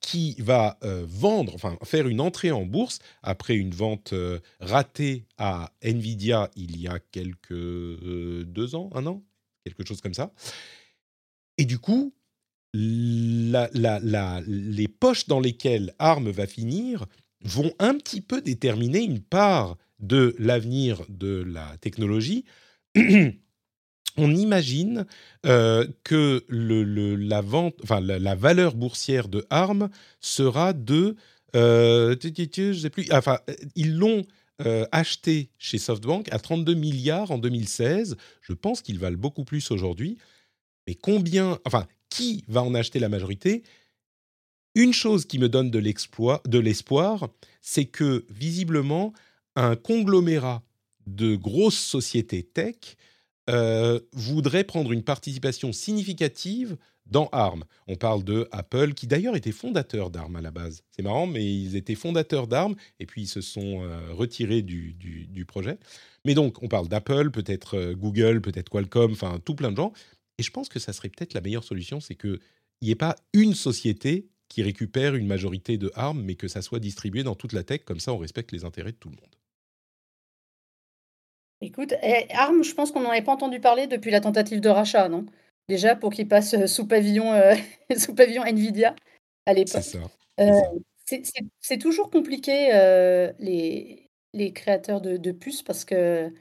qui 0.00 0.36
va 0.38 0.78
vendre, 0.82 1.54
enfin 1.54 1.76
faire 1.84 2.08
une 2.08 2.20
entrée 2.20 2.50
en 2.50 2.64
bourse 2.64 3.00
après 3.22 3.54
une 3.54 3.72
vente 3.72 4.14
ratée 4.60 5.26
à 5.36 5.72
Nvidia 5.82 6.50
il 6.56 6.80
y 6.80 6.88
a 6.88 6.98
quelques 6.98 7.52
deux 7.52 8.74
ans, 8.74 8.90
un 8.94 9.06
an, 9.06 9.22
quelque 9.64 9.86
chose 9.86 10.00
comme 10.00 10.14
ça. 10.14 10.32
Et 11.58 11.64
du 11.64 11.78
coup, 11.78 12.14
les 12.74 13.58
poches 14.88 15.26
dans 15.26 15.40
lesquelles 15.40 15.94
ARM 15.98 16.30
va 16.30 16.46
finir 16.46 17.06
vont 17.44 17.72
un 17.78 17.94
petit 17.94 18.20
peu 18.20 18.40
déterminer 18.40 19.02
une 19.02 19.20
part 19.20 19.76
de 19.98 20.34
l'avenir 20.38 21.02
de 21.08 21.42
la 21.42 21.76
technologie. 21.78 22.44
On 24.16 24.34
imagine 24.34 25.06
euh, 25.46 25.86
que 26.04 26.44
la, 26.48 27.40
valeur 28.34 28.74
boursière 28.74 29.28
de 29.28 29.46
ARM 29.50 29.88
sera 30.20 30.72
de, 30.72 31.16
euh, 31.56 32.14
je 32.20 32.88
plus, 32.88 33.10
enfin, 33.12 33.38
ils 33.74 33.96
l'ont 33.96 34.24
euh, 34.66 34.86
acheté 34.92 35.50
chez 35.58 35.78
SoftBank 35.78 36.32
à 36.32 36.38
32 36.38 36.74
milliards 36.74 37.30
en 37.30 37.38
2016. 37.38 38.16
Je 38.42 38.52
pense 38.52 38.82
qu'ils 38.82 38.98
valent 38.98 39.18
beaucoup 39.18 39.44
plus 39.44 39.70
aujourd'hui. 39.70 40.18
Mais 40.86 40.94
combien, 40.94 41.58
enfin, 41.64 41.86
qui 42.10 42.44
va 42.48 42.62
en 42.62 42.74
acheter 42.74 42.98
la 42.98 43.08
majorité? 43.08 43.62
Une 44.74 44.92
chose 44.92 45.24
qui 45.24 45.38
me 45.38 45.48
donne 45.48 45.70
de 45.70 45.78
l'espoir, 46.58 47.28
c'est 47.60 47.84
que 47.86 48.24
visiblement, 48.30 49.12
un 49.56 49.76
conglomérat 49.76 50.62
de 51.06 51.34
grosses 51.34 51.78
sociétés 51.78 52.42
tech 52.42 52.96
euh, 53.50 54.00
voudrait 54.12 54.64
prendre 54.64 54.92
une 54.92 55.02
participation 55.02 55.72
significative 55.72 56.76
dans 57.06 57.28
ARM. 57.32 57.64
On 57.88 57.96
parle 57.96 58.22
de 58.22 58.48
Apple, 58.52 58.94
qui 58.94 59.06
d'ailleurs 59.06 59.34
était 59.34 59.52
fondateur 59.52 60.10
d'ARM 60.10 60.36
à 60.36 60.40
la 60.40 60.52
base. 60.52 60.84
C'est 60.90 61.02
marrant, 61.02 61.26
mais 61.26 61.44
ils 61.44 61.74
étaient 61.74 61.96
fondateurs 61.96 62.46
d'ARM 62.46 62.76
et 63.00 63.06
puis 63.06 63.22
ils 63.22 63.28
se 63.28 63.40
sont 63.40 63.82
euh, 63.82 64.12
retirés 64.12 64.62
du, 64.62 65.44
projet. 65.46 65.78
Mais 66.24 66.34
donc, 66.34 66.62
on 66.62 66.68
parle 66.68 66.88
d'Apple, 66.88 67.30
peut-être 67.30 67.76
euh, 67.76 67.94
Google, 67.94 68.40
peut-être 68.40 68.70
Qualcomm, 68.70 69.12
enfin 69.12 69.40
tout 69.44 69.54
plein 69.54 69.72
de 69.72 69.76
gens. 69.76 69.92
Et 70.38 70.42
je 70.42 70.50
pense 70.50 70.68
que 70.68 70.78
ça 70.78 70.92
serait 70.92 71.08
peut-être 71.08 71.34
la 71.34 71.40
meilleure 71.40 71.64
solution, 71.64 72.00
c'est 72.00 72.14
qu'il 72.14 72.38
n'y 72.80 72.90
ait 72.90 72.94
pas 72.94 73.16
une 73.32 73.54
société 73.54 74.28
qui 74.48 74.62
récupère 74.62 75.14
une 75.16 75.26
majorité 75.26 75.78
de 75.78 75.90
ARM, 75.94 76.22
mais 76.22 76.36
que 76.36 76.46
ça 76.46 76.62
soit 76.62 76.78
distribué 76.78 77.24
dans 77.24 77.34
toute 77.34 77.52
la 77.52 77.64
tech, 77.64 77.80
comme 77.84 78.00
ça 78.00 78.12
on 78.12 78.18
respecte 78.18 78.52
les 78.52 78.64
intérêts 78.64 78.92
de 78.92 78.96
tout 78.98 79.08
le 79.08 79.16
monde. 79.16 79.41
Écoute, 81.62 81.94
eh, 82.02 82.26
ARM, 82.34 82.62
je 82.62 82.74
pense 82.74 82.90
qu'on 82.90 83.00
n'en 83.00 83.10
avait 83.10 83.22
pas 83.22 83.32
entendu 83.32 83.60
parler 83.60 83.86
depuis 83.86 84.10
la 84.10 84.20
tentative 84.20 84.60
de 84.60 84.68
rachat, 84.68 85.08
non? 85.08 85.26
Déjà 85.68 85.96
pour 85.96 86.12
qu'il 86.12 86.28
passe 86.28 86.54
euh, 86.54 86.66
sous 86.66 86.86
pavillon, 86.86 87.32
euh, 87.32 87.54
sous 87.96 88.14
pavillon 88.14 88.42
Nvidia 88.44 88.94
à 89.46 89.54
l'époque. 89.54 89.82
C'est. 89.82 89.98
Euh, 90.40 90.60
c'est 91.60 91.78
toujours 91.78 92.10
compliqué 92.10 92.70
les, 93.38 94.08
les 94.32 94.52
créateurs 94.52 95.00
de, 95.00 95.18
de 95.18 95.32
puces 95.32 95.62
parce 95.62 95.84
que 95.84 96.32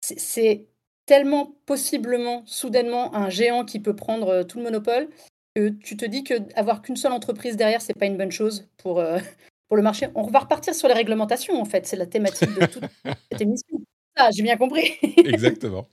c'est 0.00 0.66
tellement 1.06 1.56
possiblement, 1.66 2.42
soudainement, 2.46 3.14
un 3.14 3.28
géant 3.28 3.64
qui 3.64 3.80
peut 3.80 3.96
prendre 3.96 4.44
tout 4.44 4.58
le 4.58 4.64
monopole, 4.64 5.08
que 5.54 5.68
tu 5.68 5.96
te 5.96 6.04
dis 6.04 6.24
qu'avoir 6.24 6.82
qu'une 6.82 6.96
seule 6.96 7.12
entreprise 7.12 7.56
derrière, 7.56 7.80
c'est 7.80 7.94
pas 7.94 8.06
une 8.06 8.16
bonne 8.16 8.32
chose 8.32 8.68
pour, 8.76 8.98
euh, 8.98 9.18
pour 9.68 9.76
le 9.76 9.82
marché. 9.82 10.08
On 10.14 10.26
va 10.26 10.40
repartir 10.40 10.74
sur 10.74 10.88
les 10.88 10.94
réglementations, 10.94 11.60
en 11.60 11.64
fait. 11.64 11.86
C'est 11.86 11.96
la 11.96 12.06
thématique 12.06 12.54
de 12.58 12.66
toute 12.66 12.84
cette 13.30 13.40
émission. 13.40 13.78
Ah, 14.16 14.30
j'ai 14.30 14.42
bien 14.42 14.56
compris. 14.56 14.92
Exactement. 15.24 15.88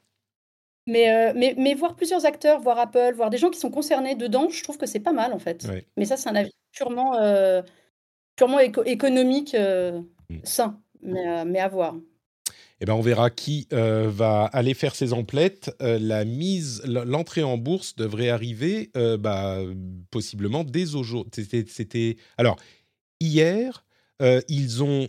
Mais, 0.88 1.10
euh, 1.10 1.34
mais, 1.36 1.54
mais, 1.58 1.76
voir 1.76 1.96
plusieurs 1.96 2.26
acteurs, 2.26 2.60
voir 2.60 2.80
Apple, 2.80 3.14
voir 3.16 3.30
des 3.30 3.38
gens 3.38 3.50
qui 3.50 3.60
sont 3.60 3.70
concernés 3.70 4.16
dedans, 4.16 4.50
je 4.50 4.64
trouve 4.64 4.78
que 4.78 4.86
c'est 4.86 5.00
pas 5.00 5.14
mal, 5.14 5.34
en 5.34 5.40
fait. 5.40 5.68
Mais 5.96 6.06
ça, 6.06 6.18
c'est 6.18 6.30
un 6.30 6.36
avis 6.36 6.52
purement, 6.72 7.14
purement 8.36 8.60
économique 8.60 9.56
mm. 9.56 10.38
sain, 10.44 10.80
mais, 11.02 11.46
mais 11.46 11.60
à 11.60 11.68
voir. 11.68 11.96
Eh 12.82 12.86
ben, 12.86 12.94
on 12.94 13.02
verra 13.02 13.30
qui 13.30 13.68
euh, 13.74 14.10
va 14.12 14.46
aller 14.46 14.74
faire 14.74 14.96
ses 14.96 15.14
emplettes. 15.14 15.70
Euh, 15.84 16.00
la 16.02 16.26
mise, 16.26 16.82
l'entrée 16.84 17.44
en 17.44 17.60
bourse 17.60 17.96
devrait 17.96 18.30
arriver 18.30 18.90
euh, 18.98 19.18
bah, 19.18 19.60
possiblement 20.10 20.64
dès 20.64 20.96
aujourd'hui. 20.96 21.48
C'était, 21.68 22.18
alors 22.38 22.58
hier, 23.20 23.86
ils 24.50 24.84
ont 24.84 25.08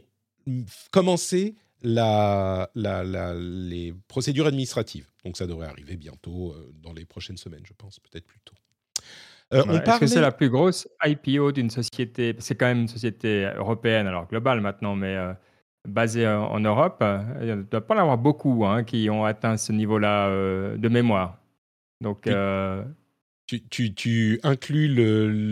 commencé 0.91 1.55
la, 1.83 2.71
les 2.75 3.95
procédures 4.09 4.47
administratives. 4.47 5.09
Donc 5.25 5.37
ça 5.37 5.47
devrait 5.47 5.67
arriver 5.69 5.97
bientôt 5.97 6.55
dans 6.83 6.93
les 6.93 7.05
prochaines 7.05 7.37
semaines, 7.37 7.63
je 7.65 7.73
pense, 7.77 7.99
peut-être 8.01 8.27
plus 8.27 8.41
tôt. 8.45 8.55
Est-ce 9.51 10.01
que 10.01 10.07
c'est 10.07 10.21
la 10.21 10.33
plus 10.33 10.49
grosse 10.49 10.89
IPO 11.05 11.53
d'une 11.53 11.71
société? 11.71 12.35
C'est 12.39 12.55
quand 12.55 12.67
même 12.67 12.83
une 12.83 12.89
société 12.89 13.51
européenne, 13.57 14.07
alors 14.07 14.27
globale 14.27 14.61
maintenant, 14.61 14.97
mais 14.97 15.17
basé 15.87 16.27
en 16.27 16.61
Europe, 16.61 16.99
euh, 17.03 17.23
il 17.41 17.47
ne 17.49 17.63
doit 17.63 17.87
pas 17.87 17.95
y 17.95 17.99
en 17.99 18.03
avoir 18.03 18.19
beaucoup 18.19 18.65
hein, 18.65 18.85
qui 18.85 19.09
ont 19.11 19.25
atteint 19.25 19.57
ce 19.57 19.73
niveau-là 19.73 20.29
euh, 20.29 20.77
de 20.77 20.89
mémoire. 20.89 21.39
Donc, 22.01 22.27
euh, 22.27 22.85
tu, 23.47 23.67
tu, 23.69 23.95
tu, 23.95 24.41
inclus 24.43 24.89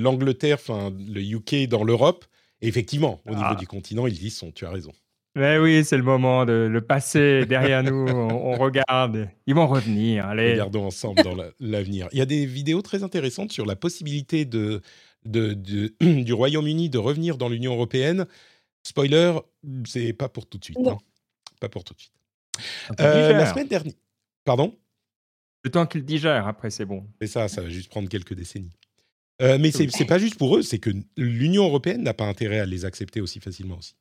l'Angleterre, 0.01 0.59
enfin 0.61 0.91
le 0.91 1.21
UK 1.21 1.69
dans 1.69 1.85
l'Europe? 1.85 2.25
effectivement, 2.63 3.21
au 3.25 3.31
niveau 3.31 3.53
ah. 3.53 3.55
du 3.55 3.67
continent, 3.67 4.07
ils 4.07 4.23
y 4.23 4.31
sont. 4.31 4.53
Tu 4.53 4.67
as 4.67 4.71
raison. 4.71 4.93
Mais 5.37 5.59
oui, 5.59 5.85
c'est 5.85 5.97
le 5.97 6.03
moment 6.03 6.45
de 6.45 6.69
le 6.71 6.81
passer 6.81 7.47
derrière 7.47 7.85
nous. 7.85 8.09
On, 8.09 8.57
regarde. 8.57 9.29
Ils 9.47 9.55
vont 9.55 9.69
revenir. 9.69 10.27
Allez. 10.27 10.53
Regardons 10.53 10.87
ensemble 10.87 11.23
dans 11.23 11.37
l'avenir. 11.61 12.09
Il 12.13 12.19
y 12.19 12.23
a 12.23 12.27
des 12.27 12.47
vidéos 12.47 12.83
très 12.83 13.05
intéressantes 13.05 13.53
sur 13.53 13.65
la 13.65 13.77
possibilité 13.77 14.45
de, 14.45 14.81
de, 15.25 15.55
de 15.55 15.95
du 16.23 16.33
Royaume-Uni 16.33 16.91
de 16.91 16.99
revenir 16.99 17.37
dans 17.37 17.49
l'Union 17.49 17.75
européenne 17.75 18.27
Spoiler, 18.83 19.35
c'est 19.87 20.13
pas 20.13 20.29
pour 20.29 20.47
tout 20.47 20.59
de 20.59 20.65
suite. 20.65 20.79
Hein. 20.79 20.99
Pas 21.61 21.69
pour 21.69 21.85
tout 21.85 21.95
de 21.95 22.01
suite. 22.01 22.13
Euh, 22.99 23.33
la 23.33 23.47
semaine 23.47 23.69
dernière. 23.69 23.95
Pardon? 24.45 24.77
Le 25.63 25.71
temps 25.71 25.87
qu'ils 25.87 26.05
digèrent, 26.05 26.47
après, 26.47 26.71
c'est 26.71 26.87
bon. 26.87 27.07
C'est 27.21 27.27
ça, 27.27 27.49
ça 27.49 27.61
va 27.61 27.69
juste 27.69 27.91
prendre 27.91 28.09
quelques 28.09 28.35
décennies. 28.35 28.73
Euh, 29.43 29.59
mais 29.59 29.71
c'est 29.71 29.87
n'est 29.99 30.07
pas 30.07 30.19
juste 30.19 30.37
pour 30.37 30.57
eux, 30.57 30.63
c'est 30.63 30.79
que 30.79 30.91
l'Union 31.17 31.65
européenne 31.65 32.03
n'a 32.03 32.15
pas 32.15 32.27
intérêt 32.27 32.61
à 32.61 32.67
les 32.67 32.85
accepter 32.85 33.21
aussi 33.21 33.41
facilement 33.41 33.79
aussi. 33.79 33.95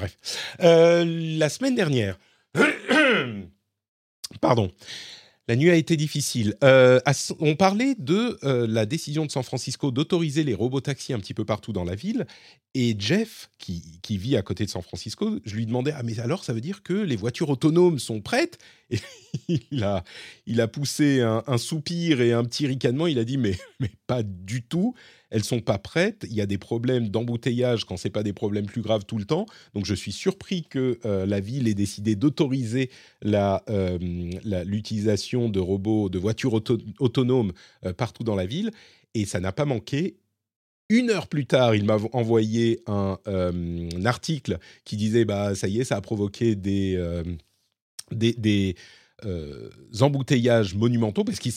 Bref. 0.00 0.16
Euh, 0.60 1.04
la 1.38 1.48
semaine 1.48 1.74
dernière, 1.74 2.18
pardon, 4.40 4.70
la 5.46 5.56
nuit 5.56 5.70
a 5.70 5.74
été 5.74 5.96
difficile. 5.96 6.56
Euh, 6.64 7.00
on 7.40 7.56
parlait 7.56 7.94
de 7.98 8.38
euh, 8.44 8.66
la 8.68 8.86
décision 8.86 9.26
de 9.26 9.30
San 9.30 9.42
Francisco 9.42 9.90
d'autoriser 9.90 10.44
les 10.44 10.54
robots 10.54 10.80
taxis 10.80 11.12
un 11.12 11.18
petit 11.18 11.34
peu 11.34 11.44
partout 11.44 11.72
dans 11.72 11.84
la 11.84 11.94
ville. 11.94 12.26
Et 12.74 12.94
Jeff, 12.98 13.50
qui, 13.58 14.00
vit 14.08 14.36
à 14.36 14.42
côté 14.42 14.64
de 14.64 14.70
San 14.70 14.82
Francisco, 14.82 15.38
je 15.44 15.56
lui 15.56 15.66
demandais 15.66 15.92
Ah, 15.94 16.02
mais 16.02 16.20
alors 16.20 16.44
ça 16.44 16.52
veut 16.52 16.60
dire 16.60 16.82
que 16.82 16.94
les 16.94 17.16
voitures 17.16 17.50
autonomes 17.50 17.98
sont 17.98 18.20
prêtes 18.20 18.58
Il 19.48 19.84
a, 19.84 20.02
il 20.46 20.60
a 20.60 20.66
poussé 20.68 21.20
un, 21.20 21.42
un, 21.46 21.56
soupir 21.56 22.20
et 22.20 22.32
un 22.32 22.44
petit 22.44 22.66
ricanement. 22.66 23.06
Il 23.06 23.18
a 23.18 23.24
dit 23.24 23.38
Mais, 23.38 23.56
mais 23.80 23.90
pas 24.06 24.22
du 24.22 24.62
tout 24.62 24.94
elles 25.30 25.44
sont 25.44 25.60
pas 25.60 25.78
prêtes. 25.78 26.26
Il 26.28 26.34
y 26.34 26.40
a 26.40 26.46
des 26.46 26.58
problèmes 26.58 27.08
d'embouteillage 27.08 27.84
quand 27.84 27.96
c'est 27.96 28.10
pas 28.10 28.22
des 28.22 28.32
problèmes 28.32 28.66
plus 28.66 28.82
graves 28.82 29.04
tout 29.06 29.18
le 29.18 29.24
temps. 29.24 29.46
Donc 29.74 29.86
je 29.86 29.94
suis 29.94 30.12
surpris 30.12 30.64
que 30.64 30.98
euh, 31.04 31.24
la 31.26 31.40
ville 31.40 31.68
ait 31.68 31.74
décidé 31.74 32.16
d'autoriser 32.16 32.90
euh, 33.24 33.98
l'utilisation 34.64 35.48
de 35.48 35.60
robots, 35.60 36.08
de 36.08 36.18
voitures 36.18 36.60
autonomes 36.98 37.52
euh, 37.84 37.92
partout 37.92 38.24
dans 38.24 38.36
la 38.36 38.46
ville. 38.46 38.70
Et 39.14 39.24
ça 39.24 39.40
n'a 39.40 39.52
pas 39.52 39.64
manqué. 39.64 40.16
Une 40.88 41.10
heure 41.10 41.28
plus 41.28 41.46
tard, 41.46 41.76
il 41.76 41.84
m'a 41.84 41.98
envoyé 42.12 42.80
un, 42.88 43.16
article 44.04 44.58
qui 44.84 44.96
disait 44.96 45.24
bah 45.24 45.54
ça 45.54 45.68
y 45.68 45.78
est, 45.78 45.84
ça 45.84 45.96
a 45.96 46.00
provoqué 46.00 46.56
des, 46.56 46.96
des 48.10 48.74
euh, 49.26 49.68
embouteillages 50.00 50.74
monumentaux 50.74 51.24
parce 51.24 51.38
que 51.38 51.50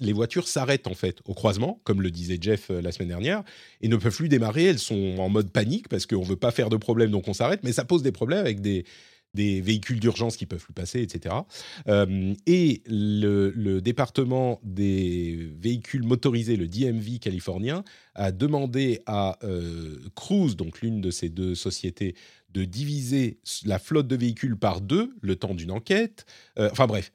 les 0.00 0.12
voitures 0.12 0.46
s'arrêtent 0.46 0.86
en 0.86 0.94
fait 0.94 1.18
au 1.24 1.34
croisement, 1.34 1.80
comme 1.82 2.02
le 2.02 2.10
disait 2.10 2.38
Jeff 2.40 2.70
euh, 2.70 2.80
la 2.80 2.92
semaine 2.92 3.08
dernière, 3.08 3.42
et 3.80 3.88
ne 3.88 3.96
peuvent 3.96 4.14
plus 4.14 4.28
démarrer. 4.28 4.66
Elles 4.66 4.78
sont 4.78 5.16
en 5.18 5.28
mode 5.28 5.50
panique 5.50 5.88
parce 5.88 6.06
qu'on 6.06 6.20
ne 6.20 6.26
veut 6.26 6.36
pas 6.36 6.52
faire 6.52 6.68
de 6.68 6.76
problème, 6.76 7.10
donc 7.10 7.26
on 7.26 7.34
s'arrête. 7.34 7.60
Mais 7.64 7.72
ça 7.72 7.84
pose 7.84 8.02
des 8.02 8.12
problèmes 8.12 8.40
avec 8.40 8.60
des, 8.60 8.84
des 9.34 9.60
véhicules 9.60 10.00
d'urgence 10.00 10.36
qui 10.36 10.46
peuvent 10.46 10.62
plus 10.62 10.72
passer, 10.72 11.00
etc. 11.02 11.34
Euh, 11.88 12.34
et 12.46 12.82
le, 12.86 13.80
département 13.80 14.60
des 14.62 15.52
véhicules 15.58 16.02
motorisés, 16.02 16.56
le 16.56 16.68
DMV 16.68 17.18
californien, 17.18 17.84
a 18.14 18.32
demandé 18.32 19.00
à 19.06 19.38
Cruise, 20.14 20.56
donc 20.56 20.80
l'une 20.80 21.00
de 21.00 21.10
ces 21.10 21.28
deux 21.28 21.54
sociétés, 21.54 22.14
de 22.50 22.64
diviser 22.64 23.38
la 23.64 23.78
flotte 23.78 24.08
de 24.08 24.16
véhicules 24.16 24.56
par 24.56 24.80
deux 24.80 25.14
le 25.22 25.36
temps 25.36 25.54
d'une 25.54 25.70
enquête. 25.70 26.26
enfin 26.58 26.86
bref, 26.86 27.12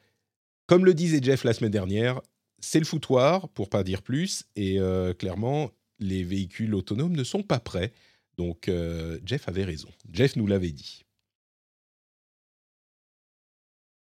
comme 0.66 0.86
le 0.86 0.94
disait 0.94 1.20
Jeff 1.22 1.44
la 1.44 1.54
semaine 1.54 1.72
dernière, 1.72 2.22
c'est 2.60 2.80
le 2.80 2.86
foutoir, 2.86 3.50
pour 3.50 3.70
pas 3.70 3.84
dire 3.84 4.02
plus, 4.02 4.46
et 4.56 4.80
clairement, 5.20 5.72
les 6.00 6.24
véhicules 6.24 6.74
autonomes 6.74 7.16
ne 7.16 7.24
sont 7.24 7.44
pas 7.44 7.60
prêts. 7.60 7.92
Donc 8.38 8.72
Jeff 9.26 9.48
avait 9.48 9.66
raison. 9.66 9.90
Jeff 10.12 10.36
nous 10.36 10.48
l'avait 10.48 10.72
dit. 10.72 11.05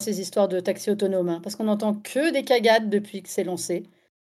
Ces 0.04 0.20
histoires 0.20 0.48
de 0.48 0.60
taxi 0.60 0.90
autonome, 0.90 1.30
hein, 1.30 1.40
parce 1.42 1.56
qu'on 1.56 1.66
n'entend 1.66 1.94
que 1.96 2.32
des 2.32 2.44
cagades 2.44 2.90
depuis 2.90 3.24
que 3.24 3.30
c'est 3.30 3.44
lancé. 3.44 3.84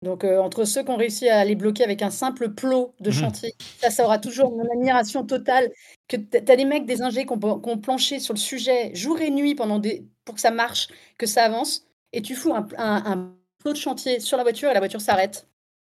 Donc, 0.02 0.22
entre 0.22 0.64
ceux 0.64 0.84
qui 0.84 0.90
ont 0.90 0.96
réussi 0.96 1.28
à 1.28 1.44
les 1.44 1.56
bloquer 1.56 1.82
avec 1.82 2.02
un 2.02 2.10
simple 2.10 2.50
plot 2.50 2.94
de 3.00 3.10
mmh 3.10 3.12
chantier, 3.12 3.54
ça, 3.80 3.90
ça 3.90 4.04
aura 4.04 4.18
toujours 4.18 4.52
mon 4.52 4.64
admiration 4.70 5.26
totale. 5.26 5.72
Que 6.06 6.16
tu 6.16 6.36
as 6.36 6.56
des 6.56 6.64
mecs, 6.64 6.86
des 6.86 7.02
ingés 7.02 7.26
qui 7.26 7.32
ont, 7.32 7.78
planché 7.78 8.20
sur 8.20 8.32
le 8.32 8.38
sujet 8.38 8.94
jour 8.94 9.20
et 9.20 9.30
nuit 9.30 9.56
pendant 9.56 9.80
des, 9.80 10.06
pour 10.24 10.36
que 10.36 10.40
ça 10.40 10.52
marche, 10.52 10.86
que 11.18 11.26
ça 11.26 11.44
avance, 11.44 11.84
et 12.12 12.22
tu 12.22 12.36
fous 12.36 12.54
un, 12.54 12.68
un, 12.76 13.34
plot 13.58 13.72
de 13.72 13.78
chantier 13.78 14.20
sur 14.20 14.36
la 14.36 14.44
voiture 14.44 14.70
et 14.70 14.74
la 14.74 14.78
voiture 14.78 15.00
s'arrête. 15.00 15.48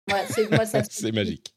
c'est 0.91 1.13
magique. 1.13 1.55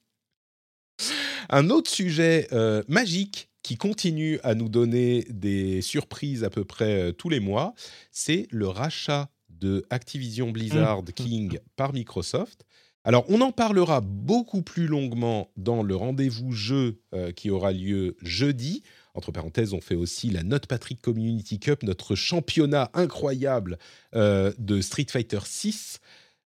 Un 1.50 1.70
autre 1.70 1.90
sujet 1.90 2.48
magique 2.88 3.50
qui 3.66 3.78
continue 3.78 4.40
à 4.44 4.54
nous 4.54 4.70
donner 4.70 5.26
des 5.32 5.82
surprises 5.82 6.44
à 6.44 6.52
peu 6.52 6.66
près 6.66 7.14
tous 7.14 7.30
les 7.30 7.40
mois, 7.40 7.74
c'est 8.12 8.46
le 8.52 8.68
rachat 8.68 9.32
de 9.50 9.84
Activision 9.90 10.52
Blizzard 10.52 11.02
mmh. 11.02 11.12
King 11.14 11.60
par 11.76 11.92
Microsoft. 11.92 12.64
Alors, 13.04 13.26
on 13.28 13.42
en 13.42 13.52
parlera 13.52 14.02
beaucoup 14.02 14.62
plus 14.62 14.86
longuement 14.86 15.50
dans 15.58 15.82
le 15.82 15.96
rendez-vous 15.96 16.52
jeu 16.52 17.02
qui 17.36 17.50
aura 17.50 17.72
lieu 17.72 18.16
jeudi. 18.22 18.84
Entre 19.16 19.32
parenthèses, 19.32 19.74
on 19.74 19.82
fait 19.82 19.96
aussi 19.96 20.30
la 20.30 20.44
Note 20.44 20.68
Patrick 20.68 21.02
Community 21.02 21.60
Cup, 21.60 21.82
notre 21.82 22.14
championnat 22.14 22.92
incroyable 22.94 23.80
de 24.14 24.82
Street 24.82 25.08
Fighter 25.10 25.40
6. 25.44 26.02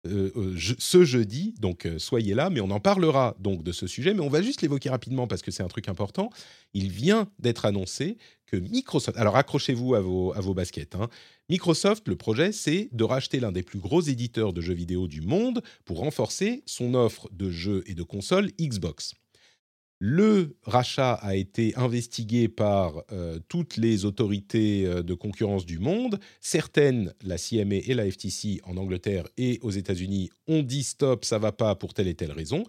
Euh, 0.06 0.32
euh, 0.36 0.56
ce 0.78 1.04
jeudi, 1.04 1.54
donc 1.60 1.86
euh, 1.86 1.98
soyez 1.98 2.34
là, 2.34 2.50
mais 2.50 2.60
on 2.60 2.70
en 2.70 2.80
parlera 2.80 3.36
donc 3.38 3.62
de 3.62 3.72
ce 3.72 3.86
sujet, 3.86 4.14
mais 4.14 4.20
on 4.20 4.28
va 4.28 4.42
juste 4.42 4.62
l'évoquer 4.62 4.90
rapidement 4.90 5.26
parce 5.26 5.42
que 5.42 5.50
c'est 5.50 5.62
un 5.62 5.68
truc 5.68 5.88
important. 5.88 6.30
Il 6.74 6.90
vient 6.90 7.28
d'être 7.38 7.64
annoncé 7.64 8.16
que 8.46 8.56
Microsoft, 8.56 9.18
alors 9.18 9.36
accrochez-vous 9.36 9.94
à 9.94 10.00
vos, 10.00 10.32
à 10.34 10.40
vos 10.40 10.54
baskets, 10.54 10.94
hein. 10.94 11.08
Microsoft, 11.48 12.08
le 12.08 12.16
projet, 12.16 12.50
c'est 12.50 12.88
de 12.92 13.04
racheter 13.04 13.38
l'un 13.38 13.52
des 13.52 13.62
plus 13.62 13.78
gros 13.78 14.00
éditeurs 14.00 14.52
de 14.52 14.60
jeux 14.60 14.74
vidéo 14.74 15.06
du 15.06 15.20
monde 15.20 15.62
pour 15.84 15.98
renforcer 15.98 16.62
son 16.66 16.94
offre 16.94 17.28
de 17.32 17.50
jeux 17.50 17.84
et 17.86 17.94
de 17.94 18.02
consoles 18.02 18.50
Xbox. 18.60 19.14
Le 19.98 20.56
rachat 20.62 21.14
a 21.14 21.36
été 21.36 21.74
investigué 21.76 22.48
par 22.48 23.02
euh, 23.12 23.38
toutes 23.48 23.78
les 23.78 24.04
autorités 24.04 24.84
euh, 24.84 25.02
de 25.02 25.14
concurrence 25.14 25.64
du 25.64 25.78
monde. 25.78 26.20
Certaines, 26.42 27.14
la 27.22 27.38
CMA 27.38 27.76
et 27.76 27.94
la 27.94 28.10
FTC 28.10 28.60
en 28.64 28.76
Angleterre 28.76 29.24
et 29.38 29.58
aux 29.62 29.70
États-Unis, 29.70 30.28
ont 30.48 30.62
dit 30.62 30.82
stop, 30.82 31.24
ça 31.24 31.38
va 31.38 31.50
pas 31.50 31.74
pour 31.76 31.94
telle 31.94 32.08
et 32.08 32.14
telle 32.14 32.32
raison 32.32 32.64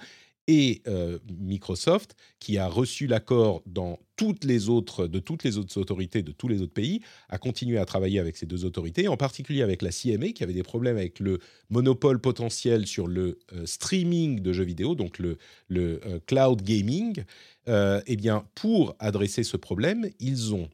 et 0.47 0.81
euh, 0.87 1.19
Microsoft, 1.39 2.15
qui 2.39 2.57
a 2.57 2.67
reçu 2.67 3.05
l'accord 3.05 3.61
dans 3.65 3.99
toutes 4.15 4.45
les 4.45 4.69
autres, 4.69 5.05
de 5.07 5.19
toutes 5.19 5.43
les 5.43 5.57
autres 5.57 5.77
autorités 5.77 6.23
de 6.23 6.31
tous 6.31 6.47
les 6.47 6.61
autres 6.61 6.73
pays, 6.73 7.01
a 7.29 7.37
continué 7.37 7.77
à 7.77 7.85
travailler 7.85 8.19
avec 8.19 8.37
ces 8.37 8.45
deux 8.45 8.63
autorités, 8.63 9.09
en 9.09 9.17
particulier 9.17 9.61
avec 9.61 9.81
la 9.81 9.91
CMA, 9.91 10.29
qui 10.29 10.43
avait 10.43 10.53
des 10.53 10.63
problèmes 10.63 10.97
avec 10.97 11.19
le 11.19 11.39
monopole 11.69 12.19
potentiel 12.19 12.87
sur 12.87 13.07
le 13.07 13.39
euh, 13.53 13.65
streaming 13.65 14.39
de 14.39 14.53
jeux 14.53 14.63
vidéo, 14.63 14.95
donc 14.95 15.19
le, 15.19 15.37
euh, 15.71 16.19
cloud 16.25 16.61
gaming. 16.61 17.23
eh 17.67 18.15
bien, 18.15 18.47
pour 18.55 18.95
adresser 18.99 19.43
ce 19.43 19.57
problème, 19.57 20.09
ils 20.19 20.53
ont 20.53 20.69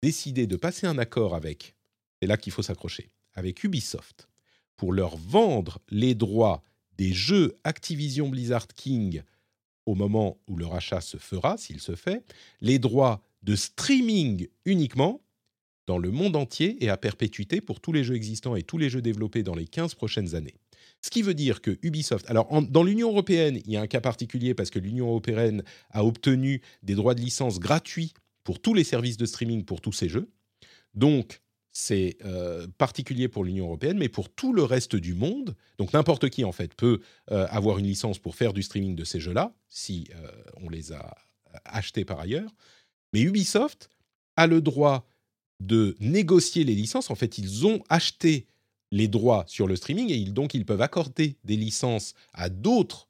décidé 0.00 0.46
de 0.46 0.54
passer 0.54 0.86
un 0.86 0.98
accord 0.98 1.34
avec, 1.34 1.74
c'est 2.20 2.28
là 2.28 2.36
qu'il 2.36 2.52
faut 2.52 2.62
s'accrocher, 2.62 3.10
avec 3.34 3.64
Ubisoft, 3.64 4.28
pour 4.76 4.92
leur 4.92 5.16
vendre 5.16 5.80
les 5.90 6.14
droits 6.14 6.62
des 6.98 7.12
jeux 7.12 7.56
Activision 7.64 8.28
Blizzard 8.28 8.68
King 8.68 9.22
au 9.86 9.94
moment 9.94 10.38
où 10.48 10.56
le 10.56 10.66
rachat 10.66 11.00
se 11.00 11.16
fera, 11.16 11.56
s'il 11.56 11.80
se 11.80 11.94
fait, 11.94 12.24
les 12.60 12.78
droits 12.78 13.22
de 13.42 13.54
streaming 13.54 14.48
uniquement 14.64 15.22
dans 15.86 15.98
le 15.98 16.10
monde 16.10 16.34
entier 16.34 16.82
et 16.84 16.88
à 16.88 16.96
perpétuité 16.96 17.60
pour 17.60 17.80
tous 17.80 17.92
les 17.92 18.02
jeux 18.02 18.16
existants 18.16 18.56
et 18.56 18.62
tous 18.62 18.78
les 18.78 18.90
jeux 18.90 19.02
développés 19.02 19.44
dans 19.44 19.54
les 19.54 19.66
15 19.66 19.94
prochaines 19.94 20.34
années. 20.34 20.56
Ce 21.00 21.10
qui 21.10 21.22
veut 21.22 21.34
dire 21.34 21.62
que 21.62 21.78
Ubisoft, 21.82 22.28
alors 22.28 22.48
dans 22.62 22.82
l'Union 22.82 23.10
européenne, 23.10 23.60
il 23.64 23.70
y 23.70 23.76
a 23.76 23.80
un 23.80 23.86
cas 23.86 24.00
particulier 24.00 24.54
parce 24.54 24.70
que 24.70 24.80
l'Union 24.80 25.06
européenne 25.06 25.62
a 25.90 26.04
obtenu 26.04 26.62
des 26.82 26.94
droits 26.94 27.14
de 27.14 27.20
licence 27.20 27.60
gratuits 27.60 28.12
pour 28.42 28.60
tous 28.60 28.74
les 28.74 28.82
services 28.82 29.16
de 29.16 29.26
streaming 29.26 29.64
pour 29.64 29.80
tous 29.80 29.92
ces 29.92 30.08
jeux. 30.08 30.28
Donc, 30.94 31.42
c'est 31.78 32.16
euh, 32.24 32.66
particulier 32.78 33.28
pour 33.28 33.44
l'Union 33.44 33.66
européenne, 33.66 33.98
mais 33.98 34.08
pour 34.08 34.30
tout 34.30 34.54
le 34.54 34.62
reste 34.62 34.96
du 34.96 35.12
monde, 35.12 35.54
donc 35.76 35.92
n'importe 35.92 36.30
qui 36.30 36.42
en 36.42 36.50
fait 36.50 36.74
peut 36.74 37.02
euh, 37.30 37.46
avoir 37.50 37.76
une 37.76 37.84
licence 37.84 38.18
pour 38.18 38.34
faire 38.34 38.54
du 38.54 38.62
streaming 38.62 38.96
de 38.96 39.04
ces 39.04 39.20
jeux-là, 39.20 39.52
si 39.68 40.08
euh, 40.14 40.30
on 40.62 40.70
les 40.70 40.92
a 40.92 41.14
achetés 41.66 42.06
par 42.06 42.18
ailleurs. 42.18 42.50
Mais 43.12 43.20
Ubisoft 43.20 43.90
a 44.36 44.46
le 44.46 44.62
droit 44.62 45.06
de 45.60 45.94
négocier 46.00 46.64
les 46.64 46.74
licences. 46.74 47.10
En 47.10 47.14
fait, 47.14 47.36
ils 47.36 47.66
ont 47.66 47.84
acheté 47.90 48.46
les 48.90 49.06
droits 49.06 49.44
sur 49.46 49.66
le 49.66 49.76
streaming 49.76 50.10
et 50.10 50.24
donc 50.30 50.54
ils 50.54 50.64
peuvent 50.64 50.80
accorder 50.80 51.36
des 51.44 51.56
licences 51.56 52.14
à 52.32 52.48
d'autres 52.48 53.06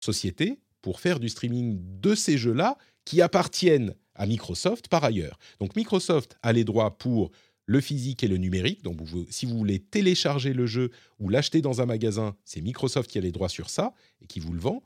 sociétés 0.00 0.58
pour 0.82 0.98
faire 0.98 1.20
du 1.20 1.28
streaming 1.28 1.78
de 2.00 2.16
ces 2.16 2.36
jeux-là 2.36 2.78
qui 3.04 3.22
appartiennent 3.22 3.94
à 4.16 4.26
Microsoft 4.26 4.88
par 4.88 5.04
ailleurs. 5.04 5.38
Donc 5.60 5.76
Microsoft 5.76 6.36
a 6.42 6.52
les 6.52 6.64
droits 6.64 6.98
pour 6.98 7.30
le 7.66 7.80
physique 7.80 8.22
et 8.22 8.28
le 8.28 8.36
numérique. 8.36 8.82
Donc, 8.82 8.98
si 9.28 9.44
vous 9.44 9.58
voulez 9.58 9.80
télécharger 9.80 10.52
le 10.52 10.66
jeu 10.66 10.90
ou 11.18 11.28
l'acheter 11.28 11.60
dans 11.60 11.80
un 11.80 11.86
magasin, 11.86 12.36
c'est 12.44 12.60
Microsoft 12.60 13.10
qui 13.10 13.18
a 13.18 13.20
les 13.20 13.32
droits 13.32 13.48
sur 13.48 13.68
ça 13.68 13.92
et 14.22 14.26
qui 14.26 14.40
vous 14.40 14.52
le 14.52 14.60
vend. 14.60 14.82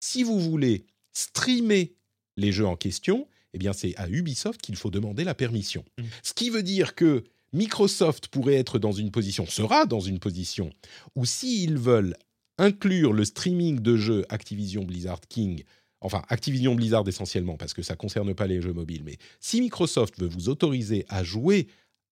Si 0.00 0.22
vous 0.22 0.38
voulez 0.40 0.84
streamer 1.12 1.94
les 2.36 2.52
jeux 2.52 2.66
en 2.66 2.76
question, 2.76 3.26
eh 3.54 3.58
bien, 3.58 3.72
c'est 3.72 3.94
à 3.96 4.08
Ubisoft 4.08 4.60
qu'il 4.60 4.76
faut 4.76 4.90
demander 4.90 5.22
la 5.24 5.34
permission. 5.34 5.84
Mmh. 5.96 6.02
Ce 6.22 6.34
qui 6.34 6.50
veut 6.50 6.64
dire 6.64 6.96
que 6.96 7.24
Microsoft 7.52 8.26
pourrait 8.28 8.54
être 8.54 8.80
dans 8.80 8.90
une 8.90 9.12
position, 9.12 9.46
sera 9.46 9.86
dans 9.86 10.00
une 10.00 10.18
position, 10.18 10.70
où 11.14 11.24
s'ils 11.24 11.78
veulent 11.78 12.16
inclure 12.58 13.12
le 13.12 13.24
streaming 13.24 13.78
de 13.78 13.96
jeux 13.96 14.24
Activision 14.28 14.82
Blizzard 14.82 15.20
King, 15.28 15.62
enfin 16.00 16.22
Activision 16.28 16.74
Blizzard 16.74 17.08
essentiellement, 17.08 17.56
parce 17.56 17.72
que 17.72 17.82
ça 17.82 17.94
ne 17.94 17.98
concerne 17.98 18.34
pas 18.34 18.48
les 18.48 18.60
jeux 18.60 18.72
mobiles, 18.72 19.02
mais 19.04 19.18
si 19.38 19.60
Microsoft 19.60 20.18
veut 20.20 20.26
vous 20.26 20.48
autoriser 20.48 21.06
à 21.08 21.22
jouer 21.22 21.68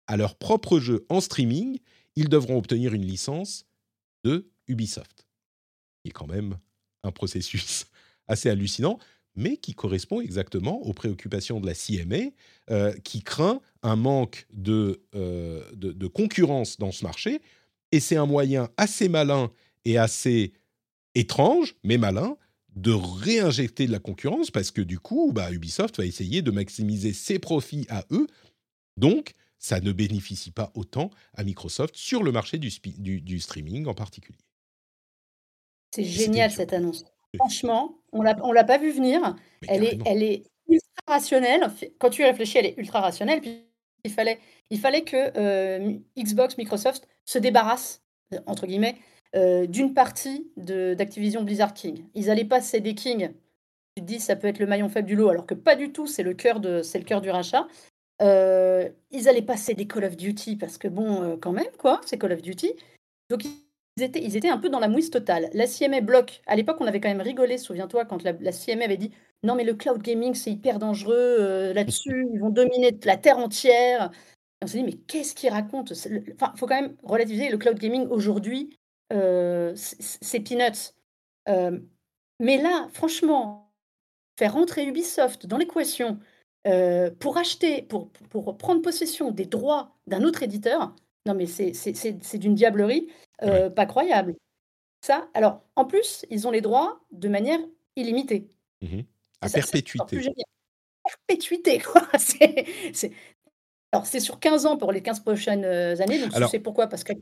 à 0.09 0.17
leur 0.17 0.35
propre 0.35 0.79
jeu 0.79 1.05
en 1.07 1.21
streaming, 1.21 1.79
ils 2.15 2.29
devront 2.29 2.57
obtenir 2.57 2.95
une 2.95 3.05
licence 3.05 3.65
de 4.25 4.49
Ubisoft. 4.67 5.27
Qui 6.01 6.09
est 6.09 6.13
quand 6.13 6.27
même 6.27 6.57
un 7.03 7.11
processus 7.11 7.85
assez 8.27 8.49
hallucinant, 8.49 8.97
mais 9.35 9.57
qui 9.57 9.75
correspond 9.75 10.19
exactement 10.19 10.81
aux 10.81 10.93
préoccupations 10.93 11.61
de 11.61 11.67
la 11.67 11.75
CMA, 11.75 12.31
euh, 12.71 12.91
qui 13.03 13.21
craint 13.21 13.61
un 13.83 13.95
manque 13.95 14.47
de, 14.51 15.03
euh, 15.13 15.63
de, 15.73 16.07
concurrence 16.07 16.77
dans 16.77 16.91
ce 16.91 17.05
marché. 17.05 17.39
Et 17.91 17.99
c'est 17.99 18.17
un 18.17 18.25
moyen 18.25 18.69
assez 18.77 19.09
malin 19.09 19.51
et 19.85 19.99
assez 19.99 20.53
étrange, 21.13 21.75
mais 21.83 21.99
malin, 21.99 22.35
de 22.75 22.91
réinjecter 22.91 23.85
de 23.85 23.91
la 23.91 23.99
concurrence, 23.99 24.49
parce 24.49 24.71
que 24.71 24.81
du 24.81 24.99
coup, 24.99 25.31
bah, 25.33 25.51
Ubisoft 25.51 25.97
va 25.97 26.05
essayer 26.05 26.41
de 26.41 26.49
maximiser 26.49 27.13
ses 27.13 27.37
profits 27.37 27.85
à 27.89 28.05
eux. 28.09 28.25
Donc, 28.97 29.33
ça 29.59 29.81
ne 29.81 29.91
bénéficie 29.91 30.51
pas 30.51 30.71
autant 30.73 31.11
à 31.35 31.43
Microsoft 31.43 31.95
sur 31.95 32.23
le 32.23 32.31
marché 32.31 32.57
du, 32.57 32.71
du, 33.21 33.39
streaming 33.39 33.85
en 33.87 33.93
particulier. 33.93 34.39
C'est 35.93 36.05
génial 36.05 36.49
cette 36.49 36.73
annonce. 36.73 37.05
Franchement, 37.35 37.99
on 38.11 38.23
ne 38.23 38.53
l'a 38.53 38.63
pas 38.63 38.77
vu 38.77 38.91
venir. 38.91 39.35
elle 39.67 39.83
est, 39.83 39.99
elle 40.05 40.23
est 40.23 40.43
ultra 40.67 41.03
rationnelle. 41.07 41.69
Quand 41.99 42.09
tu 42.09 42.23
réfléchis, 42.23 42.57
elle 42.57 42.67
est 42.67 42.77
ultra 42.77 43.01
rationnelle. 43.01 43.41
Puis 43.41 43.65
il 44.03 44.11
fallait, 44.11 44.39
il 44.69 44.79
fallait 44.79 45.03
que 45.03 45.37
euh, 45.37 45.97
Xbox, 46.17 46.57
Microsoft 46.57 47.07
se 47.25 47.37
débarrassent, 47.37 48.01
entre 48.45 48.65
guillemets, 48.65 48.95
euh, 49.35 49.67
d'une 49.67 49.93
partie 49.93 50.51
d'Activision 50.57 51.43
Blizzard 51.43 51.73
King. 51.73 52.05
Ils 52.15 52.29
allaient 52.29 52.45
pas 52.45 52.61
céder 52.61 52.95
King. 52.95 53.31
Tu 53.95 54.03
te 54.03 54.07
dis, 54.07 54.19
ça 54.19 54.35
peut 54.35 54.47
être 54.47 54.59
le 54.59 54.67
maillon 54.67 54.89
faible 54.89 55.07
du 55.07 55.15
lot, 55.15 55.29
alors 55.29 55.45
que 55.45 55.53
pas 55.53 55.75
du 55.75 55.91
tout, 55.91 56.07
c'est 56.07 56.23
le 56.23 56.33
cœur 56.33 56.59
du 56.61 57.29
rachat. 57.29 57.67
Euh, 58.21 58.89
ils 59.11 59.29
allaient 59.29 59.41
passer 59.41 59.73
des 59.73 59.87
Call 59.87 60.03
of 60.03 60.17
Duty 60.17 60.57
parce 60.57 60.77
que 60.77 60.87
bon, 60.87 61.23
euh, 61.23 61.37
quand 61.37 61.51
même, 61.51 61.71
quoi, 61.77 62.01
c'est 62.05 62.17
Call 62.17 62.33
of 62.33 62.41
Duty. 62.41 62.73
Donc 63.29 63.45
ils 63.45 64.03
étaient, 64.03 64.23
ils 64.23 64.35
étaient 64.35 64.49
un 64.49 64.57
peu 64.57 64.69
dans 64.69 64.79
la 64.79 64.87
mouise 64.87 65.09
totale. 65.09 65.49
La 65.53 65.67
CMA 65.67 66.01
bloque. 66.01 66.41
À 66.47 66.55
l'époque, 66.55 66.77
on 66.79 66.87
avait 66.87 66.99
quand 66.99 67.09
même 67.09 67.21
rigolé, 67.21 67.57
souviens-toi, 67.57 68.05
quand 68.05 68.23
la, 68.23 68.33
la 68.33 68.51
CMA 68.51 68.83
avait 68.83 68.97
dit 68.97 69.11
non, 69.43 69.55
mais 69.55 69.63
le 69.63 69.73
cloud 69.73 70.01
gaming, 70.01 70.33
c'est 70.33 70.51
hyper 70.51 70.79
dangereux 70.79 71.15
euh, 71.39 71.73
là-dessus, 71.73 72.27
ils 72.33 72.39
vont 72.39 72.49
dominer 72.49 72.97
la 73.05 73.17
terre 73.17 73.37
entière. 73.37 74.11
on 74.61 74.67
s'est 74.67 74.79
dit, 74.79 74.83
mais 74.83 74.97
qu'est-ce 75.07 75.33
qu'ils 75.33 75.51
racontent? 75.51 75.93
Enfin, 75.93 76.51
il 76.53 76.59
faut 76.59 76.67
quand 76.67 76.81
même 76.81 76.95
relativiser 77.03 77.49
le 77.49 77.57
cloud 77.57 77.79
gaming 77.79 78.07
aujourd'hui, 78.09 78.77
c'est 79.11 80.39
peanuts. 80.41 80.93
Mais 82.41 82.57
là, 82.57 82.87
franchement, 82.93 83.73
faire 84.37 84.53
rentrer 84.53 84.85
Ubisoft 84.85 85.45
dans 85.45 85.57
l'équation 85.57 86.19
pour 87.19 87.37
acheter, 87.37 87.81
pour, 87.83 88.09
pour 88.29 88.57
prendre 88.57 88.81
possession 88.81 89.31
des 89.31 89.45
droits 89.45 89.95
d'un 90.07 90.23
autre 90.23 90.43
éditeur, 90.43 90.95
non, 91.25 91.33
mais 91.33 91.45
c'est 91.45 92.37
d'une 92.37 92.55
diablerie 92.55 93.07
pas 93.39 93.85
croyable. 93.85 94.35
Ça, 95.01 95.29
alors, 95.33 95.61
en 95.75 95.85
plus, 95.85 96.25
ils 96.29 96.47
ont 96.47 96.51
les 96.51 96.61
droits 96.61 96.99
de 97.11 97.29
manière 97.29 97.59
illimitée. 97.95 98.49
Mmh 98.81 99.01
à 99.41 99.49
perpétuité. 99.49 100.19
perpétuité, 101.03 101.79
quoi. 101.79 102.05
C'est, 102.17 103.11
Alors, 103.91 104.05
c'est 104.05 104.19
sur 104.19 104.39
15 104.39 104.65
ans 104.65 104.77
pour 104.77 104.91
les 104.91 105.01
15 105.01 105.21
prochaines 105.21 105.65
années. 105.65 106.19
Donc, 106.19 106.35
alors, 106.35 106.49
tu 106.49 106.57
sais 106.57 106.59
pourquoi 106.59 106.87
Parce 106.87 107.03
que 107.03 107.13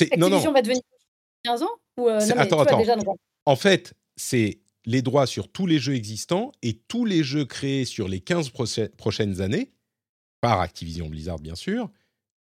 Activision 0.00 0.52
va 0.52 0.62
devenir 0.62 0.82
15 1.44 1.62
ans 1.62 1.70
ou, 1.98 2.08
Attends, 2.08 2.60
attends. 2.60 3.16
En 3.44 3.56
fait, 3.56 3.94
c'est 4.16 4.60
les 4.86 5.02
droits 5.02 5.26
sur 5.26 5.48
tous 5.48 5.66
les 5.66 5.78
jeux 5.78 5.94
existants 5.94 6.52
et 6.62 6.74
tous 6.88 7.04
les 7.04 7.22
jeux 7.24 7.44
créés 7.44 7.84
sur 7.84 8.08
les 8.08 8.20
15 8.20 8.50
prochaines 8.96 9.40
années, 9.40 9.72
par 10.40 10.60
Activision 10.60 11.08
Blizzard, 11.08 11.40
bien 11.40 11.56
sûr. 11.56 11.90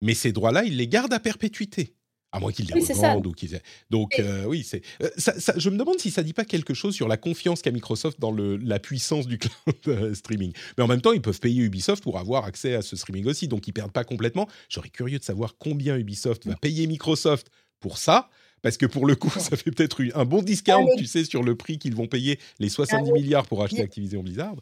Mais 0.02 0.14
ces 0.14 0.34
droits-là, 0.34 0.66
ils 0.66 0.76
les 0.76 0.88
gardent 0.88 1.14
à 1.14 1.20
perpétuité. 1.20 1.96
À 2.32 2.40
moins 2.40 2.52
qu'ils 2.52 2.68
les 2.68 2.82
revendent 2.82 3.28
ou 3.28 3.32
qu'ils. 3.32 3.62
Donc, 3.90 4.20
euh, 4.20 4.44
oui, 4.44 4.64
c'est. 4.64 4.82
Euh, 5.02 5.10
je 5.56 5.70
me 5.70 5.78
demande 5.78 6.00
si 6.00 6.12
ça 6.12 6.22
dit 6.22 6.34
pas 6.34 6.44
quelque 6.44 6.74
chose 6.74 6.94
sur 6.94 7.08
la 7.08 7.16
confiance 7.16 7.62
qu'a 7.62 7.72
Microsoft 7.72 8.20
dans 8.20 8.32
le, 8.32 8.58
la 8.58 8.78
puissance 8.78 9.26
du 9.26 9.38
cloud 9.40 9.76
euh, 9.88 10.14
streaming. 10.14 10.52
Mais 10.78 10.84
en 10.84 10.88
même 10.88 11.00
temps, 11.00 11.14
ils 11.14 11.22
peuvent 11.22 11.40
payer 11.40 11.64
Ubisoft 11.64 12.04
pour 12.04 12.20
avoir 12.20 12.44
accès 12.44 12.76
à 12.76 12.82
ce 12.82 12.98
streaming 12.98 13.26
aussi. 13.28 13.48
Donc, 13.48 13.70
ils 13.70 13.72
perdent 13.72 13.94
pas 13.94 14.04
complètement. 14.04 14.50
J'aurais 14.68 14.90
curieux 14.90 15.18
de 15.18 15.24
savoir 15.24 15.56
combien 15.58 15.96
Ubisoft 15.96 16.46
va 16.46 16.56
payer 16.56 16.88
Microsoft 16.88 17.48
pour 17.80 17.98
ça. 17.98 18.30
Parce 18.66 18.78
que 18.78 18.88
pour 18.88 19.06
le 19.06 19.16
coup, 19.16 19.30
ça 19.30 19.56
fait 19.56 19.70
peut-être 19.70 20.02
un 20.16 20.26
bon 20.26 20.42
discount, 20.42 20.88
tu 20.98 21.06
sais, 21.06 21.24
sur 21.24 21.44
le 21.44 21.56
prix 21.56 21.78
qu'ils 21.78 21.94
vont 21.94 22.08
payer 22.08 22.40
les 22.58 22.68
70 22.68 23.12
milliards 23.12 23.46
pour 23.46 23.62
acheter 23.62 23.84
Activision 23.84 24.24
Blizzard 24.24 24.56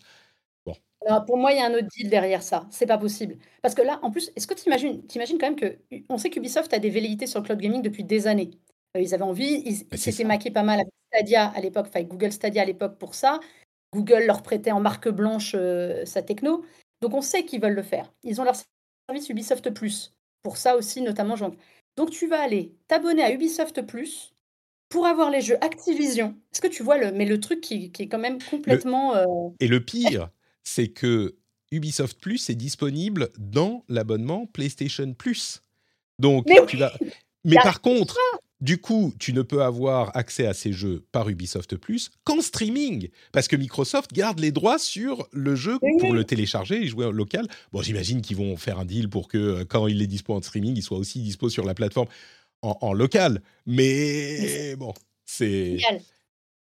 pour 1.26 1.38
moi, 1.38 1.52
il 1.52 1.58
y 1.58 1.62
a 1.62 1.66
un 1.66 1.74
autre 1.74 1.88
deal 1.88 2.10
derrière 2.10 2.44
ça. 2.44 2.68
C'est 2.70 2.86
pas 2.86 2.98
possible. 2.98 3.38
Parce 3.62 3.76
que 3.76 3.82
là, 3.82 4.00
en 4.02 4.12
plus, 4.12 4.32
est-ce 4.36 4.46
que 4.48 4.54
tu 4.54 4.66
imagines, 4.68 5.02
imagines 5.16 5.38
quand 5.38 5.48
même 5.48 5.56
que 5.56 5.78
on 6.10 6.18
sait 6.18 6.30
qu'Ubisoft 6.30 6.74
a 6.74 6.80
des 6.80 6.90
velléités 6.90 7.28
sur 7.28 7.40
le 7.40 7.46
cloud 7.46 7.60
gaming 7.60 7.82
depuis 7.82 8.04
des 8.04 8.28
années. 8.28 8.52
Euh, 8.98 9.02
ils 9.02 9.14
avaient 9.14 9.24
envie, 9.24 9.64
ils 9.66 9.88
bah, 9.88 9.98
s'étaient 9.98 10.24
maqués 10.24 10.52
pas 10.52 10.64
mal 10.64 10.80
avec 10.82 10.94
Stadia 11.14 11.48
à 11.48 11.62
l'époque, 11.62 11.88
enfin 11.90 12.04
Google 12.04 12.32
Stadia 12.32 12.62
à 12.62 12.66
l'époque 12.66 12.98
pour 12.98 13.16
ça. 13.16 13.40
Google 13.94 14.24
leur 14.26 14.44
prêtait 14.44 14.72
en 14.72 14.80
marque 14.80 15.10
blanche 15.10 15.54
euh, 15.56 16.06
sa 16.06 16.22
techno. 16.22 16.66
Donc 17.02 17.14
on 17.14 17.22
sait 17.22 17.46
qu'ils 17.46 17.62
veulent 17.62 17.74
le 17.74 17.84
faire. 17.84 18.12
Ils 18.24 18.40
ont 18.40 18.44
leur 18.44 18.56
service 19.10 19.30
Ubisoft 19.30 19.70
Plus. 19.72 20.14
Pour 20.42 20.58
ça 20.58 20.76
aussi, 20.76 21.02
notamment. 21.02 21.36
Donc 21.96 22.10
tu 22.12 22.28
vas 22.28 22.42
aller 22.42 22.74
t'abonner 22.88 23.24
à 23.24 23.32
Ubisoft 23.32 23.82
Plus 23.84 24.34
pour 24.90 25.06
avoir 25.06 25.30
les 25.30 25.42
jeux 25.42 25.58
Activision. 25.62 26.36
Est-ce 26.52 26.62
que 26.62 26.68
tu 26.68 26.84
vois 26.84 26.98
le, 26.98 27.12
mais 27.12 27.26
le 27.26 27.40
truc 27.40 27.62
qui, 27.62 27.92
est 27.98 28.08
quand 28.08 28.20
même 28.20 28.42
complètement. 28.42 29.16
Euh, 29.16 29.26
Et 29.60 29.68
le 29.68 29.84
pire, 29.84 30.30
c'est 30.64 30.88
que 30.88 31.36
Ubisoft 31.72 32.20
Plus 32.20 32.50
est 32.50 32.56
disponible 32.56 33.30
dans 33.40 33.84
l'abonnement 33.90 34.46
PlayStation 34.46 35.14
Plus. 35.14 35.64
Donc, 36.20 36.46
mais 36.48 36.64
tu 36.68 36.78
vas. 36.78 36.94
Mais 37.44 37.56
par 37.56 37.82
contre, 37.82 38.18
du 38.64 38.80
coup, 38.80 39.14
tu 39.20 39.34
ne 39.34 39.42
peux 39.42 39.62
avoir 39.62 40.16
accès 40.16 40.48
à 40.48 40.54
ces 40.54 40.72
jeux 40.72 41.06
par 41.12 41.28
Ubisoft 41.28 41.76
Plus 41.76 42.10
qu'en 42.24 42.40
streaming, 42.40 43.10
parce 43.34 43.50
que 43.50 43.58
Microsoft 43.58 44.14
garde 44.14 44.40
les 44.40 44.54
droits 44.54 44.80
sur 44.80 45.28
le 45.34 45.54
jeu 45.54 45.78
pour 46.00 46.14
le 46.14 46.24
télécharger 46.24 46.82
et 46.82 46.88
jouer 46.88 47.06
en 47.06 47.12
local. 47.12 47.46
Bon, 47.74 47.82
j'imagine 47.82 48.22
qu'ils 48.22 48.38
vont 48.38 48.56
faire 48.56 48.80
un 48.80 48.86
deal 48.86 49.10
pour 49.10 49.28
que 49.28 49.38
euh, 49.38 49.66
quand 49.66 49.88
il 49.88 50.02
est 50.02 50.08
dispo 50.08 50.34
en 50.34 50.42
streaming, 50.42 50.78
il 50.78 50.82
soit 50.82 50.98
aussi 50.98 51.20
dispo 51.20 51.50
sur 51.50 51.66
la 51.66 51.74
plateforme 51.74 52.08
en, 52.62 52.94
local. 52.94 53.42
Mais 53.66 54.78
bon, 54.78 54.94
c'est. 55.26 55.78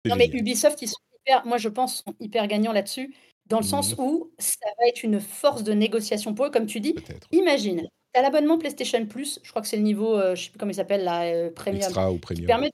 Non, 0.05 0.17
mais 0.17 0.29
Ubisoft, 0.33 0.83
ils 0.83 0.89
sont 0.89 0.97
hyper, 1.21 1.47
moi 1.47 1.59
je 1.59 1.69
pense, 1.69 2.03
sont 2.03 2.17
hyper 2.19 2.49
gagnants 2.49 2.73
là-dessus 2.73 3.15
dans 3.47 3.59
le 3.59 3.65
sens 3.65 3.97
mmh. 3.97 4.01
où 4.03 4.33
ça 4.39 4.67
va 4.81 4.89
être 4.89 5.05
une 5.05 5.21
force 5.21 5.63
de 5.63 5.73
négociation 5.73 6.35
pour 6.35 6.47
eux, 6.47 6.51
comme 6.51 6.67
tu 6.67 6.81
dis. 6.81 6.97
Imagine, 7.31 7.87
tu 8.13 8.19
as 8.19 8.23
l'abonnement 8.23 8.59
PlayStation 8.59 9.05
Plus, 9.07 9.41
je 9.43 9.51
crois 9.51 9.63
que 9.63 9.69
c'est 9.69 9.77
le 9.77 9.83
niveau, 9.83 10.17
euh, 10.17 10.35
je 10.35 10.41
ne 10.41 10.45
sais 10.45 10.51
plus 10.51 10.59
comment 10.59 10.71
il 10.71 10.77
s'appelle, 10.77 11.05
la 11.05 11.25
euh, 11.25 11.51
Premium. 11.51 11.83
Extra 11.83 12.13
ou 12.13 12.19
Premium. 12.19 12.47
permet 12.47 12.73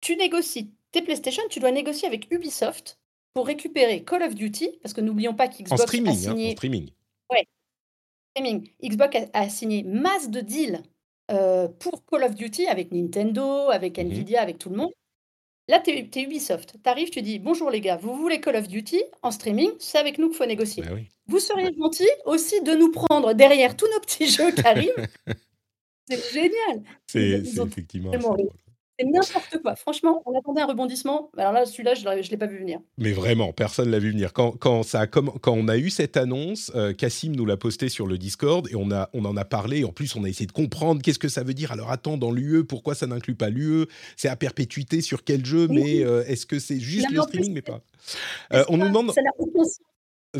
Tu 0.00 0.16
négocies 0.16 0.70
tes 0.92 1.02
PlayStation, 1.02 1.42
tu 1.48 1.58
dois 1.58 1.70
négocier 1.70 2.06
avec 2.06 2.30
Ubisoft 2.30 2.98
pour 3.34 3.46
récupérer 3.46 4.04
Call 4.04 4.22
of 4.22 4.34
Duty, 4.34 4.78
parce 4.82 4.92
que 4.92 5.00
n'oublions 5.00 5.34
pas 5.34 5.48
qu'Xbox 5.48 5.80
a 5.80 5.84
hein, 5.84 6.36
en 6.36 6.50
streaming. 6.52 6.90
Ouais, 7.30 7.46
streaming. 8.30 8.68
Xbox 8.82 9.16
a, 9.32 9.48
signé 9.48 9.82
masse 9.84 10.30
de 10.30 10.40
deals 10.40 10.82
euh, 11.30 11.66
pour 11.66 12.04
Call 12.04 12.24
of 12.24 12.34
Duty 12.34 12.66
avec 12.66 12.92
Nintendo, 12.92 13.70
avec 13.70 13.96
mmh 13.96 14.02
Nvidia, 14.02 14.42
avec 14.42 14.58
tout 14.58 14.68
le 14.68 14.76
monde. 14.76 14.92
Là, 15.68 15.78
tu 15.80 15.90
es, 15.90 16.22
Ubisoft. 16.22 16.74
Tu 16.82 16.90
arrives, 16.90 17.10
tu 17.10 17.22
dis 17.22 17.38
Bonjour 17.38 17.70
les 17.70 17.80
gars, 17.80 17.96
vous 17.96 18.16
voulez 18.16 18.40
Call 18.40 18.56
of 18.56 18.68
Duty 18.68 19.02
en 19.22 19.30
streaming 19.30 19.70
C'est 19.78 19.98
avec 19.98 20.18
nous 20.18 20.28
qu'il 20.28 20.36
faut 20.36 20.46
négocier. 20.46 20.82
Bah 20.82 20.90
vous 21.26 21.38
seriez 21.38 21.70
gentil 21.78 22.08
aussi 22.26 22.60
de 22.62 22.72
nous 22.72 22.90
prendre 22.90 23.32
derrière 23.32 23.76
tous 23.76 23.86
nos 23.86 24.00
petits 24.00 24.26
jeux 24.26 24.50
qui 24.50 24.66
arrivent. 24.66 25.08
c'est 26.08 26.32
génial. 26.32 26.82
C'est 27.06 27.42
effectivement 27.46 28.12
n'importe 29.04 29.58
quoi. 29.62 29.76
Franchement, 29.76 30.22
on 30.26 30.38
attendait 30.38 30.60
un 30.60 30.66
rebondissement. 30.66 31.30
Alors 31.36 31.52
là, 31.52 31.66
celui-là, 31.66 31.94
je 31.94 32.06
ne 32.06 32.22
l'ai 32.22 32.36
pas 32.36 32.46
vu 32.46 32.58
venir. 32.58 32.80
Mais 32.98 33.12
vraiment, 33.12 33.52
personne 33.52 33.86
ne 33.86 33.92
l'a 33.92 33.98
vu 33.98 34.10
venir. 34.10 34.32
Quand, 34.32 34.52
quand, 34.52 34.82
ça 34.82 35.06
quand 35.06 35.30
on 35.46 35.68
a 35.68 35.76
eu 35.76 35.90
cette 35.90 36.16
annonce, 36.16 36.72
euh, 36.74 36.92
Cassim 36.92 37.32
nous 37.32 37.46
l'a 37.46 37.56
posté 37.56 37.88
sur 37.88 38.06
le 38.06 38.18
Discord 38.18 38.68
et 38.70 38.76
on, 38.76 38.90
a, 38.90 39.10
on 39.12 39.24
en 39.24 39.36
a 39.36 39.44
parlé. 39.44 39.84
En 39.84 39.92
plus, 39.92 40.14
on 40.16 40.24
a 40.24 40.28
essayé 40.28 40.46
de 40.46 40.52
comprendre 40.52 41.02
qu'est-ce 41.02 41.18
que 41.18 41.28
ça 41.28 41.42
veut 41.42 41.54
dire. 41.54 41.72
Alors 41.72 41.90
attends, 41.90 42.16
dans 42.16 42.30
l'UE, 42.30 42.64
pourquoi 42.64 42.94
ça 42.94 43.06
n'inclut 43.06 43.34
pas 43.34 43.50
l'UE 43.50 43.86
C'est 44.16 44.28
à 44.28 44.36
perpétuité 44.36 45.00
sur 45.00 45.24
quel 45.24 45.44
jeu 45.44 45.68
Mais 45.68 46.02
euh, 46.04 46.24
est-ce 46.26 46.46
que 46.46 46.58
c'est 46.58 46.80
juste 46.80 47.10
le 47.10 47.20
streaming, 47.22 47.52
mais 47.52 47.62
pas? 47.62 47.80
Euh, 48.52 48.64
On 48.68 48.76
nous 48.76 48.86
demande. 48.86 49.12
Ça 49.12 49.22
n'a 49.22 49.30
aucun 49.38 49.62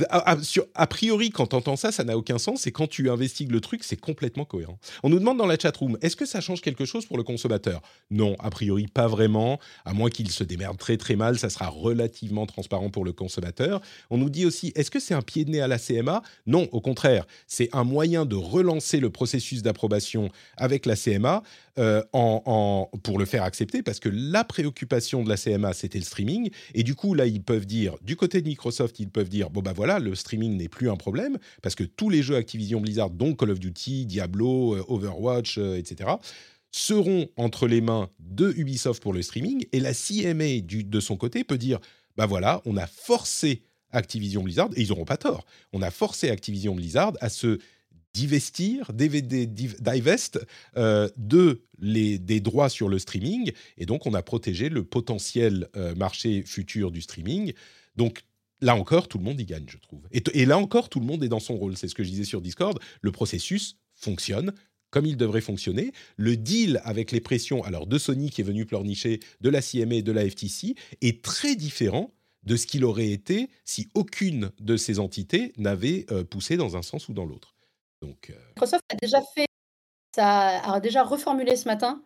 a, 0.08 0.86
priori, 0.86 1.30
quand 1.30 1.48
tu 1.48 1.56
entends 1.56 1.76
ça, 1.76 1.92
ça 1.92 2.04
n'a 2.04 2.16
aucun 2.16 2.38
sens. 2.38 2.66
Et 2.66 2.72
quand 2.72 2.86
tu 2.86 3.10
investigues 3.10 3.52
le 3.52 3.60
truc, 3.60 3.84
c'est 3.84 4.00
complètement 4.00 4.44
cohérent. 4.44 4.78
On 5.02 5.10
nous 5.10 5.18
demande 5.18 5.36
dans 5.36 5.46
la 5.46 5.58
chatroom, 5.58 5.98
est-ce 6.00 6.16
que 6.16 6.24
ça 6.24 6.40
change 6.40 6.62
quelque 6.62 6.84
chose 6.84 7.04
pour 7.04 7.18
le 7.18 7.22
consommateur? 7.22 7.82
Non, 8.10 8.34
a 8.38 8.50
priori, 8.50 8.86
pas 8.86 9.06
vraiment. 9.06 9.58
À 9.84 9.92
moins 9.92 10.08
qu'il 10.08 10.30
se 10.30 10.44
démerde 10.44 10.78
très 10.78 10.96
très 10.96 11.16
mal, 11.16 11.38
ça 11.38 11.50
sera 11.50 11.68
relativement 11.68 12.46
transparent 12.46 12.90
pour 12.90 13.04
le 13.04 13.12
consommateur. 13.12 13.82
On 14.10 14.16
nous 14.16 14.30
dit 14.30 14.46
aussi, 14.46 14.72
est-ce 14.74 14.90
que 14.90 15.00
c'est 15.00 15.14
un 15.14 15.22
pied 15.22 15.44
de 15.44 15.50
nez 15.50 15.60
à 15.60 15.68
la 15.68 15.78
CMA 15.78 16.22
Non, 16.46 16.68
au 16.72 16.80
contraire, 16.80 17.26
c'est 17.46 17.68
un 17.72 17.84
moyen 17.84 18.24
de 18.24 18.36
relancer 18.36 18.98
le 18.98 19.10
processus 19.10 19.62
d'approbation 19.62 20.30
avec 20.56 20.86
la 20.86 20.96
CMA 20.96 21.42
euh, 21.78 22.02
en, 22.12 22.90
pour 23.02 23.18
le 23.18 23.24
faire 23.24 23.44
accepter, 23.44 23.82
parce 23.82 23.98
que 23.98 24.10
la 24.10 24.44
préoccupation 24.44 25.22
de 25.24 25.28
la 25.30 25.36
CMA, 25.38 25.72
c'était 25.72 25.98
le 25.98 26.04
streaming. 26.04 26.50
Et 26.74 26.82
du 26.82 26.94
coup, 26.94 27.14
là, 27.14 27.26
ils 27.26 27.42
peuvent 27.42 27.64
dire, 27.64 27.96
du 28.02 28.14
côté 28.14 28.42
de 28.42 28.48
Microsoft, 28.48 29.00
ils 29.00 29.08
peuvent 29.08 29.30
dire, 29.30 29.48
bon, 29.48 29.62
bah 29.62 29.72
voilà, 29.74 29.98
le 29.98 30.14
streaming 30.14 30.58
n'est 30.58 30.68
plus 30.68 30.90
un 30.90 30.96
problème, 30.96 31.38
parce 31.62 31.74
que 31.74 31.84
tous 31.84 32.10
les 32.10 32.22
jeux 32.22 32.36
Activision 32.36 32.80
Blizzard, 32.80 33.08
dont 33.08 33.34
Call 33.34 33.50
of 33.50 33.58
Duty, 33.58 34.04
Diablo, 34.04 34.74
euh, 34.74 34.84
Overwatch, 34.88 35.56
euh, 35.56 35.78
etc., 35.78 36.10
seront 36.70 37.28
entre 37.38 37.66
les 37.66 37.80
mains 37.80 38.10
de 38.18 38.52
Ubisoft 38.54 39.02
pour 39.02 39.14
le 39.14 39.22
streaming. 39.22 39.64
Et 39.72 39.80
la 39.80 39.94
CMA, 39.94 40.60
de 40.60 41.00
son 41.00 41.16
côté, 41.16 41.42
peut 41.42 41.58
dire, 41.58 41.78
bah 42.18 42.26
voilà, 42.26 42.60
on 42.66 42.76
a 42.76 42.86
forcé 42.86 43.62
Activision 43.92 44.42
Blizzard, 44.42 44.68
et 44.76 44.82
ils 44.82 44.88
n'auront 44.88 45.04
pas 45.06 45.16
tort, 45.16 45.46
on 45.72 45.80
a 45.80 45.90
forcé 45.90 46.28
Activision 46.28 46.74
Blizzard 46.74 47.12
à 47.20 47.30
se 47.30 47.58
divestir, 48.14 48.92
DVD, 48.92 49.46
divest 49.46 50.38
euh, 50.76 51.08
de 51.16 51.62
les, 51.78 52.18
des 52.18 52.40
droits 52.40 52.68
sur 52.68 52.88
le 52.88 52.98
streaming. 52.98 53.52
Et 53.78 53.86
donc, 53.86 54.06
on 54.06 54.14
a 54.14 54.22
protégé 54.22 54.68
le 54.68 54.84
potentiel 54.84 55.68
euh, 55.76 55.94
marché 55.94 56.42
futur 56.42 56.90
du 56.90 57.00
streaming. 57.00 57.52
Donc, 57.96 58.22
là 58.60 58.76
encore, 58.76 59.08
tout 59.08 59.18
le 59.18 59.24
monde 59.24 59.40
y 59.40 59.44
gagne, 59.44 59.66
je 59.68 59.78
trouve. 59.78 60.06
Et, 60.12 60.46
là 60.46 60.58
encore, 60.58 60.88
tout 60.88 61.00
le 61.00 61.06
monde 61.06 61.24
est 61.24 61.28
dans 61.28 61.40
son 61.40 61.56
rôle. 61.56 61.76
C'est 61.76 61.88
ce 61.88 61.94
que 61.94 62.04
je 62.04 62.10
disais 62.10 62.24
sur 62.24 62.40
Discord. 62.40 62.78
Le 63.00 63.12
processus 63.12 63.76
fonctionne 63.94 64.52
comme 64.90 65.06
il 65.06 65.16
devrait 65.16 65.40
fonctionner. 65.40 65.92
Le 66.18 66.36
deal 66.36 66.80
avec 66.84 67.12
les 67.12 67.20
pressions 67.20 67.62
alors 67.64 67.86
de 67.86 67.96
Sony 67.96 68.28
qui 68.28 68.42
est 68.42 68.44
venu 68.44 68.66
pleurnicher, 68.66 69.20
de 69.40 69.48
la 69.48 69.62
CMA 69.62 69.96
et 69.96 70.02
de 70.02 70.12
la 70.12 70.28
FTC 70.28 70.74
est 71.00 71.24
très 71.24 71.56
différent 71.56 72.12
de 72.44 72.56
ce 72.56 72.66
qu'il 72.66 72.84
aurait 72.84 73.10
été 73.10 73.48
si 73.64 73.88
aucune 73.94 74.50
de 74.60 74.76
ces 74.76 74.98
entités 74.98 75.52
n'avait 75.56 76.04
euh, 76.10 76.24
poussé 76.24 76.58
dans 76.58 76.76
un 76.76 76.82
sens 76.82 77.08
ou 77.08 77.14
dans 77.14 77.24
l'autre. 77.24 77.54
Euh, 78.02 78.34
Microsoft 78.48 78.84
a 78.90 78.96
déjà 78.96 79.20
fait, 79.34 79.46
ça 80.14 80.60
a 80.60 80.80
déjà 80.80 81.02
reformulé 81.02 81.56
ce 81.56 81.68
matin 81.68 82.02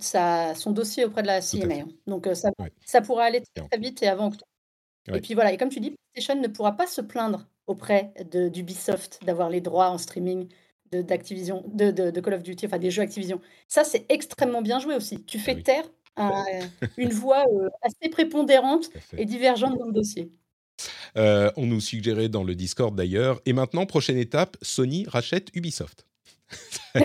ça, 0.00 0.54
son 0.54 0.72
dossier 0.72 1.04
auprès 1.04 1.22
de 1.22 1.26
la 1.26 1.40
CMA. 1.40 1.74
Hein. 1.74 1.88
Donc 2.06 2.26
euh, 2.26 2.34
ça, 2.34 2.50
ça 2.84 3.00
pourra 3.00 3.24
aller 3.24 3.42
très, 3.54 3.78
vite 3.78 4.02
et 4.02 4.08
avant 4.08 4.28
octobre. 4.28 4.46
Et 5.12 5.20
puis 5.20 5.34
voilà, 5.34 5.52
et 5.52 5.56
comme 5.56 5.68
tu 5.68 5.80
dis, 5.80 5.94
PlayStation 6.12 6.40
ne 6.40 6.48
pourra 6.48 6.76
pas 6.76 6.86
se 6.86 7.00
plaindre 7.00 7.46
auprès 7.66 8.12
d'Ubisoft 8.30 9.20
d'avoir 9.24 9.50
les 9.50 9.60
droits 9.60 9.88
en 9.88 9.98
streaming 9.98 10.48
d'Activision, 10.92 11.64
de, 11.68 11.90
de, 11.90 12.20
Call 12.20 12.34
of 12.34 12.42
Duty, 12.42 12.66
enfin 12.66 12.78
des 12.78 12.90
jeux 12.90 13.02
Activision. 13.02 13.40
Ça, 13.66 13.82
c'est 13.82 14.04
extrêmement 14.10 14.62
bien 14.62 14.78
joué 14.78 14.94
aussi. 14.94 15.24
Tu 15.24 15.38
ah 15.38 15.44
fais 15.44 15.62
taire 15.62 15.84
une 16.98 17.08
voix 17.08 17.44
assez 17.80 18.10
prépondérante 18.10 18.90
et 19.16 19.24
divergente 19.24 19.78
dans 19.78 19.86
le 19.86 19.92
dossier. 19.92 20.30
On 21.16 21.66
nous 21.66 21.80
suggérait 21.80 22.28
dans 22.28 22.44
le 22.44 22.54
Discord 22.54 22.94
d'ailleurs. 22.94 23.40
Et 23.46 23.52
maintenant, 23.52 23.86
prochaine 23.86 24.18
étape, 24.18 24.56
Sony 24.62 25.06
rachète 25.08 25.48
Ubisoft. 25.54 26.06
ah, 26.94 27.00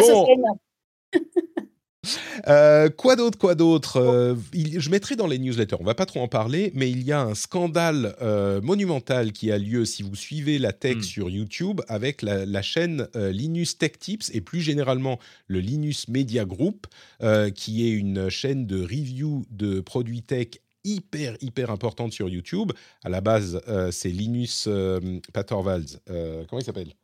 bon. 0.00 0.26
Euh, 2.48 2.88
quoi 2.88 3.16
d'autre, 3.16 3.38
quoi 3.38 3.54
d'autre 3.54 3.96
euh, 3.96 4.34
Je 4.54 4.90
mettrai 4.90 5.16
dans 5.16 5.26
les 5.26 5.38
newsletters, 5.38 5.76
on 5.80 5.84
va 5.84 5.94
pas 5.94 6.06
trop 6.06 6.20
en 6.20 6.28
parler, 6.28 6.70
mais 6.74 6.90
il 6.90 7.02
y 7.02 7.12
a 7.12 7.20
un 7.20 7.34
scandale 7.34 8.14
euh, 8.22 8.60
monumental 8.60 9.32
qui 9.32 9.50
a 9.50 9.58
lieu 9.58 9.84
si 9.84 10.02
vous 10.02 10.14
suivez 10.14 10.58
la 10.58 10.72
tech 10.72 10.98
hmm. 10.98 11.02
sur 11.02 11.30
YouTube 11.30 11.80
avec 11.88 12.22
la, 12.22 12.62
chaîne 12.62 13.08
Linus 13.14 13.78
Tech 13.78 13.92
Tips 13.98 14.30
et 14.34 14.40
plus 14.40 14.60
généralement 14.60 15.18
le 15.46 15.60
Linus 15.60 16.08
Media 16.08 16.44
Group, 16.44 16.86
qui 17.54 17.86
est 17.86 17.90
une 17.90 18.28
chaîne 18.28 18.66
de 18.66 18.82
review 18.82 19.44
de 19.50 19.80
produits 19.80 20.22
tech 20.22 20.48
hyper 20.86 21.36
hyper 21.40 21.70
importante 21.70 22.12
sur 22.12 22.28
YouTube. 22.28 22.72
À 23.04 23.08
la 23.08 23.20
base, 23.20 23.60
c'est 23.90 24.10
Linus 24.10 24.68
Patorvalds. 25.32 26.00
comment 26.06 26.60
il 26.60 26.64
s'appelle? 26.64 26.94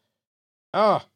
Ah, 0.72 1.06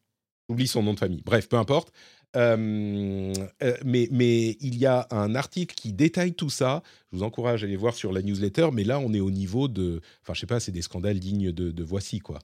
j'oublie 0.49 0.67
son 0.67 0.83
nom 0.83 0.93
de 0.93 0.99
famille. 0.99 1.21
Bref, 1.25 1.49
peu 1.49 1.57
importe. 1.57 1.91
Euh, 2.35 3.33
euh, 3.63 3.77
mais, 3.85 4.07
mais 4.11 4.57
il 4.59 4.77
y 4.77 4.85
a 4.85 5.07
un 5.11 5.33
article 5.33 5.73
qui 5.75 5.93
détaille 5.93 6.33
tout 6.33 6.49
ça. 6.49 6.83
Je 7.11 7.17
vous 7.17 7.23
encourage 7.23 7.63
à 7.63 7.67
aller 7.67 7.75
voir 7.75 7.95
sur 7.95 8.11
la 8.11 8.21
newsletter. 8.21 8.69
Mais 8.73 8.83
là, 8.83 8.99
on 8.99 9.13
est 9.13 9.19
au 9.19 9.31
niveau 9.31 9.67
de. 9.67 10.01
Enfin, 10.21 10.33
je 10.33 10.41
sais 10.41 10.47
pas, 10.47 10.59
c'est 10.59 10.71
des 10.71 10.81
scandales 10.81 11.19
dignes 11.19 11.51
de, 11.51 11.83
voici, 11.83 12.19
quoi. 12.19 12.39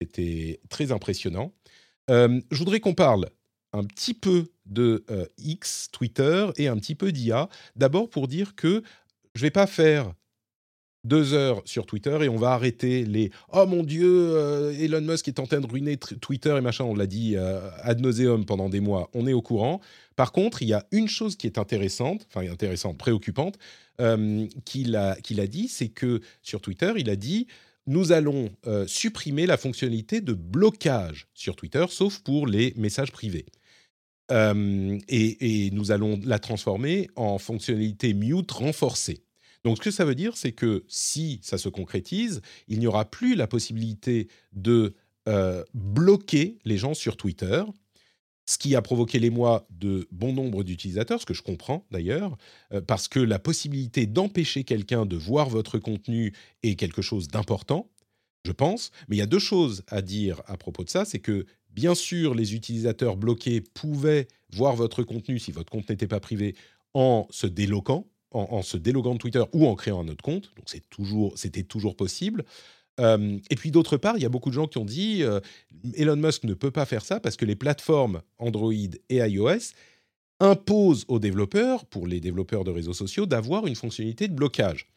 C'était 0.00 0.60
très 0.68 0.92
impressionnant. 0.92 1.52
Euh, 2.10 2.40
je 2.50 2.58
voudrais 2.58 2.80
qu'on 2.80 2.94
parle 2.94 3.28
un 3.72 3.84
petit 3.84 4.14
peu 4.14 4.46
de 4.66 5.04
X, 5.38 5.88
Twitter, 5.92 6.46
et 6.56 6.68
un 6.68 6.76
petit 6.76 6.94
peu 6.94 7.12
d'IA. 7.12 7.48
D'abord 7.76 8.08
pour 8.08 8.28
dire 8.28 8.54
que 8.54 8.82
je 9.38 9.42
vais 9.42 9.52
pas 9.52 9.68
faire 9.68 10.12
deux 11.04 11.32
heures 11.32 11.62
sur 11.64 11.86
Twitter 11.86 12.18
et 12.22 12.28
on 12.28 12.36
va 12.36 12.50
arrêter 12.50 13.04
les 13.04 13.30
oh 13.52 13.66
mon 13.66 13.84
dieu 13.84 14.36
euh, 14.36 14.72
Elon 14.72 15.00
Musk 15.00 15.28
est 15.28 15.38
en 15.38 15.46
train 15.46 15.60
de 15.60 15.66
ruiner 15.66 15.96
Twitter 15.96 16.56
et 16.58 16.60
machin. 16.60 16.84
On 16.84 16.96
l'a 16.96 17.06
dit 17.06 17.36
euh, 17.36 17.70
ad 17.82 18.00
nauseum 18.00 18.44
pendant 18.44 18.68
des 18.68 18.80
mois. 18.80 19.08
On 19.14 19.28
est 19.28 19.32
au 19.32 19.40
courant. 19.40 19.80
Par 20.16 20.32
contre 20.32 20.60
il 20.62 20.68
y 20.68 20.72
a 20.72 20.84
une 20.90 21.06
chose 21.06 21.36
qui 21.36 21.46
est 21.46 21.56
intéressante 21.56 22.26
enfin 22.28 22.50
intéressante 22.50 22.98
préoccupante 22.98 23.58
euh, 24.00 24.48
qu'il 24.64 24.96
a 24.96 25.14
qu'il 25.20 25.38
a 25.38 25.46
dit 25.46 25.68
c'est 25.68 25.88
que 25.88 26.20
sur 26.42 26.60
Twitter 26.60 26.92
il 26.96 27.08
a 27.08 27.14
dit 27.14 27.46
nous 27.86 28.10
allons 28.10 28.50
supprimer 28.86 29.46
la 29.46 29.56
fonctionnalité 29.56 30.20
de 30.20 30.34
blocage 30.34 31.28
sur 31.32 31.54
Twitter 31.54 31.86
sauf 31.88 32.18
pour 32.18 32.48
les 32.48 32.74
messages 32.76 33.12
privés. 33.12 33.46
Et, 34.30 35.66
et 35.66 35.70
nous 35.70 35.90
allons 35.90 36.20
la 36.22 36.38
transformer 36.38 37.08
en 37.16 37.38
fonctionnalité 37.38 38.12
mute 38.12 38.50
renforcée 38.50 39.22
donc 39.68 39.76
ce 39.76 39.82
que 39.82 39.90
ça 39.90 40.06
veut 40.06 40.14
dire, 40.14 40.34
c'est 40.34 40.52
que 40.52 40.82
si 40.88 41.40
ça 41.42 41.58
se 41.58 41.68
concrétise, 41.68 42.40
il 42.68 42.78
n'y 42.78 42.86
aura 42.86 43.04
plus 43.04 43.34
la 43.34 43.46
possibilité 43.46 44.28
de 44.54 44.94
euh, 45.28 45.62
bloquer 45.74 46.56
les 46.64 46.78
gens 46.78 46.94
sur 46.94 47.18
Twitter, 47.18 47.62
ce 48.46 48.56
qui 48.56 48.74
a 48.74 48.80
provoqué 48.80 49.18
l'émoi 49.18 49.66
de 49.68 50.08
bon 50.10 50.32
nombre 50.32 50.64
d'utilisateurs, 50.64 51.20
ce 51.20 51.26
que 51.26 51.34
je 51.34 51.42
comprends 51.42 51.84
d'ailleurs, 51.90 52.38
euh, 52.72 52.80
parce 52.80 53.08
que 53.08 53.20
la 53.20 53.38
possibilité 53.38 54.06
d'empêcher 54.06 54.64
quelqu'un 54.64 55.04
de 55.04 55.16
voir 55.16 55.50
votre 55.50 55.78
contenu 55.78 56.32
est 56.62 56.74
quelque 56.74 57.02
chose 57.02 57.28
d'important, 57.28 57.90
je 58.46 58.52
pense. 58.52 58.90
Mais 59.08 59.16
il 59.16 59.18
y 59.18 59.22
a 59.22 59.26
deux 59.26 59.38
choses 59.38 59.82
à 59.88 60.00
dire 60.00 60.40
à 60.46 60.56
propos 60.56 60.82
de 60.82 60.88
ça, 60.88 61.04
c'est 61.04 61.18
que 61.18 61.44
bien 61.68 61.94
sûr, 61.94 62.34
les 62.34 62.54
utilisateurs 62.54 63.18
bloqués 63.18 63.60
pouvaient 63.60 64.28
voir 64.50 64.76
votre 64.76 65.02
contenu 65.02 65.38
si 65.38 65.52
votre 65.52 65.70
compte 65.70 65.90
n'était 65.90 66.06
pas 66.06 66.20
privé 66.20 66.54
en 66.94 67.26
se 67.28 67.46
déloquant, 67.46 68.06
en, 68.30 68.62
se 68.62 68.76
déloguant 68.76 69.14
de 69.14 69.18
Twitter 69.18 69.42
ou 69.52 69.66
en 69.66 69.74
créant 69.74 70.00
un 70.00 70.08
autre 70.08 70.22
compte. 70.22 70.52
Donc 70.56 70.66
toujours, 70.90 71.32
c'était 71.36 71.62
toujours 71.62 71.96
possible. 71.96 72.44
Euh, 73.00 73.38
et 73.50 73.56
puis 73.56 73.70
d'autre 73.70 73.96
part, 73.96 74.16
il 74.16 74.22
y 74.22 74.26
a 74.26 74.28
beaucoup 74.28 74.50
de 74.50 74.54
gens 74.54 74.66
qui 74.66 74.78
ont 74.78 74.84
dit 74.84 75.22
euh, 75.22 75.40
Elon 75.94 76.16
Musk 76.16 76.44
ne 76.44 76.54
peut 76.54 76.70
pas 76.70 76.84
faire 76.84 77.04
ça 77.04 77.20
parce 77.20 77.36
que 77.36 77.44
les 77.44 77.56
plateformes 77.56 78.22
Android 78.38 78.72
et 78.72 79.16
iOS 79.16 79.72
imposent 80.40 81.04
aux 81.08 81.18
développeurs, 81.18 81.84
pour 81.86 82.06
les 82.06 82.20
développeurs 82.20 82.64
de 82.64 82.70
réseaux 82.70 82.92
sociaux, 82.92 83.26
d'avoir 83.26 83.66
une 83.66 83.74
fonctionnalité 83.74 84.28
de 84.28 84.34
blocage. 84.34 84.88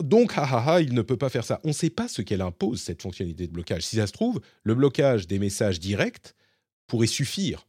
donc, 0.00 0.32
ha, 0.36 0.80
il 0.80 0.92
ne 0.92 1.02
peut 1.02 1.16
pas 1.16 1.30
faire 1.30 1.44
ça. 1.44 1.60
On 1.64 1.68
ne 1.68 1.72
sait 1.72 1.90
pas 1.90 2.06
ce 2.06 2.20
qu'elle 2.20 2.42
impose, 2.42 2.82
cette 2.82 3.00
fonctionnalité 3.00 3.46
de 3.46 3.52
blocage. 3.52 3.82
Si 3.82 3.96
ça 3.96 4.06
se 4.06 4.12
trouve, 4.12 4.40
le 4.62 4.74
blocage 4.74 5.26
des 5.26 5.38
messages 5.38 5.80
directs 5.80 6.34
pourrait 6.86 7.06
suffire. 7.06 7.66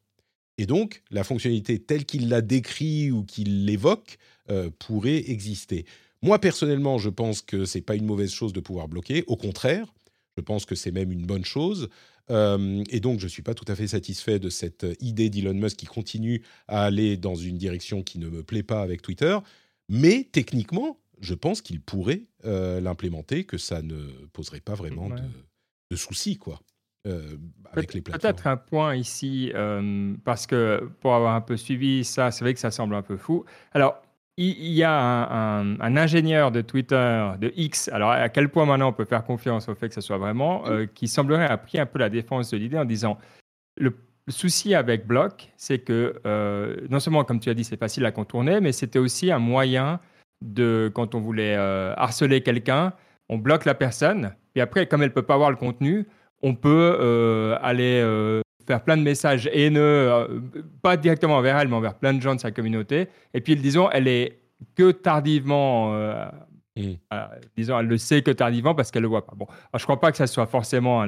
Et 0.58 0.66
donc, 0.66 1.04
la 1.12 1.24
fonctionnalité 1.24 1.80
telle 1.80 2.06
qu'il 2.06 2.30
l'a 2.30 2.42
décrit 2.42 3.12
ou 3.12 3.24
qu'il 3.24 3.66
l'évoque 3.66 4.18
euh, 4.50 4.70
pourrait 4.80 5.30
exister. 5.30 5.86
Moi, 6.22 6.40
personnellement, 6.40 6.98
je 6.98 7.10
pense 7.10 7.42
que 7.42 7.66
ce 7.66 7.78
n'est 7.78 7.82
pas 7.84 7.96
une 7.96 8.06
mauvaise 8.06 8.32
chose 8.32 8.54
de 8.54 8.60
pouvoir 8.60 8.88
bloquer. 8.88 9.24
Au 9.28 9.38
contraire, 9.38 9.92
je 10.38 10.42
pense 10.42 10.66
que 10.66 10.76
c'est 10.76 10.92
même 10.92 11.12
une 11.12 11.26
bonne 11.26 11.46
chose. 11.46 11.90
Euh, 12.30 12.84
et 12.90 13.00
donc, 13.00 13.20
je 13.20 13.26
ne 13.26 13.30
suis 13.30 13.42
pas 13.42 13.54
tout 13.54 13.66
à 13.68 13.76
fait 13.76 13.88
satisfait 13.88 14.40
de 14.40 14.50
cette 14.50 14.86
idée 15.00 15.30
d'Elon 15.30 15.54
Musk 15.54 15.78
qui 15.78 15.86
continue 15.88 16.44
à 16.68 16.84
aller 16.84 17.18
dans 17.18 17.36
une 17.36 17.58
direction 17.58 18.04
qui 18.04 18.20
ne 18.20 18.30
me 18.30 18.44
plaît 18.44 18.64
pas 18.64 18.82
avec 18.82 19.02
Twitter. 19.02 19.38
Mais 19.90 20.28
techniquement, 20.32 21.00
je 21.22 21.34
pense 21.34 21.62
qu'il 21.62 21.82
pourrait 21.82 22.24
euh, 22.46 22.80
l'implémenter, 22.82 23.44
que 23.44 23.58
ça 23.58 23.82
ne 23.82 24.08
poserait 24.34 24.62
pas 24.62 24.76
vraiment 24.76 25.10
de, 25.10 25.22
de 25.92 25.96
soucis, 25.96 26.38
quoi. 26.38 26.62
Euh, 27.08 27.38
avec 27.72 27.94
les 27.94 28.02
plateformes. 28.02 28.34
Peut-être 28.34 28.48
un 28.48 28.58
point 28.58 28.96
ici, 28.96 29.52
euh, 29.56 30.14
parce 30.24 30.46
que 30.46 30.90
pour 31.00 31.16
avoir 31.16 31.34
un 31.34 31.42
peu 31.42 31.58
suivi 31.58 32.04
ça, 32.04 32.30
c'est 32.30 32.44
vrai 32.44 32.54
que 32.54 32.60
ça 32.60 32.70
semble 32.70 32.94
un 32.94 33.02
peu 33.02 33.18
fou. 33.18 33.46
Alors, 33.72 34.02
il 34.38 34.72
y 34.72 34.84
a 34.84 34.92
un, 34.92 35.98
ingénieur 35.98 36.52
de 36.52 36.62
Twitter, 36.62 37.32
de 37.40 37.52
X, 37.56 37.90
alors 37.90 38.12
à 38.12 38.30
quel 38.30 38.50
point 38.50 38.66
maintenant 38.66 38.90
on 38.90 38.94
peut 38.94 39.06
faire 39.06 39.24
confiance 39.24 39.68
au 39.68 39.76
fait 39.76 39.88
que 39.90 39.94
ça 39.94 40.02
soit 40.02 40.18
vraiment, 40.18 40.68
euh, 40.68 40.86
qui 40.86 41.08
semblerait 41.08 41.46
avoir 41.46 41.62
pris 41.62 41.80
un 41.80 41.86
peu 41.86 42.00
la 42.00 42.10
défense 42.10 42.50
de 42.52 42.58
l'idée 42.58 42.78
en 42.78 42.86
disant 42.86 43.18
le, 43.78 43.96
souci 44.30 44.74
avec 44.76 45.06
Block, 45.08 45.52
c'est 45.58 45.80
que 45.80 46.22
non 46.90 47.00
seulement, 47.00 47.24
comme 47.26 47.40
tu 47.40 47.50
as 47.50 47.54
dit, 47.54 47.64
c'est 47.64 47.78
facile 47.78 48.06
à 48.06 48.12
contourner, 48.12 48.62
mais 48.62 48.72
c'était 48.72 49.00
aussi 49.00 49.32
un 49.32 49.40
moyen 49.40 50.00
de, 50.42 50.90
quand 50.94 51.16
on 51.16 51.20
voulait 51.20 51.56
harceler 51.56 52.42
quelqu'un, 52.42 52.94
on 53.28 53.38
bloque 53.38 53.66
la 53.66 53.74
personne, 53.74 54.34
et 54.56 54.62
après, 54.62 54.88
comme 54.88 55.02
elle 55.02 55.10
ne 55.10 55.14
peut 55.14 55.22
pas 55.22 55.38
voir 55.38 55.50
le 55.50 55.58
contenu, 55.58 56.08
on 56.42 56.56
peut 56.56 56.98
euh, 57.00 57.58
aller 57.62 58.02
euh, 58.04 58.42
faire 58.68 58.84
plein 58.84 58.98
de 58.98 59.04
messages 59.04 59.50
haineux, 59.52 59.82
euh, 59.82 60.40
pas 60.82 60.98
directement 60.98 61.38
envers 61.38 61.58
elle, 61.58 61.68
mais 61.68 61.76
envers 61.76 61.96
plein 61.96 62.14
de 62.14 62.22
gens 62.22 62.36
de 62.36 62.40
sa 62.40 62.52
communauté. 62.52 63.08
Et 63.34 63.42
puis, 63.42 63.56
disons, 63.56 63.90
elle 63.92 64.08
est 64.08 64.40
que 64.76 64.92
tardivement, 64.92 65.94
mmh. 66.76 66.82
disons, 67.58 67.80
elle 67.80 67.88
le 67.88 67.98
sait 67.98 68.22
que 68.22 68.32
tardivement 68.32 68.76
parce 68.76 68.92
qu'elle 68.92 69.02
le 69.02 69.08
voit 69.08 69.26
pas. 69.26 69.34
Bon, 69.36 69.48
je 69.74 69.80
je 69.80 69.84
crois 69.84 70.00
pas 70.00 70.12
que 70.12 70.18
ça 70.18 70.28
soit 70.28 70.46
forcément. 70.46 71.06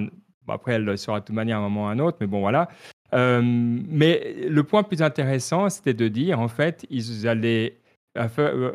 après, 0.47 0.73
elle 0.73 0.85
le 0.85 0.97
saura 0.97 1.19
de 1.19 1.25
toute 1.25 1.35
manière 1.35 1.57
à 1.57 1.59
un 1.59 1.63
moment 1.63 1.85
ou 1.85 1.87
à 1.87 1.91
un 1.91 1.99
autre, 1.99 2.17
mais 2.19 2.27
bon, 2.27 2.39
voilà. 2.41 2.67
mais 3.11 4.35
le 4.49 4.63
point 4.63 4.83
plus 4.83 5.01
intéressant, 5.01 5.69
c'était 5.69 5.93
de 5.93 6.07
dire, 6.07 6.39
en 6.39 6.47
fait, 6.47 6.85
ils 6.89 7.27
allaient 7.27 7.77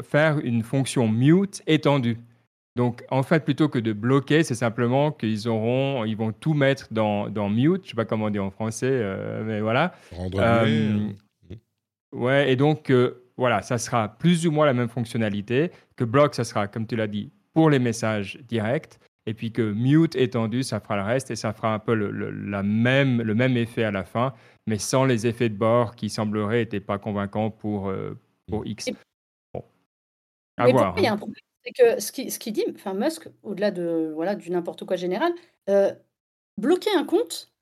faire 0.02 0.38
une 0.42 0.62
fonction 0.62 1.08
mute 1.08 1.62
étendue. 1.66 2.18
Donc, 2.78 3.02
en 3.10 3.24
fait, 3.24 3.44
plutôt 3.44 3.68
que 3.68 3.80
de 3.80 3.92
bloquer, 3.92 4.44
c'est 4.44 4.54
simplement 4.54 5.10
qu'ils 5.10 5.48
auront, 5.48 6.04
ils 6.04 6.16
vont 6.16 6.30
tout 6.30 6.54
mettre 6.54 6.86
dans, 6.92 7.28
dans 7.28 7.48
mute. 7.48 7.82
Je 7.82 7.88
sais 7.88 7.96
pas 7.96 8.04
comment 8.04 8.26
on 8.26 8.30
dit 8.30 8.38
en 8.38 8.52
français, 8.52 8.88
euh, 8.88 9.42
mais 9.44 9.60
voilà. 9.60 9.94
Rendre 10.12 10.38
euh, 10.40 11.08
Ouais, 12.12 12.52
et 12.52 12.54
donc, 12.54 12.90
euh, 12.90 13.24
voilà, 13.36 13.62
ça 13.62 13.78
sera 13.78 14.06
plus 14.06 14.46
ou 14.46 14.52
moins 14.52 14.64
la 14.64 14.74
même 14.74 14.88
fonctionnalité. 14.88 15.72
Que 15.96 16.04
block, 16.04 16.36
ça 16.36 16.44
sera, 16.44 16.68
comme 16.68 16.86
tu 16.86 16.94
l'as 16.94 17.08
dit, 17.08 17.32
pour 17.52 17.68
les 17.68 17.80
messages 17.80 18.38
directs. 18.46 19.00
Et 19.26 19.34
puis 19.34 19.50
que 19.50 19.72
mute 19.72 20.14
étendu, 20.14 20.62
ça 20.62 20.78
fera 20.78 20.98
le 20.98 21.02
reste 21.02 21.32
et 21.32 21.36
ça 21.36 21.52
fera 21.52 21.74
un 21.74 21.80
peu 21.80 21.94
le, 21.94 22.12
la 22.30 22.62
même, 22.62 23.22
le 23.22 23.34
même 23.34 23.56
effet 23.56 23.82
à 23.82 23.90
la 23.90 24.04
fin, 24.04 24.34
mais 24.68 24.78
sans 24.78 25.04
les 25.04 25.26
effets 25.26 25.48
de 25.48 25.56
bord 25.56 25.96
qui 25.96 26.10
sembleraient 26.10 26.58
n'étaient 26.58 26.78
pas 26.78 26.98
convaincants 26.98 27.50
pour, 27.50 27.92
pour 28.46 28.64
X. 28.64 28.90
Bon. 29.52 29.64
À 30.56 30.68
voir. 30.70 30.94
Il 30.96 31.02
y 31.02 31.08
a 31.08 31.14
un 31.14 31.16
problème 31.16 31.34
que 31.72 32.00
ce 32.00 32.12
qu'il 32.12 32.30
ce 32.32 32.50
dit, 32.50 32.64
enfin 32.74 32.94
Musk, 32.94 33.28
au-delà 33.42 33.70
de 33.70 34.12
voilà 34.14 34.34
du 34.34 34.50
n'importe 34.50 34.84
quoi 34.84 34.96
général, 34.96 35.32
euh, 35.68 35.92
bloquer 36.56 36.90
un 36.96 37.04
compte 37.04 37.52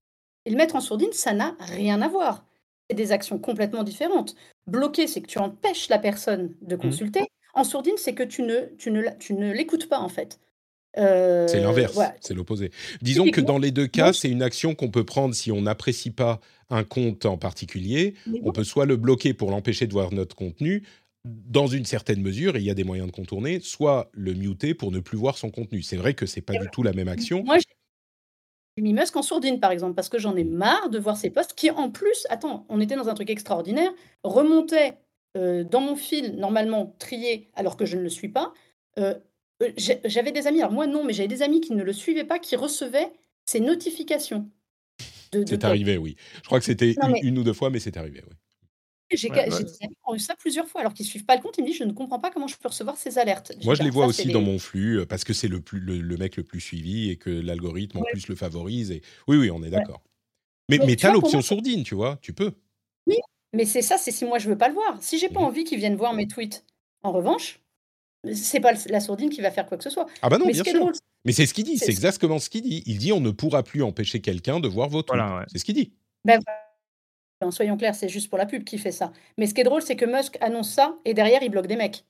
et 0.44 0.50
le 0.50 0.56
mettre 0.56 0.76
en 0.76 0.80
sourdine, 0.80 1.12
ça 1.12 1.32
n'a 1.32 1.56
rien 1.58 2.02
à 2.02 2.08
voir. 2.08 2.44
C'est 2.88 2.96
des 2.96 3.12
actions 3.12 3.38
complètement 3.38 3.82
différentes. 3.82 4.36
Bloquer, 4.66 5.06
c'est 5.06 5.20
que 5.20 5.26
tu 5.26 5.38
empêches 5.38 5.88
la 5.88 5.98
personne 5.98 6.54
de 6.62 6.76
mmh. 6.76 6.78
consulter. 6.78 7.20
En 7.54 7.64
sourdine, 7.64 7.96
c'est 7.96 8.14
que 8.14 8.22
tu 8.22 8.42
ne, 8.42 8.66
tu 8.78 8.90
ne, 8.90 9.02
tu 9.18 9.34
ne 9.34 9.52
l'écoutes 9.52 9.88
pas 9.88 9.98
en 9.98 10.08
fait. 10.08 10.38
Euh, 10.98 11.46
c'est 11.46 11.60
l'inverse, 11.60 11.98
c'est 12.20 12.34
l'opposé. 12.34 12.70
Disons 13.02 13.30
que 13.30 13.40
dans 13.40 13.58
les 13.58 13.70
deux 13.70 13.86
cas, 13.86 14.12
c'est 14.12 14.30
une 14.30 14.42
action 14.42 14.74
qu'on 14.74 14.90
peut 14.90 15.04
prendre 15.04 15.34
si 15.34 15.52
on 15.52 15.62
n'apprécie 15.62 16.10
pas 16.10 16.40
un 16.70 16.84
compte 16.84 17.26
en 17.26 17.36
particulier. 17.36 18.14
On 18.42 18.52
peut 18.52 18.64
soit 18.64 18.86
le 18.86 18.96
bloquer 18.96 19.34
pour 19.34 19.50
l'empêcher 19.50 19.86
de 19.86 19.92
voir 19.92 20.12
notre 20.12 20.34
contenu, 20.34 20.84
dans 21.26 21.66
une 21.66 21.84
certaine 21.84 22.22
mesure, 22.22 22.56
et 22.56 22.60
il 22.60 22.64
y 22.64 22.70
a 22.70 22.74
des 22.74 22.84
moyens 22.84 23.08
de 23.08 23.12
contourner, 23.12 23.60
soit 23.60 24.10
le 24.12 24.34
muter 24.34 24.74
pour 24.74 24.92
ne 24.92 25.00
plus 25.00 25.18
voir 25.18 25.38
son 25.38 25.50
contenu. 25.50 25.82
C'est 25.82 25.96
vrai 25.96 26.14
que 26.14 26.26
c'est 26.26 26.40
pas 26.40 26.54
du 26.54 26.68
tout 26.70 26.82
la 26.82 26.92
même 26.92 27.08
action. 27.08 27.44
J'ai 28.76 28.82
mis 28.82 28.92
Musk 28.92 29.16
en 29.16 29.22
sourdine, 29.22 29.58
par 29.58 29.70
exemple, 29.70 29.94
parce 29.94 30.10
que 30.10 30.18
j'en 30.18 30.36
ai 30.36 30.44
marre 30.44 30.90
de 30.90 30.98
voir 30.98 31.16
ces 31.16 31.30
posts 31.30 31.54
qui, 31.54 31.70
en 31.70 31.90
plus, 31.90 32.26
attends, 32.28 32.66
on 32.68 32.80
était 32.80 32.94
dans 32.94 33.08
un 33.08 33.14
truc 33.14 33.30
extraordinaire, 33.30 33.90
remontaient 34.22 34.98
euh, 35.36 35.64
dans 35.64 35.80
mon 35.80 35.96
fil, 35.96 36.36
normalement 36.36 36.94
trié, 36.98 37.48
alors 37.54 37.76
que 37.76 37.86
je 37.86 37.96
ne 37.96 38.02
le 38.02 38.10
suis 38.10 38.28
pas. 38.28 38.52
Euh, 38.98 39.14
euh, 39.62 39.72
j'avais 40.04 40.32
des 40.32 40.46
amis, 40.46 40.60
alors 40.60 40.72
moi 40.72 40.86
non, 40.86 41.04
mais 41.04 41.14
j'avais 41.14 41.28
des 41.28 41.42
amis 41.42 41.62
qui 41.62 41.72
ne 41.72 41.82
le 41.82 41.92
suivaient 41.94 42.24
pas, 42.24 42.38
qui 42.38 42.54
recevaient 42.54 43.10
ces 43.46 43.60
notifications. 43.60 44.50
C'est 45.32 45.64
arrivé, 45.64 45.96
oui. 45.96 46.16
Je 46.36 46.42
crois 46.42 46.58
que 46.58 46.64
c'était 46.64 46.94
une, 47.22 47.38
ou 47.38 47.44
deux 47.44 47.52
fois, 47.52 47.70
mais 47.70 47.78
c'est 47.78 47.96
arrivé, 47.96 48.22
oui. 48.26 48.34
J'ai 49.10 49.28
des 49.28 49.38
amis 49.38 49.64
qui 49.64 49.88
ont 50.04 50.14
eu 50.14 50.18
ça 50.18 50.34
plusieurs 50.34 50.66
fois, 50.66 50.80
alors 50.80 50.92
qu'ils 50.92 51.06
ne 51.06 51.10
suivent 51.10 51.24
pas 51.24 51.36
le 51.36 51.42
compte. 51.42 51.56
Ils 51.58 51.62
me 51.62 51.68
disent 51.68 51.78
Je 51.78 51.84
ne 51.84 51.92
comprends 51.92 52.18
pas 52.18 52.30
comment 52.30 52.48
je 52.48 52.56
peux 52.56 52.68
recevoir 52.68 52.96
ces 52.96 53.18
alertes. 53.18 53.52
Moi, 53.64 53.74
je 53.74 53.82
les 53.82 53.90
vois 53.90 54.06
aussi 54.06 54.28
dans 54.28 54.42
mon 54.42 54.58
flux 54.58 55.06
parce 55.06 55.24
que 55.24 55.32
c'est 55.32 55.48
le, 55.48 55.62
le, 55.72 56.16
mec 56.16 56.36
le 56.36 56.42
plus 56.42 56.60
suivi 56.60 57.10
et 57.10 57.16
que 57.16 57.30
l'algorithme 57.30 57.98
en 57.98 58.02
plus 58.02 58.28
le 58.28 58.34
favorise. 58.34 58.90
Et... 58.90 59.02
Oui, 59.28 59.36
oui, 59.36 59.50
on 59.50 59.62
est 59.62 59.70
d'accord. 59.70 60.02
Mais, 60.68 60.78
mais, 60.78 60.96
tu 60.96 61.06
as 61.06 61.12
l'option 61.12 61.42
sourdine, 61.42 61.84
tu 61.84 61.94
vois, 61.94 62.18
tu 62.20 62.32
peux. 62.32 62.52
Oui, 63.06 63.18
mais 63.52 63.64
c'est 63.64 63.82
ça, 63.82 63.98
c'est 63.98 64.10
si 64.10 64.24
moi 64.24 64.38
je 64.38 64.48
veux 64.48 64.58
pas 64.58 64.68
le 64.68 64.74
voir. 64.74 64.98
Si 65.00 65.18
j'ai 65.18 65.28
pas 65.28 65.40
mmh 65.40 65.44
envie 65.44 65.64
qu'ils 65.64 65.78
viennent 65.78 65.96
voir 65.96 66.12
mes 66.12 66.26
tweets, 66.26 66.64
en 67.02 67.12
revanche, 67.12 67.60
c'est 68.32 68.60
pas 68.60 68.72
la 68.88 69.00
sourdine 69.00 69.30
qui 69.30 69.40
va 69.40 69.52
faire 69.52 69.66
quoi 69.66 69.78
que 69.78 69.84
ce 69.84 69.90
soit. 69.90 70.06
Ah 70.22 70.28
bah 70.28 70.38
non, 70.38 70.46
bien 70.46 70.64
sûr. 70.64 70.92
mais 71.24 71.32
c'est 71.32 71.46
ce 71.46 71.54
qu'il 71.54 71.64
dit, 71.64 71.78
c'est 71.78 71.90
exactement 71.90 72.40
ce 72.40 72.50
qu'il 72.50 72.62
dit. 72.62 72.82
Il 72.86 72.98
dit 72.98 73.12
on 73.12 73.20
ne 73.20 73.30
pourra 73.30 73.62
plus 73.62 73.82
empêcher 73.82 74.20
quelqu'un 74.20 74.58
de 74.58 74.66
voir 74.66 74.88
vos 74.88 75.02
tweets. 75.02 75.22
C'est 75.52 75.58
ce 75.58 75.64
qu'il 75.64 75.76
dit. 75.76 75.92
Ben, 76.24 76.40
soyons 77.50 77.76
clairs, 77.76 77.94
c'est 77.94 78.08
juste 78.08 78.28
pour 78.28 78.38
la 78.38 78.46
pub 78.46 78.64
qui 78.64 78.78
fait 78.78 78.92
ça. 78.92 79.12
Mais 79.38 79.46
ce 79.46 79.54
qui 79.54 79.60
est 79.60 79.64
drôle, 79.64 79.82
c'est 79.82 79.96
que 79.96 80.04
Musk 80.04 80.36
annonce 80.40 80.70
ça 80.70 80.96
et 81.04 81.14
derrière 81.14 81.42
il 81.42 81.50
bloque 81.50 81.66
des 81.66 81.76
mecs. 81.76 82.04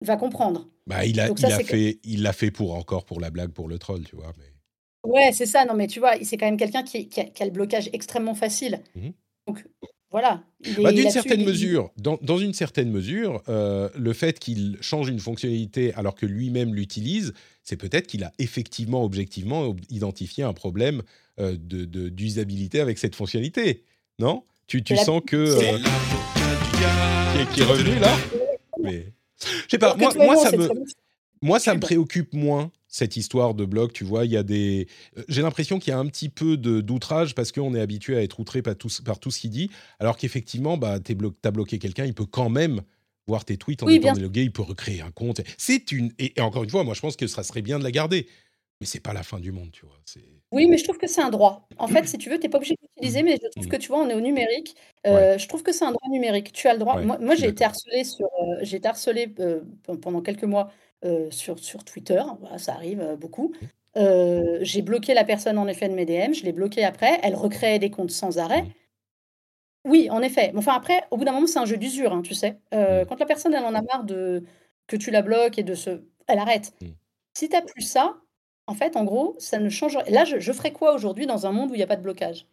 Il 0.00 0.06
va 0.06 0.16
comprendre. 0.16 0.68
Bah, 0.86 1.04
il 1.04 1.18
a, 1.20 1.28
il 1.28 1.46
a 1.46 1.58
fait, 1.58 1.98
l'a 2.04 2.32
fait 2.32 2.50
pour 2.50 2.74
encore 2.74 3.04
pour 3.04 3.20
la 3.20 3.30
blague, 3.30 3.50
pour 3.50 3.68
le 3.68 3.78
troll, 3.78 4.04
tu 4.04 4.16
vois. 4.16 4.32
Mais... 4.38 5.10
Ouais, 5.10 5.32
c'est 5.32 5.46
ça. 5.46 5.64
Non, 5.64 5.74
mais 5.74 5.86
tu 5.86 6.00
vois, 6.00 6.14
c'est 6.22 6.36
quand 6.36 6.46
même 6.46 6.56
quelqu'un 6.56 6.82
qui, 6.82 7.08
qui, 7.08 7.20
a 7.20 7.44
le 7.44 7.50
blocage 7.50 7.88
extrêmement 7.92 8.34
facile. 8.34 8.80
Mmh 8.94 9.08
Donc 9.46 9.64
voilà. 10.10 10.42
Bah, 10.78 10.92
d'une 10.92 11.10
certaine 11.10 11.44
mesure, 11.44 11.90
dans, 11.96 12.18
dans, 12.22 12.38
une 12.38 12.52
certaine 12.52 12.90
mesure, 12.90 13.42
euh, 13.48 13.88
le 13.96 14.12
fait 14.12 14.38
qu'il 14.38 14.78
change 14.80 15.08
une 15.08 15.18
fonctionnalité 15.18 15.92
alors 15.94 16.14
que 16.14 16.26
lui-même 16.26 16.74
l'utilise, 16.74 17.32
c'est 17.62 17.76
peut-être 17.76 18.06
qu'il 18.06 18.22
a 18.24 18.32
effectivement, 18.38 19.02
objectivement 19.04 19.74
identifié 19.90 20.44
un 20.44 20.52
problème 20.52 21.02
euh, 21.40 21.56
de 21.58 22.08
d'usabilité 22.08 22.80
avec 22.80 22.98
cette 22.98 23.14
fonctionnalité, 23.14 23.84
non 24.18 24.44
Tu, 24.66 24.82
tu 24.82 24.96
sens 24.96 25.20
que 25.26 25.36
euh, 25.36 25.78
qui, 27.52 27.60
est, 27.60 27.64
revenu 27.64 27.98
là 27.98 28.16
Mais 28.82 29.12
je 29.40 29.70
sais 29.70 29.78
pas. 29.78 29.94
Moi, 29.96 30.12
moi 30.16 30.36
ça 30.36 30.56
me 30.56 30.68
moi 31.42 31.58
ça 31.58 31.74
me 31.74 31.80
préoccupe 31.80 32.32
moins 32.32 32.70
cette 32.88 33.16
histoire 33.16 33.54
de 33.54 33.66
blog, 33.66 33.92
tu 33.92 34.04
vois, 34.04 34.24
il 34.24 34.32
y 34.32 34.36
a 34.36 34.42
des. 34.42 34.88
Euh, 35.18 35.22
j'ai 35.28 35.42
l'impression 35.42 35.78
qu'il 35.78 35.90
y 35.90 35.94
a 35.94 35.98
un 35.98 36.06
petit 36.06 36.30
peu 36.30 36.56
d'outrage 36.56 37.34
parce 37.34 37.52
qu'on 37.52 37.74
est 37.74 37.80
habitué 37.80 38.16
à 38.16 38.22
être 38.22 38.40
outré 38.40 38.62
par 38.62 38.76
tout, 38.76 38.88
par 39.04 39.18
tout 39.18 39.30
ce 39.30 39.40
qu'il 39.40 39.50
dit, 39.50 39.70
alors 39.98 40.16
qu'effectivement, 40.16 40.78
bah, 40.78 40.98
tu 41.00 41.16
as 41.44 41.50
bloqué 41.50 41.78
quelqu'un, 41.78 42.06
il 42.06 42.14
peut 42.14 42.26
quand 42.26 42.48
même 42.48 42.80
voir 43.26 43.44
tes 43.44 43.58
tweets 43.58 43.82
en 43.82 43.88
étant 43.88 44.14
logué, 44.14 44.42
il 44.42 44.52
peut 44.52 44.62
recréer 44.62 45.02
un 45.02 45.10
compte. 45.10 45.42
C'est 45.58 45.92
une. 45.92 46.12
Et, 46.18 46.32
encore 46.40 46.64
une 46.64 46.70
fois, 46.70 46.84
moi, 46.84 46.94
je 46.94 47.00
pense 47.00 47.16
que 47.16 47.26
ça 47.26 47.42
serait 47.42 47.62
bien 47.62 47.78
de 47.78 47.84
la 47.84 47.90
garder, 47.90 48.28
mais 48.80 48.86
c'est 48.86 49.00
pas 49.00 49.12
la 49.12 49.22
fin 49.22 49.40
du 49.40 49.52
monde, 49.52 49.70
tu 49.72 49.84
vois. 49.84 50.00
Oui, 50.52 50.66
mais 50.68 50.78
je 50.78 50.84
trouve 50.84 50.98
que 50.98 51.06
c'est 51.08 51.22
un 51.22 51.30
droit. 51.30 51.68
En 51.78 51.88
fait, 51.88 52.06
si 52.06 52.18
tu 52.18 52.30
veux, 52.30 52.36
tu 52.38 52.44
n'es 52.44 52.48
pas 52.48 52.58
obligé 52.58 52.76
d'utiliser, 52.80 53.22
mais 53.22 53.36
je 53.42 53.48
trouve 53.48 53.66
que 53.66 53.76
tu 53.76 53.88
vois, 53.88 53.98
on 53.98 54.08
est 54.08 54.14
au 54.14 54.20
numérique. 54.20 54.76
Euh, 55.06 55.36
je 55.38 55.48
trouve 55.48 55.62
que 55.62 55.72
c'est 55.72 55.84
un 55.84 55.92
droit 55.92 56.08
numérique. 56.08 56.52
Tu 56.52 56.68
as 56.68 56.72
le 56.72 56.78
droit. 56.78 57.00
moi, 57.00 57.34
j'ai 57.34 57.48
été 57.48 57.64
harcelé 57.64 58.04
sur, 58.04 58.26
euh, 58.26 58.58
j'ai 58.62 58.76
été 58.76 58.88
harcelé 58.88 59.34
pendant 60.00 60.20
quelques 60.20 60.44
mois 60.44 60.70
euh, 61.04 61.30
sur, 61.30 61.58
sur 61.58 61.84
Twitter, 61.84 62.22
ça 62.56 62.72
arrive 62.72 63.00
euh, 63.00 63.16
beaucoup. 63.16 63.52
Mmh. 63.60 63.66
Euh, 63.98 64.58
j'ai 64.62 64.80
bloqué 64.80 65.12
la 65.12 65.24
personne 65.24 65.58
en 65.58 65.68
effet 65.68 65.90
de 65.90 65.94
mes 65.94 66.06
DM, 66.06 66.32
je 66.32 66.42
l'ai 66.42 66.52
bloquée 66.52 66.84
après, 66.84 67.20
elle 67.22 67.34
recréait 67.34 67.78
des 67.78 67.90
comptes 67.90 68.10
sans 68.10 68.38
arrêt. 68.38 68.62
Mmh. 68.62 68.72
Oui, 69.84 70.08
en 70.10 70.22
effet. 70.22 70.52
Enfin 70.56 70.72
après, 70.74 71.04
au 71.10 71.18
bout 71.18 71.24
d'un 71.24 71.32
moment, 71.32 71.46
c'est 71.46 71.58
un 71.58 71.66
jeu 71.66 71.76
d'usure, 71.76 72.14
hein, 72.14 72.22
tu 72.22 72.34
sais. 72.34 72.58
Mmh. 72.72 73.04
quand 73.08 73.20
la 73.20 73.26
personne, 73.26 73.52
elle 73.52 73.64
en 73.64 73.74
a 73.74 73.82
marre 73.82 74.04
de 74.04 74.42
que 74.86 74.96
tu 74.96 75.10
la 75.10 75.20
bloques 75.20 75.58
et 75.58 75.62
de 75.62 75.74
se... 75.74 76.02
Elle 76.28 76.38
arrête. 76.38 76.72
Si 77.34 77.48
tu 77.48 77.56
plus 77.66 77.82
ça, 77.82 78.16
en 78.66 78.74
fait, 78.74 78.96
en 78.96 79.04
gros, 79.04 79.36
ça 79.38 79.58
ne 79.58 79.68
change 79.68 79.96
rien. 79.96 80.12
Là, 80.12 80.24
je, 80.24 80.38
je 80.38 80.52
ferais 80.52 80.72
quoi 80.72 80.94
aujourd'hui 80.94 81.26
dans 81.26 81.46
un 81.46 81.52
monde 81.52 81.70
où 81.70 81.74
il 81.74 81.78
n'y 81.78 81.82
a 81.82 81.86
pas 81.86 81.96
de 81.96 82.02
blocage? 82.02 82.46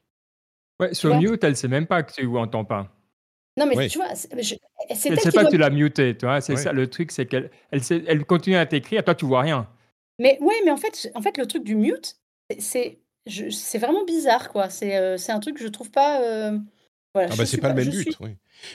Ouais, 0.80 0.94
sur 0.94 1.16
mute, 1.20 1.44
elle 1.44 1.52
ne 1.52 1.56
sait 1.56 1.68
même 1.68 1.88
pas 1.88 2.04
que 2.04 2.14
tu 2.14 2.26
entends 2.38 2.66
pas. 2.66 2.90
Non, 3.58 3.68
mais 3.68 3.88
tu 3.88 4.00
vois, 4.00 4.16
c'est 4.16 4.30
Elle 4.90 4.98
sait 4.98 5.32
pas 5.32 5.46
que 5.46 5.52
tu 5.52 5.58
l'as 5.58 5.70
muté, 5.70 6.18
tu 6.18 6.26
vois. 6.26 6.42
C'est 6.42 6.56
ça 6.56 6.74
le 6.74 6.90
truc, 6.90 7.12
c'est 7.12 7.26
qu'elle 7.26 7.52
elle, 7.72 7.82
elle 8.08 8.26
continue 8.26 8.56
à 8.56 8.66
t'écrire, 8.66 9.04
toi 9.04 9.16
tu 9.16 9.26
vois 9.26 9.42
rien. 9.42 9.68
Mais 10.20 10.38
ouais, 10.42 10.56
mais 10.66 10.72
en 10.72 10.78
fait, 10.78 11.12
en 11.16 11.22
fait, 11.22 11.38
le 11.38 11.46
truc 11.46 11.64
du 11.64 11.76
mute, 11.76 12.18
c'est 12.60 13.00
c'est 13.28 13.78
vraiment 13.78 14.04
bizarre, 14.06 14.50
quoi. 14.50 14.70
C'est 14.70 14.98
euh, 14.98 15.18
c'est 15.18 15.32
un 15.32 15.40
truc 15.40 15.58
que 15.58 15.64
je 15.64 15.68
trouve 15.68 15.92
pas. 15.92 16.22
Euh, 16.22 16.58
voilà, 17.14 17.30
ah 17.32 17.36
bah 17.36 17.46
c'est 17.46 17.58
pas, 17.58 17.70
le 17.70 17.76
même 17.76 17.90
but, 17.90 18.18
oui. 18.22 18.32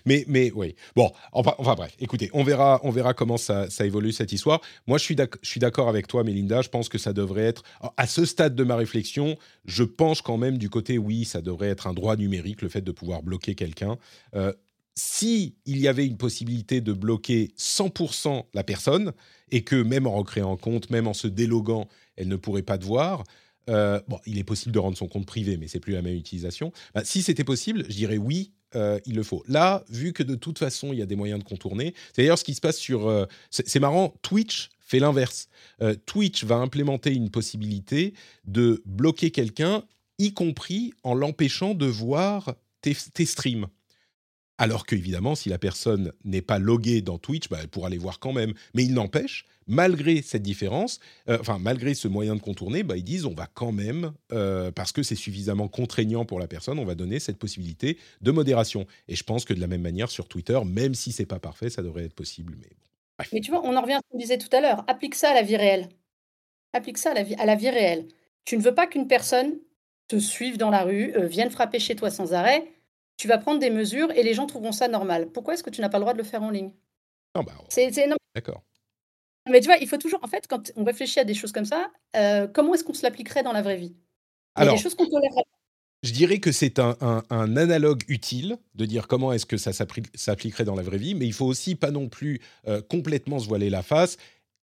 Mais, 0.07 0.25
mais 0.29 0.53
oui. 0.55 0.77
Bon, 0.95 1.11
enfin, 1.33 1.55
enfin, 1.59 1.75
bref, 1.75 1.97
écoutez, 1.99 2.31
on 2.33 2.45
verra, 2.45 2.81
on 2.85 2.91
verra 2.91 3.15
comment 3.15 3.37
ça, 3.37 3.69
ça 3.69 3.85
évolue 3.85 4.13
cette 4.13 4.33
histoire. 4.33 4.61
Moi, 4.87 4.99
je 4.99 5.05
suis 5.43 5.61
d'accord 5.61 5.89
avec 5.89 6.07
toi, 6.07 6.23
Mélinda. 6.23 6.63
Je 6.63 6.69
pense 6.69 6.89
que 6.89 6.99
ça 6.99 7.13
devrait 7.13 7.45
être, 7.45 7.63
à 7.97 8.07
ce 8.07 8.25
stade 8.25 8.55
de 8.55 8.65
ma 8.65 8.77
réflexion, 8.77 9.37
je 9.65 9.83
pense 9.83 10.23
quand 10.23 10.37
même 10.37 10.57
du 10.57 10.71
côté, 10.71 10.99
oui, 10.99 11.25
ça 11.25 11.41
devrait 11.41 11.69
être 11.69 11.87
un 11.87 11.95
droit 11.95 12.17
numérique, 12.17 12.63
le 12.63 12.69
fait 12.69 12.81
de 12.83 12.93
pouvoir 12.93 13.23
bloquer 13.23 13.55
quelqu'un. 13.55 13.99
Euh, 14.37 14.53
si 14.95 15.57
il 15.65 15.79
y 15.79 15.89
avait 15.89 16.07
une 16.07 16.17
possibilité 16.17 16.81
de 16.81 16.93
bloquer 16.93 17.53
100% 17.57 18.45
la 18.55 18.65
personne 18.65 19.13
et 19.51 19.63
que 19.63 19.77
même 19.77 20.07
en 20.07 20.13
recréant 20.13 20.53
un 20.53 20.57
compte, 20.57 20.91
même 20.91 21.07
en 21.07 21.15
se 21.15 21.29
déloguant, 21.29 21.89
elle 22.17 22.29
ne 22.29 22.37
pourrait 22.37 22.63
pas 22.63 22.79
te 22.79 22.85
voir, 22.85 23.25
euh, 23.69 24.01
bon, 24.09 24.19
il 24.27 24.39
est 24.39 24.45
possible 24.45 24.73
de 24.73 24.79
rendre 24.79 24.97
son 24.97 25.09
compte 25.09 25.27
privé, 25.27 25.57
mais 25.57 25.69
c'est 25.69 25.81
plus 25.81 25.93
la 25.93 26.03
même 26.03 26.15
utilisation. 26.15 26.73
Bah, 26.95 27.05
si 27.05 27.23
c'était 27.23 27.45
possible, 27.45 27.85
je 27.89 27.97
dirais 27.97 28.19
oui, 28.19 28.53
euh, 28.75 28.99
il 29.07 29.15
le 29.15 29.23
faut. 29.23 29.43
Là, 29.49 29.85
vu 29.89 30.13
que 30.13 30.23
de 30.23 30.35
toute 30.35 30.59
façon, 30.59 30.93
il 30.93 30.99
y 30.99 31.03
a 31.03 31.07
des 31.07 31.17
moyens 31.17 31.43
de 31.43 31.45
contourner, 31.45 31.95
c'est 32.13 32.23
d'ailleurs 32.23 32.39
ce 32.39 32.45
qui 32.45 32.55
se 32.55 32.61
passe 32.61 32.79
sur... 32.79 33.09
Euh, 33.09 33.27
c'est 33.51 33.81
marrant, 33.81 34.15
Twitch 34.23 34.71
fait 34.81 35.01
l'inverse. 35.01 35.49
Twitch 36.07 36.45
va 36.45 36.57
implémenter 36.57 37.13
une 37.13 37.29
possibilité 37.29 38.15
de 38.47 38.83
bloquer 38.87 39.31
quelqu'un, 39.31 39.85
y 40.19 40.33
compris 40.33 40.95
en 41.03 41.15
l'empêchant 41.15 41.75
de 41.75 41.85
voir 41.85 42.55
tes 42.81 43.27
streams. 43.27 43.67
Alors 44.59 44.87
qu'évidemment, 44.87 45.37
si 45.37 45.49
la 45.49 45.59
personne 45.59 46.13
n'est 46.25 46.43
pas 46.43 46.59
loguée 46.59 47.01
dans 47.01 47.19
Twitch, 47.19 47.49
bah, 47.49 47.59
elle 47.61 47.69
pourra 47.69 47.89
les 47.89 47.99
voir 47.99 48.19
quand 48.19 48.33
même. 48.33 48.53
Mais 48.75 48.85
il 48.85 48.93
n'empêche, 48.93 49.45
malgré 49.69 50.23
cette 50.23 50.43
différence, 50.43 50.99
euh, 51.29 51.39
enfin 51.41 51.59
malgré 51.59 51.95
ce 51.95 52.09
moyen 52.09 52.35
de 52.35 52.41
contourner, 52.41 52.83
bah, 52.83 52.97
ils 52.97 53.05
disent 53.05 53.27
on 53.27 53.35
va 53.35 53.47
quand 53.47 53.73
même, 53.73 54.13
euh, 54.33 54.73
parce 54.73 54.93
que 54.93 55.03
c'est 55.03 55.15
suffisamment 55.15 55.69
contraignant 55.69 56.25
pour 56.25 56.41
la 56.41 56.49
personne, 56.49 56.79
on 56.79 56.85
va 56.85 56.95
donner 56.95 57.21
cette 57.21 57.39
possibilité 57.39 57.99
de 58.21 58.31
modération. 58.31 58.87
Et 59.07 59.15
je 59.15 59.23
pense 59.23 59.45
que 59.45 59.55
de 59.55 59.61
la 59.61 59.67
même 59.67 59.83
manière 59.83 60.11
sur 60.11 60.27
Twitter, 60.27 60.59
même 60.65 60.95
si 60.95 61.13
c'est 61.13 61.27
pas 61.27 61.39
parfait, 61.39 61.71
ça 61.71 61.83
devrait 61.83 62.05
être 62.05 62.15
possible. 62.15 62.57
Mais, 62.61 63.27
mais 63.33 63.41
tu 63.41 63.51
vois, 63.51 63.65
on 63.65 63.77
en 63.77 63.83
revient 63.83 63.95
à 63.95 63.99
ce 63.99 64.11
qu'on 64.11 64.19
disait 64.19 64.39
tout 64.39 64.55
à 64.55 64.61
l'heure. 64.61 64.85
Applique 64.89 65.15
ça 65.15 65.31
à 65.31 65.35
la 65.35 65.43
vie 65.43 65.57
réelle. 65.57 65.89
Applique 66.73 66.99
ça 66.99 67.13
à 67.13 67.15
la 67.15 67.23
vie, 67.23 67.35
à 67.37 67.47
la 67.47 67.55
vie 67.55 67.71
réelle. 67.71 68.09
Tu 68.45 68.57
ne 68.57 68.63
veux 68.63 68.75
pas 68.75 68.87
qu'une 68.87 69.07
personne 69.07 69.55
te 70.09 70.19
suive 70.19 70.57
dans 70.57 70.71
la 70.71 70.85
rue, 70.85 71.13
euh, 71.17 71.27
vienne 71.27 71.51
frapper 71.51 71.79
chez 71.79 71.95
toi 71.95 72.11
sans 72.11 72.33
arrêt 72.33 72.67
tu 73.19 73.29
vas 73.29 73.37
prendre 73.37 73.59
des 73.59 73.69
mesures 73.69 74.11
et 74.13 74.23
les 74.23 74.33
gens 74.33 74.47
trouveront 74.47 74.73
ça 74.73 74.89
normal. 74.89 75.31
Pourquoi 75.31 75.55
est-ce 75.55 75.63
que 75.63 75.71
tu 75.71 75.83
n'as 75.83 75.91
pas 75.91 75.99
le 75.99 76.03
droit 76.03 76.15
de 76.15 76.19
le 76.19 76.25
faire 76.25 76.43
en 76.43 76.51
ligne? 76.51 76.73
Non, 77.35 77.43
bah, 77.43 77.53
c'est, 77.69 77.91
D'accord. 78.35 78.63
Mais 79.51 79.61
tu 79.61 79.67
vois, 79.67 79.77
il 79.77 79.89
faut 79.89 79.97
toujours, 79.99 80.21
en 80.23 80.29
fait, 80.29 80.47
quand 80.49 80.73
on 80.77 80.85
réfléchit 80.85 81.21
à 81.21 81.25
des 81.25 81.35
choses 81.35 81.53
comme 81.53 81.65
ça, 81.65 81.91
euh, 82.17 82.47
comment 82.47 82.75
est-ce 82.75 82.85
qu'on 82.85 82.95
se 82.95 83.03
l'appliquerait 83.03 83.43
dans 83.43 83.53
la 83.53 83.63
vraie 83.63 83.77
vie? 83.77 83.95
Il 84.57 84.65
y 84.65 84.69
a 84.69 84.73
des 84.73 84.79
choses 84.79 84.95
qu'on 84.95 85.09
tolérerait. 85.09 85.45
Je 86.05 86.13
dirais 86.13 86.39
que 86.39 86.53
c'est 86.53 86.79
un, 86.79 87.25
analogue 87.31 88.05
utile 88.07 88.59
de 88.77 88.85
dire 88.85 89.09
comment 89.09 89.33
est-ce 89.33 89.47
que 89.47 89.57
ça 89.57 89.73
s'appliquerait 89.73 90.65
dans 90.65 90.77
la 90.77 90.83
vraie 90.83 90.99
vie, 90.99 91.15
mais 91.15 91.27
il 91.27 91.33
faut 91.33 91.47
aussi 91.47 91.75
pas 91.75 91.91
non 91.91 92.09
plus 92.09 92.41
euh, 92.69 92.81
complètement 92.81 93.41
se 93.41 93.49
voiler 93.49 93.69
la 93.69 93.83
face 93.83 94.17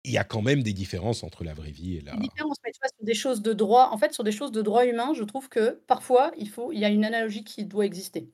il 0.04 0.12
y 0.12 0.18
a 0.18 0.24
quand 0.24 0.42
même 0.42 0.64
des 0.64 0.74
différences 0.74 1.24
entre 1.24 1.44
la 1.44 1.54
vraie 1.54 1.72
vie 1.72 1.98
et 1.98 2.02
la. 2.02 2.14
Des 2.16 2.28
différences, 2.28 2.58
mais 2.66 2.72
tu 2.72 2.80
vois, 2.82 2.90
sur 2.90 3.06
des 3.06 3.14
choses 3.14 3.42
de 3.42 3.54
droit, 3.54 3.90
en 3.92 3.98
fait, 3.98 4.14
sur 4.14 4.24
des 4.24 4.32
choses 4.32 4.52
de 4.52 4.62
droit 4.62 4.86
humain, 4.86 5.14
je 5.16 5.24
trouve 5.24 5.50
que 5.50 5.80
parfois, 5.88 6.32
il, 6.38 6.50
faut, 6.50 6.72
il 6.72 6.80
y 6.80 6.86
a 6.86 6.90
une 6.90 7.06
analogie 7.06 7.44
qui 7.44 7.66
doit 7.66 7.86
exister. 7.86 8.28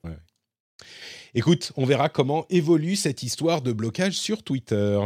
Écoute, 1.34 1.74
on 1.76 1.86
verra 1.86 2.10
comment 2.10 2.46
évolue 2.50 2.96
cette 2.96 3.24
histoire 3.24 3.62
de 3.62 3.74
blocage 3.74 4.18
sur 4.18 4.44
Twitter. 4.44 5.00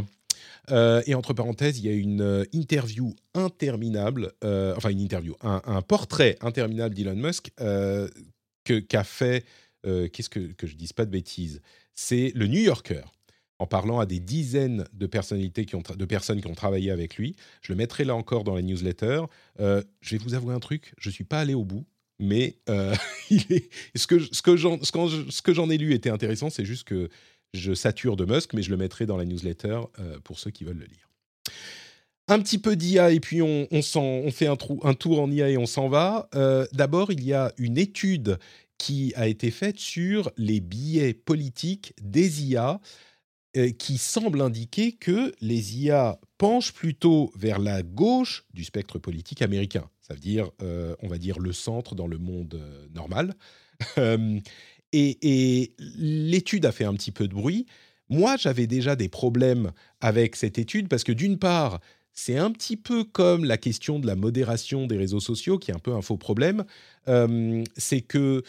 Euh, 0.71 1.01
et 1.05 1.15
entre 1.15 1.33
parenthèses, 1.33 1.79
il 1.79 1.85
y 1.85 1.89
a 1.89 1.93
une 1.93 2.21
euh, 2.21 2.45
interview 2.53 3.15
interminable, 3.33 4.33
euh, 4.43 4.73
enfin 4.77 4.89
une 4.89 4.99
interview, 4.99 5.35
un, 5.41 5.81
portrait 5.81 6.37
interminable 6.41 6.95
d'Elon 6.95 7.15
Musk 7.15 7.51
qu'a 7.57 9.03
fait, 9.03 9.45
qu'est-ce 9.83 10.29
que, 10.29 10.39
que 10.53 10.67
je 10.67 10.75
dise 10.75 10.93
pas 10.93 11.05
de 11.05 11.11
bêtises, 11.11 11.61
c'est 11.93 12.31
le 12.35 12.47
New 12.47 12.61
Yorker 12.61 13.01
en 13.59 13.67
parlant 13.67 13.99
à 13.99 14.05
des 14.05 14.19
dizaines 14.19 14.85
de 14.93 15.05
personnalités 15.05 15.65
qui 15.65 15.75
ont 15.75 15.83
de 15.95 16.05
personnes 16.05 16.41
qui 16.41 16.47
ont 16.47 16.55
travaillé 16.55 16.89
avec 16.89 17.17
lui. 17.17 17.35
Je 17.61 17.73
le 17.73 17.77
mettrai 17.77 18.05
là 18.05 18.15
encore 18.15 18.43
dans 18.43 18.55
la 18.55 18.61
newsletter. 18.61 19.23
Je 19.59 19.83
vais 20.09 20.17
vous 20.17 20.33
avouer 20.33 20.53
un 20.53 20.59
truc, 20.59 20.93
je 20.97 21.09
suis 21.09 21.23
pas 21.23 21.39
allé 21.39 21.53
au 21.53 21.65
bout, 21.65 21.85
mais 22.19 22.57
ce 22.67 24.07
que, 24.07 24.19
ce 24.19 24.41
que 24.41 24.55
j'en 24.55 24.81
ce 24.81 25.41
que 25.41 25.53
j'en 25.53 25.69
ai 25.69 25.77
lu 25.77 25.93
était 25.93 26.09
intéressant, 26.09 26.49
c'est 26.49 26.65
juste 26.65 26.85
que 26.85 27.09
je 27.53 27.73
sature 27.73 28.15
de 28.15 28.25
Musk, 28.25 28.53
mais 28.53 28.63
je 28.63 28.69
le 28.69 28.77
mettrai 28.77 29.05
dans 29.05 29.17
la 29.17 29.25
newsletter 29.25 29.81
euh, 29.99 30.19
pour 30.23 30.39
ceux 30.39 30.51
qui 30.51 30.63
veulent 30.63 30.79
le 30.79 30.85
lire. 30.85 31.09
un 32.27 32.39
petit 32.39 32.57
peu 32.57 32.75
d'IA 32.75 33.11
et 33.11 33.19
puis 33.19 33.41
on, 33.41 33.67
fait 34.31 34.47
un, 34.47 34.55
tour 34.55 35.21
en 35.21 35.31
IA 35.31 35.49
et 35.49 35.57
on 35.57 35.65
s'en 35.65 35.89
va. 35.89 36.29
Euh, 36.35 36.65
d'abord, 36.71 37.11
il 37.11 37.23
y 37.23 37.33
a 37.33 37.51
une 37.57 37.77
étude 37.77 38.39
qui 38.77 39.13
a 39.15 39.27
été 39.27 39.51
faite 39.51 39.79
sur 39.79 40.31
les 40.37 40.59
biais 40.59 41.13
politiques 41.13 41.93
des 42.01 42.43
IA 42.45 42.79
euh, 43.57 43.71
qui 43.71 43.97
semble 43.97 44.41
indiquer 44.41 44.93
que 44.93 45.33
les 45.41 45.77
IA 45.77 46.19
penchent 46.37 46.73
plutôt 46.73 47.31
vers 47.35 47.59
la 47.59 47.83
gauche 47.83 48.45
du 48.53 48.63
spectre 48.63 48.97
politique 48.97 49.41
américain. 49.41 49.89
Ça 50.01 50.13
veut 50.13 50.19
dire, 50.19 50.49
on 50.59 51.07
va 51.07 51.17
dire, 51.17 51.39
le 51.39 51.53
centre 51.53 51.95
dans 51.95 52.07
le 52.07 52.17
monde 52.17 52.61
normal. 52.93 53.35
Et 54.93 55.73
l'étude 55.77 56.65
a 56.65 56.71
fait 56.71 56.85
un 56.85 56.93
petit 56.93 57.11
peu 57.11 57.27
de 57.27 57.33
bruit. 57.33 57.65
Moi, 58.09 58.35
j'avais 58.37 58.67
déjà 58.67 58.95
des 58.95 59.07
problèmes 59.07 59.71
avec 60.01 60.35
cette 60.35 60.57
étude 60.59 60.89
parce 60.89 61.03
que 61.03 61.13
d'une 61.13 61.37
part, 61.39 61.79
c'est 62.13 62.37
un 62.37 62.51
petit 62.51 62.75
peu 62.75 63.05
comme 63.05 63.45
la 63.45 63.57
question 63.57 63.99
de 63.99 64.05
la 64.05 64.15
modération 64.17 64.85
des 64.85 64.97
réseaux 64.97 65.21
sociaux, 65.21 65.57
qui 65.57 65.71
est 65.71 65.73
un 65.73 65.79
peu 65.79 65.93
un 65.93 66.01
faux 66.01 66.17
problème. 66.17 66.65
c'est 67.77 68.01
que 68.01 68.43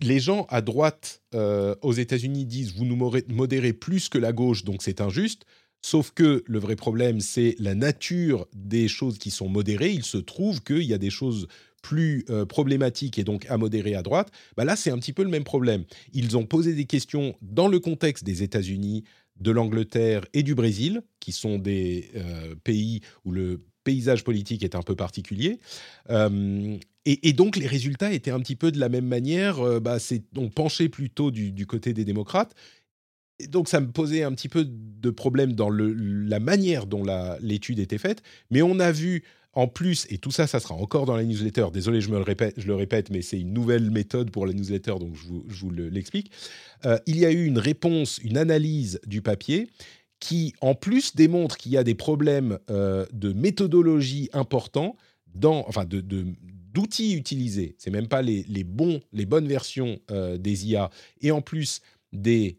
les 0.00 0.20
gens 0.20 0.46
à 0.48 0.60
droite 0.60 1.22
aux 1.82 1.92
États-Unis 1.92 2.46
disent 2.46 2.74
vous 2.74 2.84
nous 2.84 3.12
modérez 3.28 3.72
plus 3.72 4.08
que 4.08 4.18
la 4.18 4.32
gauche, 4.32 4.62
donc 4.64 4.82
c'est 4.82 5.00
injuste. 5.00 5.44
Sauf 5.82 6.10
que 6.10 6.42
le 6.46 6.58
vrai 6.58 6.74
problème, 6.74 7.20
c'est 7.20 7.54
la 7.58 7.74
nature 7.74 8.48
des 8.54 8.88
choses 8.88 9.18
qui 9.18 9.30
sont 9.30 9.48
modérées. 9.48 9.92
Il 9.92 10.04
se 10.04 10.18
trouve 10.18 10.62
qu'il 10.62 10.82
y 10.82 10.94
a 10.94 10.98
des 10.98 11.10
choses 11.10 11.46
plus 11.86 12.24
problématiques 12.48 13.18
et 13.18 13.24
donc 13.24 13.46
à 13.48 13.56
modérer 13.56 13.94
à 13.94 14.02
droite. 14.02 14.32
Bah 14.56 14.64
là, 14.64 14.74
c'est 14.74 14.90
un 14.90 14.98
petit 14.98 15.12
peu 15.12 15.22
le 15.22 15.28
même 15.28 15.44
problème. 15.44 15.84
Ils 16.12 16.36
ont 16.36 16.44
posé 16.44 16.74
des 16.74 16.84
questions 16.84 17.36
dans 17.42 17.68
le 17.68 17.78
contexte 17.78 18.24
des 18.24 18.42
États-Unis, 18.42 19.04
de 19.40 19.50
l'Angleterre 19.50 20.24
et 20.32 20.42
du 20.42 20.54
Brésil, 20.54 21.02
qui 21.20 21.32
sont 21.32 21.58
des 21.58 22.10
euh, 22.16 22.54
pays 22.64 23.00
où 23.24 23.32
le 23.32 23.64
paysage 23.84 24.24
politique 24.24 24.64
est 24.64 24.74
un 24.74 24.82
peu 24.82 24.96
particulier. 24.96 25.58
Euh, 26.10 26.76
et, 27.04 27.32
donc 27.32 27.56
les 27.56 27.68
résultats 27.68 28.12
étaient 28.12 28.32
un 28.32 28.40
petit 28.40 28.56
peu 28.56 28.72
de 28.72 28.80
la 28.80 28.88
même 28.88 29.06
manière. 29.06 29.60
Euh, 29.60 29.78
bah, 29.78 29.98
on 30.36 30.48
penchait 30.48 30.88
plutôt 30.88 31.30
du, 31.30 31.66
côté 31.66 31.92
des 31.92 32.04
démocrates. 32.04 32.54
donc 33.48 33.68
ça 33.68 33.80
me 33.80 33.92
posait 33.92 34.24
un 34.24 34.32
petit 34.32 34.48
peu 34.48 34.66
de 34.66 35.10
problème 35.10 35.52
dans 35.52 35.70
la 35.70 36.40
manière 36.40 36.86
dont 36.86 37.04
l'étude 37.40 37.78
était 37.78 37.98
faite. 37.98 38.22
Mais 38.50 38.62
on 38.62 38.80
a 38.80 38.90
vu 38.90 39.22
en 39.56 39.68
plus, 39.68 40.06
et 40.10 40.18
tout 40.18 40.30
ça, 40.30 40.46
ça 40.46 40.60
sera 40.60 40.74
encore 40.74 41.06
dans 41.06 41.16
la 41.16 41.24
newsletter. 41.24 41.68
Désolé, 41.72 42.02
je 42.02 42.10
me 42.10 42.16
le 42.16 42.22
répète, 42.22 42.54
je 42.58 42.66
le 42.66 42.74
répète, 42.74 43.10
mais 43.10 43.22
c'est 43.22 43.40
une 43.40 43.54
nouvelle 43.54 43.90
méthode 43.90 44.30
pour 44.30 44.46
la 44.46 44.52
newsletter, 44.52 44.96
donc 45.00 45.14
je 45.14 45.26
vous, 45.26 45.70
l'explique. 45.70 46.30
Euh, 46.84 46.98
il 47.06 47.18
y 47.18 47.24
a 47.24 47.32
eu 47.32 47.46
une 47.46 47.58
réponse, 47.58 48.18
une 48.22 48.36
analyse 48.36 49.00
du 49.06 49.22
papier 49.22 49.70
qui, 50.20 50.52
en 50.60 50.74
plus, 50.74 51.16
démontre 51.16 51.56
qu'il 51.56 51.72
y 51.72 51.78
a 51.78 51.84
des 51.84 51.94
problèmes 51.94 52.58
euh, 52.68 53.06
de 53.14 53.32
méthodologie 53.32 54.28
importants 54.34 54.94
dans, 55.34 55.64
enfin, 55.68 55.86
de, 55.86 56.02
d'outils 56.02 57.14
utilisés. 57.14 57.76
C'est 57.78 57.90
même 57.90 58.08
pas 58.08 58.20
les, 58.20 58.44
bons, 58.62 59.00
les 59.14 59.24
bonnes 59.24 59.48
versions 59.48 59.98
euh, 60.10 60.36
des 60.36 60.66
IA, 60.66 60.90
et 61.22 61.30
en 61.30 61.40
plus 61.40 61.80
des 62.12 62.58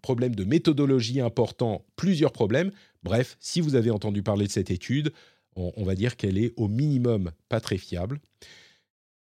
problèmes 0.00 0.34
de 0.34 0.44
méthodologie 0.44 1.20
importants, 1.20 1.84
plusieurs 1.96 2.32
problèmes. 2.32 2.70
Bref, 3.02 3.36
si 3.38 3.60
vous 3.60 3.74
avez 3.74 3.90
entendu 3.90 4.22
parler 4.22 4.46
de 4.46 4.50
cette 4.50 4.70
étude, 4.70 5.12
on, 5.56 5.84
va 5.84 5.94
dire 5.94 6.16
qu'elle 6.16 6.38
est 6.38 6.52
au 6.56 6.68
minimum 6.68 7.30
pas 7.48 7.60
très 7.60 7.78
fiable. 7.78 8.20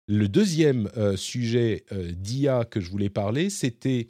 Le 0.08 0.28
deuxième 0.28 0.90
euh, 0.98 1.16
sujet 1.16 1.86
euh, 1.92 2.12
d'IA 2.12 2.66
que 2.66 2.82
je 2.82 2.90
voulais 2.90 3.10
parler, 3.10 3.50
c'était 3.50 4.08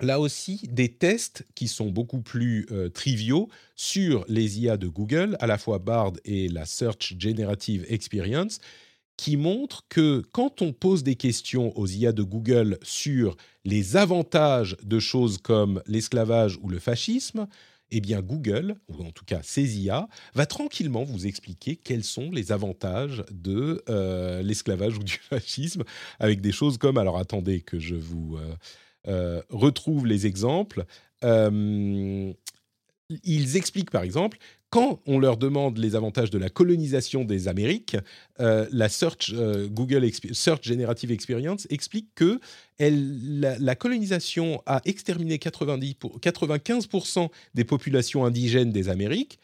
là 0.00 0.20
aussi 0.20 0.60
des 0.70 0.92
tests 0.92 1.44
qui 1.54 1.66
sont 1.66 1.90
beaucoup 1.90 2.20
plus 2.20 2.66
euh, 2.70 2.88
triviaux 2.88 3.48
sur 3.74 4.24
les 4.28 4.60
IA 4.60 4.76
de 4.76 4.86
Google, 4.86 5.36
à 5.40 5.46
la 5.46 5.58
fois 5.58 5.80
Bard 5.80 6.12
et 6.24 6.48
la 6.48 6.66
Search 6.66 7.16
Generative 7.18 7.84
Experience, 7.88 8.60
qui 9.16 9.36
montrent 9.36 9.84
que 9.88 10.22
quand 10.30 10.62
on 10.62 10.72
pose 10.72 11.02
des 11.02 11.16
questions 11.16 11.76
aux 11.76 11.88
IA 11.88 12.12
de 12.12 12.22
Google 12.22 12.78
sur 12.82 13.36
les 13.64 13.96
avantages 13.96 14.76
de 14.84 15.00
choses 15.00 15.38
comme 15.38 15.82
l'esclavage 15.86 16.58
ou 16.62 16.68
le 16.68 16.78
fascisme, 16.78 17.48
eh 17.90 18.00
bien 18.00 18.20
Google, 18.20 18.76
ou 18.88 19.02
en 19.04 19.10
tout 19.10 19.24
cas 19.24 19.40
ses 19.42 19.78
IA, 19.78 20.08
va 20.34 20.46
tranquillement 20.46 21.04
vous 21.04 21.26
expliquer 21.26 21.76
quels 21.76 22.04
sont 22.04 22.30
les 22.30 22.52
avantages 22.52 23.24
de 23.30 23.82
euh, 23.88 24.42
l'esclavage 24.42 24.96
ou 24.98 25.02
du 25.02 25.14
fascisme, 25.28 25.84
avec 26.18 26.40
des 26.40 26.52
choses 26.52 26.78
comme, 26.78 26.98
alors 26.98 27.18
attendez 27.18 27.60
que 27.60 27.78
je 27.78 27.94
vous 27.94 28.36
euh, 28.36 28.54
euh, 29.08 29.42
retrouve 29.50 30.06
les 30.06 30.26
exemples, 30.26 30.84
ils 33.24 33.56
expliquent 33.56 33.90
par 33.90 34.02
exemple 34.02 34.38
quand 34.70 35.00
on 35.06 35.18
leur 35.18 35.38
demande 35.38 35.78
les 35.78 35.96
avantages 35.96 36.30
de 36.30 36.38
la 36.38 36.50
colonisation 36.50 37.24
des 37.24 37.48
Amériques, 37.48 37.96
euh, 38.40 38.66
la 38.70 38.88
Search 38.88 39.32
euh, 39.32 39.66
Google 39.68 40.08
Search 40.32 40.64
Generative 40.64 41.10
Experience 41.10 41.66
explique 41.70 42.08
que 42.14 42.38
la, 42.78 43.74
colonisation 43.74 44.62
a 44.66 44.82
exterminé 44.84 45.38
90 45.38 45.94
pour, 45.94 46.18
95% 46.20 47.30
des 47.54 47.64
populations 47.64 48.24
indigènes 48.24 48.70
des 48.70 48.88
Amériques, 48.88 49.38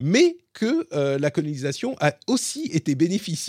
mais 0.00 0.36
que 0.52 0.86
euh, 0.92 1.18
la 1.18 1.30
colonisation 1.30 1.96
a 2.00 2.14
aussi 2.26 2.64
été 2.72 2.94
bénéfique 2.94 3.40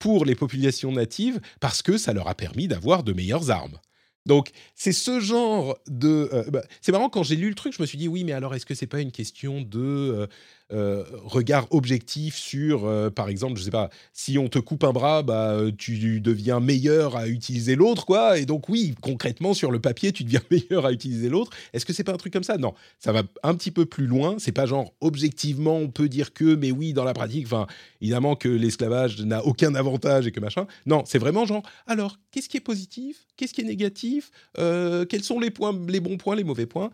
pour 0.00 0.24
les 0.24 0.34
populations 0.34 0.92
natives 0.92 1.40
parce 1.60 1.82
que 1.82 1.96
ça 1.96 2.12
leur 2.12 2.28
a 2.28 2.34
permis 2.34 2.66
d'avoir 2.66 3.04
de 3.04 3.12
meilleures 3.12 3.50
armes. 3.50 3.78
Donc, 4.26 4.50
c'est 4.74 4.92
ce 4.92 5.20
genre 5.20 5.78
de. 5.86 6.28
Euh, 6.32 6.44
bah, 6.50 6.62
c'est 6.80 6.92
marrant, 6.92 7.08
quand 7.08 7.22
j'ai 7.22 7.36
lu 7.36 7.48
le 7.48 7.54
truc, 7.54 7.72
je 7.74 7.82
me 7.82 7.86
suis 7.86 7.98
dit, 7.98 8.08
oui, 8.08 8.24
mais 8.24 8.32
alors, 8.32 8.54
est-ce 8.54 8.66
que 8.66 8.74
c'est 8.74 8.86
pas 8.86 9.00
une 9.00 9.12
question 9.12 9.62
de 9.62 9.78
euh, 9.78 10.26
euh, 10.70 11.02
regard 11.24 11.66
objectif 11.70 12.36
sur, 12.36 12.84
euh, 12.84 13.08
par 13.08 13.30
exemple, 13.30 13.58
je 13.58 13.64
sais 13.64 13.70
pas, 13.70 13.88
si 14.12 14.36
on 14.36 14.48
te 14.48 14.58
coupe 14.58 14.84
un 14.84 14.92
bras, 14.92 15.22
bah, 15.22 15.52
euh, 15.52 15.72
tu 15.76 16.20
deviens 16.20 16.60
meilleur 16.60 17.16
à 17.16 17.26
utiliser 17.26 17.74
l'autre, 17.74 18.04
quoi. 18.04 18.38
Et 18.38 18.44
donc, 18.44 18.68
oui, 18.68 18.94
concrètement, 19.00 19.54
sur 19.54 19.70
le 19.70 19.80
papier, 19.80 20.12
tu 20.12 20.24
deviens 20.24 20.42
meilleur 20.50 20.84
à 20.84 20.92
utiliser 20.92 21.30
l'autre. 21.30 21.52
Est-ce 21.72 21.86
que 21.86 21.94
c'est 21.94 22.04
pas 22.04 22.12
un 22.12 22.18
truc 22.18 22.34
comme 22.34 22.44
ça? 22.44 22.58
Non, 22.58 22.74
ça 22.98 23.12
va 23.12 23.22
un 23.42 23.54
petit 23.54 23.70
peu 23.70 23.86
plus 23.86 24.06
loin. 24.06 24.36
C'est 24.38 24.52
pas 24.52 24.66
genre, 24.66 24.92
objectivement, 25.00 25.76
on 25.76 25.88
peut 25.88 26.08
dire 26.08 26.34
que, 26.34 26.54
mais 26.54 26.70
oui, 26.70 26.92
dans 26.92 27.04
la 27.04 27.14
pratique, 27.14 27.46
enfin, 27.46 27.66
évidemment 28.02 28.36
que 28.36 28.48
l'esclavage 28.50 29.22
n'a 29.22 29.44
aucun 29.46 29.74
avantage 29.74 30.26
et 30.26 30.32
que 30.32 30.40
machin. 30.40 30.66
Non, 30.84 31.02
c'est 31.06 31.18
vraiment 31.18 31.46
genre, 31.46 31.62
alors, 31.86 32.18
qu'est-ce 32.30 32.48
qui 32.50 32.58
est 32.58 32.60
positif? 32.60 33.26
Qu'est-ce 33.38 33.54
qui 33.54 33.62
est 33.62 33.64
négatif? 33.64 34.30
Quels 34.54 35.22
sont 35.22 35.40
les, 35.40 35.50
points, 35.50 35.78
les 35.88 36.00
bons 36.00 36.18
points, 36.18 36.36
les 36.36 36.44
mauvais 36.44 36.66
points? 36.66 36.90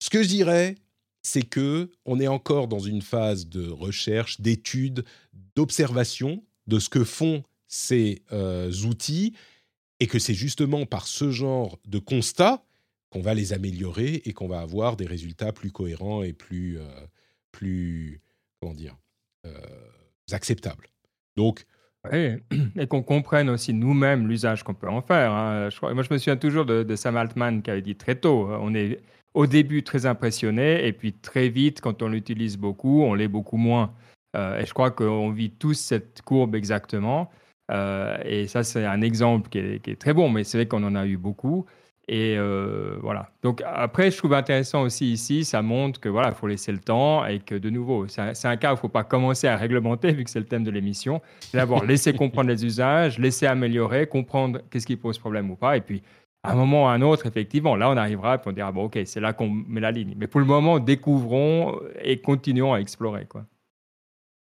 Ce 0.00 0.08
que 0.08 0.22
je 0.22 0.28
dirais, 0.28 0.76
c'est 1.22 1.42
que 1.42 1.90
on 2.04 2.20
est 2.20 2.28
encore 2.28 2.68
dans 2.68 2.78
une 2.78 3.02
phase 3.02 3.48
de 3.48 3.68
recherche, 3.68 4.40
d'étude, 4.40 5.04
d'observation 5.56 6.44
de 6.66 6.78
ce 6.78 6.88
que 6.88 7.04
font 7.04 7.42
ces 7.66 8.22
euh, 8.32 8.72
outils 8.84 9.34
et 10.00 10.06
que 10.06 10.18
c'est 10.18 10.34
justement 10.34 10.86
par 10.86 11.06
ce 11.06 11.30
genre 11.30 11.78
de 11.86 11.98
constat 11.98 12.64
qu'on 13.10 13.20
va 13.20 13.34
les 13.34 13.52
améliorer 13.52 14.22
et 14.24 14.32
qu'on 14.32 14.48
va 14.48 14.60
avoir 14.60 14.96
des 14.96 15.06
résultats 15.06 15.52
plus 15.52 15.72
cohérents 15.72 16.22
et 16.22 16.32
plus, 16.32 16.78
euh, 16.78 16.84
plus 17.52 18.20
comment 18.60 18.74
dire, 18.74 18.96
euh, 19.46 19.52
acceptables. 20.30 20.88
Donc, 21.36 21.66
et 22.12 22.86
qu'on 22.88 23.02
comprenne 23.02 23.50
aussi 23.50 23.74
nous-mêmes 23.74 24.28
l'usage 24.28 24.62
qu'on 24.62 24.74
peut 24.74 24.88
en 24.88 25.02
faire. 25.02 25.32
Hein. 25.32 25.68
moi, 25.82 26.02
je 26.02 26.12
me 26.12 26.18
souviens 26.18 26.36
toujours 26.36 26.64
de, 26.64 26.96
Sam 26.96 27.16
Altman 27.16 27.62
qui 27.62 27.70
avait 27.70 27.82
dit 27.82 27.96
très 27.96 28.14
tôt, 28.14 28.46
hein, 28.46 28.58
on 28.62 28.74
est 28.74 29.00
au 29.34 29.46
début 29.46 29.82
très 29.82 30.06
impressionné 30.06 30.86
et 30.86 30.92
puis 30.92 31.12
très 31.12 31.48
vite, 31.48 31.80
quand 31.80 32.02
on 32.02 32.08
l'utilise 32.08 32.56
beaucoup, 32.56 33.02
on 33.02 33.14
l'est 33.14 33.28
beaucoup 33.28 33.56
moins. 33.56 33.92
Euh, 34.36 34.60
et 34.60 34.66
je 34.66 34.74
crois 34.74 34.90
qu'on 34.90 35.30
vit 35.30 35.50
tous 35.50 35.74
cette 35.74 36.22
courbe 36.22 36.54
exactement. 36.54 37.30
Euh, 37.70 38.16
et 38.24 38.46
ça, 38.46 38.64
c'est 38.64 38.84
un 38.84 39.02
exemple 39.02 39.48
qui 39.48 39.58
est, 39.58 39.98
très 39.98 40.14
bon, 40.14 40.30
mais 40.30 40.44
c'est 40.44 40.58
vrai 40.58 40.66
qu'on 40.66 40.82
en 40.84 40.94
a 40.94 41.06
eu 41.06 41.16
beaucoup. 41.16 41.66
Et 42.10 42.36
euh, 42.38 42.96
voilà. 43.02 43.30
Donc 43.42 43.62
après, 43.66 44.10
je 44.10 44.16
trouve 44.16 44.32
intéressant 44.32 44.82
aussi 44.82 45.12
ici, 45.12 45.44
ça 45.44 45.60
montre 45.60 46.00
que 46.00 46.08
voilà, 46.08 46.28
il 46.28 46.34
faut 46.34 46.46
laisser 46.46 46.72
le 46.72 46.78
temps 46.78 47.26
et 47.26 47.38
que 47.38 47.54
de 47.54 47.68
nouveau, 47.68 48.06
c'est 48.08 48.46
un, 48.46 48.56
cas 48.56 48.72
où 48.72 48.76
il 48.76 48.80
faut 48.80 48.88
pas 48.88 49.04
commencer 49.04 49.46
à 49.46 49.56
réglementer 49.56 50.12
vu 50.14 50.24
que 50.24 50.30
c'est 50.30 50.40
le 50.40 50.46
thème 50.46 50.64
de 50.64 50.70
l'émission. 50.70 51.20
D'abord, 51.52 51.84
laisser 51.84 52.14
comprendre 52.14 52.48
les 52.48 52.64
usages, 52.64 53.18
laisser 53.18 53.46
améliorer, 53.46 54.06
comprendre 54.06 54.60
qu'est-ce 54.70 54.86
qui 54.86 54.96
pose 54.96 55.18
problème 55.18 55.50
ou 55.50 55.56
pas, 55.56 55.76
et 55.76 55.82
puis 55.82 56.02
à 56.42 56.52
un 56.52 56.54
moment 56.54 56.84
ou 56.84 56.86
à 56.86 56.92
un 56.92 57.02
autre, 57.02 57.26
effectivement, 57.26 57.76
là, 57.76 57.90
on 57.90 57.96
arrivera 57.96 58.36
et 58.36 58.38
on 58.46 58.52
dira, 58.52 58.72
bon, 58.72 58.84
OK, 58.84 58.98
c'est 59.04 59.20
là 59.20 59.32
qu'on 59.32 59.50
met 59.50 59.80
la 59.80 59.90
ligne. 59.90 60.14
Mais 60.16 60.26
pour 60.26 60.40
le 60.40 60.46
moment, 60.46 60.78
découvrons 60.78 61.78
et 62.00 62.20
continuons 62.20 62.72
à 62.72 62.78
explorer. 62.78 63.26
Quoi. 63.26 63.46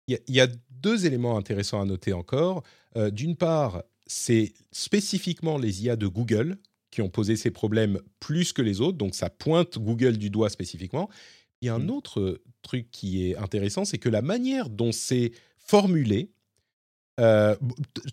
Il 0.07 0.19
y, 0.27 0.41
a 0.41 0.47
deux 0.69 1.05
éléments 1.05 1.37
intéressants 1.37 1.81
à 1.81 1.85
noter 1.85 2.13
encore. 2.13 2.63
Euh, 2.95 3.09
d'une 3.09 3.35
part, 3.35 3.83
c'est 4.05 4.53
spécifiquement 4.71 5.57
les 5.57 5.83
IA 5.83 5.95
de 5.95 6.07
Google 6.07 6.57
qui 6.91 7.01
ont 7.01 7.09
posé 7.09 7.35
ces 7.35 7.51
problèmes 7.51 7.99
plus 8.19 8.53
que 8.53 8.61
les 8.61 8.79
autres, 8.79 8.97
donc 8.97 9.15
ça 9.15 9.29
pointe 9.29 9.77
Google 9.77 10.17
du 10.17 10.29
doigt 10.29 10.49
spécifiquement. 10.49 11.09
Il 11.61 11.67
y 11.67 11.69
a 11.69 11.75
un 11.75 11.79
mmh. 11.79 11.89
autre 11.89 12.41
truc 12.61 12.89
qui 12.91 13.27
est 13.27 13.35
intéressant, 13.35 13.83
c'est 13.83 13.97
que 13.97 14.09
la 14.09 14.21
manière 14.21 14.69
dont 14.69 14.91
c'est 14.93 15.31
formulé, 15.57 16.31
euh, 17.19 17.55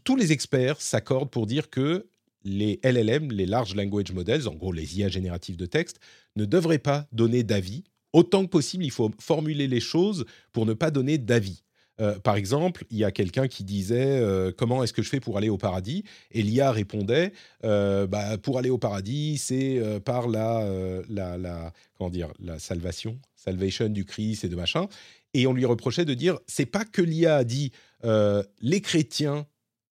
tous 0.02 0.16
les 0.16 0.32
experts 0.32 0.80
s'accordent 0.80 1.30
pour 1.30 1.46
dire 1.46 1.70
que 1.70 2.06
les 2.45 2.81
LLM, 2.83 3.31
les 3.33 3.47
Large 3.47 3.75
Language 3.75 4.12
Models, 4.12 4.49
en 4.49 4.55
gros 4.55 4.73
les 4.73 4.99
IA 4.99 5.09
génératives 5.09 5.57
de 5.57 5.66
texte, 5.66 5.99
ne 6.37 6.45
devraient 6.45 6.79
pas 6.79 7.07
donner 7.12 7.43
d'avis. 7.43 7.85
Autant 8.12 8.45
que 8.45 8.51
possible, 8.51 8.85
il 8.85 8.91
faut 8.91 9.11
formuler 9.19 9.66
les 9.66 9.81
choses 9.81 10.25
pour 10.53 10.66
ne 10.66 10.73
pas 10.73 10.91
donner 10.91 11.19
d'avis. 11.19 11.65
Euh, 12.01 12.19
par 12.19 12.37
exemple, 12.37 12.85
il 12.91 12.99
y 12.99 13.05
a 13.05 13.12
quelqu'un 13.12 13.47
qui 13.49 13.65
disait 13.65 14.19
euh, 14.21 14.53
comment 14.57 14.83
est-ce 14.83 14.93
que 14.93 15.03
je 15.03 15.09
fais 15.09 15.21
pour 15.21 15.37
aller 15.37 15.49
au 15.49 15.59
paradis? 15.59 16.05
Et 16.33 16.43
l'IA 16.43 16.73
répondait 16.73 17.33
euh, 17.65 18.07
bah, 18.07 18.37
pour 18.39 18.59
aller 18.59 18.71
au 18.71 18.79
paradis, 18.79 19.39
c'est 19.39 19.81
par 20.05 20.29
la, 20.29 20.66
la, 21.09 21.39
la, 21.39 21.73
comment 21.97 22.11
dire 22.11 22.33
la 22.41 22.59
salvation, 22.59 23.19
salvation 23.37 23.89
du 23.89 24.05
Christ 24.05 24.45
et 24.45 24.49
de 24.49 24.57
machin. 24.57 24.87
Et 25.35 25.47
on 25.47 25.53
lui 25.53 25.65
reprochait 25.65 26.05
de 26.05 26.15
dire 26.15 26.39
c'est 26.47 26.66
pas 26.66 26.85
que 26.85 27.03
l'IA 27.03 27.37
a 27.37 27.45
dit 27.45 27.73
les 28.03 28.81
chrétiens 28.81 29.47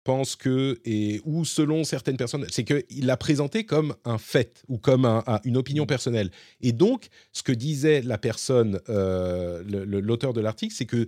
pensent 0.04 0.36
que 0.36 0.80
et 0.86 1.22
ou 1.26 1.46
selon 1.46 1.84
certaines 1.84 2.18
personnes, 2.18 2.46
c'est 2.50 2.64
qu'il 2.64 3.06
l'a 3.06 3.18
présenté 3.18 3.66
comme 3.66 3.96
un 4.06 4.18
fait 4.18 4.64
ou 4.68 4.78
comme 4.78 5.06
une 5.44 5.58
opinion 5.58 5.86
personnelle. 5.86 6.32
Et 6.62 6.72
donc, 6.72 7.10
ce 7.34 7.44
que 7.44 7.52
disait 7.52 8.02
la 8.02 8.18
personne, 8.18 8.80
l'auteur 8.88 10.34
de 10.34 10.42
l'article, 10.42 10.74
c'est 10.76 10.86
que 10.86 11.06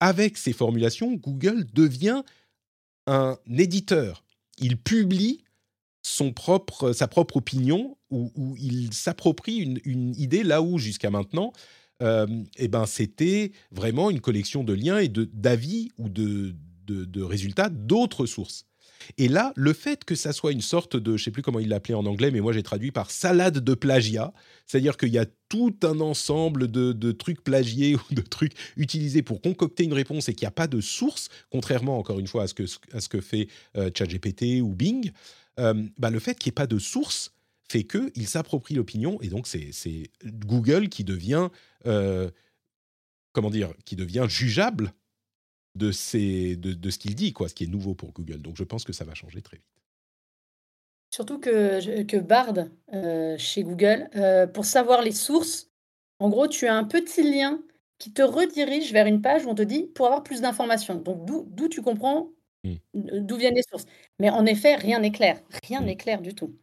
avec 0.00 0.36
ces 0.36 0.52
formulations, 0.52 1.14
Google 1.14 1.66
devient 1.74 2.22
un 3.06 3.38
éditeur. 3.56 4.24
Il 4.58 4.76
publie 4.76 5.42
son 6.02 6.32
propre, 6.32 6.92
sa 6.92 7.08
propre 7.08 7.38
opinion 7.38 7.96
ou, 8.10 8.56
il 8.58 8.92
s'approprie 8.94 9.80
une, 9.84 10.14
idée 10.16 10.42
là 10.42 10.62
où 10.62 10.78
jusqu'à 10.78 11.10
maintenant, 11.10 11.52
euh, 12.02 12.26
eh 12.56 12.68
ben, 12.68 12.86
c'était 12.86 13.52
vraiment 13.70 14.08
une 14.10 14.20
collection 14.20 14.64
de 14.64 14.72
liens 14.72 14.98
et 14.98 15.08
d'avis 15.08 15.90
ou 15.98 16.08
de, 16.08 16.54
de 16.90 17.22
résultats 17.22 17.68
d'autres 17.68 18.26
sources. 18.26 18.68
Et 19.16 19.28
là, 19.28 19.52
le 19.56 19.72
fait 19.72 20.04
que 20.04 20.14
ça 20.14 20.32
soit 20.32 20.52
une 20.52 20.60
sorte 20.60 20.96
de, 20.96 21.16
je 21.16 21.24
sais 21.24 21.30
plus 21.30 21.42
comment 21.42 21.60
il 21.60 21.68
l'appelait 21.68 21.94
en 21.94 22.04
anglais, 22.06 22.30
mais 22.30 22.40
moi 22.40 22.52
j'ai 22.52 22.62
traduit 22.62 22.90
par 22.90 23.10
salade 23.10 23.58
de 23.58 23.74
plagiat, 23.74 24.32
c'est-à-dire 24.66 24.96
qu'il 24.96 25.10
y 25.10 25.18
a 25.18 25.26
tout 25.48 25.74
un 25.82 26.00
ensemble 26.00 26.70
de, 26.70 27.12
trucs 27.12 27.42
plagiés 27.42 27.96
ou 27.96 28.14
de 28.14 28.20
trucs 28.20 28.52
utilisés 28.76 29.22
pour 29.22 29.40
concocter 29.40 29.84
une 29.84 29.92
réponse 29.92 30.28
et 30.28 30.34
qu'il 30.34 30.44
n'y 30.44 30.48
a 30.48 30.52
pas 30.52 30.66
de 30.66 30.80
source, 30.80 31.28
contrairement 31.50 31.98
encore 31.98 32.18
une 32.18 32.26
fois 32.26 32.44
à 32.44 32.46
ce 32.48 33.08
que, 33.08 33.20
fait 33.20 33.48
euh, 33.76 33.90
ChatGPT 33.96 34.60
ou 34.60 34.74
Bing, 34.74 35.12
euh, 35.58 35.74
bah, 35.98 36.10
le 36.10 36.18
fait 36.18 36.38
qu'il 36.38 36.50
n'y 36.50 36.52
ait 36.54 36.62
pas 36.62 36.66
de 36.66 36.78
source 36.78 37.32
fait 37.70 37.84
qu'il 37.84 38.26
s'approprie 38.26 38.74
l'opinion 38.74 39.20
et 39.20 39.28
donc 39.28 39.46
c'est 39.46 40.10
Google 40.24 40.88
qui 40.88 41.04
devient, 41.04 41.48
euh, 41.86 42.30
comment 43.32 43.50
dire, 43.50 43.74
qui 43.84 43.94
devient 43.94 44.26
jugeable 44.28 44.94
de, 45.74 45.90
de, 46.54 46.90
ce 46.90 46.98
qu'il 46.98 47.14
dit, 47.14 47.32
quoi, 47.32 47.48
ce 47.48 47.54
qui 47.54 47.64
est 47.64 47.68
nouveau 47.68 47.94
pour 47.94 48.12
Google. 48.12 48.42
Donc 48.42 48.56
je 48.56 48.64
pense 48.64 48.84
que 48.84 48.92
ça 48.92 49.04
va 49.04 49.14
changer 49.14 49.42
très 49.42 49.56
vite. 49.56 49.66
Surtout 51.10 51.38
que, 51.38 52.02
que 52.02 52.16
Bard, 52.16 52.54
euh, 52.92 53.36
chez 53.38 53.62
Google, 53.62 54.08
euh, 54.16 54.46
pour 54.46 54.64
savoir 54.64 55.02
les 55.02 55.12
sources, 55.12 55.70
en 56.18 56.28
gros, 56.28 56.48
tu 56.48 56.66
as 56.66 56.74
un 56.74 56.84
petit 56.84 57.22
lien 57.22 57.62
qui 57.98 58.12
te 58.12 58.22
redirige 58.22 58.92
vers 58.92 59.06
une 59.06 59.22
page 59.22 59.44
où 59.44 59.48
on 59.48 59.54
te 59.54 59.62
dit 59.62 59.86
pour 59.94 60.06
avoir 60.06 60.22
plus 60.22 60.40
d'informations. 60.40 60.96
Donc 60.96 61.24
d'où 61.24 61.68
tu 61.68 61.82
comprends 61.82 62.30
mmh. 62.64 62.74
d'où 62.94 63.36
viennent 63.36 63.54
les 63.54 63.62
sources. 63.62 63.86
Mais 64.20 64.30
en 64.30 64.46
effet, 64.46 64.76
rien 64.76 65.00
n'est 65.00 65.10
clair. 65.10 65.40
Rien 65.64 65.80
mmh. 65.80 65.84
n'est 65.84 65.96
clair 65.96 66.20
du 66.20 66.34
tout. 66.34 66.54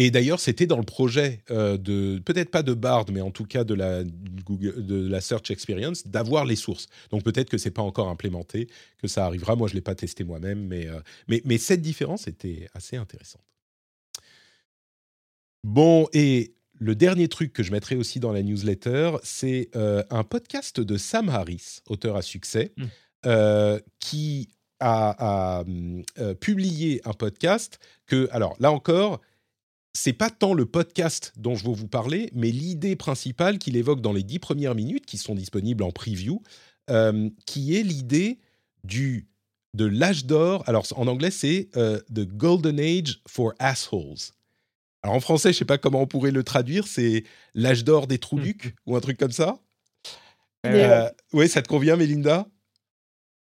Et 0.00 0.12
d'ailleurs, 0.12 0.38
c'était 0.38 0.66
dans 0.66 0.76
le 0.76 0.84
projet 0.84 1.42
euh, 1.50 1.76
de, 1.76 2.22
peut-être 2.24 2.52
pas 2.52 2.62
de 2.62 2.72
Bard, 2.72 3.06
mais 3.10 3.20
en 3.20 3.32
tout 3.32 3.44
cas 3.44 3.64
de 3.64 3.74
la, 3.74 4.04
Google, 4.04 4.86
de 4.86 5.08
la 5.08 5.20
Search 5.20 5.50
Experience, 5.50 6.06
d'avoir 6.06 6.44
les 6.44 6.54
sources. 6.54 6.86
Donc 7.10 7.24
peut-être 7.24 7.50
que 7.50 7.58
c'est 7.58 7.72
pas 7.72 7.82
encore 7.82 8.08
implémenté, 8.08 8.68
que 8.98 9.08
ça 9.08 9.26
arrivera. 9.26 9.56
Moi, 9.56 9.66
je 9.66 9.74
l'ai 9.74 9.80
pas 9.80 9.96
testé 9.96 10.22
moi-même, 10.22 10.64
mais, 10.68 10.86
euh, 10.86 11.00
mais, 11.26 11.42
mais 11.44 11.58
cette 11.58 11.82
différence 11.82 12.28
était 12.28 12.68
assez 12.74 12.96
intéressante. 12.96 13.42
Bon, 15.64 16.06
et 16.12 16.54
le 16.74 16.94
dernier 16.94 17.26
truc 17.26 17.52
que 17.52 17.64
je 17.64 17.72
mettrai 17.72 17.96
aussi 17.96 18.20
dans 18.20 18.30
la 18.30 18.44
newsletter, 18.44 19.16
c'est 19.24 19.68
euh, 19.74 20.04
un 20.10 20.22
podcast 20.22 20.78
de 20.78 20.96
Sam 20.96 21.28
Harris, 21.28 21.80
auteur 21.88 22.14
à 22.14 22.22
succès, 22.22 22.70
mmh. 22.76 23.78
qui 23.98 24.48
a, 24.78 25.58
a 25.58 25.64
publié 26.38 27.00
un 27.04 27.14
podcast 27.14 27.80
que, 28.06 28.28
alors 28.30 28.54
là 28.60 28.70
encore, 28.70 29.20
c'est 29.98 30.12
pas 30.12 30.30
tant 30.30 30.54
le 30.54 30.64
podcast 30.64 31.32
dont 31.36 31.56
je 31.56 31.64
veux 31.64 31.74
vous 31.74 31.88
parler, 31.88 32.30
mais 32.32 32.50
l'idée 32.50 32.94
principale 32.94 33.58
qu'il 33.58 33.76
évoque 33.76 34.00
dans 34.00 34.12
les 34.12 34.22
dix 34.22 34.38
premières 34.38 34.76
minutes, 34.76 35.04
qui 35.04 35.18
sont 35.18 35.34
disponibles 35.34 35.82
en 35.82 35.90
preview, 35.90 36.40
euh, 36.88 37.28
qui 37.46 37.76
est 37.76 37.82
l'idée 37.82 38.38
du 38.84 39.26
de 39.74 39.84
l'âge 39.84 40.24
d'or. 40.24 40.62
Alors 40.66 40.86
en 40.94 41.08
anglais, 41.08 41.32
c'est 41.32 41.68
euh, 41.76 42.00
the 42.14 42.20
golden 42.20 42.78
age 42.78 43.20
for 43.26 43.52
assholes. 43.58 44.32
Alors 45.02 45.16
en 45.16 45.20
français, 45.20 45.52
je 45.52 45.58
sais 45.58 45.64
pas 45.64 45.78
comment 45.78 46.02
on 46.02 46.06
pourrait 46.06 46.30
le 46.30 46.44
traduire. 46.44 46.86
C'est 46.86 47.24
l'âge 47.54 47.82
d'or 47.84 48.06
des 48.06 48.18
trous 48.18 48.38
ducs 48.38 48.66
hmm. 48.86 48.90
ou 48.90 48.96
un 48.96 49.00
truc 49.00 49.18
comme 49.18 49.32
ça. 49.32 49.58
Euh, 50.64 51.08
oui, 51.32 51.48
ça 51.48 51.60
te 51.60 51.68
convient, 51.68 51.96
Mélinda 51.96 52.46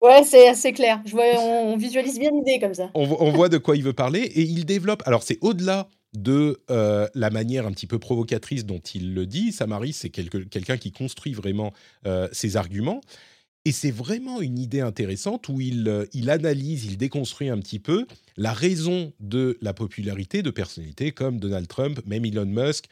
Ouais, 0.00 0.22
c'est 0.24 0.48
assez 0.48 0.72
clair. 0.72 1.02
Je 1.04 1.12
vois, 1.12 1.24
on, 1.38 1.76
visualise 1.76 2.18
bien 2.18 2.30
l'idée 2.30 2.60
comme 2.60 2.74
ça. 2.74 2.90
On, 2.94 3.02
on, 3.02 3.30
voit 3.32 3.48
de 3.48 3.58
quoi 3.58 3.76
il 3.76 3.82
veut 3.82 3.94
parler 3.94 4.20
et 4.20 4.42
il 4.42 4.64
développe. 4.64 5.02
Alors 5.06 5.22
c'est 5.22 5.38
au-delà 5.40 5.88
de 6.16 6.58
euh, 6.70 7.06
la 7.14 7.28
manière 7.28 7.66
un 7.66 7.72
petit 7.72 7.86
peu 7.86 7.98
provocatrice 7.98 8.64
dont 8.64 8.78
il 8.78 9.12
le 9.12 9.26
dit. 9.26 9.52
Samaris, 9.52 9.92
c'est 9.92 10.08
quelqu'un 10.08 10.78
qui 10.78 10.90
construit 10.90 11.34
vraiment 11.34 11.74
euh, 12.06 12.26
ses 12.32 12.56
arguments. 12.56 13.02
Et 13.66 13.72
c'est 13.72 13.90
vraiment 13.90 14.40
une 14.40 14.58
idée 14.58 14.80
intéressante 14.80 15.48
où 15.48 15.60
il, 15.60 15.88
euh, 15.88 16.06
il, 16.14 16.30
analyse, 16.30 16.86
il 16.86 16.96
déconstruit 16.96 17.50
un 17.50 17.58
petit 17.58 17.80
peu 17.80 18.06
la 18.38 18.54
raison 18.54 19.12
de 19.20 19.58
la 19.60 19.74
popularité 19.74 20.42
de 20.42 20.50
personnalités 20.50 21.12
comme 21.12 21.38
Donald 21.38 21.68
Trump, 21.68 22.00
même 22.06 22.24
Elon 22.24 22.46
Musk 22.46 22.86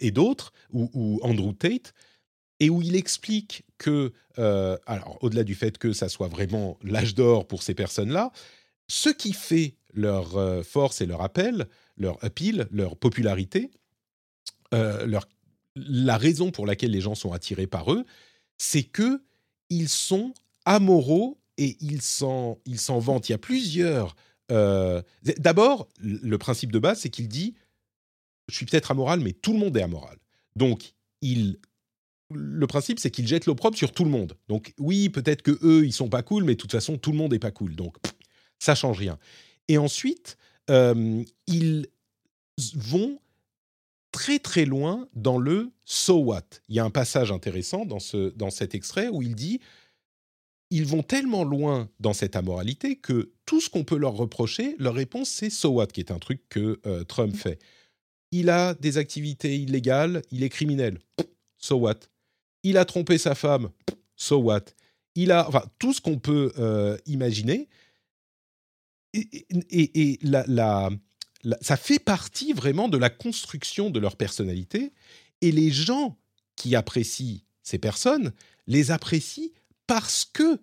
et 0.00 0.10
d'autres, 0.10 0.52
ou, 0.72 1.20
Andrew 1.22 1.52
Tate, 1.52 1.94
et 2.58 2.68
où 2.70 2.82
il 2.82 2.96
explique 2.96 3.64
que, 3.78 4.12
alors 4.36 5.18
au-delà 5.20 5.44
du 5.44 5.54
fait 5.54 5.78
que 5.78 5.92
ça 5.92 6.08
soit 6.08 6.28
vraiment 6.28 6.78
l'âge 6.82 7.14
d'or 7.14 7.46
pour 7.46 7.62
ces 7.62 7.74
personnes-là, 7.74 8.32
ce 8.88 9.10
qui 9.10 9.32
fait 9.32 9.76
leur 9.92 10.64
force 10.64 11.02
et 11.02 11.06
leur 11.06 11.20
appel, 11.20 11.68
leur 12.00 12.22
appeal, 12.24 12.66
leur 12.72 12.96
popularité, 12.96 13.70
euh, 14.74 15.06
leur, 15.06 15.28
la 15.76 16.16
raison 16.16 16.50
pour 16.50 16.66
laquelle 16.66 16.90
les 16.90 17.00
gens 17.00 17.14
sont 17.14 17.32
attirés 17.32 17.68
par 17.68 17.92
eux, 17.92 18.04
c'est 18.58 18.82
que 18.82 19.22
ils 19.68 19.88
sont 19.88 20.34
amoraux 20.64 21.38
et 21.58 21.76
ils 21.80 22.02
s'en 22.02 22.58
ils 22.64 22.80
s'en 22.80 22.98
vantent. 22.98 23.28
Il 23.28 23.32
y 23.32 23.34
a 23.34 23.38
plusieurs. 23.38 24.16
Euh, 24.50 25.02
d'abord, 25.38 25.88
le 26.00 26.38
principe 26.38 26.72
de 26.72 26.80
base, 26.80 27.00
c'est 27.00 27.10
qu'il 27.10 27.28
dit 27.28 27.54
je 28.48 28.56
suis 28.56 28.66
peut-être 28.66 28.90
amoral, 28.90 29.20
mais 29.20 29.32
tout 29.32 29.52
le 29.52 29.58
monde 29.60 29.76
est 29.76 29.82
amoral. 29.82 30.16
Donc, 30.56 30.94
il 31.22 31.58
le 32.32 32.66
principe, 32.68 33.00
c'est 33.00 33.10
qu'il 33.10 33.26
jette 33.26 33.46
l'opprobre 33.46 33.76
sur 33.76 33.92
tout 33.92 34.04
le 34.04 34.10
monde. 34.10 34.36
Donc, 34.48 34.72
oui, 34.78 35.08
peut-être 35.08 35.42
que 35.42 35.58
eux, 35.62 35.84
ils 35.84 35.92
sont 35.92 36.08
pas 36.08 36.22
cool, 36.22 36.44
mais 36.44 36.54
de 36.54 36.60
toute 36.60 36.70
façon, 36.70 36.96
tout 36.96 37.10
le 37.10 37.18
monde 37.18 37.34
est 37.34 37.40
pas 37.40 37.50
cool. 37.50 37.74
Donc, 37.74 37.96
ça 38.60 38.76
change 38.76 38.98
rien. 38.98 39.18
Et 39.66 39.78
ensuite, 39.78 40.36
ils 40.68 41.86
vont 42.74 43.18
très 44.12 44.38
très 44.38 44.64
loin 44.64 45.08
dans 45.14 45.38
le 45.38 45.70
so 45.84 46.18
what. 46.18 46.42
Il 46.68 46.76
y 46.76 46.78
a 46.78 46.84
un 46.84 46.90
passage 46.90 47.32
intéressant 47.32 47.84
dans, 47.84 48.00
ce, 48.00 48.30
dans 48.36 48.50
cet 48.50 48.74
extrait 48.74 49.08
où 49.08 49.22
il 49.22 49.34
dit 49.34 49.60
ils 50.70 50.86
vont 50.86 51.02
tellement 51.02 51.42
loin 51.42 51.88
dans 51.98 52.12
cette 52.12 52.36
amoralité 52.36 52.96
que 52.96 53.32
tout 53.44 53.60
ce 53.60 53.68
qu'on 53.68 53.82
peut 53.82 53.96
leur 53.96 54.14
reprocher, 54.14 54.76
leur 54.78 54.94
réponse 54.94 55.28
c'est 55.28 55.50
so 55.50 55.70
what, 55.70 55.88
qui 55.88 56.00
est 56.00 56.12
un 56.12 56.18
truc 56.18 56.42
que 56.48 56.80
euh, 56.86 57.04
Trump 57.04 57.36
fait. 57.36 57.58
Il 58.30 58.48
a 58.50 58.74
des 58.74 58.96
activités 58.96 59.56
illégales, 59.56 60.22
il 60.30 60.44
est 60.44 60.48
criminel. 60.48 60.98
So 61.58 61.76
what 61.76 62.00
Il 62.62 62.78
a 62.78 62.84
trompé 62.84 63.18
sa 63.18 63.34
femme. 63.34 63.70
So 64.16 64.38
what 64.38 64.66
Il 65.16 65.32
a, 65.32 65.48
enfin, 65.48 65.64
tout 65.78 65.92
ce 65.92 66.00
qu'on 66.00 66.18
peut 66.18 66.52
euh, 66.58 66.96
imaginer 67.06 67.68
et, 69.12 70.18
ça 71.62 71.76
fait 71.76 71.98
partie 71.98 72.52
vraiment 72.52 72.88
de 72.88 72.98
la 72.98 73.10
construction 73.10 73.90
de 73.90 73.98
leur 73.98 74.16
personnalité. 74.16 74.92
Et 75.40 75.52
les 75.52 75.70
gens 75.70 76.18
qui 76.56 76.76
apprécient 76.76 77.40
ces 77.62 77.78
personnes 77.78 78.32
les 78.66 78.90
apprécient 78.90 79.50
parce 79.86 80.24
que 80.24 80.60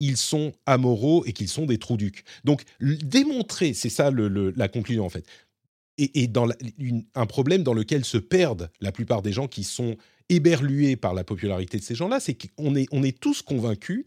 ils 0.00 0.16
sont 0.16 0.52
amoraux 0.66 1.24
et 1.24 1.32
qu'ils 1.32 1.48
sont 1.48 1.66
des 1.66 1.78
trous 1.78 1.96
ducs. 1.96 2.24
Donc 2.44 2.62
démontrer, 2.80 3.74
c'est 3.74 3.88
ça 3.88 4.10
la 4.10 4.68
conclusion 4.68 5.04
en 5.04 5.08
fait. 5.08 5.26
Et, 5.96 6.26
dans 6.26 6.48
un 7.14 7.26
problème 7.26 7.62
dans 7.62 7.74
lequel 7.74 8.04
se 8.04 8.18
perdent 8.18 8.70
la 8.80 8.90
plupart 8.90 9.22
des 9.22 9.32
gens 9.32 9.46
qui 9.46 9.62
sont 9.62 9.96
éberlués 10.28 10.96
par 10.96 11.14
la 11.14 11.22
popularité 11.22 11.78
de 11.78 11.84
ces 11.84 11.94
gens-là, 11.94 12.18
c'est 12.18 12.34
qu'on 12.34 12.74
est, 12.74 12.88
on 12.90 13.04
est 13.04 13.18
tous 13.18 13.42
convaincus 13.42 14.04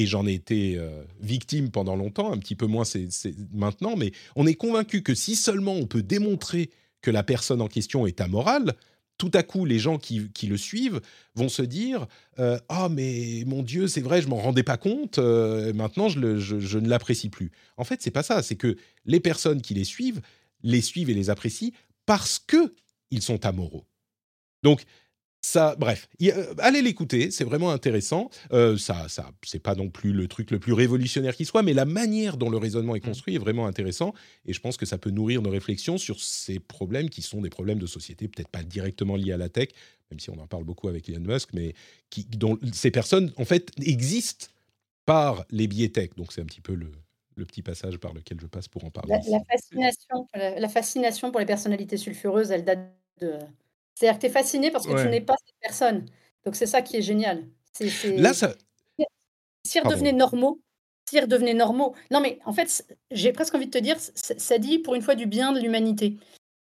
et 0.00 0.06
j'en 0.06 0.26
ai 0.26 0.32
été 0.32 0.78
euh, 0.78 1.02
victime 1.20 1.70
pendant 1.70 1.94
longtemps, 1.94 2.32
un 2.32 2.38
petit 2.38 2.54
peu 2.54 2.66
moins 2.66 2.84
c'est, 2.84 3.08
maintenant, 3.52 3.96
mais 3.96 4.12
on 4.34 4.46
est 4.46 4.54
convaincu 4.54 5.02
que 5.02 5.14
si 5.14 5.36
seulement 5.36 5.74
on 5.74 5.86
peut 5.86 6.02
démontrer 6.02 6.70
que 7.02 7.10
la 7.10 7.22
personne 7.22 7.60
en 7.60 7.68
question 7.68 8.06
est 8.06 8.22
amorale, 8.22 8.74
tout 9.18 9.30
à 9.34 9.42
coup, 9.42 9.66
les 9.66 9.78
gens 9.78 9.98
qui, 9.98 10.30
le 10.48 10.56
suivent 10.56 11.02
vont 11.34 11.50
se 11.50 11.60
dire 11.60 12.06
euh, 12.38 12.58
Ah, 12.70 12.88
mais 12.90 13.44
mon 13.46 13.62
Dieu, 13.62 13.88
c'est 13.88 14.00
vrai, 14.00 14.22
je 14.22 14.28
m'en 14.28 14.36
rendais 14.36 14.62
pas 14.62 14.78
compte, 14.78 15.18
euh, 15.18 15.74
maintenant 15.74 16.08
je, 16.08 16.18
ne 16.78 16.88
l'apprécie 16.88 17.28
plus. 17.28 17.50
En 17.76 17.84
fait, 17.84 18.00
c'est 18.00 18.10
pas 18.10 18.22
ça, 18.22 18.42
c'est 18.42 18.56
que 18.56 18.76
les 19.04 19.20
personnes 19.20 19.60
qui 19.60 19.74
les 19.74 19.84
suivent 19.84 20.22
les 20.62 20.80
suivent 20.80 21.10
et 21.10 21.14
les 21.14 21.28
apprécient 21.28 21.72
parce 22.06 22.38
que 22.38 22.74
ils 23.10 23.22
sont 23.22 23.44
amoraux. 23.44 23.84
Donc 24.62 24.82
ça, 25.42 25.74
bref, 25.78 26.08
euh, 26.22 26.54
allez 26.58 26.82
l'écouter, 26.82 27.30
c'est 27.30 27.44
vraiment 27.44 27.70
intéressant. 27.70 28.30
Euh, 28.52 28.76
ça, 28.76 29.08
ça, 29.08 29.30
c'est 29.42 29.58
pas 29.58 29.74
non 29.74 29.88
plus 29.88 30.12
le 30.12 30.28
truc 30.28 30.50
le 30.50 30.58
plus 30.58 30.74
révolutionnaire 30.74 31.34
qui 31.34 31.46
soit, 31.46 31.62
mais 31.62 31.72
la 31.72 31.86
manière 31.86 32.36
dont 32.36 32.50
le 32.50 32.58
raisonnement 32.58 32.94
est 32.94 33.04
mmh. 33.04 33.08
construit 33.08 33.34
est 33.36 33.38
vraiment 33.38 33.66
intéressant. 33.66 34.12
Et 34.44 34.52
je 34.52 34.60
pense 34.60 34.76
que 34.76 34.84
ça 34.84 34.98
peut 34.98 35.10
nourrir 35.10 35.40
nos 35.40 35.50
réflexions 35.50 35.96
sur 35.96 36.20
ces 36.20 36.58
problèmes 36.58 37.08
qui 37.08 37.22
sont 37.22 37.40
des 37.40 37.50
problèmes 37.50 37.78
de 37.78 37.86
société, 37.86 38.28
peut-être 38.28 38.48
pas 38.48 38.62
directement 38.62 39.16
liés 39.16 39.32
à 39.32 39.38
la 39.38 39.48
tech, 39.48 39.68
même 40.10 40.20
si 40.20 40.28
on 40.30 40.38
en 40.38 40.46
parle 40.46 40.64
beaucoup 40.64 40.88
avec 40.88 41.08
Elon 41.08 41.20
Musk, 41.20 41.50
mais 41.54 41.74
qui, 42.10 42.24
dont 42.24 42.58
ces 42.72 42.90
personnes 42.90 43.32
en 43.36 43.44
fait 43.44 43.70
existent 43.82 44.48
par 45.06 45.44
les 45.50 45.68
biais 45.68 45.88
tech. 45.88 46.10
Donc 46.16 46.32
c'est 46.32 46.42
un 46.42 46.46
petit 46.46 46.60
peu 46.60 46.74
le, 46.74 46.92
le 47.36 47.46
petit 47.46 47.62
passage 47.62 47.98
par 47.98 48.12
lequel 48.12 48.38
je 48.40 48.46
passe 48.46 48.68
pour 48.68 48.84
en 48.84 48.90
parler. 48.90 49.14
La, 49.28 49.40
fascination, 49.50 50.26
la, 50.34 50.68
fascination 50.68 51.30
pour 51.30 51.40
les 51.40 51.46
personnalités 51.46 51.96
sulfureuses, 51.96 52.50
elle 52.50 52.64
date 52.64 52.92
de. 53.20 53.38
C'est-à-dire 54.00 54.18
que 54.18 54.20
tu 54.22 54.26
es 54.28 54.32
fasciné 54.32 54.70
parce 54.70 54.86
que 54.86 55.02
tu 55.02 55.08
n'es 55.10 55.20
pas 55.20 55.36
cette 55.44 55.60
personne. 55.60 56.06
Donc 56.46 56.56
c'est 56.56 56.64
ça 56.64 56.80
qui 56.80 56.96
est 56.96 57.02
génial. 57.02 57.46
Là, 58.16 58.32
ça. 58.32 58.54
Si 59.66 59.76
ils 59.76 59.82
redevenaient 59.82 60.12
normaux, 60.12 60.58
si 61.06 61.20
redevenaient 61.20 61.52
normaux. 61.52 61.94
Non, 62.10 62.20
mais 62.20 62.38
en 62.46 62.54
fait, 62.54 62.96
j'ai 63.10 63.30
presque 63.34 63.54
envie 63.54 63.66
de 63.66 63.70
te 63.70 63.76
dire, 63.76 63.96
ça 63.98 64.56
dit 64.56 64.78
pour 64.78 64.94
une 64.94 65.02
fois 65.02 65.16
du 65.16 65.26
bien 65.26 65.52
de 65.52 65.60
l'humanité. 65.60 66.16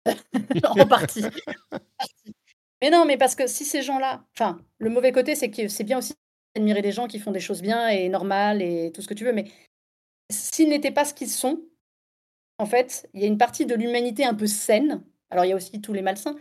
en 0.64 0.86
partie. 0.86 1.24
mais 2.80 2.90
non, 2.90 3.04
mais 3.04 3.16
parce 3.16 3.34
que 3.34 3.48
si 3.48 3.64
ces 3.64 3.82
gens-là. 3.82 4.24
Enfin, 4.34 4.60
le 4.78 4.90
mauvais 4.90 5.10
côté, 5.10 5.34
c'est 5.34 5.50
que 5.50 5.66
c'est 5.66 5.82
bien 5.82 5.98
aussi 5.98 6.14
d'admirer 6.54 6.82
des 6.82 6.92
gens 6.92 7.08
qui 7.08 7.18
font 7.18 7.32
des 7.32 7.40
choses 7.40 7.62
bien 7.62 7.88
et 7.88 8.08
normales 8.08 8.62
et 8.62 8.92
tout 8.92 9.02
ce 9.02 9.08
que 9.08 9.14
tu 9.14 9.24
veux. 9.24 9.32
Mais 9.32 9.50
s'ils 10.30 10.68
n'étaient 10.68 10.92
pas 10.92 11.04
ce 11.04 11.14
qu'ils 11.14 11.30
sont, 11.30 11.64
en 12.58 12.66
fait, 12.66 13.08
il 13.12 13.22
y 13.22 13.24
a 13.24 13.26
une 13.26 13.38
partie 13.38 13.66
de 13.66 13.74
l'humanité 13.74 14.24
un 14.24 14.34
peu 14.34 14.46
saine, 14.46 15.02
alors 15.30 15.44
il 15.44 15.48
y 15.48 15.52
a 15.52 15.56
aussi 15.56 15.80
tous 15.80 15.92
les 15.92 16.02
malsains, 16.02 16.36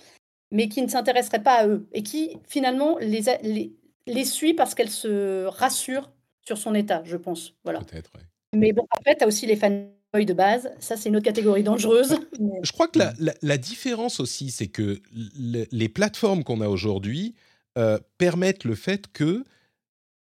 mais 0.54 0.70
qui 0.70 0.82
ne 0.82 0.88
s'intéresserait 0.88 1.44
pas 1.44 1.56
à 1.56 1.68
eux 1.68 1.88
et 1.92 2.04
qui 2.04 2.38
finalement 2.48 2.98
les, 3.00 3.24
les, 3.42 3.74
les 4.08 4.24
suit 4.24 4.54
parce 4.54 4.76
qu'elle 4.76 4.90
se 4.90 5.46
rassure 5.46 6.12
sur 6.46 6.58
son 6.58 6.76
état, 6.76 7.02
je 7.06 7.18
pense. 7.18 7.56
Voilà. 7.64 7.82
Peut-être, 7.82 8.12
Mais 8.54 8.72
bon, 8.72 8.86
après, 8.92 9.18
tu 9.18 9.24
as 9.24 9.28
aussi 9.28 9.46
les 9.48 9.56
fanboys 9.56 10.26
de 10.26 10.34
base. 10.34 10.72
Ça, 10.80 10.96
c'est 10.96 11.10
une 11.10 11.16
autre 11.16 11.26
catégorie 11.26 11.64
dangereuse. 11.64 12.20
Je 12.64 12.72
crois 12.72 12.88
que 12.88 13.00
la, 13.00 13.14
la, 13.42 13.58
différence 13.58 14.20
aussi, 14.20 14.52
c'est 14.52 14.68
que 14.68 15.02
les 15.14 15.90
plateformes 15.90 16.44
qu'on 16.44 16.62
a 16.62 16.68
aujourd'hui 16.68 17.34
euh, 17.78 17.98
permettent 18.18 18.66
le 18.66 18.76
fait 18.76 19.12
que 19.12 19.44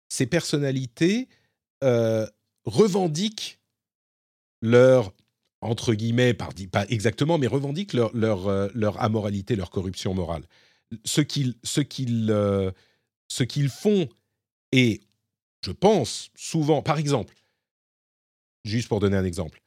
ces 0.09 0.27
personnalités 0.27 1.29
euh, 1.83 2.27
revendiquent 2.65 3.61
leur 4.63 5.13
entre 5.65 5.95
guillemets, 5.95 6.35
pas 6.35 6.51
exactement, 6.91 7.39
mais 7.39 7.47
revendiquent 7.47 7.95
leur, 7.95 8.15
leur, 8.15 8.49
euh, 8.49 8.69
leur 8.75 9.03
amoralité, 9.03 9.57
leur 9.57 9.71
corruption 9.71 10.13
morale. 10.13 10.43
Ce 11.05 11.23
qu'ils 11.23 11.55
ce 11.65 11.81
euh, 12.31 12.71
ce 13.29 13.45
font 13.69 14.09
et 14.73 15.01
je 15.65 15.73
pense 15.73 16.31
souvent, 16.37 16.83
par 16.83 16.99
exemple, 16.99 17.35
juste 18.65 18.89
pour 18.89 19.01
donner 19.01 19.17
un 19.17 19.25
exemple, 19.25 19.63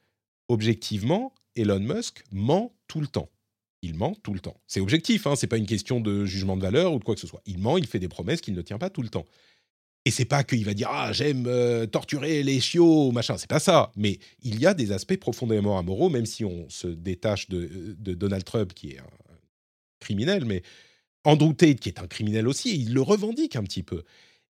objectivement, 0.50 1.34
Elon 1.56 1.80
Musk 1.80 2.24
ment 2.32 2.76
tout 2.88 3.02
le 3.02 3.08
temps. 3.08 3.30
Il 3.82 3.96
ment 3.96 4.16
tout 4.22 4.34
le 4.34 4.40
temps. 4.40 4.60
C'est 4.68 4.80
objectif, 4.80 5.26
hein, 5.26 5.36
c'est 5.36 5.48
pas 5.48 5.58
une 5.58 5.66
question 5.66 6.00
de 6.00 6.26
jugement 6.26 6.58
de 6.58 6.62
valeur 6.62 6.94
ou 6.94 7.00
de 7.00 7.04
quoi 7.04 7.16
que 7.16 7.22
ce 7.22 7.28
soit. 7.28 7.42
Il 7.46 7.58
ment, 7.58 7.78
il 7.78 7.88
fait 7.88 8.00
des 8.00 8.08
promesses 8.08 8.42
qu'il 8.42 8.54
ne 8.54 8.62
tient 8.62 8.78
pas 8.78 8.92
tout 8.92 9.02
le 9.02 9.10
temps. 9.10 9.26
Et 10.08 10.12
c'est 10.12 10.24
pas 10.24 10.46
qu'il 10.46 10.64
va 10.64 10.74
dire 10.74 10.88
ah 10.90 11.12
j'aime 11.12 11.48
euh, 11.48 11.86
torturer 11.86 12.42
les 12.42 12.62
chiots 12.62 13.12
machin, 13.12 13.38
c'est 13.38 13.50
pas 13.50 13.60
ça. 13.60 13.92
Mais 13.98 14.20
il 14.42 14.58
y 14.58 14.66
a 14.66 14.74
des 14.74 14.94
aspects 14.94 15.18
profondément 15.18 15.78
amoraux, 15.78 16.08
même 16.08 16.26
si 16.26 16.46
on 16.46 16.70
se 16.70 16.88
détache 16.88 17.50
de, 17.50 17.94
Donald 18.14 18.46
Trump 18.46 18.74
qui 18.74 18.92
est 18.92 19.00
un 19.00 19.36
criminel, 20.00 20.46
mais 20.46 20.64
Andrew 21.26 21.54
Tate 21.54 21.82
qui 21.82 21.90
est 21.90 22.00
un 22.00 22.08
criminel 22.08 22.48
aussi, 22.48 22.80
il 22.80 22.94
le 22.94 23.02
revendique 23.02 23.58
un 23.58 23.64
petit 23.64 23.84
peu. 23.84 24.04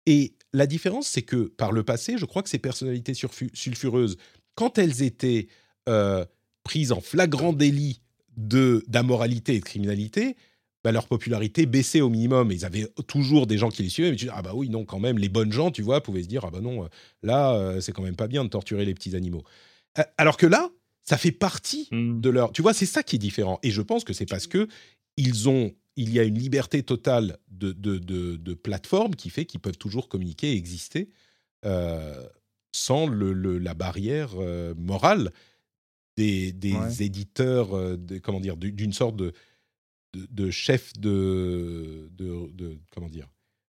Et 0.06 0.34
la 0.52 0.68
différence, 0.68 1.08
c'est 1.08 1.22
que 1.22 1.46
par 1.48 1.72
le 1.72 1.84
passé, 1.84 2.18
je 2.18 2.26
crois 2.26 2.44
que 2.44 2.50
ces 2.50 2.60
personnalités 2.60 3.14
sulfureuses, 3.14 4.18
quand 4.56 4.78
elles 4.78 5.04
étaient 5.04 5.48
euh, 5.88 6.26
prises 6.64 6.92
en 6.92 7.00
flagrant 7.00 7.54
délit 7.54 8.02
de 8.36 8.84
d'amoralité 8.90 9.56
et 9.56 9.60
de 9.60 9.64
criminalité, 9.64 10.36
bah, 10.86 10.92
leur 10.92 11.08
popularité 11.08 11.66
baissait 11.66 12.02
au 12.02 12.10
minimum. 12.12 12.52
Ils 12.52 12.64
avaient 12.64 12.88
toujours 13.08 13.48
des 13.48 13.58
gens 13.58 13.70
qui 13.70 13.82
les 13.82 13.90
suivaient, 13.90 14.12
mais 14.12 14.18
tu 14.18 14.26
dis, 14.26 14.32
ah 14.32 14.44
bah 14.44 14.52
oui, 14.54 14.70
non, 14.70 14.86
quand 14.86 15.00
même, 15.00 15.18
les 15.18 15.30
bonnes 15.30 15.52
gens, 15.52 15.72
tu 15.72 15.82
vois, 15.82 16.04
pouvaient 16.04 16.22
se 16.22 16.28
dire, 16.28 16.46
ah 16.46 16.52
bah 16.52 16.62
non, 16.62 16.84
euh, 16.84 16.88
là, 17.24 17.56
euh, 17.56 17.82
c'est 17.82 17.92
quand 17.92 18.04
même 18.04 18.16
pas 18.16 18.28
bien 18.28 18.44
de 18.44 18.50
torturer 18.50 18.86
les 18.86 18.94
petits 18.94 19.16
animaux. 19.16 19.42
Euh, 19.98 20.04
alors 20.20 20.38
que 20.38 20.46
là, 20.46 20.70
ça 21.02 21.18
fait 21.18 21.32
partie 21.32 21.88
mmh. 21.90 22.22
de 22.22 22.30
leur. 22.30 22.52
Tu 22.52 22.62
vois, 22.62 22.76
c'est 22.76 22.86
ça 22.86 23.02
qui 23.02 23.16
est 23.16 23.20
différent. 23.20 23.58
Et 23.64 23.72
je 23.72 23.82
pense 23.82 24.04
que 24.04 24.14
c'est 24.14 24.28
parce 24.28 24.46
que 24.46 24.68
ils 25.18 25.50
ont, 25.50 25.74
il 25.96 26.14
y 26.14 26.20
a 26.20 26.24
une 26.24 26.38
liberté 26.38 26.84
totale 26.84 27.40
de, 27.50 27.72
de, 27.72 27.98
de, 27.98 28.54
plateforme 28.54 29.16
qui 29.16 29.32
fait 29.32 29.46
qu'ils 29.46 29.62
peuvent 29.62 29.80
toujours 29.80 30.08
communiquer 30.08 30.52
et 30.52 30.56
exister 30.56 31.10
sans 32.74 33.08
le, 33.08 33.58
la 33.58 33.74
barrière 33.74 34.36
morale 34.78 35.32
des, 36.16 36.52
des 36.52 37.02
éditeurs, 37.02 37.98
de, 37.98 38.20
comment 38.20 38.40
dire, 38.40 38.56
d'une 38.56 38.94
sorte 38.94 39.16
de 39.16 39.34
de, 40.30 40.50
chef 40.52 40.94
de, 40.98 42.10
de, 42.12 42.78
comment 42.92 43.10
dire 43.10 43.28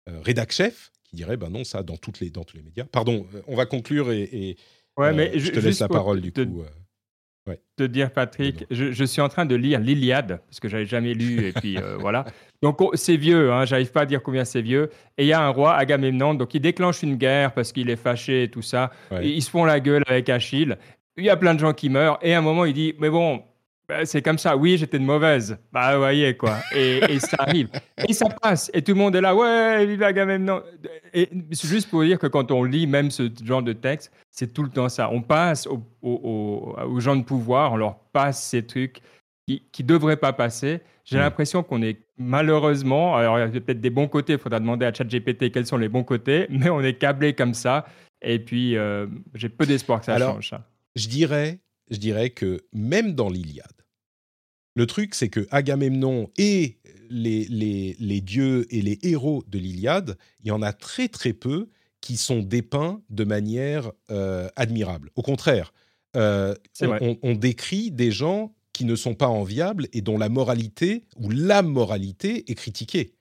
euh, 0.09 0.21
rédac 0.21 0.53
chef 0.53 0.91
qui 1.05 1.17
dirait 1.17 1.37
ben 1.37 1.51
non 1.51 1.65
ça 1.65 1.83
dans 1.83 1.97
toutes 1.97 2.21
les 2.21 2.31
dans 2.31 2.45
tous 2.45 2.57
les 2.57 2.63
médias. 2.63 2.85
Pardon, 2.85 3.27
euh, 3.35 3.43
on 3.47 3.57
va 3.57 3.67
conclure 3.67 4.13
et, 4.13 4.57
ouais, 4.97 5.13
mais 5.13 5.31
euh, 5.35 5.39
je 5.39 5.51
te 5.51 5.59
laisse 5.59 5.81
la 5.81 5.89
parole 5.89 6.21
du 6.21 6.33
coup. 6.33 6.65
Ouais. 7.47 7.61
Te 7.77 7.85
dire 7.85 8.13
Patrick, 8.13 8.67
je, 8.71 9.05
suis 9.05 9.23
en 9.23 9.31
train 9.31 9.47
de 9.47 9.55
lire 9.55 9.81
l'Iliade 9.81 10.43
parce 10.47 10.61
que 10.61 10.69
j'avais 10.69 10.85
jamais 10.85 11.15
lu 11.15 11.47
et 11.47 11.53
puis 11.53 11.79
voilà. 11.99 12.27
Donc 12.61 12.83
oh, 12.83 12.91
c'est 12.93 13.17
vieux, 13.17 13.51
hein, 13.53 13.65
j'arrive 13.65 13.91
pas 13.91 14.03
à 14.03 14.07
dire 14.07 14.23
combien 14.23 14.45
c'est 14.45 14.61
vieux. 14.61 14.91
Et 15.17 15.25
il 15.25 15.29
y 15.29 15.33
a 15.33 15.41
un 15.41 15.49
roi 15.49 15.75
Agamemnon, 15.75 16.35
donc 16.35 16.53
il 16.53 16.61
déclenche 16.61 17.03
une 17.03 17.17
guerre 17.17 17.55
parce 17.55 17.73
qu'il 17.73 17.89
est 17.89 17.97
fâché 17.97 18.43
et 18.43 18.51
tout 18.51 18.61
ça. 18.61 18.91
ils 19.23 19.43
se 19.43 19.49
font 19.49 19.65
la 19.65 19.81
gueule 19.81 20.03
avec 20.07 20.29
Achille. 20.29 20.77
Il 21.17 21.25
y 21.25 21.31
a 21.31 21.39
plein 21.39 21.55
de 21.55 21.61
gens 21.61 21.73
qui 21.73 21.89
meurent 21.89 22.19
et 22.21 22.35
à 22.35 22.39
un 22.39 22.43
moment 22.43 22.67
il 22.67 22.75
dit 22.75 22.95
mais 22.99 23.09
bon 23.09 23.43
bah, 23.89 24.05
c'est 24.05 24.21
comme 24.21 24.37
ça. 24.39 24.57
Oui, 24.57 24.77
j'étais 24.77 24.99
de 24.99 25.05
mauvaise. 25.05 25.59
Bah, 25.73 25.95
vous 25.95 26.01
voyez, 26.01 26.37
quoi. 26.37 26.59
Et, 26.75 27.19
ça 27.21 27.37
arrive. 27.39 27.71
Et 28.07 28.13
ça 28.13 28.29
passe. 28.29 28.71
Et 28.75 28.83
tout 28.83 28.93
le 28.93 28.99
monde 28.99 29.17
est 29.17 29.21
là. 29.21 29.35
Ouais, 29.35 29.87
vive 29.87 30.03
Agamemnon. 30.03 30.63
Et 31.15 31.31
c'est 31.53 31.69
juste 31.69 31.89
pour 31.89 32.03
dire 32.05 32.19
que 32.19 32.27
quand 32.27 32.51
on 32.51 32.65
lit 32.65 32.87
même 32.87 33.11
ce 33.11 33.31
genre 33.43 33.63
de 33.63 33.73
texte, 33.73 34.13
c'est 34.31 34.53
tout 34.53 34.63
le 34.63 34.69
temps 34.69 34.91
ça. 34.91 35.11
On 35.11 35.23
passe 35.23 35.67
aux, 36.03 37.01
gens 37.01 37.17
de 37.17 37.25
pouvoir, 37.25 37.73
on 37.73 37.77
leur 37.77 37.99
passe 38.13 38.43
ces 38.43 38.67
trucs 38.67 39.01
qui 39.47 39.83
ne 39.83 39.87
devraient 39.87 40.19
pas 40.19 40.35
passer. 40.35 40.81
J'ai 41.05 41.17
mm. 41.17 41.21
l'impression 41.21 41.63
qu'on 41.63 41.81
est 41.81 41.99
malheureusement, 42.19 43.17
alors 43.17 43.39
il 43.39 43.55
y 43.55 43.57
a 43.57 43.61
peut-être 43.61 43.81
des 43.81 43.91
bons 43.91 44.09
côtés, 44.09 44.35
il 44.35 44.39
faudra 44.39 44.61
demander 44.61 44.85
à 44.85 44.93
ChatGPT 44.93 45.51
quels 45.51 45.67
sont 45.67 45.79
les 45.79 45.89
bons 45.89 46.05
côtés, 46.05 46.47
mais 46.51 46.69
on 46.69 46.83
est 46.83 46.95
câblé 46.95 47.33
comme 47.33 47.55
ça. 47.55 47.87
Et 48.21 48.39
puis, 48.39 48.77
euh, 48.77 49.07
j'ai 49.35 49.49
peu 49.49 49.65
d'espoir 49.65 50.01
que 50.01 50.07
ça 50.07 50.19
change. 50.19 50.51
Ça. 50.51 50.67
Je 50.97 51.09
dirais, 51.09 51.61
je 51.91 51.99
dirais 51.99 52.31
que 52.31 52.67
même 52.73 53.15
dans 53.15 53.29
l'Iliade, 53.29 53.79
le 54.75 54.87
truc, 54.87 55.15
c'est 55.15 55.29
que 55.29 55.47
Agamemnon 55.51 56.31
et 56.37 56.79
les, 57.11 57.97
les, 57.99 58.21
dieux 58.21 58.67
et 58.73 58.81
les 58.81 58.99
héros 59.03 59.43
de 59.49 59.59
l'Iliade, 59.59 60.17
il 60.41 60.49
y 60.49 60.51
en 60.53 60.63
a 60.63 60.73
très 60.73 61.09
très 61.09 61.33
peu 61.33 61.69
qui 62.01 62.17
sont 62.17 62.41
dépeints 62.43 63.03
de 63.11 63.25
manière 63.25 63.91
euh, 64.11 64.49
admirable. 64.57 65.11
Au 65.17 65.23
contraire, 65.23 65.73
euh, 66.17 66.55
on, 66.81 67.35
décrit 67.35 67.91
des 67.91 68.11
gens 68.11 68.55
qui 68.73 68.85
ne 68.85 68.95
sont 68.95 69.15
pas 69.15 69.27
enviables 69.27 69.89
et 69.93 70.01
dont 70.01 70.17
la 70.17 70.29
moralité 70.29 71.05
ou 71.17 71.29
la 71.29 71.63
moralité 71.63 72.51
est 72.51 72.55
critiquée. 72.55 73.15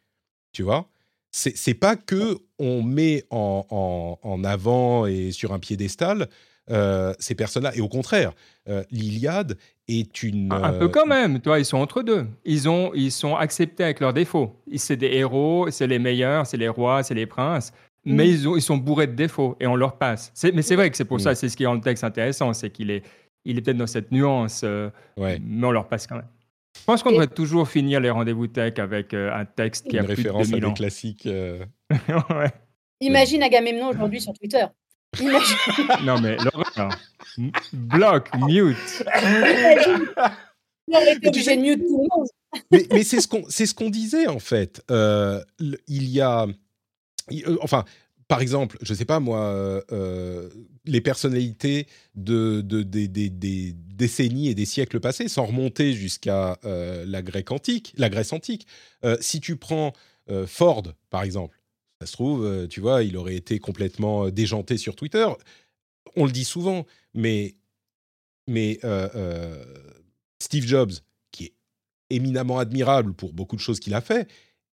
Tu 0.51 0.63
vois? 0.63 0.89
C'est 1.31 1.73
pas 1.73 1.95
que 1.95 2.37
on 2.57 2.81
met 2.81 3.25
en, 3.29 4.17
en, 4.21 4.43
avant 4.43 5.05
et 5.05 5.31
sur 5.31 5.53
un 5.53 5.59
piédestal 5.59 6.29
euh, 6.69 7.13
ces 7.17 7.33
personnes-là. 7.33 7.71
Et 7.75 7.81
au 7.81 7.87
contraire, 7.87 8.33
euh, 8.67 8.83
l'Iliade 8.91 9.57
est 9.87 10.21
une... 10.21 10.51
Un, 10.51 10.73
peu 10.73 10.85
euh, 10.85 10.89
quand 10.89 11.05
même, 11.05 11.39
toi, 11.39 11.59
ils 11.59 11.65
sont 11.65 11.77
entre 11.77 12.01
deux. 12.01 12.27
Ils, 12.43 12.67
ont, 12.67 12.91
ils 12.93 13.11
sont 13.11 13.37
acceptés 13.37 13.85
avec 13.85 14.01
leurs 14.01 14.11
défauts. 14.11 14.53
C'est 14.75 14.97
des 14.97 15.07
héros, 15.07 15.71
c'est 15.71 15.87
les 15.87 15.97
meilleurs, 15.97 16.45
c'est 16.45 16.57
les 16.57 16.67
rois, 16.67 17.03
c'est 17.03 17.13
les 17.13 17.25
princes, 17.25 17.71
mais 18.03 18.27
ils, 18.27 18.49
ont, 18.49 18.57
ils 18.57 18.61
sont 18.61 18.75
bourrés 18.75 19.07
de 19.07 19.13
défauts 19.13 19.55
et 19.61 19.67
on 19.67 19.77
leur 19.77 19.97
passe. 19.97 20.33
Mais 20.53 20.61
c'est 20.61 20.75
vrai 20.75 20.89
que 20.89 20.97
c'est 20.97 21.05
pour 21.05 21.21
ça, 21.21 21.35
c'est 21.35 21.47
ce 21.47 21.55
qui 21.55 21.65
rend 21.65 21.75
le 21.75 21.81
texte 21.81 22.03
intéressant, 22.03 22.51
c'est 22.51 22.69
qu'il 22.69 22.91
est, 22.91 23.03
il 23.45 23.57
est 23.57 23.61
peut-être 23.61 23.77
dans 23.77 23.87
cette 23.87 24.11
nuance, 24.11 24.65
mais 25.17 25.67
on 25.67 25.71
leur 25.71 25.87
passe 25.87 26.05
quand 26.05 26.15
même. 26.15 26.27
Je 26.77 26.83
pense 26.83 27.01
qu'on 27.01 27.11
devrait 27.11 27.27
toujours 27.27 27.69
finir 27.69 28.01
les 28.01 28.09
rendez-vous 28.09 28.47
tech 28.47 28.73
avec 28.77 29.13
un 29.13 29.45
texte 29.45 29.87
qui 29.87 29.97
a 29.97 30.03
plus 30.03 30.15
référence 30.15 30.47
de 30.47 30.51
2000 30.51 30.65
à 30.65 30.67
des 30.67 30.73
classiques. 30.73 31.25
ouais. 31.91 32.51
Imagine 32.99 33.43
Agamemnon 33.43 33.87
aujourd'hui 33.87 34.19
sur 34.19 34.33
Twitter 34.33 34.65
non, 36.03 36.19
mais 36.21 36.37
Laura, 36.37 36.89
bloc, 37.73 38.29
mute. 38.47 39.03
mais, 42.71 42.87
mais 42.91 43.03
c'est 43.03 43.21
ce 43.21 43.27
qu'on 43.27 43.43
ce 43.49 43.73
qu'on 43.73 43.89
disait 43.89 44.27
en 44.27 44.39
fait. 44.39 44.81
Euh, 44.89 45.43
il 45.59 46.09
y 46.09 46.21
a, 46.21 46.47
euh, 47.31 47.57
enfin, 47.61 47.83
par 48.27 48.41
exemple, 48.41 48.77
je 48.81 48.93
ne 48.93 48.97
sais 48.97 49.05
pas 49.05 49.19
moi, 49.19 49.83
les 50.85 51.01
personnalités 51.01 51.87
de, 52.15 52.61
des, 52.61 53.07
décennies 53.73 54.49
et 54.49 54.55
des 54.55 54.65
siècles 54.65 54.99
passés, 54.99 55.27
sans 55.27 55.45
remonter 55.45 55.93
jusqu'à 55.93 56.57
la, 56.63 57.21
antique, 57.49 57.93
la 57.97 58.09
Grèce 58.09 58.33
antique. 58.33 58.67
si 59.19 59.39
tu 59.39 59.57
prends 59.57 59.93
Ford, 60.45 60.83
par 61.09 61.23
exemple, 61.23 61.56
ça 61.99 62.07
se 62.07 62.11
trouve, 62.13 62.67
tu 62.69 62.79
vois, 62.79 63.03
il 63.03 63.17
aurait 63.17 63.35
été 63.35 63.59
complètement 63.59 64.29
déjanté 64.29 64.77
sur 64.77 64.95
Twitter. 64.95 65.27
On 66.15 66.25
le 66.25 66.31
dit 66.31 66.45
souvent, 66.45 66.85
mais, 67.13 67.55
mais 68.47 68.79
Steve 70.39 70.65
Jobs, 70.65 70.93
qui 71.31 71.45
est 71.45 71.53
éminemment 72.09 72.59
admirable 72.59 73.13
pour 73.13 73.33
beaucoup 73.33 73.55
de 73.55 73.61
choses 73.61 73.79
qu'il 73.79 73.93
a 73.95 74.01
fait, 74.01 74.27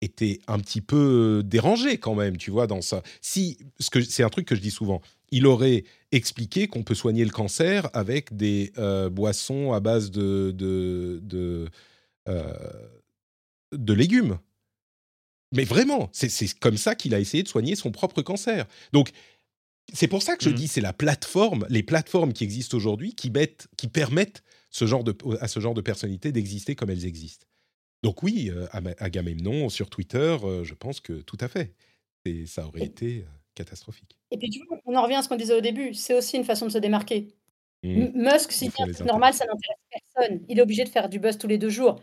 était 0.03 0.39
un 0.47 0.59
petit 0.59 0.81
peu 0.81 1.41
dérangé 1.45 1.97
quand 1.97 2.15
même, 2.15 2.37
tu 2.37 2.51
vois, 2.51 2.67
dans 2.67 2.81
ça. 2.81 3.01
Si, 3.21 3.57
c'est 3.79 4.23
un 4.23 4.29
truc 4.29 4.47
que 4.47 4.55
je 4.55 4.61
dis 4.61 4.71
souvent, 4.71 5.01
il 5.31 5.47
aurait 5.47 5.83
expliqué 6.11 6.67
qu'on 6.67 6.83
peut 6.83 6.95
soigner 6.95 7.25
le 7.25 7.31
cancer 7.31 7.89
avec 7.93 8.35
des 8.35 8.71
euh, 8.77 9.09
boissons 9.09 9.71
à 9.73 9.79
base 9.79 10.11
de 10.11 10.55
euh, 12.27 12.49
de 13.71 13.93
légumes. 13.93 14.37
Mais 15.53 15.63
vraiment, 15.63 16.09
c'est 16.11 16.59
comme 16.59 16.77
ça 16.77 16.95
qu'il 16.95 17.13
a 17.13 17.19
essayé 17.19 17.43
de 17.43 17.47
soigner 17.47 17.75
son 17.75 17.91
propre 17.91 18.21
cancer. 18.21 18.65
Donc, 18.91 19.11
c'est 19.93 20.07
pour 20.07 20.23
ça 20.23 20.35
que 20.35 20.43
je 20.43 20.49
mmh. 20.49 20.55
dis 20.55 20.67
c'est 20.67 20.81
la 20.81 20.93
plateforme, 20.93 21.65
les 21.69 21.83
plateformes 21.83 22.33
qui 22.33 22.43
existent 22.43 22.75
aujourd'hui 22.75 23.13
qui, 23.13 23.31
qui 23.77 23.87
permettent 23.87 24.43
ce 24.69 24.85
genre 24.85 25.03
de, 25.03 25.15
à 25.39 25.47
ce 25.47 25.59
genre 25.59 25.73
de 25.73 25.81
personnalités 25.81 26.31
d'exister 26.31 26.75
comme 26.75 26.89
elles 26.89 27.05
existent. 27.05 27.45
Donc 28.01 28.23
oui, 28.23 28.51
euh, 28.51 28.67
Agamemnon 28.99 29.69
sur 29.69 29.89
Twitter, 29.89 30.37
euh, 30.43 30.63
je 30.63 30.73
pense 30.73 30.99
que 30.99 31.21
tout 31.21 31.37
à 31.39 31.47
fait. 31.47 31.73
Et 32.25 32.45
ça 32.45 32.65
aurait 32.65 32.83
été 32.83 33.19
euh, 33.19 33.29
catastrophique. 33.55 34.17
Et 34.31 34.37
puis, 34.37 34.49
on 34.85 34.95
en 34.95 35.03
revient 35.03 35.15
à 35.15 35.21
ce 35.21 35.29
qu'on 35.29 35.35
disait 35.35 35.55
au 35.55 35.61
début, 35.61 35.93
c'est 35.93 36.15
aussi 36.15 36.37
une 36.37 36.43
façon 36.43 36.65
de 36.65 36.71
se 36.71 36.77
démarquer. 36.79 37.27
Mmh. 37.83 38.07
Musk, 38.15 38.51
si 38.51 38.71
c'est 38.71 39.05
normal, 39.05 39.33
ça 39.33 39.45
n'intéresse 39.45 40.03
personne. 40.15 40.45
Il 40.49 40.57
est 40.57 40.61
obligé 40.61 40.83
de 40.85 40.89
faire 40.89 41.09
du 41.09 41.19
buzz 41.19 41.37
tous 41.37 41.47
les 41.47 41.57
deux 41.57 41.69
jours. 41.69 42.01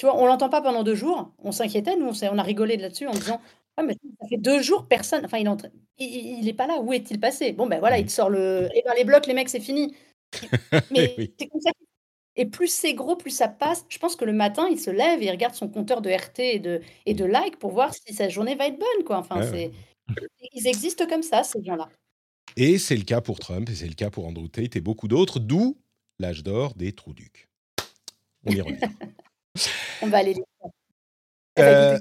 Tu 0.00 0.06
vois, 0.06 0.16
on 0.16 0.24
l'entend 0.24 0.48
pas 0.48 0.62
pendant 0.62 0.82
deux 0.82 0.94
jours. 0.94 1.30
On 1.40 1.52
s'inquiétait, 1.52 1.94
nous, 1.94 2.08
on, 2.08 2.38
a 2.38 2.42
rigolé 2.42 2.78
là-dessus 2.78 3.06
en 3.06 3.12
disant 3.12 3.38
ah, 3.76 3.82
mais 3.82 3.92
ça 3.92 4.28
fait 4.30 4.38
deux 4.38 4.62
jours, 4.62 4.86
personne. 4.88 5.26
Enfin, 5.26 5.36
il 5.36 5.46
est, 5.46 6.42
il, 6.42 6.56
pas 6.56 6.66
là. 6.66 6.80
Où 6.80 6.94
est-il 6.94 7.20
passé? 7.20 7.52
Bon, 7.52 7.66
ben 7.66 7.80
voilà, 7.80 7.98
il 7.98 8.08
sort 8.08 8.30
le. 8.30 8.70
Et 8.74 8.78
eh 8.78 8.82
ben, 8.82 8.94
les 8.96 9.04
blocs, 9.04 9.26
les 9.26 9.34
mecs, 9.34 9.50
c'est 9.50 9.60
fini. 9.60 9.94
Mais 10.90 11.34
c'est 11.38 11.48
comme 11.48 11.60
ça 11.60 11.70
et 12.36 12.46
plus 12.46 12.72
c'est 12.72 12.94
gros, 12.94 13.14
plus 13.14 13.30
ça 13.30 13.48
passe. 13.48 13.84
Je 13.90 13.98
pense 13.98 14.16
que 14.16 14.24
le 14.24 14.32
matin, 14.32 14.68
il 14.70 14.80
se 14.80 14.88
lève 14.88 15.20
et 15.20 15.26
il 15.26 15.30
regarde 15.30 15.54
son 15.54 15.68
compteur 15.68 16.00
de 16.00 16.08
RT 16.08 16.38
et 16.38 16.58
de, 16.60 16.80
et 17.04 17.12
de 17.12 17.26
likes 17.26 17.58
pour 17.58 17.72
voir 17.72 17.92
si 17.92 18.14
sa 18.14 18.30
journée 18.30 18.54
va 18.54 18.68
être 18.68 18.78
bonne. 18.78 19.04
Quoi. 19.04 19.18
Enfin. 19.18 19.52
Ils 20.54 20.66
existent 20.66 21.06
comme 21.06 21.22
ça, 21.22 21.42
ces 21.42 21.62
gens-là. 21.62 21.90
Et 22.56 22.78
c'est 22.78 22.96
le 22.96 23.04
cas 23.04 23.20
pour 23.20 23.38
Trump, 23.38 23.68
et 23.68 23.74
c'est 23.74 23.86
le 23.86 23.92
cas 23.92 24.08
pour 24.08 24.26
Andrew 24.26 24.48
Tate 24.48 24.76
et 24.76 24.80
beaucoup 24.80 25.08
d'autres, 25.08 25.38
d'où 25.40 25.76
l'âge 26.18 26.42
d'or 26.42 26.72
des 26.74 26.92
trous 26.92 27.12
ducs. 27.12 27.50
On 28.46 28.52
y 28.52 28.62
revient. 28.62 28.78
On 30.02 30.08
va 30.08 30.18
aller 30.18 30.34
les... 30.34 31.98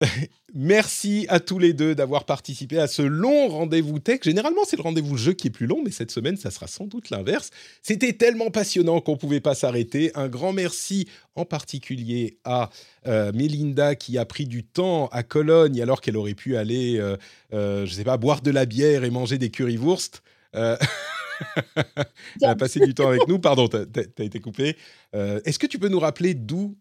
Merci 0.54 1.26
à 1.28 1.40
tous 1.40 1.58
les 1.58 1.72
deux 1.72 1.94
d'avoir 1.94 2.24
participé 2.24 2.78
à 2.78 2.86
ce 2.86 3.02
long 3.02 3.48
rendez-vous 3.48 3.98
tech. 3.98 4.20
Généralement, 4.22 4.62
c'est 4.64 4.76
le 4.76 4.82
rendez-vous 4.82 5.16
jeu 5.16 5.32
qui 5.32 5.48
est 5.48 5.50
plus 5.50 5.66
long, 5.66 5.82
mais 5.84 5.90
cette 5.90 6.10
semaine, 6.10 6.36
ça 6.36 6.50
sera 6.50 6.66
sans 6.66 6.86
doute 6.86 7.10
l'inverse. 7.10 7.50
C'était 7.82 8.12
tellement 8.12 8.50
passionnant 8.50 9.00
qu'on 9.00 9.12
ne 9.12 9.16
pouvait 9.16 9.40
pas 9.40 9.54
s'arrêter. 9.54 10.12
Un 10.14 10.28
grand 10.28 10.52
merci 10.52 11.08
en 11.34 11.44
particulier 11.44 12.38
à 12.44 12.70
euh, 13.06 13.32
Mélinda 13.32 13.94
qui 13.94 14.16
a 14.16 14.24
pris 14.24 14.46
du 14.46 14.64
temps 14.64 15.08
à 15.08 15.22
Cologne 15.22 15.80
alors 15.82 16.00
qu'elle 16.00 16.16
aurait 16.16 16.34
pu 16.34 16.56
aller, 16.56 16.98
euh, 16.98 17.16
euh, 17.52 17.84
je 17.84 17.90
ne 17.90 17.96
sais 17.96 18.04
pas, 18.04 18.16
boire 18.16 18.40
de 18.40 18.50
la 18.50 18.66
bière 18.66 19.04
et 19.04 19.10
manger 19.10 19.38
des 19.38 19.50
currywurst. 19.50 20.22
Elle 20.54 22.48
a 22.48 22.54
passé 22.54 22.78
du 22.78 22.94
temps 22.94 23.08
avec 23.08 23.26
nous. 23.26 23.40
Pardon, 23.40 23.66
tu 23.66 23.76
as, 23.76 24.24
été 24.24 24.38
coupé. 24.38 24.76
Est-ce 25.12 25.58
que 25.58 25.66
tu 25.66 25.80
peux 25.80 25.88
nous 25.88 25.98
rappeler 25.98 26.34
d'où 26.34 26.76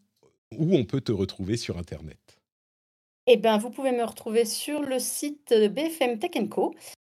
où 0.57 0.75
on 0.75 0.85
peut 0.85 1.01
te 1.01 1.11
retrouver 1.11 1.57
sur 1.57 1.77
Internet 1.77 2.39
eh 3.25 3.37
ben, 3.37 3.57
vous 3.57 3.69
pouvez 3.69 3.93
me 3.93 4.03
retrouver 4.03 4.43
sur 4.43 4.81
le 4.81 4.99
site 4.99 5.53
BFM 5.53 6.19
Tech 6.19 6.31
Co. 6.49 6.73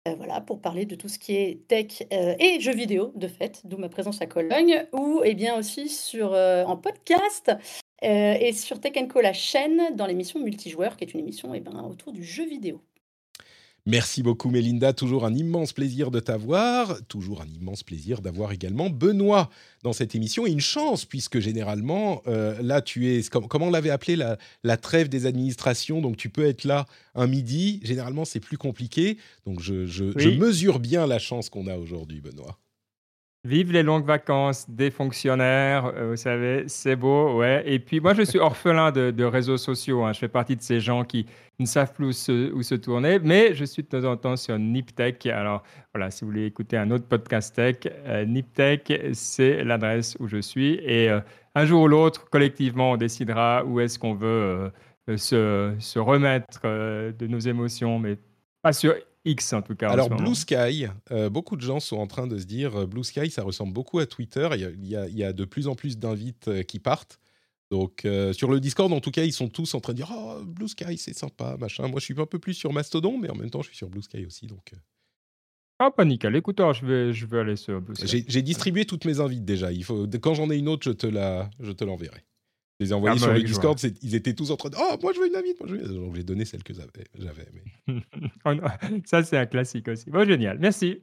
Euh, 0.08 0.16
voilà, 0.16 0.40
pour 0.40 0.62
parler 0.62 0.86
de 0.86 0.96
tout 0.96 1.10
ce 1.10 1.20
qui 1.20 1.36
est 1.36 1.68
tech 1.68 2.04
euh, 2.14 2.36
et 2.40 2.62
jeux 2.62 2.74
vidéo, 2.74 3.12
de 3.16 3.28
fait, 3.28 3.62
d'où 3.66 3.78
ma 3.78 3.90
présence 3.90 4.22
à 4.22 4.26
Cologne, 4.26 4.86
ou 4.94 5.22
eh 5.26 5.34
bien 5.34 5.58
aussi 5.58 5.90
sur, 5.90 6.34
euh, 6.34 6.64
en 6.64 6.78
podcast 6.78 7.52
et 8.04 8.54
sur 8.54 8.80
Tech 8.80 8.94
Co, 9.10 9.22
la 9.22 9.34
chaîne, 9.34 9.96
dans 9.96 10.06
l'émission 10.06 10.40
Multijoueur, 10.40 10.96
qui 10.96 11.04
est 11.04 11.14
une 11.14 11.20
émission 11.20 11.54
eh 11.56 11.60
ben, 11.60 11.84
autour 11.84 12.14
du 12.14 12.24
jeu 12.24 12.46
vidéo. 12.46 12.80
Merci 13.88 14.22
beaucoup 14.22 14.50
Mélinda, 14.50 14.92
toujours 14.92 15.24
un 15.24 15.34
immense 15.34 15.72
plaisir 15.72 16.12
de 16.12 16.20
t'avoir, 16.20 17.00
toujours 17.08 17.42
un 17.42 17.48
immense 17.48 17.84
plaisir 17.84 18.22
d'avoir 18.22 18.52
également 18.52 18.90
Benoît 18.90 19.50
dans 19.82 19.94
cette 19.94 20.14
émission. 20.14 20.46
Et 20.46 20.52
une 20.52 20.60
chance 20.60 21.06
puisque 21.06 21.40
généralement 21.40 22.22
euh, 22.28 22.62
là 22.62 22.82
tu 22.82 23.08
es, 23.08 23.22
comment 23.30 23.68
on 23.68 23.72
l'avait 23.72 23.90
appelé 23.90 24.18
la, 24.18 24.78
trêve 24.78 25.08
des 25.08 25.26
administrations, 25.26 26.02
donc 26.02 26.18
tu 26.18 26.28
peux 26.28 26.46
être 26.46 26.66
là 26.66 26.86
un 27.16 27.28
midi, 27.28 27.80
généralement 27.82 28.26
c'est 28.26 28.42
plus 28.42 28.58
compliqué, 28.58 29.20
donc 29.46 29.62
je 29.62 30.38
mesure 30.38 30.80
bien 30.80 31.08
la 31.08 31.18
chance 31.18 31.50
qu'on 31.50 31.68
a 31.68 31.78
aujourd'hui 31.78 32.20
Benoît. 32.20 32.60
Vive 33.44 33.72
les 33.72 33.84
longues 33.84 34.06
vacances 34.06 34.70
des 34.70 34.92
fonctionnaires, 34.92 35.94
euh, 35.96 36.10
vous 36.10 36.18
savez, 36.18 36.66
c'est 36.68 36.96
beau, 36.96 37.38
ouais. 37.38 37.64
Et 37.66 37.80
puis 37.80 38.00
moi, 38.00 38.14
je 38.14 38.24
suis 38.24 38.40
orphelin 38.40 38.92
de, 38.92 39.24
réseaux 39.24 39.58
sociaux. 39.58 40.04
Hein. 40.04 40.12
Je 40.12 40.20
fais 40.20 40.28
partie 40.28 40.56
de 40.56 40.62
ces 40.62 40.80
gens 40.80 41.06
qui 41.06 41.28
ne 41.60 41.66
savent 41.66 41.94
plus 41.94 42.30
où 42.30 42.62
se, 42.64 42.76
tourner, 42.76 43.20
mais 43.20 43.54
je 43.54 43.64
suis 43.64 43.84
de 43.84 43.88
temps 43.88 44.04
en 44.04 44.18
temps 44.18 44.36
sur 44.36 44.58
NipTech. 44.60 45.28
Alors 45.28 45.64
voilà, 45.94 46.12
si 46.12 46.26
vous 46.26 46.32
voulez 46.32 46.46
écouter 46.46 46.78
un 46.78 46.92
autre 46.92 47.06
podcast 47.08 47.56
tech, 47.56 47.78
euh, 47.86 48.26
NipTech, 48.26 48.92
c'est 49.14 49.64
l'adresse 49.64 50.18
où 50.20 50.28
je 50.28 50.42
suis. 50.42 50.74
Et 50.84 51.10
euh, 51.10 51.22
un 51.56 51.66
jour 51.66 51.84
ou 51.84 51.88
l'autre, 51.88 52.30
collectivement, 52.30 52.92
on 52.92 52.98
décidera 52.98 53.64
où 53.64 53.80
est-ce 53.80 53.98
qu'on 53.98 54.16
veut 54.16 54.72
se, 55.16 55.74
se, 55.80 56.00
remettre 56.00 56.64
de 56.64 57.28
nos 57.28 57.40
émotions, 57.40 57.98
mais 57.98 58.18
pas 58.62 58.74
sur 58.74 58.94
X 59.28 59.54
en 59.54 59.62
tout 59.62 59.76
cas. 59.76 59.90
Alors 59.90 60.10
Blue 60.10 60.36
Sky, 60.36 60.88
euh, 61.12 61.30
beaucoup 61.30 61.56
de 61.56 61.62
gens 61.62 61.80
sont 61.80 61.98
en 61.98 62.08
train 62.08 62.28
de 62.28 62.38
se 62.38 62.46
dire 62.46 62.76
euh, 62.76 62.86
Blue 62.86 63.04
Sky, 63.04 63.30
ça 63.30 63.44
ressemble 63.44 63.74
beaucoup 63.74 64.00
à 64.00 64.06
Twitter. 64.06 64.50
Il 64.54 64.88
y 64.88 65.24
a, 65.24 65.34
de 65.34 65.46
plus 65.46 65.68
en 65.68 65.76
plus 65.76 65.98
d'invites 65.98 66.48
euh, 66.48 66.64
qui 66.64 66.80
partent. 66.80 67.20
Donc 67.70 68.08
sur 68.32 68.50
le 68.50 68.62
Discord, 68.62 68.94
en 68.94 69.02
tout 69.02 69.12
cas, 69.12 69.24
ils 69.24 69.34
sont 69.34 69.50
tous 69.50 69.74
en 69.74 69.82
train 69.82 69.92
de 69.92 69.98
dire 69.98 70.10
oh, 70.16 70.42
Blue 70.46 70.70
Sky, 70.70 70.98
c'est 70.98 71.14
sympa, 71.14 71.58
machin. 71.60 71.90
Moi, 71.90 72.00
je 72.00 72.06
suis 72.06 72.16
un 72.18 72.26
peu 72.26 72.40
plus 72.40 72.54
sur 72.54 72.72
Mastodon, 72.72 73.18
mais 73.18 73.30
en 73.30 73.36
même 73.36 73.50
temps, 73.50 73.62
je 73.62 73.68
suis 73.68 73.76
sur 73.76 73.90
Blue 73.90 74.02
Sky 74.02 74.26
aussi, 74.26 74.48
donc. 74.48 74.72
Ah, 75.78 75.92
pas 75.92 76.06
nickel. 76.06 76.34
Écoute, 76.38 76.60
je 76.60 76.86
vais, 76.86 77.14
je 77.14 77.26
vais 77.26 77.40
aller 77.40 77.58
sur 77.58 77.82
Blue 77.82 77.94
Sky. 77.94 78.24
J'ai 78.26 78.42
distribué 78.42 78.86
toutes 78.86 79.04
mes 79.04 79.20
invites 79.20 79.44
déjà. 79.44 79.74
Il 79.74 79.84
faut, 79.84 80.08
quand 80.22 80.34
j'en 80.34 80.50
ai 80.50 80.56
une 80.56 80.70
autre, 80.70 80.86
je 80.86 80.92
te 80.92 81.08
la, 81.08 81.50
je 81.60 81.74
te 81.74 81.84
l'enverrai. 81.84 82.24
Je 82.80 82.86
les 82.86 82.92
ai 82.92 82.94
envoyés 82.94 83.16
ah, 83.16 83.20
sur 83.20 83.28
bah, 83.30 83.38
le 83.38 83.44
Discord, 83.44 83.80
ils 84.04 84.16
étaient 84.16 84.34
tous 84.34 84.52
en 84.52 84.56
train 84.56 84.70
de 84.70 84.76
Oh, 84.80 84.96
moi 85.02 85.12
je 85.14 85.20
veux 85.20 85.28
une 85.28 85.36
invite, 85.36 85.60
moi 85.60 85.68
je 85.68 85.76
veux. 85.76 85.88
Donc 85.88 86.16
j'ai 86.16 86.24
donné 86.24 86.46
celle 86.46 86.64
que 86.64 86.74
j'avais. 86.74 87.48
Mais... 87.88 88.02
Oh 88.46 88.52
ça, 89.06 89.24
c'est 89.24 89.38
un 89.38 89.48
classique 89.48 89.88
aussi. 89.88 90.10
Bon, 90.12 90.26
génial. 90.26 90.60
Merci. 90.60 91.02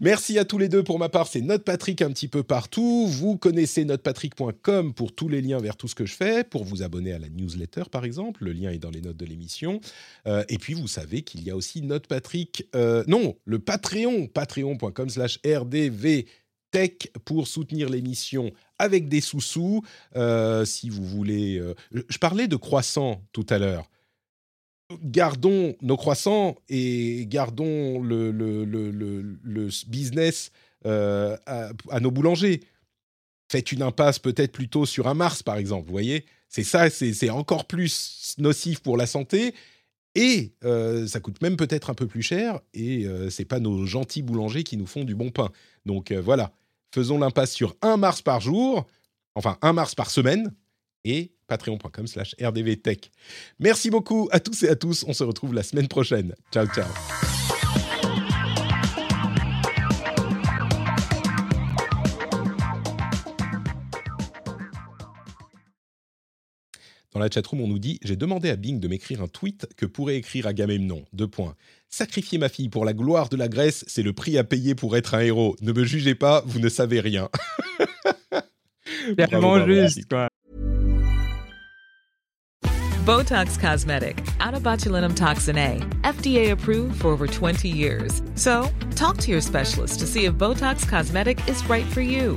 Merci 0.00 0.38
à 0.38 0.44
tous 0.44 0.58
les 0.58 0.68
deux. 0.68 0.82
Pour 0.82 0.98
ma 0.98 1.08
part, 1.08 1.26
c'est 1.26 1.40
NotePatrick 1.40 2.02
un 2.02 2.10
petit 2.10 2.28
peu 2.28 2.42
partout. 2.42 3.06
Vous 3.06 3.36
connaissez 3.36 3.84
notepatrick.com 3.84 4.94
pour 4.94 5.12
tous 5.12 5.28
les 5.28 5.40
liens 5.40 5.58
vers 5.58 5.76
tout 5.76 5.88
ce 5.88 5.94
que 5.94 6.06
je 6.06 6.14
fais, 6.14 6.44
pour 6.44 6.64
vous 6.64 6.82
abonner 6.82 7.12
à 7.12 7.18
la 7.18 7.28
newsletter 7.28 7.84
par 7.90 8.04
exemple. 8.04 8.44
Le 8.44 8.52
lien 8.52 8.70
est 8.70 8.78
dans 8.78 8.90
les 8.90 9.00
notes 9.00 9.16
de 9.16 9.26
l'émission. 9.26 9.80
Euh, 10.26 10.44
et 10.48 10.58
puis, 10.58 10.74
vous 10.74 10.88
savez 10.88 11.22
qu'il 11.22 11.42
y 11.42 11.50
a 11.50 11.56
aussi 11.56 11.82
NotePatrick, 11.82 12.68
euh, 12.74 13.04
non, 13.06 13.36
le 13.44 13.58
Patreon, 13.58 14.26
patreon.com 14.26 15.08
slash 15.08 15.38
rdv 15.44 16.26
tech 16.70 17.08
pour 17.24 17.48
soutenir 17.48 17.88
l'émission 17.88 18.52
avec 18.80 19.08
des 19.08 19.20
sous-sous. 19.20 19.82
Euh, 20.16 20.64
si 20.64 20.88
vous 20.88 21.04
voulez. 21.04 21.58
Euh, 21.58 21.74
je 22.08 22.18
parlais 22.18 22.48
de 22.48 22.56
croissants 22.56 23.22
tout 23.32 23.46
à 23.50 23.58
l'heure. 23.58 23.88
Gardons 25.04 25.76
nos 25.82 25.96
croissants 25.96 26.56
et 26.68 27.26
gardons 27.28 28.02
le, 28.02 29.68
business 29.86 30.50
euh, 30.84 31.36
à, 31.46 32.00
nos 32.00 32.10
boulangers. 32.10 32.62
Faites 33.52 33.70
une 33.70 33.82
impasse 33.82 34.18
peut-être 34.18 34.52
plutôt 34.52 34.86
sur 34.86 35.06
un 35.06 35.14
Mars, 35.14 35.42
par 35.44 35.58
exemple. 35.58 35.86
Vous 35.86 35.92
voyez 35.92 36.24
C'est 36.48 36.64
ça, 36.64 36.90
c'est 36.90 37.30
encore 37.30 37.66
plus 37.66 38.34
nocif 38.38 38.80
pour 38.80 38.96
la 38.96 39.06
santé. 39.06 39.54
Et 40.16 40.54
ça 40.62 41.20
coûte 41.20 41.40
même 41.40 41.56
peut-être 41.56 41.90
un 41.90 41.94
peu 41.94 42.08
plus 42.08 42.22
cher. 42.22 42.60
Et 42.74 43.04
ce 43.04 43.30
c'est 43.30 43.44
pas 43.44 43.60
nos 43.60 43.86
gentils 43.86 44.22
boulangers 44.22 44.64
qui 44.64 44.76
nous 44.76 44.86
font 44.86 45.04
du 45.04 45.14
bon 45.14 45.30
pain. 45.30 45.50
Donc 45.86 46.10
voilà, 46.10 46.52
faisons 46.92 47.18
l'impasse 47.18 47.52
sur 47.52 47.76
un 47.82 47.96
mars 47.96 48.22
par 48.22 48.40
jour, 48.40 48.86
enfin 49.34 49.56
un 49.62 49.72
mars 49.72 49.94
par 49.94 50.10
semaine, 50.10 50.54
et 51.04 51.32
patreon.com 51.46 52.06
slash 52.06 52.34
rdvtech. 52.40 53.10
Merci 53.58 53.90
beaucoup 53.90 54.28
à 54.32 54.40
tous 54.40 54.62
et 54.62 54.68
à 54.68 54.76
tous. 54.76 55.04
On 55.06 55.12
se 55.12 55.24
retrouve 55.24 55.54
la 55.54 55.62
semaine 55.62 55.88
prochaine. 55.88 56.34
Ciao, 56.52 56.66
ciao. 56.66 57.29
Dans 67.12 67.18
la 67.18 67.28
chatroom, 67.28 67.60
on 67.60 67.66
nous 67.66 67.80
dit 67.80 67.98
J'ai 68.02 68.14
demandé 68.14 68.50
à 68.50 68.56
Bing 68.56 68.78
de 68.78 68.86
m'écrire 68.86 69.20
un 69.20 69.26
tweet 69.26 69.66
que 69.76 69.84
pourrait 69.84 70.16
écrire 70.16 70.46
Agamemnon. 70.46 71.04
Deux 71.12 71.26
points. 71.26 71.56
Sacrifier 71.88 72.38
ma 72.38 72.48
fille 72.48 72.68
pour 72.68 72.84
la 72.84 72.92
gloire 72.92 73.28
de 73.28 73.36
la 73.36 73.48
Grèce, 73.48 73.84
c'est 73.88 74.04
le 74.04 74.12
prix 74.12 74.38
à 74.38 74.44
payer 74.44 74.76
pour 74.76 74.96
être 74.96 75.14
un 75.14 75.20
héros. 75.20 75.56
Ne 75.60 75.72
me 75.72 75.84
jugez 75.84 76.14
pas, 76.14 76.44
vous 76.46 76.60
ne 76.60 76.68
savez 76.68 77.00
rien. 77.00 77.28
Tellement 79.16 79.66
juste, 79.66 80.08
quoi. 80.08 80.28
Botox 83.04 83.58
Cosmetic, 83.58 84.22
out 84.38 84.54
of 84.54 84.62
botulinum 84.62 85.16
toxin 85.16 85.56
A, 85.56 85.80
FDA 86.02 86.52
approved 86.52 87.00
for 87.00 87.08
over 87.08 87.26
20 87.26 87.66
years. 87.66 88.22
So, 88.36 88.68
talk 88.94 89.16
to 89.18 89.32
your 89.32 89.40
specialist 89.40 89.98
to 90.00 90.06
see 90.06 90.26
if 90.26 90.34
Botox 90.34 90.86
Cosmetic 90.86 91.40
is 91.48 91.68
right 91.68 91.86
for 91.86 92.02
you. 92.02 92.36